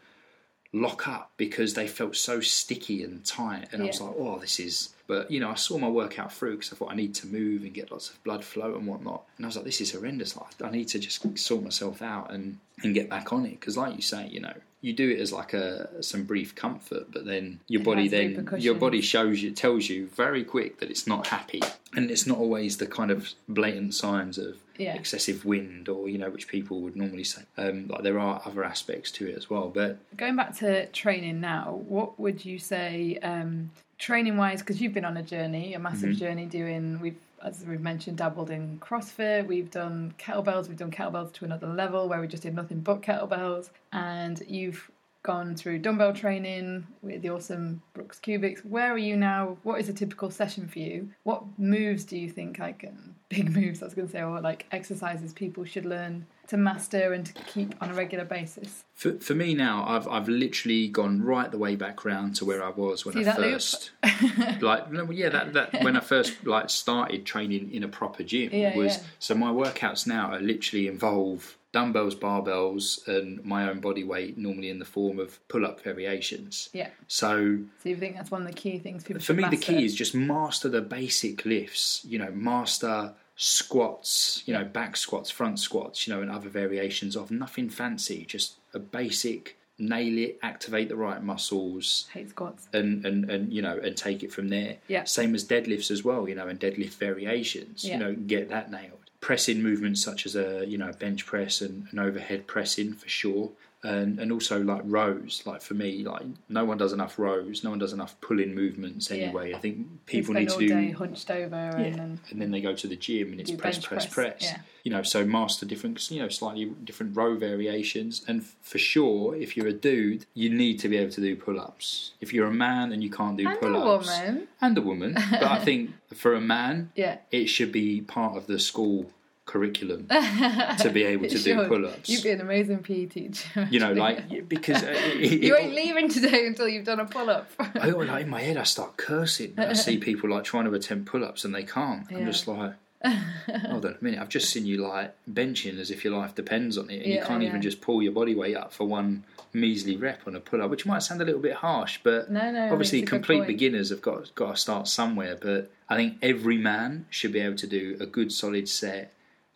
lock 0.72 1.09
up 1.09 1.32
because 1.36 1.74
they 1.74 1.88
felt 1.88 2.14
so 2.14 2.40
sticky 2.40 3.02
and 3.02 3.24
tight. 3.24 3.68
And 3.72 3.82
I 3.82 3.86
was 3.86 4.00
like, 4.00 4.14
oh, 4.16 4.38
this 4.38 4.61
is. 4.61 4.90
But 5.07 5.30
you 5.30 5.40
know, 5.40 5.50
I 5.50 5.54
saw 5.54 5.78
my 5.78 5.88
workout 5.88 6.32
through 6.32 6.57
because 6.57 6.72
I 6.72 6.76
thought 6.76 6.92
I 6.92 6.96
need 6.96 7.14
to 7.16 7.26
move 7.26 7.62
and 7.62 7.72
get 7.72 7.90
lots 7.90 8.11
of 8.11 8.22
blood 8.22 8.44
flow 8.44 8.74
and 8.76 8.86
whatnot. 8.86 9.24
And 9.36 9.46
I 9.46 9.48
was 9.48 9.57
like, 9.57 9.64
this 9.64 9.80
is 9.80 9.92
horrendous. 9.92 10.36
Like, 10.36 10.62
I 10.62 10.70
need 10.70 10.88
to 10.88 10.98
just 10.98 11.38
sort 11.38 11.62
myself 11.62 12.02
out 12.02 12.32
and 12.32 12.59
and 12.82 12.94
get 12.94 13.08
back 13.08 13.32
on 13.32 13.44
it 13.46 13.58
because, 13.60 13.76
like 13.76 13.96
you 13.96 14.02
say, 14.02 14.28
you 14.28 14.40
know, 14.40 14.52
you 14.82 14.92
do 14.92 15.08
it 15.10 15.18
as 15.20 15.32
like 15.32 15.52
a 15.54 16.02
some 16.02 16.24
brief 16.24 16.54
comfort, 16.54 17.10
but 17.10 17.24
then 17.24 17.60
your 17.68 17.80
It 17.80 17.84
body 17.84 18.08
then 18.08 18.48
your 18.58 18.74
body 18.74 19.00
shows 19.00 19.42
you 19.42 19.50
tells 19.50 19.88
you 19.88 20.06
very 20.08 20.44
quick 20.44 20.78
that 20.80 20.90
it's 20.90 21.06
not 21.06 21.26
happy, 21.28 21.62
and 21.94 22.10
it's 22.10 22.26
not 22.26 22.38
always 22.38 22.76
the 22.76 22.86
kind 22.86 23.10
of 23.10 23.30
blatant 23.48 23.94
signs 23.94 24.38
of 24.38 24.58
Yeah. 24.78 24.94
excessive 24.94 25.44
wind 25.46 25.88
or 25.88 26.08
you 26.08 26.18
know 26.18 26.28
which 26.30 26.46
people 26.48 26.80
would 26.82 26.94
normally 26.96 27.24
say. 27.24 27.42
Um, 27.56 27.88
like 27.88 28.02
there 28.02 28.18
are 28.18 28.42
other 28.44 28.62
aspects 28.62 29.10
to 29.12 29.26
it 29.26 29.36
as 29.36 29.48
well, 29.48 29.68
but 29.70 29.98
Going 30.16 30.36
back 30.36 30.54
to 30.58 30.86
training 30.88 31.40
now, 31.40 31.80
what 31.88 32.20
would 32.20 32.44
you 32.44 32.58
say, 32.58 33.18
um, 33.22 33.70
training 33.98 34.36
wise? 34.36 34.60
Because 34.60 34.80
you've 34.80 34.92
been 34.94 35.06
on 35.06 35.16
a 35.16 35.22
journey, 35.22 35.72
a 35.74 35.78
massive 35.78 36.10
Mm-hmm. 36.10 36.18
journey, 36.18 36.46
doing 36.46 37.00
we've 37.00 37.16
as 37.43 37.64
we've 37.64 37.80
mentioned, 37.80 38.18
dabbled 38.18 38.51
in 38.51 38.78
CrossFit. 38.78 39.47
We've 39.47 39.70
done 39.70 40.14
kettlebells. 40.18 40.68
We've 40.68 40.76
done 40.76 40.91
kettlebells 40.91 41.32
to 41.34 41.45
another 41.45 41.68
level 41.68 42.09
where 42.09 42.20
we 42.20 42.26
just 42.26 42.43
did 42.43 42.55
nothing 42.55 42.80
but 42.80 43.03
kettlebells. 43.03 43.70
And 43.93 44.43
you've 44.49 44.91
gone 45.26 45.57
through 45.57 45.80
dumbbell 45.80 46.12
training 46.12 46.87
with 47.03 47.20
the 47.20 47.30
awesome 47.30 47.82
Brooks 47.95 48.20
Kubik's. 48.20 48.64
Where 48.64 48.93
are 48.93 48.99
you 48.99 49.16
now? 49.16 49.59
What 49.64 49.80
is 49.80 49.89
a 49.89 49.93
typical 49.93 50.30
session 50.30 50.68
for 50.68 50.78
you? 50.78 51.11
What 51.24 51.43
moves 51.59 52.05
do 52.05 52.16
you 52.16 52.30
think 52.30 52.59
like 52.59 52.84
um, 52.87 53.16
big 53.28 53.55
moves? 53.55 53.82
I 53.82 53.87
was 53.87 53.95
going 53.95 54.07
to 54.07 54.12
say, 54.12 54.22
or 54.22 54.41
like 54.41 54.66
exercises 54.70 55.32
people 55.32 55.64
should 55.64 55.84
learn 55.84 56.26
to 56.49 56.57
master 56.57 57.12
and 57.12 57.26
to 57.26 57.32
keep 57.44 57.74
on 57.80 57.90
a 57.90 57.94
regular 57.94 58.24
basis. 58.24 58.84
For, 58.94 59.12
for 59.12 59.34
me 59.34 59.55
now, 59.55 59.84
I've 59.86 60.09
I've 60.09 60.28
literally 60.28 60.88
gone 60.88 61.22
right 61.22 61.51
the 61.51 61.59
way 61.59 61.76
back 61.76 62.05
round 62.05 62.36
to 62.36 62.44
where 62.44 62.62
I 62.62 62.70
was 62.70 63.05
when 63.05 63.14
See 63.14 63.28
I 63.28 63.34
first, 63.34 63.90
like 64.61 64.86
yeah, 65.11 65.28
that, 65.28 65.53
that 65.53 65.82
when 65.82 65.97
I 65.97 66.01
first 66.01 66.47
like 66.47 66.70
started 66.70 67.26
training 67.26 67.72
in 67.72 67.82
a 67.82 67.88
proper 67.88 68.22
gym 68.22 68.51
Yeah, 68.53 68.76
was 68.76 68.97
yeah. 68.97 69.03
so 69.18 69.34
my 69.34 69.51
workouts 69.51 70.07
now 70.07 70.32
are 70.32 70.40
literally 70.40 70.88
involve 70.88 71.57
dumbbells, 71.76 72.14
barbells, 72.14 73.07
and 73.07 73.44
my 73.44 73.68
own 73.68 73.80
body 73.80 74.03
weight, 74.03 74.38
normally 74.38 74.70
in 74.70 74.78
the 74.78 74.84
form 74.86 75.18
of 75.18 75.47
pull 75.49 75.66
up 75.66 75.78
variations. 75.82 76.70
Yeah. 76.72 76.88
So 77.07 77.59
So 77.82 77.90
you 77.90 77.97
think 77.97 78.16
that's 78.16 78.30
one 78.30 78.40
of 78.40 78.49
the 78.49 78.55
key 78.55 78.78
things 78.78 79.05
people 79.05 79.20
for 79.20 79.34
me, 79.34 79.44
the 79.51 79.59
key 79.59 79.84
is 79.84 79.94
just 79.94 80.14
master 80.14 80.70
the 80.70 80.80
basic 80.80 81.44
lifts. 81.44 82.03
You 82.09 82.18
know, 82.18 82.30
master 82.30 83.12
squats. 83.37 84.43
You 84.47 84.55
know, 84.55 84.64
back 84.64 84.97
squats, 84.97 85.30
front 85.30 85.59
squats. 85.59 86.07
You 86.07 86.14
know, 86.14 86.22
and 86.22 86.30
other 86.30 86.49
variations 86.49 87.16
of 87.16 87.30
nothing 87.30 87.68
fancy. 87.68 88.24
Just 88.24 88.57
a 88.74 88.78
basic 88.78 89.57
nail 89.78 90.18
it, 90.18 90.39
activate 90.43 90.89
the 90.89 90.97
right 90.97 91.22
muscles, 91.22 92.09
hate 92.12 92.30
squats. 92.30 92.66
and 92.72 93.05
and 93.05 93.30
and 93.30 93.53
you 93.53 93.62
know, 93.62 93.78
and 93.78 93.97
take 93.97 94.22
it 94.22 94.32
from 94.32 94.49
there. 94.49 94.76
Yeah. 94.89 95.05
Same 95.05 95.34
as 95.34 95.45
deadlifts 95.45 95.91
as 95.91 96.03
well. 96.05 96.28
You 96.28 96.34
know, 96.34 96.49
and 96.49 96.59
deadlift 96.59 96.95
variations. 96.95 97.84
Yeah. 97.84 97.95
You 97.95 97.99
know, 98.01 98.14
get 98.14 98.49
that 98.49 98.70
nailed. 98.70 98.93
Pressing 99.20 99.62
movements 99.62 100.03
such 100.03 100.26
as 100.26 100.37
a 100.37 100.64
you 100.66 100.78
know 100.78 100.93
bench 100.93 101.26
press 101.26 101.61
and 101.61 101.87
an 101.91 101.99
overhead 101.99 102.47
pressing 102.47 102.93
for 102.93 103.09
sure. 103.09 103.51
And, 103.87 104.18
and 104.18 104.32
also 104.32 104.61
like 104.62 104.82
rows, 104.84 105.43
like 105.47 105.62
for 105.62 105.74
me, 105.74 106.03
like 106.05 106.22
no 106.49 106.64
one 106.64 106.78
does 106.78 106.93
enough 106.93 107.18
rows, 107.18 107.62
no 107.64 107.70
one 107.70 107.78
does 107.78 107.93
enough 107.93 108.20
pulling 108.20 108.55
movements 108.55 109.11
Yeah. 109.11 109.16
anyway. 109.24 109.55
I 109.55 109.59
think 109.59 109.87
people 110.07 110.34
need 110.34 110.49
to 110.49 110.59
do 110.59 110.68
day 110.68 110.91
hunched 110.91 111.30
over 111.30 111.55
yeah. 111.57 111.78
and 111.87 111.95
then 111.95 112.20
and 112.30 112.41
then 112.43 112.51
they 112.51 112.61
go 112.61 112.74
to 112.74 112.87
the 112.87 112.97
gym 112.97 113.32
and 113.32 113.41
it's 113.41 113.51
press, 113.51 113.78
press, 113.78 114.05
press, 114.07 114.14
press. 114.14 114.43
yeah. 114.43 114.59
You 114.82 114.93
know, 114.93 115.03
so 115.03 115.24
master 115.24 115.66
different, 115.66 116.11
you 116.11 116.20
know, 116.22 116.28
slightly 116.28 116.66
different 116.84 117.16
row 117.16 117.34
variations. 117.37 118.24
And 118.28 118.45
for 118.45 118.78
sure, 118.78 119.34
if 119.34 119.57
you're 119.57 119.66
a 119.66 119.72
dude, 119.72 120.26
you 120.34 120.49
need 120.49 120.78
to 120.80 120.89
be 120.89 120.97
able 120.97 121.11
to 121.12 121.20
do 121.20 121.34
pull-ups. 121.34 122.12
If 122.20 122.32
you're 122.32 122.47
a 122.47 122.55
man 122.55 122.93
and 122.93 123.03
you 123.03 123.11
can't 123.11 123.37
do 123.37 123.49
and 123.49 123.61
pull-ups, 123.61 124.09
woman. 124.20 124.49
and 124.61 124.78
a 124.78 124.82
woman, 124.82 125.14
but 125.14 125.43
I 125.43 125.59
think 125.59 125.91
for 126.14 126.34
a 126.34 126.41
man, 126.41 126.91
Yeah. 126.95 127.18
it 127.32 127.47
should 127.47 127.72
be 127.72 128.01
part 128.01 128.37
of 128.37 128.47
the 128.47 128.61
school 128.61 129.11
curriculum 129.47 130.07
to 130.09 130.90
be 130.92 131.05
able 131.05 131.28
to 131.28 131.38
do 131.38 131.66
pull-ups. 131.66 132.09
You'd 132.09 132.24
be 132.24 132.30
an 132.30 132.40
amazing 132.40 132.78
PE 132.82 133.07
teacher. 133.07 133.68
you 133.70 133.80
know, 133.80 133.92
like 133.92 134.49
because 134.49 134.82
uh, 134.82 134.92
it, 134.94 135.42
you 135.42 135.57
ain't 135.57 135.72
leaving 135.74 136.09
today 136.09 136.47
until 136.47 136.68
you've 136.68 136.84
done 136.84 137.01
a 137.01 137.07
pull 137.07 137.30
up. 137.30 137.49
I 137.59 137.92
always, 137.92 138.09
like 138.11 138.24
in 138.24 138.28
my 138.28 138.42
head, 138.42 138.57
I 138.57 138.64
start 138.64 138.97
cursing. 138.97 139.55
I 139.57 139.72
see 139.72 139.99
people 139.99 140.28
like 140.28 140.44
trying 140.44 140.64
to 140.64 140.74
attempt 140.74 141.07
pull-ups 141.07 141.44
and 141.44 141.55
they 141.55 141.62
can't. 141.62 142.07
I'm 142.11 142.18
Yeah. 142.18 142.24
just 142.26 142.47
like, 142.49 142.74
hold 143.05 143.86
on 143.86 143.97
a 144.01 144.05
minute. 144.05 144.20
I've 144.20 144.28
just 144.28 144.51
seen 144.51 144.66
you 144.66 144.78
like 144.78 145.14
benching 145.32 145.78
as 145.78 145.90
if 145.90 146.05
your 146.05 146.16
life 146.18 146.34
depends 146.34 146.76
on 146.76 146.90
it, 146.90 147.05
and 147.05 147.12
you 147.12 147.22
can't 147.22 147.42
yeah. 147.42 147.49
even 147.49 147.62
just 147.62 147.80
pull 147.80 148.03
your 148.03 148.12
body 148.12 148.34
weight 148.34 148.57
up 148.57 148.72
for 148.72 148.84
one 148.84 149.24
measly 149.53 149.97
rep 149.97 150.20
on 150.26 150.36
a 150.36 150.40
pull-up, 150.40 150.70
which 150.70 150.84
might 150.84 151.03
sound 151.03 151.22
a 151.22 151.24
little 151.24 151.40
bit 151.40 151.55
harsh, 151.55 152.01
but 152.03 152.30
No, 152.30 152.51
no, 152.51 152.70
obviously 152.72 152.99
it's 153.01 153.09
a 153.09 153.11
good 153.12 153.24
complete 153.24 153.47
beginners 153.47 153.90
have 153.90 154.03
got 154.03 154.34
got 154.34 154.57
to 154.57 154.61
start 154.61 154.88
somewhere. 154.88 155.36
But 155.40 155.70
I 155.88 155.97
think 155.97 156.18
every 156.20 156.59
man 156.59 157.07
should 157.11 157.32
be 157.32 157.40
able 157.40 157.57
to 157.57 157.66
do 157.66 157.97
a 158.01 158.07
good 158.07 158.32
solid 158.32 158.68
set 158.68 159.12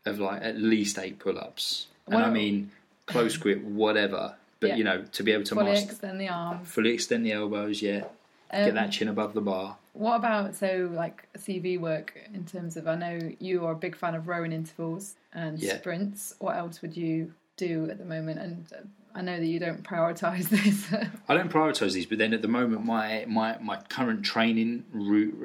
of 0.07 0.19
like 0.19 0.43
at 0.43 0.57
least 0.59 0.99
eight 0.99 1.19
pull-ups, 1.19 1.87
and 2.07 2.17
I 2.23 2.31
mean 2.31 2.71
close 3.07 3.37
grip, 3.43 3.63
whatever. 3.63 4.35
But 4.61 4.71
Yeah. 4.71 4.77
you 4.77 4.85
know, 4.85 5.05
to 5.13 5.23
be 5.23 5.33
able 5.33 5.45
to 5.45 5.55
Fully 5.55 5.71
master, 5.71 5.91
extend 5.93 6.21
the 6.21 6.29
arms. 6.29 6.69
fully 6.69 6.91
extend 6.93 7.25
the 7.25 7.33
elbows, 7.33 7.81
yeah, 7.81 8.05
Um, 8.51 8.65
get 8.67 8.75
that 8.75 8.93
chin 8.93 9.09
above 9.09 9.33
the 9.35 9.41
bar. 9.41 9.79
What 9.95 10.17
about 10.17 10.55
so 10.55 10.91
like 10.95 11.27
CV 11.39 11.79
work 11.79 12.17
in 12.35 12.45
terms 12.45 12.77
of? 12.77 12.87
I 12.87 12.95
know 12.95 13.19
you 13.39 13.65
are 13.67 13.73
a 13.73 13.77
big 13.77 13.97
fan 13.97 14.15
of 14.15 14.29
rowing 14.29 14.53
intervals 14.53 15.15
and 15.33 15.59
Yeah. 15.59 15.79
sprints. 15.79 16.35
What 16.39 16.57
else 16.57 16.83
would 16.83 16.97
you 16.97 17.33
do 17.57 17.89
at 17.91 17.99
the 17.99 18.05
moment? 18.05 18.39
And 18.39 18.67
uh, 18.73 18.83
I 19.15 19.23
know 19.23 19.39
that 19.39 19.47
you 19.47 19.59
don't 19.59 19.83
prioritise 19.83 20.49
this. 20.57 20.93
I 21.29 21.35
don't 21.35 21.51
prioritise 21.51 21.95
these, 21.95 22.07
but 22.07 22.19
then 22.19 22.33
at 22.35 22.43
the 22.43 22.49
moment, 22.49 22.85
my 22.85 23.25
my, 23.27 23.57
my 23.61 23.77
current 23.89 24.25
training 24.25 24.85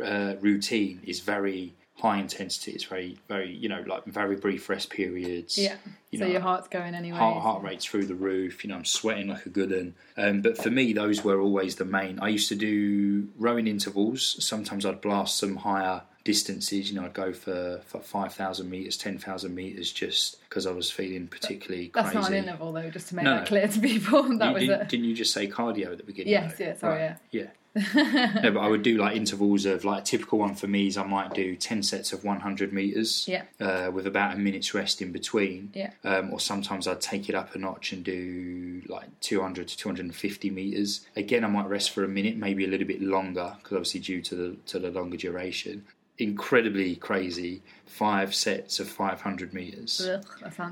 uh, 0.03 0.35
routine 0.41 0.99
is 1.05 1.21
very 1.21 1.73
high 1.97 2.19
intensity. 2.19 2.71
It's 2.73 2.83
very 2.83 3.17
very 3.27 3.51
you 3.53 3.69
know 3.69 3.83
like 3.87 4.05
very 4.05 4.35
brief 4.35 4.69
rest 4.69 4.89
periods. 4.89 5.57
yeah. 5.57 5.75
You 6.11 6.19
so 6.19 6.25
know, 6.25 6.31
your 6.31 6.41
heart's 6.41 6.67
going 6.69 6.95
anyway. 6.95 7.17
heart, 7.17 7.41
heart 7.43 7.63
rate's 7.63 7.83
through 7.85 8.05
the 8.05 8.15
roof. 8.15 8.63
You 8.63 8.69
know, 8.69 8.77
I'm 8.77 8.85
sweating 8.85 9.27
like 9.27 9.45
a 9.45 9.49
good 9.49 9.71
one. 9.71 9.95
Um, 10.17 10.41
but 10.41 10.57
for 10.57 10.69
me, 10.69 10.93
those 10.93 11.23
were 11.23 11.39
always 11.41 11.75
the 11.75 11.83
main. 11.85 12.19
I 12.21 12.29
used 12.29 12.47
to 12.49 12.55
do 12.55 13.27
rowing 13.37 13.67
intervals. 13.67 14.37
Sometimes 14.43 14.85
I'd 14.85 15.01
blast 15.01 15.37
some 15.37 15.57
higher 15.57 16.03
distances. 16.23 16.89
You 16.89 16.95
know, 16.99 17.05
I'd 17.05 17.13
go 17.13 17.33
for, 17.33 17.81
for 17.85 17.99
5,000 17.99 18.69
metres, 18.69 18.95
10,000 18.97 19.53
metres 19.53 19.91
just 19.91 20.39
because 20.47 20.65
I 20.65 20.71
was 20.71 20.89
feeling 20.89 21.27
particularly 21.27 21.91
That's 21.93 22.11
crazy. 22.11 22.21
not 22.21 22.31
an 22.31 22.37
interval 22.37 22.71
though, 22.71 22.89
just 22.89 23.09
to 23.09 23.15
make 23.15 23.25
No, 23.25 23.35
that 23.35 23.47
clear 23.47 23.67
to 23.67 23.79
people. 23.79 24.23
That 24.37 24.47
You- 24.47 24.53
was 24.53 24.61
didn't, 24.63 24.81
it. 24.81 24.89
didn't 24.89 25.05
you 25.05 25.15
just 25.15 25.33
say 25.33 25.47
cardio 25.47 25.91
at 25.91 25.97
the 25.97 26.03
beginning? 26.03 26.31
Yes, 26.31 26.57
though? 26.57 26.63
yeah, 26.65 26.75
sorry, 26.77 27.01
Right, 27.01 27.17
yeah. 27.31 27.47
no, 27.95 28.51
but 28.53 28.57
I 28.59 28.67
would 28.69 28.83
do 28.83 28.97
like 28.97 29.17
intervals 29.17 29.65
of 29.65 29.83
like 29.83 30.03
a 30.03 30.05
typical 30.05 30.39
one 30.39 30.55
for 30.55 30.67
me 30.67 30.87
is 30.87 30.97
I 30.97 31.03
might 31.05 31.33
do 31.33 31.55
ten 31.57 31.83
sets 31.83 32.13
of 32.13 32.23
one 32.23 32.39
hundred 32.39 32.71
meters, 32.71 33.25
Yeah. 33.27 33.43
uh, 33.59 33.91
with 33.91 34.07
about 34.07 34.35
a 34.35 34.37
minute's 34.37 34.73
rest 34.73 35.01
in 35.01 35.11
between. 35.11 35.71
Yeah. 35.73 35.91
Um, 36.05 36.31
or 36.31 36.39
sometimes 36.39 36.87
I'd 36.87 37.01
take 37.01 37.27
it 37.27 37.35
up 37.35 37.53
a 37.53 37.57
notch 37.57 37.91
and 37.91 38.03
do 38.03 38.81
like 38.87 39.07
two 39.19 39.41
hundred 39.41 39.67
to 39.67 39.77
two 39.77 39.89
hundred 39.89 40.05
and 40.05 40.15
fifty 40.15 40.49
meters. 40.49 41.05
Again, 41.17 41.43
I 41.43 41.47
might 41.47 41.67
rest 41.67 41.91
for 41.91 42.03
a 42.05 42.07
minute, 42.07 42.37
maybe 42.37 42.63
a 42.63 42.67
little 42.69 42.87
bit 42.87 43.01
longer, 43.01 43.55
because 43.57 43.75
obviously 43.75 43.99
due 43.99 44.21
to 44.21 44.35
the 44.35 44.55
to 44.67 44.79
the 44.79 44.89
longer 44.91 45.17
duration. 45.17 45.83
Incredibly 46.17 46.95
crazy, 46.95 47.61
five 47.85 48.33
sets 48.33 48.79
of 48.79 48.87
five 48.87 49.21
hundred 49.21 49.53
meters 49.53 50.07
Ugh, 50.07 50.25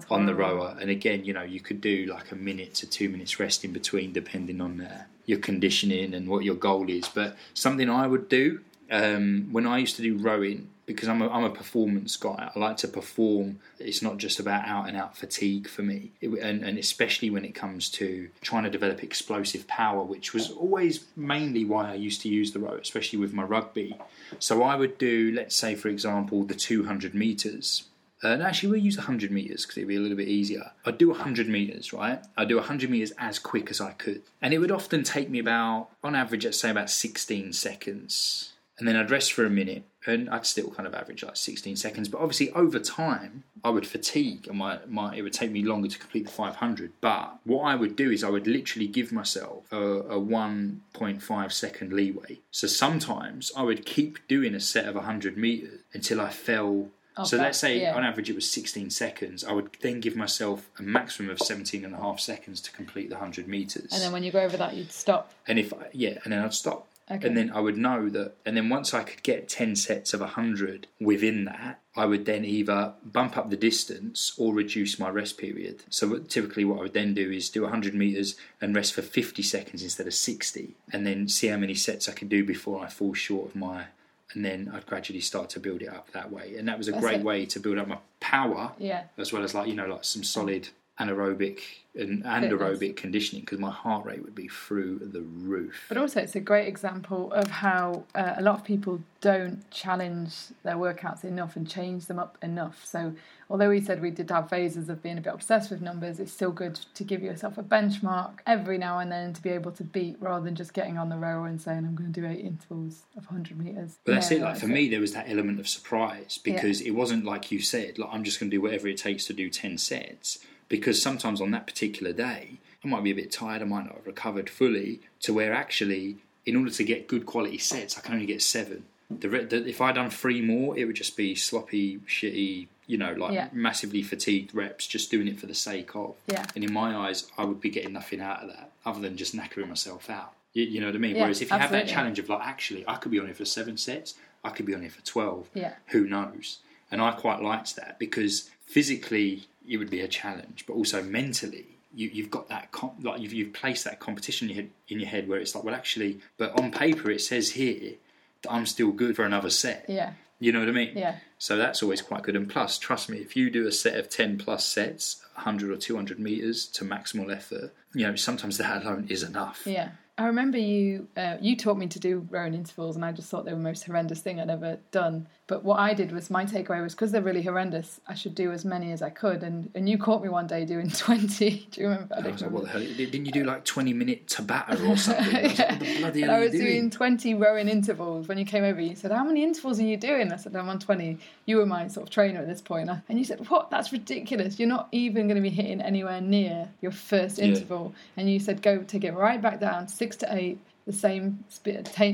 on 0.09 0.25
the 0.25 0.33
rower. 0.33 0.77
And 0.79 0.89
again, 0.89 1.25
you 1.25 1.33
know, 1.33 1.43
you 1.43 1.59
could 1.59 1.81
do 1.81 2.05
like 2.05 2.31
a 2.31 2.35
minute 2.35 2.73
to 2.75 2.87
two 2.87 3.09
minutes 3.09 3.39
rest 3.39 3.65
in 3.65 3.73
between, 3.73 4.13
depending 4.13 4.61
on 4.61 4.79
uh, 4.81 5.03
your 5.25 5.39
conditioning 5.39 6.13
and 6.13 6.29
what 6.29 6.45
your 6.45 6.55
goal 6.55 6.89
is. 6.89 7.09
But 7.09 7.35
something 7.53 7.89
I 7.89 8.07
would 8.07 8.29
do 8.29 8.61
um, 8.93 9.49
when 9.51 9.65
I 9.65 9.79
used 9.79 9.95
to 9.95 10.03
do 10.03 10.17
rowing, 10.17 10.69
because 10.85 11.09
I'm 11.09 11.21
a, 11.21 11.27
I'm 11.27 11.43
a 11.43 11.49
performance 11.49 12.15
guy, 12.15 12.51
I 12.55 12.59
like 12.59 12.77
to 12.77 12.87
perform. 12.87 13.59
It's 13.79 14.03
not 14.03 14.17
just 14.19 14.39
about 14.39 14.67
out 14.67 14.87
and 14.87 14.95
out 14.95 15.17
fatigue 15.17 15.67
for 15.67 15.81
me, 15.81 16.11
it, 16.21 16.29
and, 16.29 16.63
and 16.63 16.77
especially 16.77 17.31
when 17.31 17.43
it 17.43 17.55
comes 17.55 17.89
to 17.91 18.29
trying 18.41 18.65
to 18.65 18.69
develop 18.69 19.03
explosive 19.03 19.67
power, 19.67 20.03
which 20.03 20.31
was 20.33 20.51
always 20.51 21.05
mainly 21.15 21.65
why 21.65 21.89
I 21.89 21.95
used 21.95 22.21
to 22.21 22.29
use 22.29 22.51
the 22.51 22.59
row, 22.59 22.77
especially 22.79 23.17
with 23.17 23.33
my 23.33 23.43
rugby. 23.43 23.97
So 24.37 24.61
I 24.61 24.75
would 24.75 24.99
do, 24.99 25.31
let's 25.35 25.55
say, 25.55 25.73
for 25.73 25.87
example, 25.87 26.43
the 26.43 26.53
200 26.53 27.15
meters. 27.15 27.85
Uh, 28.23 28.27
and 28.27 28.43
actually, 28.43 28.69
we'll 28.69 28.79
use 28.79 28.95
100 28.95 29.31
metres 29.31 29.65
because 29.65 29.77
it'd 29.77 29.89
be 29.89 29.95
a 29.95 29.99
little 29.99 30.15
bit 30.15 30.29
easier. 30.29 30.71
I'd 30.85 30.99
do 30.99 31.09
100 31.09 31.49
metres, 31.49 31.91
right? 31.91 32.23
I'd 32.37 32.47
do 32.47 32.55
100 32.57 32.89
metres 32.89 33.11
as 33.17 33.39
quick 33.39 33.69
as 33.71 33.81
I 33.81 33.91
could. 33.93 34.21
And 34.41 34.53
it 34.53 34.59
would 34.59 34.71
often 34.71 35.03
take 35.03 35.29
me 35.29 35.39
about, 35.39 35.89
on 36.03 36.15
average, 36.15 36.45
let's 36.45 36.59
say 36.59 36.69
about 36.69 36.89
16 36.89 37.51
seconds. 37.53 38.52
And 38.83 38.87
then 38.89 38.97
I'd 38.97 39.09
rest 39.09 39.31
for 39.31 39.45
a 39.45 39.49
minute 39.49 39.83
and 40.05 40.29
I'd 40.29 40.45
still 40.45 40.69
kind 40.69 40.85
of 40.85 40.93
average 40.93 41.23
like 41.23 41.37
16 41.37 41.77
seconds. 41.77 42.09
But 42.09 42.19
obviously, 42.19 42.51
over 42.51 42.79
time, 42.79 43.45
I 43.63 43.69
would 43.69 43.87
fatigue 43.87 44.45
and 44.45 44.57
my, 44.57 44.79
my, 44.89 45.15
it 45.15 45.21
would 45.21 45.31
take 45.31 45.51
me 45.51 45.63
longer 45.63 45.87
to 45.87 45.97
complete 45.97 46.25
the 46.25 46.31
500. 46.31 46.91
But 46.99 47.37
what 47.45 47.61
I 47.61 47.75
would 47.75 47.95
do 47.95 48.11
is 48.11 48.25
I 48.25 48.29
would 48.29 48.45
literally 48.45 48.89
give 48.89 49.13
myself 49.13 49.71
a, 49.71 49.77
a 49.77 50.19
1.5 50.19 51.51
second 51.53 51.93
leeway. 51.93 52.41
So 52.51 52.67
sometimes 52.67 53.53
I 53.55 53.63
would 53.63 53.85
keep 53.85 54.27
doing 54.27 54.53
a 54.53 54.59
set 54.59 54.83
of 54.83 54.95
100 54.95 55.37
metres 55.37 55.79
until 55.93 56.19
I 56.19 56.29
fell 56.29 56.89
Off 57.15 57.27
so 57.27 57.37
let's 57.37 57.59
say 57.59 57.79
yeah. 57.79 57.95
on 57.95 58.03
average 58.03 58.29
it 58.29 58.35
was 58.35 58.51
16 58.51 58.89
seconds. 58.89 59.45
I 59.45 59.53
would 59.53 59.77
then 59.79 60.01
give 60.01 60.17
myself 60.17 60.69
a 60.77 60.81
maximum 60.81 61.29
of 61.29 61.39
17 61.39 61.85
and 61.85 61.93
a 61.93 61.97
half 61.99 62.19
seconds 62.19 62.59
to 62.61 62.71
complete 62.73 63.07
the 63.07 63.15
100 63.15 63.47
meters. 63.47 63.93
And 63.93 64.01
then 64.01 64.11
when 64.11 64.23
you 64.23 64.31
go 64.31 64.41
over 64.41 64.57
that, 64.57 64.73
you'd 64.73 64.91
stop. 64.91 65.31
and 65.47 65.57
if 65.57 65.71
I, 65.73 65.87
yeah, 65.93 66.17
and 66.25 66.33
then 66.33 66.43
I'd 66.43 66.53
stop. 66.53 66.87
Okay. 67.11 67.27
And 67.27 67.35
then 67.35 67.51
I 67.53 67.59
would 67.59 67.77
know 67.77 68.07
that 68.09 68.35
and 68.45 68.55
then 68.55 68.69
once 68.69 68.93
I 68.93 69.03
could 69.03 69.23
get 69.23 69.49
10 69.49 69.75
sets 69.75 70.13
of 70.13 70.21
100 70.21 70.87
within 71.01 71.43
that, 71.45 71.81
I 71.95 72.05
would 72.05 72.25
then 72.25 72.45
either 72.45 72.93
bump 73.03 73.37
up 73.37 73.49
the 73.49 73.57
distance 73.57 74.33
or 74.37 74.53
reduce 74.53 74.97
my 74.97 75.09
rest 75.09 75.37
period. 75.37 75.83
So 75.89 76.17
typically 76.19 76.63
what 76.65 76.79
I 76.79 76.83
would 76.83 76.93
then 76.93 77.13
do 77.13 77.29
is 77.29 77.49
do 77.49 77.63
100 77.63 77.93
meters 77.93 78.35
and 78.61 78.73
rest 78.75 78.93
for 78.93 79.01
50 79.01 79.43
seconds 79.43 79.83
instead 79.83 80.07
of 80.07 80.13
60 80.13 80.75
and 80.93 81.05
then 81.05 81.27
see 81.27 81.47
how 81.47 81.57
many 81.57 81.75
sets 81.75 82.07
I 82.07 82.13
can 82.13 82.29
do 82.29 82.43
before 82.43 82.83
I 82.83 82.87
fall 82.89 83.13
short 83.13 83.49
of 83.49 83.55
my 83.55 83.85
and 84.33 84.43
then 84.43 84.71
I'd 84.73 84.85
gradually 84.87 85.19
start 85.21 85.49
to 85.51 85.59
build 85.59 85.81
it 85.83 85.89
up 85.89 86.11
that 86.13 86.31
way. 86.31 86.55
And 86.57 86.67
that 86.67 86.77
was 86.77 86.87
a 86.87 86.91
That's 86.91 87.03
great 87.03 87.19
it. 87.19 87.23
way 87.23 87.45
to 87.45 87.59
build 87.59 87.77
up 87.77 87.87
my 87.87 87.97
power 88.19 88.71
Yeah. 88.79 89.03
as 89.17 89.31
well 89.31 89.43
as 89.43 89.53
like 89.53 89.67
you 89.67 89.75
know 89.75 89.85
like 89.87 90.05
some 90.05 90.23
solid 90.23 90.69
anaerobic 90.99 91.59
and 91.95 92.23
anaerobic 92.23 92.95
conditioning 92.95 93.41
because 93.41 93.59
my 93.59 93.69
heart 93.69 94.05
rate 94.05 94.23
would 94.23 94.35
be 94.35 94.47
through 94.47 94.99
the 94.99 95.21
roof. 95.21 95.85
But 95.89 95.97
also, 95.97 96.21
it's 96.21 96.35
a 96.35 96.39
great 96.39 96.67
example 96.67 97.31
of 97.33 97.49
how 97.49 98.03
uh, 98.15 98.33
a 98.37 98.41
lot 98.41 98.55
of 98.55 98.63
people 98.63 99.01
don't 99.21 99.69
challenge 99.71 100.35
their 100.63 100.75
workouts 100.75 101.23
enough 101.23 101.55
and 101.55 101.69
change 101.69 102.07
them 102.07 102.19
up 102.19 102.37
enough. 102.41 102.83
So, 102.85 103.13
although 103.49 103.69
we 103.69 103.79
said 103.79 104.01
we 104.01 104.09
did 104.11 104.29
have 104.31 104.49
phases 104.49 104.89
of 104.89 105.03
being 105.03 105.17
a 105.17 105.21
bit 105.21 105.33
obsessed 105.33 105.69
with 105.69 105.81
numbers, 105.81 106.19
it's 106.19 106.31
still 106.31 106.51
good 106.51 106.75
to 106.95 107.03
give 107.03 107.21
yourself 107.21 107.57
a 107.57 107.63
benchmark 107.63 108.39
every 108.45 108.77
now 108.77 108.99
and 108.99 109.11
then 109.11 109.33
to 109.33 109.41
be 109.41 109.49
able 109.49 109.71
to 109.73 109.83
beat 109.83 110.17
rather 110.19 110.43
than 110.43 110.55
just 110.55 110.73
getting 110.73 110.97
on 110.97 111.09
the 111.09 111.17
rower 111.17 111.47
and 111.47 111.61
saying, 111.61 111.79
I'm 111.79 111.95
going 111.95 112.11
to 112.11 112.21
do 112.21 112.27
eight 112.27 112.43
intervals 112.43 113.03
of 113.15 113.25
100 113.25 113.57
metres. 113.57 113.97
But 114.03 114.13
that's 114.13 114.31
it. 114.31 114.41
Like 114.41 114.57
for 114.57 114.67
me, 114.67 114.89
there 114.89 114.99
was 114.99 115.13
that 115.13 115.29
element 115.29 115.59
of 115.59 115.67
surprise 115.67 116.39
because 116.43 116.81
it 116.81 116.91
wasn't 116.91 117.23
like 117.23 117.51
you 117.51 117.61
said, 117.61 117.99
like 117.99 118.09
I'm 118.11 118.23
just 118.23 118.39
going 118.39 118.49
to 118.49 118.57
do 118.57 118.61
whatever 118.61 118.87
it 118.87 118.97
takes 118.97 119.25
to 119.25 119.33
do 119.33 119.49
ten 119.49 119.77
sets. 119.77 120.39
Because 120.69 121.01
sometimes 121.01 121.41
on 121.41 121.51
that 121.51 121.67
particular 121.67 122.13
day, 122.13 122.57
I 122.83 122.87
might 122.87 123.03
be 123.03 123.11
a 123.11 123.15
bit 123.15 123.31
tired. 123.31 123.61
I 123.61 123.65
might 123.65 123.85
not 123.85 123.95
have 123.95 124.05
recovered 124.07 124.49
fully. 124.49 124.99
To 125.21 125.33
where 125.33 125.53
actually, 125.53 126.17
in 126.45 126.55
order 126.55 126.71
to 126.71 126.83
get 126.83 127.07
good 127.07 127.25
quality 127.25 127.57
sets, 127.57 127.97
I 127.97 128.01
can 128.01 128.13
only 128.15 128.25
get 128.25 128.41
seven. 128.41 128.85
The, 129.09 129.29
re- 129.29 129.45
the 129.45 129.67
if 129.67 129.79
I'd 129.81 129.95
done 129.95 130.09
three 130.09 130.41
more, 130.41 130.77
it 130.77 130.85
would 130.85 130.95
just 130.95 131.15
be 131.15 131.35
sloppy, 131.35 131.99
shitty. 132.07 132.67
You 132.85 132.97
know, 132.97 133.13
like 133.13 133.31
Yeah. 133.33 133.47
massively 133.53 134.03
fatigued 134.03 134.53
reps, 134.53 134.85
just 134.87 135.09
doing 135.09 135.27
it 135.29 135.39
for 135.39 135.45
the 135.45 135.53
sake 135.55 135.95
of. 135.95 136.15
Yeah. 136.27 136.45
And 136.53 136.65
in 136.65 136.73
my 136.73 136.93
eyes, 136.95 137.31
I 137.37 137.45
would 137.45 137.61
be 137.61 137.69
getting 137.69 137.93
nothing 137.93 138.19
out 138.19 138.43
of 138.43 138.49
that 138.49 138.71
other 138.85 138.99
than 138.99 139.15
just 139.15 139.33
knackering 139.35 139.69
myself 139.69 140.09
out. 140.09 140.33
You, 140.51 140.65
you 140.65 140.79
know 140.81 140.87
what 140.87 140.95
I 140.95 140.99
mean? 140.99 141.15
Yeah, 141.15 141.21
Whereas 141.21 141.41
if 141.41 141.49
you 141.49 141.57
have 141.57 141.71
that 141.71 141.87
challenge 141.87 142.19
of 142.19 142.27
like, 142.27 142.41
actually, 142.45 142.83
I 142.87 142.95
could 142.95 143.11
be 143.11 143.19
on 143.19 143.27
it 143.27 143.37
for 143.37 143.45
seven 143.45 143.77
sets, 143.77 144.15
I 144.43 144.49
could 144.49 144.65
be 144.65 144.75
on 144.75 144.83
it 144.83 144.91
for 144.91 145.01
12. 145.05 145.47
Yeah. 145.53 145.75
Who 145.87 146.05
knows? 146.07 146.57
And 146.91 147.01
I 147.01 147.11
quite 147.13 147.41
liked 147.41 147.77
that 147.77 147.97
because 147.97 148.49
physically 148.65 149.47
it 149.67 149.77
would 149.77 149.89
be 149.89 150.01
a 150.01 150.07
challenge, 150.07 150.65
but 150.67 150.73
also 150.73 151.01
mentally. 151.03 151.65
You, 151.95 152.09
you've 152.11 152.31
got 152.31 152.49
that 152.49 152.71
com- 152.71 152.95
like 153.03 153.21
you've, 153.21 153.33
you've 153.33 153.53
placed 153.53 153.83
that 153.85 153.99
competition 153.99 154.49
in 154.49 154.55
your, 154.55 154.63
head, 154.63 154.71
in 154.89 154.99
your 154.99 155.09
head 155.09 155.27
where 155.29 155.37
it's 155.39 155.53
like 155.53 155.63
well 155.63 155.75
actually 155.75 156.21
but 156.37 156.59
on 156.59 156.71
paper 156.71 157.11
it 157.11 157.21
says 157.21 157.51
here 157.51 157.93
that 158.41 158.51
I'm 158.51 158.65
still 158.65 158.91
good 158.91 159.15
for 159.15 159.23
another 159.25 159.51
set 159.51 159.85
Yeah. 159.87 160.13
you 160.39 160.51
know 160.51 160.57
what 160.59 160.69
I 160.69 160.71
mean 160.71 160.93
Yeah. 160.97 161.17
so 161.37 161.55
that's 161.55 161.83
always 161.83 162.01
quite 162.01 162.23
good 162.23 162.35
and 162.35 162.49
plus 162.49 162.79
trust 162.79 163.09
me 163.11 163.19
if 163.19 163.35
you 163.35 163.51
do 163.51 163.67
a 163.67 163.71
set 163.71 163.95
of 163.99 164.09
10 164.09 164.39
plus 164.39 164.65
sets 164.65 165.23
100 165.35 165.69
or 165.69 165.77
200 165.77 166.17
meters 166.19 166.65
to 166.69 166.83
maximal 166.83 167.31
effort 167.31 167.71
you 167.93 168.07
know 168.07 168.15
sometimes 168.15 168.57
that 168.57 168.81
alone 168.83 169.05
is 169.09 169.21
enough 169.21 169.61
Yeah. 169.67 169.89
I 170.15 170.27
remember 170.27 170.59
you 170.59 171.07
uh, 171.17 171.37
you 171.41 171.55
taught 171.55 171.75
me 171.77 171.87
to 171.87 171.99
do 171.99 172.27
rowing 172.29 172.53
intervals, 172.53 172.95
and 172.95 173.03
I 173.03 173.11
just 173.11 173.29
thought 173.29 173.45
they 173.45 173.51
were 173.51 173.57
the 173.57 173.63
most 173.63 173.85
horrendous 173.85 174.19
thing 174.21 174.39
I'd 174.39 174.49
ever 174.49 174.77
done. 174.91 175.27
But 175.47 175.63
what 175.65 175.79
I 175.79 175.93
did 175.93 176.11
was 176.11 176.29
my 176.29 176.45
takeaway 176.45 176.81
was 176.83 176.93
because 176.93 177.11
they're 177.11 177.21
really 177.21 177.41
horrendous, 177.41 177.99
I 178.07 178.13
should 178.13 178.33
do 178.33 178.51
as 178.51 178.63
many 178.63 178.91
as 178.91 179.01
I 179.01 179.09
could. 179.09 179.41
And 179.41 179.71
and 179.73 179.89
you 179.89 179.97
caught 179.97 180.21
me 180.23 180.29
one 180.29 180.45
day 180.45 180.65
doing 180.65 180.89
twenty. 180.91 181.67
Do 181.71 181.81
you 181.81 181.87
remember? 181.87 182.15
I 182.15 182.27
I 182.27 182.31
was 182.31 182.41
like, 182.43 182.51
what 182.51 182.63
the 182.63 182.69
hell? 182.69 182.81
Didn't 182.81 183.25
you 183.25 183.31
do 183.31 183.43
like 183.43 183.65
20 183.65 183.91
minute 183.93 184.27
Tabata 184.27 184.87
or 184.87 184.95
something? 184.97 185.35
I 185.35 185.41
was 185.41 185.57
like, 185.59 185.69
what 185.71 185.79
the 185.79 185.97
bloody 185.99 186.21
hell 186.27 186.31
I 186.31 186.39
was 186.41 186.51
doing? 186.51 186.63
doing 186.63 186.89
20 186.91 187.33
rowing 187.33 187.67
intervals 187.67 188.27
when 188.27 188.37
you 188.37 188.45
came 188.45 188.63
over. 188.63 188.79
You 188.79 188.95
said, 188.95 189.11
How 189.11 189.23
many 189.23 189.41
intervals 189.43 189.79
are 189.79 189.83
you 189.83 189.97
doing? 189.97 190.31
I 190.31 190.35
said, 190.35 190.55
I'm 190.55 190.69
on 190.69 190.77
20. 190.77 191.17
You 191.47 191.57
were 191.57 191.65
my 191.65 191.87
sort 191.87 192.07
of 192.07 192.13
trainer 192.13 192.39
at 192.39 192.47
this 192.47 192.61
point. 192.61 192.89
And 193.09 193.17
you 193.17 193.25
said, 193.25 193.49
What? 193.49 193.71
That's 193.71 193.91
ridiculous. 193.91 194.59
You're 194.59 194.69
not 194.69 194.89
even 194.91 195.27
going 195.27 195.37
to 195.37 195.41
be 195.41 195.49
hitting 195.49 195.81
anywhere 195.81 196.21
near 196.21 196.69
your 196.81 196.91
first 196.91 197.39
Yeah. 197.39 197.45
interval. 197.45 197.95
And 198.15 198.29
you 198.31 198.39
said, 198.39 198.61
Go 198.61 198.83
take 198.83 199.03
it 199.03 199.13
right 199.15 199.41
back 199.41 199.59
down, 199.59 199.87
six 200.03 200.15
to 200.17 200.35
eight. 200.35 200.59
The 200.85 200.91
same 200.91 201.45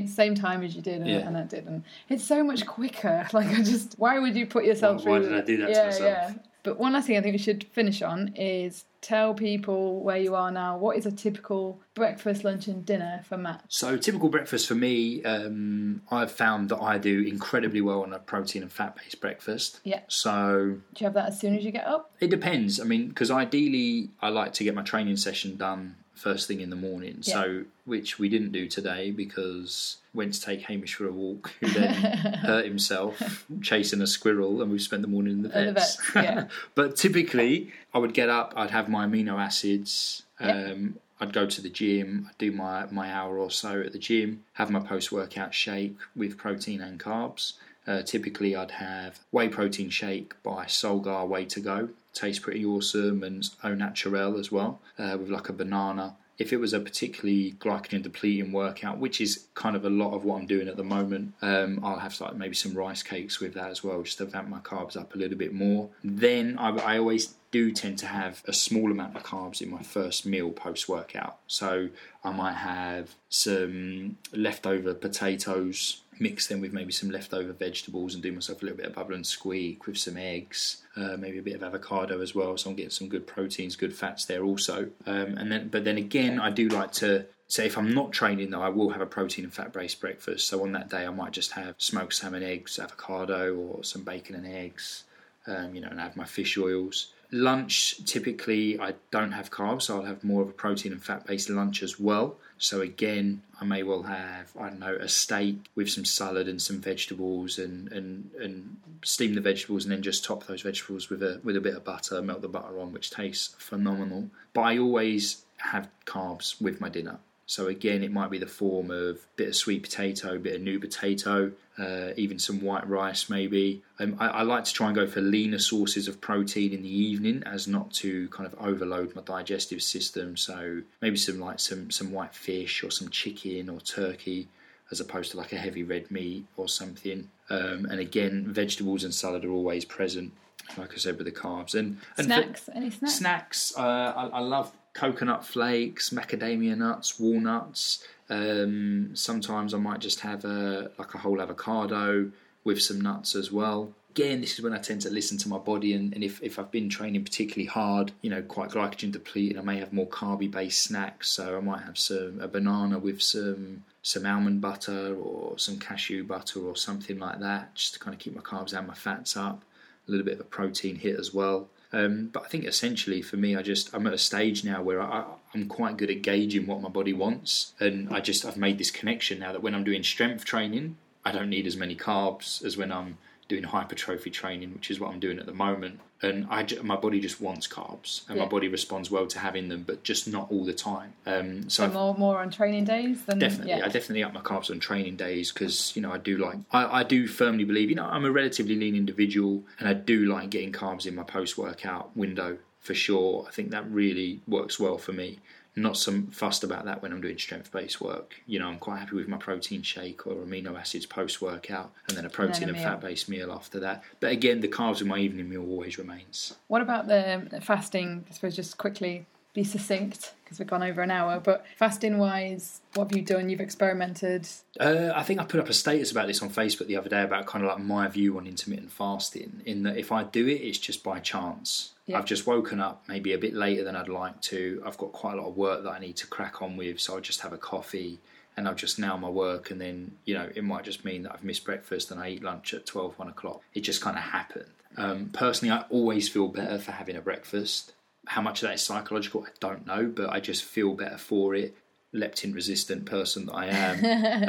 same 0.06 0.34
time 0.36 0.62
as 0.62 0.76
you 0.76 0.82
did, 0.82 1.00
and, 1.00 1.10
Yeah. 1.10 1.26
and 1.26 1.36
I 1.36 1.42
did, 1.42 1.66
and 1.66 1.82
it's 2.08 2.22
so 2.24 2.44
much 2.44 2.64
quicker. 2.66 3.26
Like 3.32 3.48
I 3.48 3.62
just, 3.62 3.96
why 3.98 4.18
would 4.20 4.36
you 4.36 4.46
put 4.46 4.64
yourself 4.64 5.04
Why- 5.04 5.10
why 5.12 5.18
through? 5.18 5.28
did 5.30 5.38
I 5.42 5.44
do 5.44 5.56
that 5.58 5.66
to 5.66 5.72
yeah, 5.72 5.84
myself? 5.86 6.00
Yeah. 6.02 6.34
But 6.62 6.78
one 6.78 6.92
last 6.92 7.06
thing 7.06 7.16
I 7.16 7.22
think 7.22 7.32
we 7.32 7.38
should 7.38 7.64
finish 7.72 8.02
on 8.02 8.34
is 8.36 8.84
tell 9.00 9.32
people 9.32 10.00
where 10.02 10.18
you 10.18 10.34
are 10.34 10.50
now. 10.52 10.76
What 10.76 10.96
is 10.98 11.06
a 11.06 11.10
typical 11.10 11.80
breakfast, 11.94 12.44
lunch, 12.44 12.68
and 12.68 12.84
dinner 12.84 13.22
for 13.26 13.38
Matt? 13.38 13.64
So 13.68 13.96
typical 13.96 14.28
breakfast 14.28 14.68
for 14.68 14.74
me, 14.74 15.24
um, 15.24 16.02
I've 16.10 16.30
found 16.30 16.68
that 16.68 16.78
I 16.80 16.98
do 16.98 17.22
incredibly 17.22 17.80
well 17.80 18.02
on 18.02 18.12
a 18.12 18.18
protein 18.18 18.60
and 18.62 18.70
fat 18.70 18.94
based 18.94 19.20
breakfast. 19.22 19.80
Yeah. 19.84 20.00
So 20.08 20.76
Do 20.94 21.02
you 21.02 21.06
have 21.06 21.14
that 21.14 21.28
as 21.28 21.40
soon 21.40 21.56
as 21.56 21.64
you 21.64 21.70
get 21.72 21.86
up? 21.86 22.12
it 22.20 22.28
depends. 22.30 22.78
I 22.78 22.84
mean, 22.84 23.08
because 23.08 23.30
ideally 23.30 24.10
I 24.20 24.28
like 24.28 24.52
to 24.54 24.64
get 24.64 24.74
my 24.74 24.82
training 24.82 25.16
session 25.16 25.56
done 25.56 25.96
first 26.20 26.46
thing 26.46 26.60
in 26.60 26.70
the 26.70 26.76
morning. 26.76 27.18
Yeah. 27.22 27.34
So, 27.34 27.64
which 27.84 28.18
we 28.18 28.28
didn't 28.28 28.52
do 28.52 28.68
today 28.68 29.10
because 29.10 29.96
went 30.12 30.34
to 30.34 30.40
take 30.40 30.62
Hamish 30.62 30.94
for 30.94 31.06
a 31.06 31.12
walk, 31.12 31.52
who 31.60 31.68
then 31.68 31.92
hurt 32.42 32.64
himself 32.64 33.46
chasing 33.62 34.02
a 34.02 34.06
squirrel, 34.06 34.60
and 34.60 34.70
we 34.70 34.78
spent 34.78 35.02
the 35.02 35.08
morning 35.08 35.32
in 35.34 35.42
the 35.42 35.56
At 35.56 35.66
the 35.66 35.72
vets. 35.72 36.10
vets, 36.12 36.14
yeah. 36.14 36.44
but 36.74 36.96
typically, 36.96 37.72
I 37.94 37.98
would 37.98 38.14
get 38.14 38.28
up, 38.28 38.52
I'd 38.56 38.70
have 38.70 38.88
my 38.88 39.06
amino 39.06 39.38
acids. 39.38 40.22
Yeah. 40.40 40.70
Um, 40.72 40.98
I'd 41.20 41.32
go 41.34 41.46
to 41.46 41.60
the 41.60 41.68
gym, 41.68 42.26
I'd 42.30 42.38
do 42.38 42.50
my, 42.50 42.86
my 42.90 43.12
hour 43.12 43.38
or 43.38 43.50
so 43.50 43.80
at 43.80 43.92
the 43.92 43.98
gym, 43.98 44.42
have 44.54 44.70
my 44.70 44.80
post 44.80 45.12
workout 45.12 45.52
shake 45.52 45.96
with 46.16 46.38
protein 46.38 46.80
and 46.80 46.98
carbs. 46.98 47.54
Uh, 47.86 48.02
typically, 48.02 48.56
I'd 48.56 48.72
have 48.72 49.20
whey 49.30 49.48
protein 49.48 49.90
shake 49.90 50.34
by 50.42 50.64
Solgar 50.66 51.26
Whey 51.26 51.44
to 51.46 51.60
Go. 51.60 51.90
Tastes 52.12 52.42
pretty 52.42 52.64
awesome 52.64 53.22
and 53.22 53.48
au 53.62 53.74
naturel 53.74 54.38
as 54.38 54.50
well, 54.50 54.80
uh, 54.98 55.16
with 55.18 55.30
like 55.30 55.48
a 55.48 55.52
banana. 55.52 56.16
If 56.38 56.54
it 56.54 56.56
was 56.56 56.72
a 56.72 56.80
particularly 56.80 57.52
glycogen 57.58 58.02
depleting 58.02 58.50
workout, 58.50 58.96
which 58.98 59.20
is 59.20 59.46
kind 59.54 59.76
of 59.76 59.84
a 59.84 59.90
lot 59.90 60.14
of 60.14 60.24
what 60.24 60.40
I'm 60.40 60.46
doing 60.46 60.68
at 60.68 60.76
the 60.78 60.82
moment, 60.82 61.34
um, 61.42 61.80
I'll 61.84 61.98
have 61.98 62.18
like 62.18 62.34
maybe 62.34 62.54
some 62.54 62.72
rice 62.72 63.02
cakes 63.02 63.40
with 63.40 63.52
that 63.54 63.70
as 63.70 63.84
well, 63.84 64.02
just 64.02 64.18
to 64.18 64.24
vamp 64.24 64.48
my 64.48 64.60
carbs 64.60 64.96
up 64.96 65.14
a 65.14 65.18
little 65.18 65.36
bit 65.36 65.52
more. 65.52 65.90
Then 66.02 66.56
I, 66.58 66.70
I 66.70 66.98
always 66.98 67.34
do 67.50 67.70
tend 67.72 67.98
to 67.98 68.06
have 68.06 68.42
a 68.46 68.52
small 68.52 68.90
amount 68.90 69.16
of 69.16 69.22
carbs 69.22 69.60
in 69.60 69.70
my 69.70 69.82
first 69.82 70.24
meal 70.24 70.50
post 70.50 70.88
workout. 70.88 71.38
So 71.46 71.90
I 72.24 72.30
might 72.30 72.54
have 72.54 73.16
some 73.28 74.16
leftover 74.32 74.94
potatoes, 74.94 76.00
mix 76.20 76.46
them 76.46 76.60
with 76.60 76.72
maybe 76.72 76.92
some 76.92 77.10
leftover 77.10 77.52
vegetables, 77.52 78.14
and 78.14 78.22
do 78.22 78.32
myself 78.32 78.62
a 78.62 78.66
little 78.66 78.76
bit 78.76 78.86
of 78.86 78.94
bubble 78.94 79.14
and 79.14 79.26
squeak 79.26 79.86
with 79.86 79.98
some 79.98 80.16
eggs, 80.16 80.82
uh, 80.96 81.16
maybe 81.18 81.38
a 81.38 81.42
bit 81.42 81.54
of 81.54 81.62
avocado 81.62 82.20
as 82.20 82.34
well. 82.34 82.56
So 82.56 82.70
I'm 82.70 82.76
getting 82.76 82.90
some 82.90 83.08
good 83.08 83.26
proteins, 83.26 83.76
good 83.76 83.94
fats 83.94 84.24
there 84.26 84.44
also. 84.44 84.90
Um, 85.06 85.38
and 85.38 85.50
then, 85.50 85.68
but 85.68 85.84
then 85.84 85.98
again, 85.98 86.38
I 86.38 86.50
do 86.50 86.68
like 86.68 86.92
to 86.92 87.26
so 87.50 87.64
if 87.64 87.76
I'm 87.76 87.92
not 87.92 88.12
training 88.12 88.50
though, 88.50 88.62
I 88.62 88.68
will 88.68 88.90
have 88.90 89.00
a 89.00 89.06
protein 89.06 89.44
and 89.44 89.52
fat 89.52 89.72
based 89.72 90.00
breakfast. 90.00 90.46
So 90.46 90.62
on 90.62 90.70
that 90.72 90.88
day, 90.88 91.04
I 91.04 91.10
might 91.10 91.32
just 91.32 91.50
have 91.52 91.74
smoked 91.78 92.14
salmon, 92.14 92.44
eggs, 92.44 92.78
avocado, 92.78 93.56
or 93.56 93.82
some 93.82 94.02
bacon 94.02 94.36
and 94.36 94.46
eggs. 94.46 95.02
Um, 95.48 95.74
you 95.74 95.80
know, 95.80 95.88
and 95.88 95.98
have 95.98 96.16
my 96.16 96.26
fish 96.26 96.56
oils. 96.56 97.12
Lunch 97.32 98.04
typically 98.04 98.78
I 98.78 98.94
don't 99.10 99.32
have 99.32 99.50
carbs, 99.50 99.82
so 99.82 99.96
I'll 99.96 100.04
have 100.04 100.22
more 100.22 100.42
of 100.42 100.48
a 100.48 100.52
protein 100.52 100.92
and 100.92 101.02
fat 101.02 101.26
based 101.26 101.50
lunch 101.50 101.82
as 101.82 101.98
well. 101.98 102.36
So 102.62 102.82
again, 102.82 103.40
I 103.58 103.64
may 103.64 103.82
well 103.82 104.02
have 104.02 104.52
I 104.56 104.68
don't 104.68 104.80
know 104.80 104.94
a 104.94 105.08
steak 105.08 105.70
with 105.74 105.90
some 105.90 106.04
salad 106.04 106.46
and 106.46 106.60
some 106.60 106.78
vegetables, 106.78 107.58
and 107.58 107.90
and 107.90 108.30
and 108.38 108.76
steam 109.02 109.34
the 109.34 109.40
vegetables, 109.40 109.84
and 109.84 109.92
then 109.92 110.02
just 110.02 110.24
top 110.24 110.46
those 110.46 110.60
vegetables 110.60 111.08
with 111.08 111.22
a 111.22 111.40
with 111.42 111.56
a 111.56 111.60
bit 111.60 111.74
of 111.74 111.84
butter, 111.84 112.20
melt 112.20 112.42
the 112.42 112.48
butter 112.48 112.78
on, 112.78 112.92
which 112.92 113.10
tastes 113.10 113.54
phenomenal. 113.58 114.30
But 114.52 114.60
I 114.60 114.78
always 114.78 115.42
have 115.56 115.88
carbs 116.04 116.60
with 116.60 116.82
my 116.82 116.90
dinner. 116.90 117.18
So 117.50 117.66
again, 117.66 118.04
it 118.04 118.12
might 118.12 118.30
be 118.30 118.38
the 118.38 118.46
form 118.46 118.92
of 118.92 119.26
bit 119.34 119.48
of 119.48 119.56
sweet 119.56 119.82
potato, 119.82 120.38
bit 120.38 120.54
of 120.54 120.62
new 120.62 120.78
potato, 120.78 121.50
uh, 121.76 122.10
even 122.16 122.38
some 122.38 122.60
white 122.60 122.88
rice 122.88 123.28
maybe. 123.28 123.82
Um, 123.98 124.16
I, 124.20 124.28
I, 124.28 124.42
like 124.42 124.62
to 124.66 124.72
try 124.72 124.86
and 124.86 124.94
go 124.94 125.08
for 125.08 125.20
leaner 125.20 125.58
sources 125.58 126.06
of 126.06 126.20
protein 126.20 126.72
in 126.72 126.82
the 126.82 126.88
evening, 126.88 127.42
as 127.44 127.66
not 127.66 127.90
to 127.94 128.28
kind 128.28 128.46
of 128.46 128.54
overload 128.60 129.16
my 129.16 129.22
digestive 129.22 129.82
system. 129.82 130.36
So 130.36 130.82
maybe 131.02 131.16
some 131.16 131.40
like 131.40 131.58
some 131.58 131.90
some 131.90 132.12
white 132.12 132.36
fish 132.36 132.84
or 132.84 132.92
some 132.92 133.08
chicken 133.08 133.68
or 133.68 133.80
turkey, 133.80 134.46
as 134.92 135.00
opposed 135.00 135.32
to 135.32 135.36
like 135.36 135.52
a 135.52 135.58
heavy 135.58 135.82
red 135.82 136.08
meat 136.08 136.46
or 136.56 136.68
something. 136.68 137.30
Um, 137.50 137.84
and 137.86 137.98
again, 137.98 138.44
vegetables 138.46 139.02
and 139.02 139.12
salad 139.12 139.44
are 139.44 139.50
always 139.50 139.84
present. 139.84 140.34
Like 140.78 140.92
I 140.94 140.98
said, 140.98 141.16
with 141.16 141.26
the 141.26 141.32
carbs 141.32 141.74
and, 141.74 141.98
and 142.16 142.26
snacks. 142.26 142.68
Any 142.72 142.90
snacks? 142.90 143.14
Snacks. 143.14 143.76
Uh, 143.76 143.80
I, 143.80 144.26
I 144.34 144.38
love 144.38 144.70
coconut 144.92 145.44
flakes, 145.44 146.10
macadamia 146.10 146.76
nuts, 146.76 147.18
walnuts. 147.18 148.04
Um, 148.28 149.10
sometimes 149.14 149.74
I 149.74 149.78
might 149.78 150.00
just 150.00 150.20
have 150.20 150.44
a 150.44 150.90
like 150.98 151.14
a 151.14 151.18
whole 151.18 151.40
avocado 151.40 152.30
with 152.64 152.80
some 152.82 153.00
nuts 153.00 153.34
as 153.34 153.50
well. 153.50 153.92
Again, 154.10 154.40
this 154.40 154.54
is 154.54 154.62
when 154.62 154.72
I 154.72 154.78
tend 154.78 155.02
to 155.02 155.10
listen 155.10 155.38
to 155.38 155.48
my 155.48 155.58
body, 155.58 155.92
and, 155.92 156.12
and 156.12 156.24
if, 156.24 156.42
if 156.42 156.58
I've 156.58 156.72
been 156.72 156.88
training 156.88 157.22
particularly 157.22 157.66
hard, 157.66 158.10
you 158.22 158.30
know, 158.30 158.42
quite 158.42 158.70
glycogen 158.70 159.12
depleted, 159.12 159.56
I 159.56 159.62
may 159.62 159.78
have 159.78 159.92
more 159.92 160.08
carby 160.08 160.50
based 160.50 160.82
snacks. 160.82 161.30
So 161.30 161.56
I 161.56 161.60
might 161.60 161.82
have 161.82 161.96
some 161.96 162.40
a 162.40 162.48
banana 162.48 162.98
with 162.98 163.22
some 163.22 163.84
some 164.02 164.26
almond 164.26 164.60
butter 164.60 165.14
or 165.14 165.58
some 165.58 165.78
cashew 165.78 166.24
butter 166.24 166.60
or 166.60 166.74
something 166.74 167.18
like 167.18 167.40
that, 167.40 167.74
just 167.74 167.94
to 167.94 168.00
kind 168.00 168.14
of 168.14 168.20
keep 168.20 168.34
my 168.34 168.42
carbs 168.42 168.76
and 168.76 168.86
my 168.86 168.94
fats 168.94 169.36
up. 169.36 169.62
A 170.08 170.10
little 170.10 170.26
bit 170.26 170.34
of 170.34 170.40
a 170.40 170.44
protein 170.44 170.96
hit 170.96 171.18
as 171.18 171.32
well. 171.32 171.68
Um, 171.92 172.30
but 172.32 172.44
I 172.44 172.48
think 172.48 172.64
essentially 172.64 173.20
for 173.20 173.36
me, 173.36 173.56
I 173.56 173.62
just 173.62 173.92
I'm 173.94 174.06
at 174.06 174.12
a 174.12 174.18
stage 174.18 174.64
now 174.64 174.82
where 174.82 175.00
I, 175.02 175.24
I'm 175.54 175.66
quite 175.66 175.96
good 175.96 176.10
at 176.10 176.22
gauging 176.22 176.66
what 176.66 176.80
my 176.80 176.88
body 176.88 177.12
wants, 177.12 177.72
and 177.80 178.08
I 178.14 178.20
just 178.20 178.44
I've 178.44 178.56
made 178.56 178.78
this 178.78 178.90
connection 178.90 179.40
now 179.40 179.52
that 179.52 179.62
when 179.62 179.74
I'm 179.74 179.84
doing 179.84 180.02
strength 180.02 180.44
training, 180.44 180.96
I 181.24 181.32
don't 181.32 181.50
need 181.50 181.66
as 181.66 181.76
many 181.76 181.96
carbs 181.96 182.64
as 182.64 182.76
when 182.76 182.92
I'm 182.92 183.18
doing 183.50 183.64
hypertrophy 183.64 184.30
training, 184.30 184.72
which 184.72 184.90
is 184.92 185.00
what 185.00 185.12
I'm 185.12 185.18
doing 185.18 185.38
at 185.40 185.44
the 185.44 185.52
moment. 185.52 185.98
And 186.22 186.46
I, 186.50 186.64
my 186.82 186.96
body 186.96 187.18
just 187.18 187.40
wants 187.40 187.66
carbs, 187.66 188.28
and 188.28 188.36
Yeah. 188.36 188.44
my 188.44 188.48
body 188.48 188.68
responds 188.68 189.10
well 189.10 189.26
to 189.26 189.38
having 189.40 189.68
them, 189.68 189.82
but 189.86 190.02
just 190.04 190.28
not 190.28 190.50
all 190.52 190.64
the 190.64 190.72
time. 190.72 191.14
Um, 191.26 191.68
so 191.68 191.86
So 191.86 191.92
more 191.92 192.14
more 192.14 192.38
on 192.40 192.50
training 192.50 192.84
days 192.84 193.24
than 193.24 193.38
Definitely, 193.40 193.70
Yeah. 193.72 193.84
I 193.86 193.88
definitely 193.88 194.22
up 194.22 194.32
my 194.32 194.40
carbs 194.40 194.70
on 194.70 194.78
training 194.78 195.16
days 195.16 195.50
because 195.50 195.94
you 195.96 196.02
know 196.02 196.12
I 196.12 196.18
do 196.18 196.36
like 196.38 196.58
I, 196.70 197.00
I 197.00 197.02
do 197.02 197.26
firmly 197.26 197.64
believe 197.64 197.88
you 197.90 197.96
know 197.96 198.04
I'm 198.04 198.24
a 198.24 198.30
relatively 198.30 198.76
lean 198.76 198.94
individual 198.94 199.64
and 199.78 199.88
I 199.88 199.94
do 199.94 200.26
like 200.26 200.50
getting 200.50 200.72
carbs 200.72 201.06
in 201.06 201.14
my 201.16 201.24
post 201.24 201.58
workout 201.58 202.16
window 202.16 202.58
for 202.78 202.94
sure. 202.94 203.44
I 203.48 203.50
think 203.50 203.70
that 203.72 203.90
really 203.90 204.40
works 204.46 204.78
well 204.78 204.96
for 204.98 205.12
me. 205.12 205.38
Not 205.76 205.96
some 205.96 206.26
fussed 206.28 206.64
about 206.64 206.84
that 206.84 207.00
when 207.00 207.12
I'm 207.12 207.20
doing 207.20 207.38
strength 207.38 207.70
based 207.70 208.00
work. 208.00 208.34
You 208.46 208.58
know, 208.58 208.68
I'm 208.68 208.78
quite 208.78 208.98
happy 208.98 209.16
with 209.16 209.28
my 209.28 209.36
protein 209.36 209.82
shake 209.82 210.26
or 210.26 210.34
amino 210.34 210.78
acids 210.78 211.06
post 211.06 211.40
workout 211.40 211.92
and 212.08 212.16
then 212.16 212.24
a 212.24 212.30
protein 212.30 212.68
a 212.68 212.72
and 212.72 212.82
fat 212.82 213.00
based 213.00 213.28
meal 213.28 213.52
after 213.52 213.78
that. 213.80 214.02
But 214.18 214.32
again, 214.32 214.60
the 214.60 214.68
carbs 214.68 215.00
in 215.00 215.08
my 215.08 215.18
evening 215.18 215.48
meal 215.48 215.62
always 215.68 215.98
remains. 215.98 216.54
What 216.66 216.82
about 216.82 217.06
the 217.06 217.46
the 217.50 217.60
fasting? 217.60 218.24
I 218.28 218.34
suppose 218.34 218.56
just 218.56 218.78
quickly 218.78 219.26
be 219.52 219.64
succinct 219.64 220.34
because 220.44 220.58
we've 220.58 220.68
gone 220.68 220.82
over 220.82 221.02
an 221.02 221.10
hour. 221.10 221.40
But 221.40 221.64
fasting 221.76 222.18
wise, 222.18 222.80
what 222.94 223.10
have 223.10 223.16
you 223.16 223.24
done? 223.24 223.48
You've 223.48 223.60
experimented. 223.60 224.48
Uh, 224.78 225.12
I 225.14 225.22
think 225.22 225.40
I 225.40 225.44
put 225.44 225.60
up 225.60 225.68
a 225.68 225.74
status 225.74 226.10
about 226.10 226.26
this 226.26 226.42
on 226.42 226.50
Facebook 226.50 226.86
the 226.86 226.96
other 226.96 227.08
day 227.08 227.22
about 227.22 227.46
kind 227.46 227.64
of 227.64 227.70
like 227.70 227.80
my 227.80 228.08
view 228.08 228.36
on 228.36 228.46
intermittent 228.46 228.92
fasting. 228.92 229.62
In 229.64 229.82
that, 229.84 229.96
if 229.96 230.12
I 230.12 230.24
do 230.24 230.46
it, 230.46 230.60
it's 230.60 230.78
just 230.78 231.02
by 231.02 231.20
chance. 231.20 231.92
Yeah. 232.06 232.18
I've 232.18 232.24
just 232.24 232.46
woken 232.46 232.80
up 232.80 233.04
maybe 233.06 233.32
a 233.32 233.38
bit 233.38 233.54
later 233.54 233.84
than 233.84 233.94
I'd 233.94 234.08
like 234.08 234.40
to. 234.42 234.82
I've 234.84 234.98
got 234.98 235.12
quite 235.12 235.34
a 235.34 235.36
lot 235.36 235.48
of 235.48 235.56
work 235.56 235.84
that 235.84 235.90
I 235.90 235.98
need 235.98 236.16
to 236.16 236.26
crack 236.26 236.62
on 236.62 236.76
with, 236.76 237.00
so 237.00 237.14
I'll 237.14 237.20
just 237.20 237.40
have 237.42 237.52
a 237.52 237.58
coffee 237.58 238.18
and 238.56 238.66
I'll 238.66 238.74
just 238.74 238.98
nail 238.98 239.16
my 239.16 239.28
work. 239.28 239.70
And 239.70 239.80
then, 239.80 240.16
you 240.24 240.34
know, 240.34 240.50
it 240.54 240.64
might 240.64 240.84
just 240.84 241.04
mean 241.04 241.22
that 241.22 241.32
I've 241.32 241.44
missed 241.44 241.64
breakfast 241.64 242.10
and 242.10 242.20
I 242.20 242.30
eat 242.30 242.42
lunch 242.42 242.74
at 242.74 242.86
12, 242.86 243.18
1 243.18 243.28
o'clock. 243.28 243.62
It 243.74 243.80
just 243.80 244.00
kind 244.00 244.16
of 244.16 244.24
happened. 244.24 244.66
Um, 244.96 245.30
personally, 245.32 245.72
I 245.72 245.84
always 245.88 246.28
feel 246.28 246.48
better 246.48 246.78
for 246.78 246.92
having 246.92 247.16
a 247.16 247.20
breakfast. 247.20 247.92
How 248.34 248.40
much 248.42 248.62
of 248.62 248.68
that 248.68 248.74
is 248.74 248.82
psychological, 248.82 249.44
I 249.44 249.50
don't 249.58 249.84
know, 249.88 250.06
but 250.06 250.30
I 250.30 250.38
just 250.38 250.62
feel 250.62 250.94
better 250.94 251.18
for 251.18 251.52
it. 251.56 251.76
Leptin 252.14 252.54
resistant 252.54 253.04
person 253.04 253.46
that 253.46 253.54
I 253.54 253.66
am, 253.66 253.96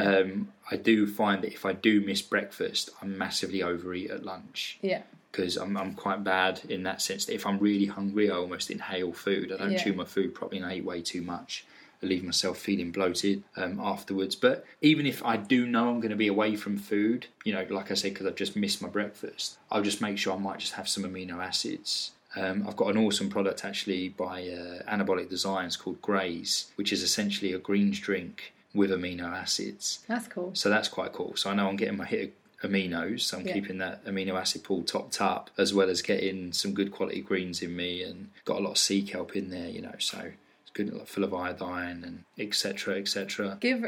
um, 0.00 0.48
I 0.70 0.76
do 0.76 1.04
find 1.06 1.42
that 1.42 1.52
if 1.52 1.66
I 1.66 1.72
do 1.72 2.00
miss 2.00 2.22
breakfast, 2.22 2.90
I 3.00 3.06
massively 3.06 3.60
overeat 3.60 4.10
at 4.12 4.24
lunch 4.24 4.78
Yeah. 4.82 5.02
because 5.32 5.56
I'm, 5.56 5.76
I'm 5.76 5.94
quite 5.94 6.22
bad 6.22 6.60
in 6.68 6.84
that 6.84 7.02
sense 7.02 7.24
that 7.26 7.34
if 7.34 7.44
I'm 7.44 7.58
really 7.58 7.86
hungry, 7.86 8.30
I 8.30 8.36
almost 8.36 8.70
inhale 8.70 9.12
food. 9.12 9.50
I 9.50 9.56
don't 9.56 9.72
Yeah. 9.72 9.82
chew 9.82 9.94
my 9.94 10.04
food 10.04 10.32
properly 10.32 10.58
and 10.60 10.66
I 10.70 10.76
eat 10.76 10.84
way 10.84 11.02
too 11.02 11.22
much. 11.22 11.64
I 12.02 12.06
leave 12.06 12.22
myself 12.22 12.58
feeling 12.58 12.92
bloated 12.92 13.42
um, 13.56 13.80
afterwards. 13.80 14.36
But 14.36 14.64
even 14.80 15.06
if 15.06 15.24
I 15.24 15.36
do 15.36 15.66
know 15.66 15.88
I'm 15.88 15.98
going 16.00 16.10
to 16.10 16.16
be 16.16 16.28
away 16.28 16.54
from 16.54 16.76
food, 16.78 17.26
you 17.44 17.52
know, 17.52 17.66
like 17.68 17.90
I 17.90 17.94
said, 17.94 18.12
because 18.14 18.26
I've 18.28 18.36
just 18.44 18.54
missed 18.56 18.80
my 18.80 18.88
breakfast, 18.88 19.58
I'll 19.72 19.82
just 19.82 20.00
make 20.00 20.18
sure 20.18 20.34
I 20.34 20.38
might 20.38 20.58
just 20.60 20.74
have 20.74 20.88
some 20.88 21.02
amino 21.04 21.44
acids. 21.44 22.12
Um, 22.36 22.64
I've 22.66 22.76
got 22.76 22.88
an 22.94 22.96
awesome 23.04 23.28
product 23.28 23.64
actually 23.64 24.08
by 24.10 24.42
uh, 24.48 24.82
Anabolic 24.90 25.28
Designs 25.28 25.76
called 25.76 26.00
Graze, 26.00 26.70
which 26.76 26.92
is 26.92 27.02
essentially 27.02 27.52
a 27.52 27.58
greens 27.58 28.00
drink 28.00 28.52
with 28.74 28.90
amino 28.90 29.24
acids. 29.30 30.00
That's 30.08 30.28
cool. 30.28 30.50
So 30.54 30.70
that's 30.70 30.88
quite 30.88 31.12
cool. 31.12 31.36
So 31.36 31.50
I 31.50 31.54
know 31.54 31.68
I'm 31.68 31.76
getting 31.76 31.96
my 31.98 32.06
hit 32.06 32.32
of 32.62 32.70
aminos, 32.70 33.20
so 33.20 33.38
I'm 33.38 33.46
Yeah. 33.46 33.52
keeping 33.54 33.78
that 33.78 34.04
amino 34.06 34.34
acid 34.40 34.64
pool 34.64 34.82
topped 34.82 35.20
up, 35.20 35.50
as 35.58 35.74
well 35.74 35.90
as 35.90 36.00
getting 36.00 36.52
some 36.52 36.72
good 36.72 36.90
quality 36.92 37.20
greens 37.20 37.60
in 37.60 37.76
me, 37.76 38.02
and 38.02 38.30
got 38.44 38.58
a 38.60 38.62
lot 38.62 38.70
of 38.70 38.78
sea 38.78 39.02
kelp 39.02 39.36
in 39.36 39.50
there, 39.50 39.68
you 39.68 39.82
know. 39.82 39.94
So 39.98 40.30
it's 40.62 40.70
good, 40.72 40.92
like, 40.94 41.06
full 41.08 41.24
of 41.24 41.34
iodine 41.34 42.02
and 42.04 42.24
etc. 42.38 42.96
etc. 42.96 43.58
Give 43.60 43.84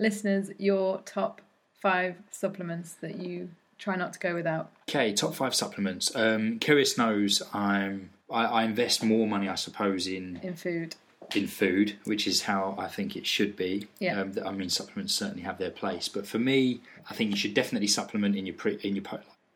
listeners 0.00 0.50
your 0.58 1.00
top 1.02 1.42
five 1.80 2.16
supplements 2.30 2.94
that 2.94 3.16
you 3.16 3.50
try 3.78 3.96
not 3.96 4.12
to 4.14 4.18
go 4.18 4.34
without. 4.34 4.70
Okay, 4.88 5.12
top 5.12 5.34
five 5.34 5.54
supplements. 5.54 6.14
Um, 6.14 6.58
Keris 6.58 6.96
knows 6.98 7.42
I'm. 7.52 8.10
I, 8.30 8.44
I 8.44 8.64
invest 8.64 9.04
more 9.04 9.26
money, 9.26 9.48
I 9.48 9.54
suppose, 9.54 10.06
in 10.06 10.40
in 10.42 10.54
food. 10.54 10.96
in 11.34 11.46
food, 11.46 11.96
which 12.04 12.26
is 12.26 12.42
how 12.42 12.74
I 12.78 12.88
think 12.88 13.16
it 13.16 13.26
should 13.26 13.56
be. 13.56 13.86
Yeah. 13.98 14.20
Um, 14.20 14.32
I 14.44 14.50
mean, 14.52 14.68
supplements 14.70 15.14
certainly 15.14 15.42
have 15.42 15.58
their 15.58 15.70
place, 15.70 16.08
but 16.08 16.26
for 16.26 16.38
me, 16.38 16.80
I 17.10 17.14
think 17.14 17.30
you 17.30 17.36
should 17.36 17.54
definitely 17.54 17.88
supplement 17.88 18.36
in 18.36 18.46
your 18.46 18.54
pre 18.56 18.74
in 18.82 18.96
your 18.96 19.04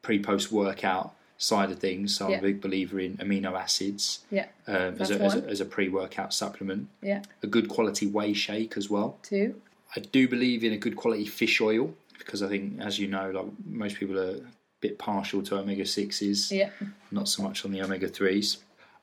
pre 0.02 0.18
post 0.18 0.52
workout 0.52 1.14
side 1.40 1.70
of 1.70 1.78
things. 1.78 2.16
So 2.16 2.26
I'm 2.26 2.32
Yeah. 2.32 2.38
a 2.38 2.42
big 2.42 2.60
believer 2.60 2.98
in 2.98 3.16
amino 3.18 3.52
acids 3.58 4.24
Yeah. 4.28 4.46
um, 4.66 4.96
as, 4.98 5.12
a, 5.12 5.20
as, 5.22 5.36
a, 5.36 5.44
as 5.46 5.60
a 5.60 5.64
pre-workout 5.64 6.34
supplement. 6.34 6.88
Yeah. 7.00 7.22
A 7.44 7.46
good 7.46 7.68
quality 7.68 8.08
whey 8.08 8.32
shake 8.32 8.76
as 8.76 8.90
well. 8.90 9.18
Two. 9.22 9.54
I 9.94 10.00
do 10.00 10.26
believe 10.26 10.64
in 10.64 10.72
a 10.72 10.76
good 10.76 10.96
quality 10.96 11.26
fish 11.26 11.60
oil 11.60 11.94
because 12.18 12.42
I 12.42 12.48
think, 12.48 12.80
as 12.80 12.98
you 12.98 13.08
know, 13.08 13.30
like 13.30 13.46
most 13.66 13.96
people 13.96 14.18
are 14.18 14.36
a 14.36 14.40
bit 14.80 14.98
partial 14.98 15.42
to 15.42 15.56
omega 15.58 15.86
sixes, 15.86 16.50
Yeah. 16.52 16.70
not 17.10 17.28
so 17.28 17.42
much 17.42 17.64
on 17.64 17.72
the 17.72 17.82
omega 17.82 18.08
threes. 18.08 18.58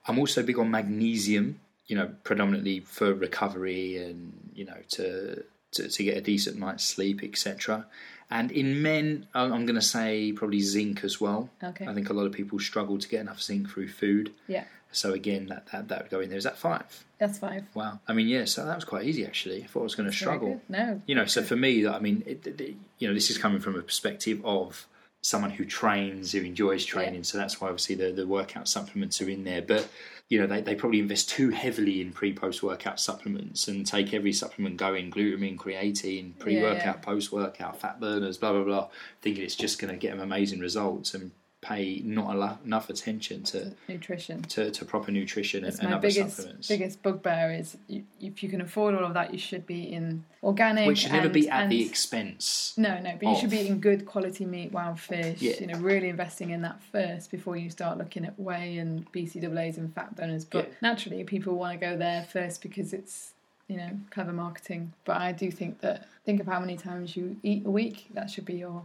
I'm 0.08 0.20
also 0.20 0.44
big 0.44 0.60
on 0.60 0.70
magnesium. 0.72 1.60
You 1.88 1.96
know, 1.98 2.12
predominantly 2.24 2.80
for 2.80 3.14
recovery 3.14 3.98
and 3.98 4.34
you 4.56 4.66
know 4.66 4.78
to 4.94 5.44
to, 5.74 5.88
to 5.88 6.04
get 6.04 6.18
a 6.18 6.22
decent 6.22 6.58
night's 6.58 6.84
sleep, 6.84 7.22
etc. 7.24 7.86
And 8.32 8.52
in 8.52 8.82
men, 8.82 9.28
I'm 9.36 9.54
I'm 9.54 9.66
going 9.68 9.76
to 9.76 9.82
say 9.84 10.32
probably 10.32 10.62
zinc 10.62 11.04
as 11.04 11.22
well. 11.22 11.50
Okay. 11.64 11.86
I 11.86 11.94
think 11.94 12.10
a 12.10 12.14
lot 12.14 12.26
of 12.26 12.32
people 12.32 12.58
struggle 12.60 12.98
to 12.98 13.08
get 13.08 13.22
enough 13.22 13.40
zinc 13.40 13.70
through 13.70 13.90
food. 13.90 14.34
Yeah. 14.48 14.64
So 14.96 15.14
again, 15.14 15.48
that 15.48 15.68
that, 15.72 15.88
that 15.90 16.04
would 16.04 16.12
go 16.12 16.20
in 16.20 16.30
there. 16.30 16.38
Is 16.38 16.44
that 16.44 16.58
five? 16.58 17.06
That's 17.20 17.40
five. 17.40 17.66
Wow. 17.74 18.00
I 18.08 18.14
mean, 18.14 18.28
yeah. 18.28 18.46
So 18.46 18.66
that 18.66 18.76
was 18.76 18.86
quite 18.86 19.06
easy 19.06 19.26
actually. 19.26 19.64
I 19.64 19.68
thought 19.68 19.82
I 19.82 19.84
was 19.84 19.96
going 19.96 20.10
to 20.10 20.16
struggle. 20.16 20.62
No. 20.70 21.02
You 21.06 21.16
know, 21.16 21.26
so 21.26 21.44
for 21.44 21.56
me, 21.56 21.88
I 21.88 22.00
mean, 22.00 22.24
it, 22.26 22.46
it, 22.46 22.76
you 23.00 23.08
know, 23.08 23.14
this 23.14 23.30
is 23.30 23.38
coming 23.38 23.60
from 23.60 23.76
a 23.76 23.82
perspective 23.82 24.42
of 24.44 24.88
someone 25.22 25.50
who 25.50 25.66
trains, 25.66 26.34
who 26.34 26.42
enjoys 26.42 26.86
training. 26.86 27.24
So 27.24 27.38
that's 27.38 27.60
why 27.60 27.70
obviously 27.70 27.96
the, 27.96 28.12
the 28.12 28.28
workout 28.28 28.68
supplements 28.68 29.20
are 29.22 29.30
in 29.30 29.44
there. 29.44 29.62
But 29.62 29.88
you 30.30 30.40
know, 30.40 30.48
they, 30.48 30.62
they 30.62 30.76
probably 30.76 31.00
invest 31.00 31.30
too 31.30 31.52
heavily 31.52 32.02
in 32.02 32.12
pre 32.12 32.34
post 32.34 32.64
workout 32.64 33.00
supplements 33.00 33.68
and 33.68 33.86
take 33.86 34.14
every 34.14 34.34
supplement 34.34 34.78
going 34.78 35.12
glutamine, 35.12 35.58
creatine, 35.58 36.38
pre 36.40 36.62
workout, 36.62 36.84
yeah. 36.84 36.94
post 36.94 37.32
workout, 37.32 37.80
fat 37.80 38.00
burners, 38.00 38.38
blah 38.38 38.52
blah 38.52 38.64
blah, 38.64 38.88
thinking 39.22 39.44
it's 39.44 39.56
just 39.56 39.80
going 39.80 39.94
to 39.94 39.98
get 39.98 40.12
them 40.12 40.22
amazing 40.22 40.60
results 40.60 41.14
and 41.14 41.32
pay 41.66 42.00
not 42.06 42.36
alo- 42.36 42.58
enough 42.64 42.90
attention 42.92 43.42
to, 43.44 43.74
Nutrition. 43.90 44.42
to, 44.44 44.70
to 44.70 44.86
proper 44.86 45.12
nutrition 45.12 45.66
and, 45.66 45.74
and 45.80 45.90
my 45.90 45.96
other 45.96 46.08
biggest 46.08 46.36
supplements. 46.38 46.68
biggest 46.68 47.02
bugbear 47.02 47.52
is 47.54 47.76
you, 47.88 48.04
if 48.22 48.44
you 48.44 48.50
can 48.50 48.62
afford 48.62 48.94
all 48.94 49.04
of 49.04 49.14
that, 49.16 49.34
you 49.34 49.40
should 49.40 49.66
be 49.66 49.82
in 49.92 50.24
organic. 50.44 50.88
Which 50.88 51.00
should 51.00 51.12
never 51.14 51.30
be 51.30 51.50
at 51.50 51.70
the 51.70 51.84
expense. 51.84 52.74
No, 52.78 53.00
no, 53.00 53.18
but 53.20 53.30
you 53.30 53.36
should 53.36 53.50
be 53.50 53.58
of- 53.60 53.66
eating 53.66 53.80
good 53.80 54.06
quality 54.06 54.46
meat, 54.46 54.72
wild 54.72 55.00
fish. 55.00 55.42
Yeah. 55.42 55.56
You 55.60 55.68
know, 55.68 55.80
really 55.80 56.10
investing 56.10 56.52
in 56.52 56.62
that 56.62 56.80
first 56.92 57.32
before 57.32 57.58
you 57.58 57.72
start 57.72 57.98
looking 57.98 58.26
at 58.26 58.40
whey 58.40 58.78
and 58.78 59.12
BCAAs 59.12 59.78
and 59.78 59.94
fat 59.96 60.16
burners. 60.16 60.46
But 60.46 60.68
Yeah. 60.68 60.74
naturally, 60.84 61.24
people 61.24 61.56
want 61.56 61.80
to 61.80 61.84
go 61.84 61.98
there 61.98 62.24
first 62.32 62.62
because 62.62 62.94
it's 62.94 63.32
you 63.68 63.78
know 63.78 63.90
clever 64.12 64.34
marketing. 64.34 64.94
But 65.04 65.18
I 65.18 65.32
do 65.32 65.50
think 65.50 65.82
that 65.82 66.08
think 66.26 66.40
of 66.40 66.46
how 66.46 66.60
many 66.60 66.78
times 66.78 67.18
you 67.18 67.38
eat 67.42 67.66
a 67.66 67.72
week. 67.72 68.06
That 68.14 68.30
should 68.30 68.46
be 68.46 68.54
your 68.56 68.84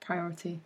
priority. 0.00 0.60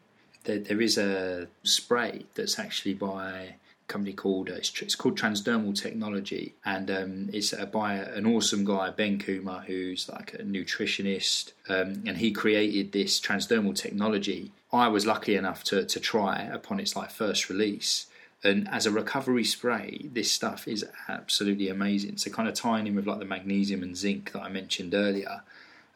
There, 0.44 0.58
there 0.58 0.80
is 0.80 0.96
a 0.96 1.48
spray 1.62 2.24
that's 2.34 2.58
actually 2.58 2.94
by 2.94 3.54
a 3.86 3.88
company 3.88 4.12
called 4.12 4.50
uh, 4.50 4.54
it's, 4.54 4.72
it's 4.80 4.94
called 4.94 5.18
Transdermal 5.18 5.74
Technology, 5.74 6.54
and 6.64 6.90
um, 6.90 7.30
it's 7.32 7.52
uh, 7.52 7.66
by 7.66 7.94
an 7.94 8.26
awesome 8.26 8.64
guy 8.64 8.90
Ben 8.90 9.18
Kumar, 9.18 9.62
who's 9.62 10.08
like 10.08 10.34
a 10.34 10.38
nutritionist, 10.38 11.52
um, 11.68 12.02
and 12.06 12.18
he 12.18 12.30
created 12.30 12.92
this 12.92 13.20
transdermal 13.20 13.74
technology. 13.74 14.52
I 14.72 14.88
was 14.88 15.06
lucky 15.06 15.36
enough 15.36 15.64
to 15.64 15.84
to 15.84 16.00
try 16.00 16.42
upon 16.42 16.80
its 16.80 16.96
like 16.96 17.10
first 17.10 17.48
release. 17.48 18.06
And 18.42 18.68
as 18.68 18.84
a 18.84 18.90
recovery 18.90 19.44
spray, 19.44 20.10
this 20.12 20.30
stuff 20.30 20.68
is 20.68 20.84
absolutely 21.08 21.70
amazing. 21.70 22.18
So, 22.18 22.30
kind 22.30 22.46
of 22.46 22.54
tying 22.54 22.86
in 22.86 22.94
with 22.94 23.06
like 23.06 23.18
the 23.18 23.24
magnesium 23.24 23.82
and 23.82 23.96
zinc 23.96 24.32
that 24.32 24.42
I 24.42 24.50
mentioned 24.50 24.92
earlier, 24.92 25.42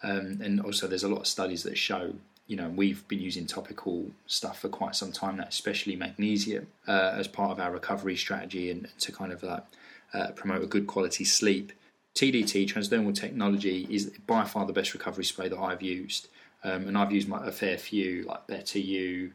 um, 0.02 0.40
and 0.42 0.60
also 0.60 0.86
there's 0.86 1.04
a 1.04 1.08
lot 1.08 1.20
of 1.20 1.26
studies 1.26 1.62
that 1.64 1.76
show 1.76 2.14
you 2.48 2.56
know 2.56 2.68
we've 2.68 3.06
been 3.06 3.20
using 3.20 3.46
topical 3.46 4.10
stuff 4.26 4.60
for 4.60 4.68
quite 4.68 4.96
some 4.96 5.12
time 5.12 5.36
now 5.36 5.44
especially 5.48 5.94
magnesium 5.94 6.66
uh, 6.88 7.12
as 7.14 7.28
part 7.28 7.52
of 7.52 7.60
our 7.60 7.70
recovery 7.70 8.16
strategy 8.16 8.70
and 8.70 8.88
to 8.98 9.12
kind 9.12 9.32
of 9.32 9.44
uh, 9.44 9.60
uh, 10.12 10.32
promote 10.32 10.64
a 10.64 10.66
good 10.66 10.86
quality 10.86 11.24
sleep. 11.24 11.72
Tdt 12.16 12.66
transdermal 12.66 13.14
technology 13.14 13.86
is 13.88 14.10
by 14.26 14.44
far 14.44 14.66
the 14.66 14.72
best 14.72 14.92
recovery 14.94 15.24
spray 15.24 15.48
that 15.48 15.58
i've 15.58 15.82
used. 15.82 16.28
Um, 16.64 16.88
and 16.88 16.98
i've 16.98 17.12
used 17.12 17.28
my, 17.28 17.46
a 17.46 17.52
fair 17.52 17.78
few 17.78 18.24
like 18.24 18.48
BetterYou 18.48 19.30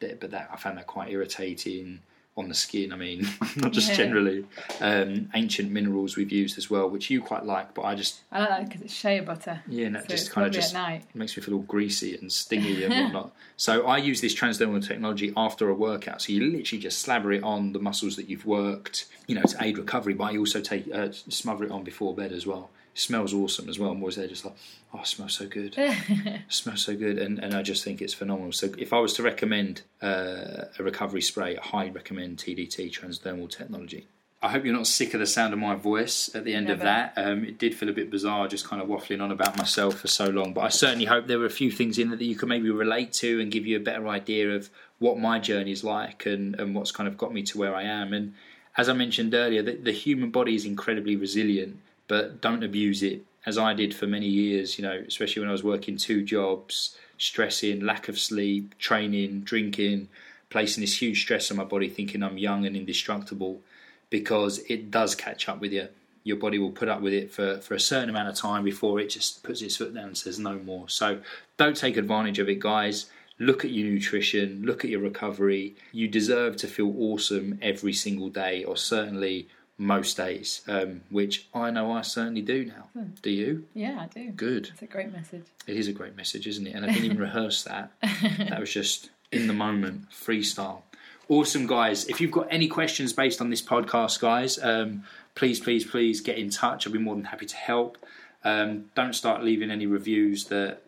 but 0.00 0.30
that 0.30 0.48
i 0.52 0.56
found 0.56 0.78
that 0.78 0.86
quite 0.86 1.10
irritating 1.12 2.00
on 2.34 2.48
the 2.48 2.54
skin 2.54 2.92
i 2.94 2.96
mean 2.96 3.28
not 3.56 3.72
just 3.72 3.90
Yeah. 3.90 3.94
generally 3.96 4.44
um, 4.80 5.28
ancient 5.34 5.70
minerals 5.70 6.16
we've 6.16 6.32
used 6.32 6.56
as 6.56 6.70
well 6.70 6.88
which 6.88 7.10
you 7.10 7.20
quite 7.20 7.44
like 7.44 7.74
but 7.74 7.82
i 7.82 7.94
just 7.94 8.20
I 8.32 8.40
like 8.40 8.48
that 8.48 8.64
because 8.68 8.80
it's 8.82 8.94
shea 8.94 9.20
butter. 9.20 9.60
yeah, 9.68 9.88
no, 9.90 10.00
so 10.00 10.06
just 10.06 10.30
kind 10.30 10.46
of 10.46 10.52
just 10.52 10.74
makes 11.14 11.36
me 11.36 11.42
feel 11.42 11.54
all 11.56 11.60
greasy 11.60 12.16
and 12.16 12.32
stingy 12.32 12.84
and 12.84 12.94
whatnot. 13.04 13.34
so 13.58 13.86
I 13.86 13.98
use 13.98 14.22
this 14.22 14.34
transdermal 14.34 14.82
technology 14.86 15.32
after 15.36 15.68
a 15.68 15.74
workout. 15.74 16.22
So 16.22 16.32
you 16.32 16.40
literally 16.50 16.80
just 16.80 17.00
slabber 17.00 17.32
it 17.32 17.42
on 17.42 17.72
the 17.72 17.78
muscles 17.78 18.16
that 18.16 18.28
you've 18.30 18.46
worked, 18.46 19.06
you 19.26 19.34
know, 19.34 19.42
to 19.42 19.56
aid 19.62 19.76
recovery. 19.76 20.14
But 20.14 20.32
I 20.32 20.38
also 20.38 20.60
take 20.62 20.90
uh, 20.92 21.08
smother 21.12 21.64
it 21.64 21.70
on 21.70 21.84
before 21.84 22.14
bed 22.14 22.32
as 22.32 22.46
well. 22.46 22.70
It 22.94 22.98
smells 22.98 23.32
awesome 23.32 23.68
as 23.68 23.78
well. 23.78 23.90
I'm 23.90 24.00
always 24.00 24.16
there 24.16 24.28
just 24.28 24.44
like, 24.44 24.54
oh, 24.92 25.00
it 25.00 25.06
smells 25.06 25.34
so 25.34 25.46
good. 25.46 25.74
it 25.78 26.42
smells 26.48 26.82
so 26.82 26.94
good, 26.96 27.18
and 27.18 27.38
and 27.38 27.54
I 27.54 27.62
just 27.62 27.84
think 27.84 28.02
it's 28.02 28.14
phenomenal. 28.14 28.52
So 28.52 28.70
if 28.78 28.92
I 28.92 28.98
was 28.98 29.14
to 29.14 29.22
recommend 29.22 29.82
uh, 30.02 30.66
a 30.78 30.82
recovery 30.82 31.22
spray, 31.22 31.56
I 31.56 31.60
highly 31.62 31.90
recommend 31.90 32.38
TDT 32.38 32.92
transdermal 32.92 33.50
technology. 33.50 34.06
I 34.44 34.48
hope 34.48 34.64
you're 34.64 34.74
not 34.74 34.88
sick 34.88 35.14
of 35.14 35.20
the 35.20 35.26
sound 35.26 35.52
of 35.52 35.60
my 35.60 35.76
voice 35.76 36.28
at 36.34 36.44
the 36.44 36.52
end 36.52 36.68
of 36.68 36.80
that. 36.80 37.12
Um, 37.16 37.44
it 37.44 37.58
did 37.58 37.76
feel 37.76 37.88
a 37.88 37.92
bit 37.92 38.10
bizarre 38.10 38.48
just 38.48 38.66
kind 38.66 38.82
of 38.82 38.88
waffling 38.88 39.22
on 39.22 39.30
about 39.30 39.56
myself 39.56 40.00
for 40.00 40.08
so 40.08 40.30
long, 40.30 40.52
but 40.52 40.62
I 40.62 40.68
certainly 40.68 41.04
hope 41.04 41.28
there 41.28 41.38
were 41.38 41.46
a 41.46 41.50
few 41.50 41.70
things 41.70 41.96
in 41.96 42.08
there 42.08 42.18
that 42.18 42.24
you 42.24 42.34
could 42.34 42.48
maybe 42.48 42.68
relate 42.68 43.12
to 43.14 43.40
and 43.40 43.52
give 43.52 43.68
you 43.68 43.76
a 43.76 43.80
better 43.80 44.08
idea 44.08 44.50
of 44.50 44.68
what 44.98 45.16
my 45.16 45.38
journey 45.38 45.70
is 45.70 45.84
like 45.84 46.26
and, 46.26 46.58
and 46.58 46.74
what's 46.74 46.90
kind 46.90 47.06
of 47.06 47.16
got 47.16 47.32
me 47.32 47.44
to 47.44 47.58
where 47.58 47.72
I 47.72 47.84
am. 47.84 48.12
And 48.12 48.34
as 48.76 48.88
I 48.88 48.94
mentioned 48.94 49.32
earlier, 49.32 49.62
the, 49.62 49.76
the 49.76 49.92
human 49.92 50.32
body 50.32 50.56
is 50.56 50.64
incredibly 50.64 51.14
resilient, 51.14 51.78
but 52.12 52.42
don't 52.42 52.62
abuse 52.62 53.02
it, 53.02 53.24
as 53.46 53.56
I 53.56 53.72
did 53.72 53.94
for 53.94 54.06
many 54.06 54.26
years, 54.26 54.78
you 54.78 54.84
know, 54.84 55.02
especially 55.08 55.40
when 55.40 55.48
I 55.48 55.52
was 55.52 55.64
working 55.64 55.96
two 55.96 56.22
jobs, 56.22 56.94
stressing, 57.16 57.80
lack 57.80 58.06
of 58.06 58.18
sleep, 58.18 58.76
training, 58.76 59.40
drinking, 59.44 60.10
placing 60.50 60.82
this 60.82 61.00
huge 61.00 61.22
stress 61.22 61.50
on 61.50 61.56
my 61.56 61.64
body, 61.64 61.88
thinking 61.88 62.22
I'm 62.22 62.36
young 62.36 62.66
and 62.66 62.76
indestructible 62.76 63.62
because 64.10 64.58
it 64.68 64.90
does 64.90 65.14
catch 65.14 65.48
up 65.48 65.58
with 65.62 65.72
you. 65.72 65.88
Your 66.22 66.36
body 66.36 66.58
will 66.58 66.70
put 66.70 66.90
up 66.90 67.00
with 67.00 67.14
it 67.14 67.32
for, 67.32 67.62
for 67.62 67.72
a 67.72 67.80
certain 67.80 68.10
amount 68.10 68.28
of 68.28 68.34
time 68.34 68.62
before 68.62 69.00
it 69.00 69.08
just 69.08 69.42
puts 69.42 69.62
its 69.62 69.78
foot 69.78 69.94
down 69.94 70.08
and 70.08 70.18
says 70.18 70.38
no 70.38 70.58
more. 70.58 70.90
So 70.90 71.20
don't 71.56 71.78
take 71.78 71.96
advantage 71.96 72.38
of 72.38 72.50
it, 72.50 72.58
guys. 72.58 73.06
Look 73.38 73.64
at 73.64 73.70
your 73.70 73.90
nutrition, 73.90 74.64
look 74.66 74.84
at 74.84 74.90
your 74.90 75.00
recovery. 75.00 75.76
You 75.92 76.08
deserve 76.08 76.58
to 76.58 76.68
feel 76.68 76.94
awesome 76.94 77.58
every 77.62 77.94
single 77.94 78.28
day, 78.28 78.64
or 78.64 78.76
certainly 78.76 79.48
most 79.78 80.16
days, 80.16 80.62
um, 80.68 81.02
which 81.10 81.48
I 81.54 81.70
know 81.70 81.92
I 81.92 82.02
certainly 82.02 82.42
do 82.42 82.64
now. 82.66 82.88
Do 83.22 83.30
you? 83.30 83.66
Yeah, 83.74 84.00
I 84.00 84.06
do. 84.06 84.30
Good. 84.30 84.68
It's 84.72 84.82
a 84.82 84.86
great 84.86 85.12
message. 85.12 85.44
It 85.66 85.76
is 85.76 85.88
a 85.88 85.92
great 85.92 86.16
message, 86.16 86.46
isn't 86.46 86.66
it? 86.66 86.74
And 86.74 86.84
I 86.84 86.88
didn't 86.92 87.04
even 87.06 87.18
rehearse 87.28 87.64
that. 87.64 87.92
That 88.38 88.60
was 88.60 88.72
just 88.72 89.10
in 89.30 89.46
the 89.46 89.54
moment, 89.54 90.10
freestyle. 90.10 90.82
Awesome, 91.28 91.66
guys. 91.66 92.04
If 92.06 92.20
you've 92.20 92.30
got 92.30 92.48
any 92.50 92.68
questions 92.68 93.12
based 93.12 93.40
on 93.40 93.48
this 93.50 93.62
podcast, 93.62 94.20
guys, 94.20 94.58
um, 94.62 95.04
please, 95.34 95.58
please, 95.60 95.84
please 95.86 96.20
get 96.20 96.36
in 96.36 96.50
touch. 96.50 96.86
I'll 96.86 96.92
be 96.92 96.98
more 96.98 97.14
than 97.14 97.24
happy 97.24 97.46
to 97.46 97.56
help. 97.56 97.96
Um, 98.44 98.90
don't 98.94 99.14
start 99.14 99.42
leaving 99.42 99.70
any 99.70 99.86
reviews 99.86 100.44
that. 100.46 100.82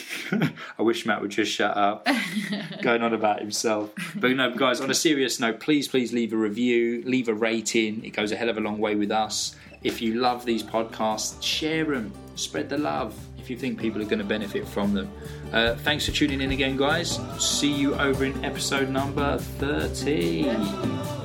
I 0.78 0.82
wish 0.82 1.06
Matt 1.06 1.20
would 1.20 1.30
just 1.30 1.52
shut 1.52 1.76
up, 1.76 2.06
going 2.82 3.02
on 3.02 3.12
about 3.12 3.40
himself. 3.40 3.90
But 4.16 4.32
no, 4.32 4.54
guys, 4.54 4.80
on 4.80 4.90
a 4.90 4.94
serious 4.94 5.38
note, 5.40 5.60
please, 5.60 5.88
please 5.88 6.12
leave 6.12 6.32
a 6.32 6.36
review, 6.36 7.02
leave 7.04 7.28
a 7.28 7.34
rating. 7.34 8.04
It 8.04 8.10
goes 8.10 8.32
a 8.32 8.36
hell 8.36 8.48
of 8.48 8.56
a 8.56 8.60
long 8.60 8.78
way 8.78 8.94
with 8.94 9.10
us. 9.10 9.56
If 9.82 10.00
you 10.00 10.14
love 10.14 10.44
these 10.44 10.62
podcasts, 10.62 11.42
share 11.42 11.84
them, 11.84 12.12
spread 12.36 12.68
the 12.68 12.78
love 12.78 13.14
if 13.38 13.50
you 13.50 13.56
think 13.56 13.80
people 13.80 14.00
are 14.00 14.06
going 14.06 14.18
to 14.20 14.24
benefit 14.24 14.66
from 14.66 14.94
them. 14.94 15.10
Uh, 15.52 15.74
thanks 15.74 16.06
for 16.06 16.12
tuning 16.12 16.40
in 16.40 16.52
again, 16.52 16.76
guys. 16.76 17.18
See 17.38 17.72
you 17.72 17.94
over 17.96 18.24
in 18.24 18.44
episode 18.44 18.88
number 18.88 19.38
30. 19.38 20.48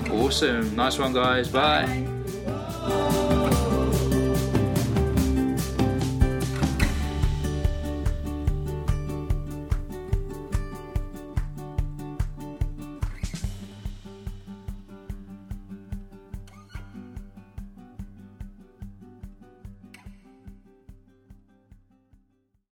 Awesome. 0.09 0.75
Nice 0.75 0.97
one, 0.97 1.13
guys. 1.13 1.47
Bye. 1.47 1.85
Bye. 2.45 3.16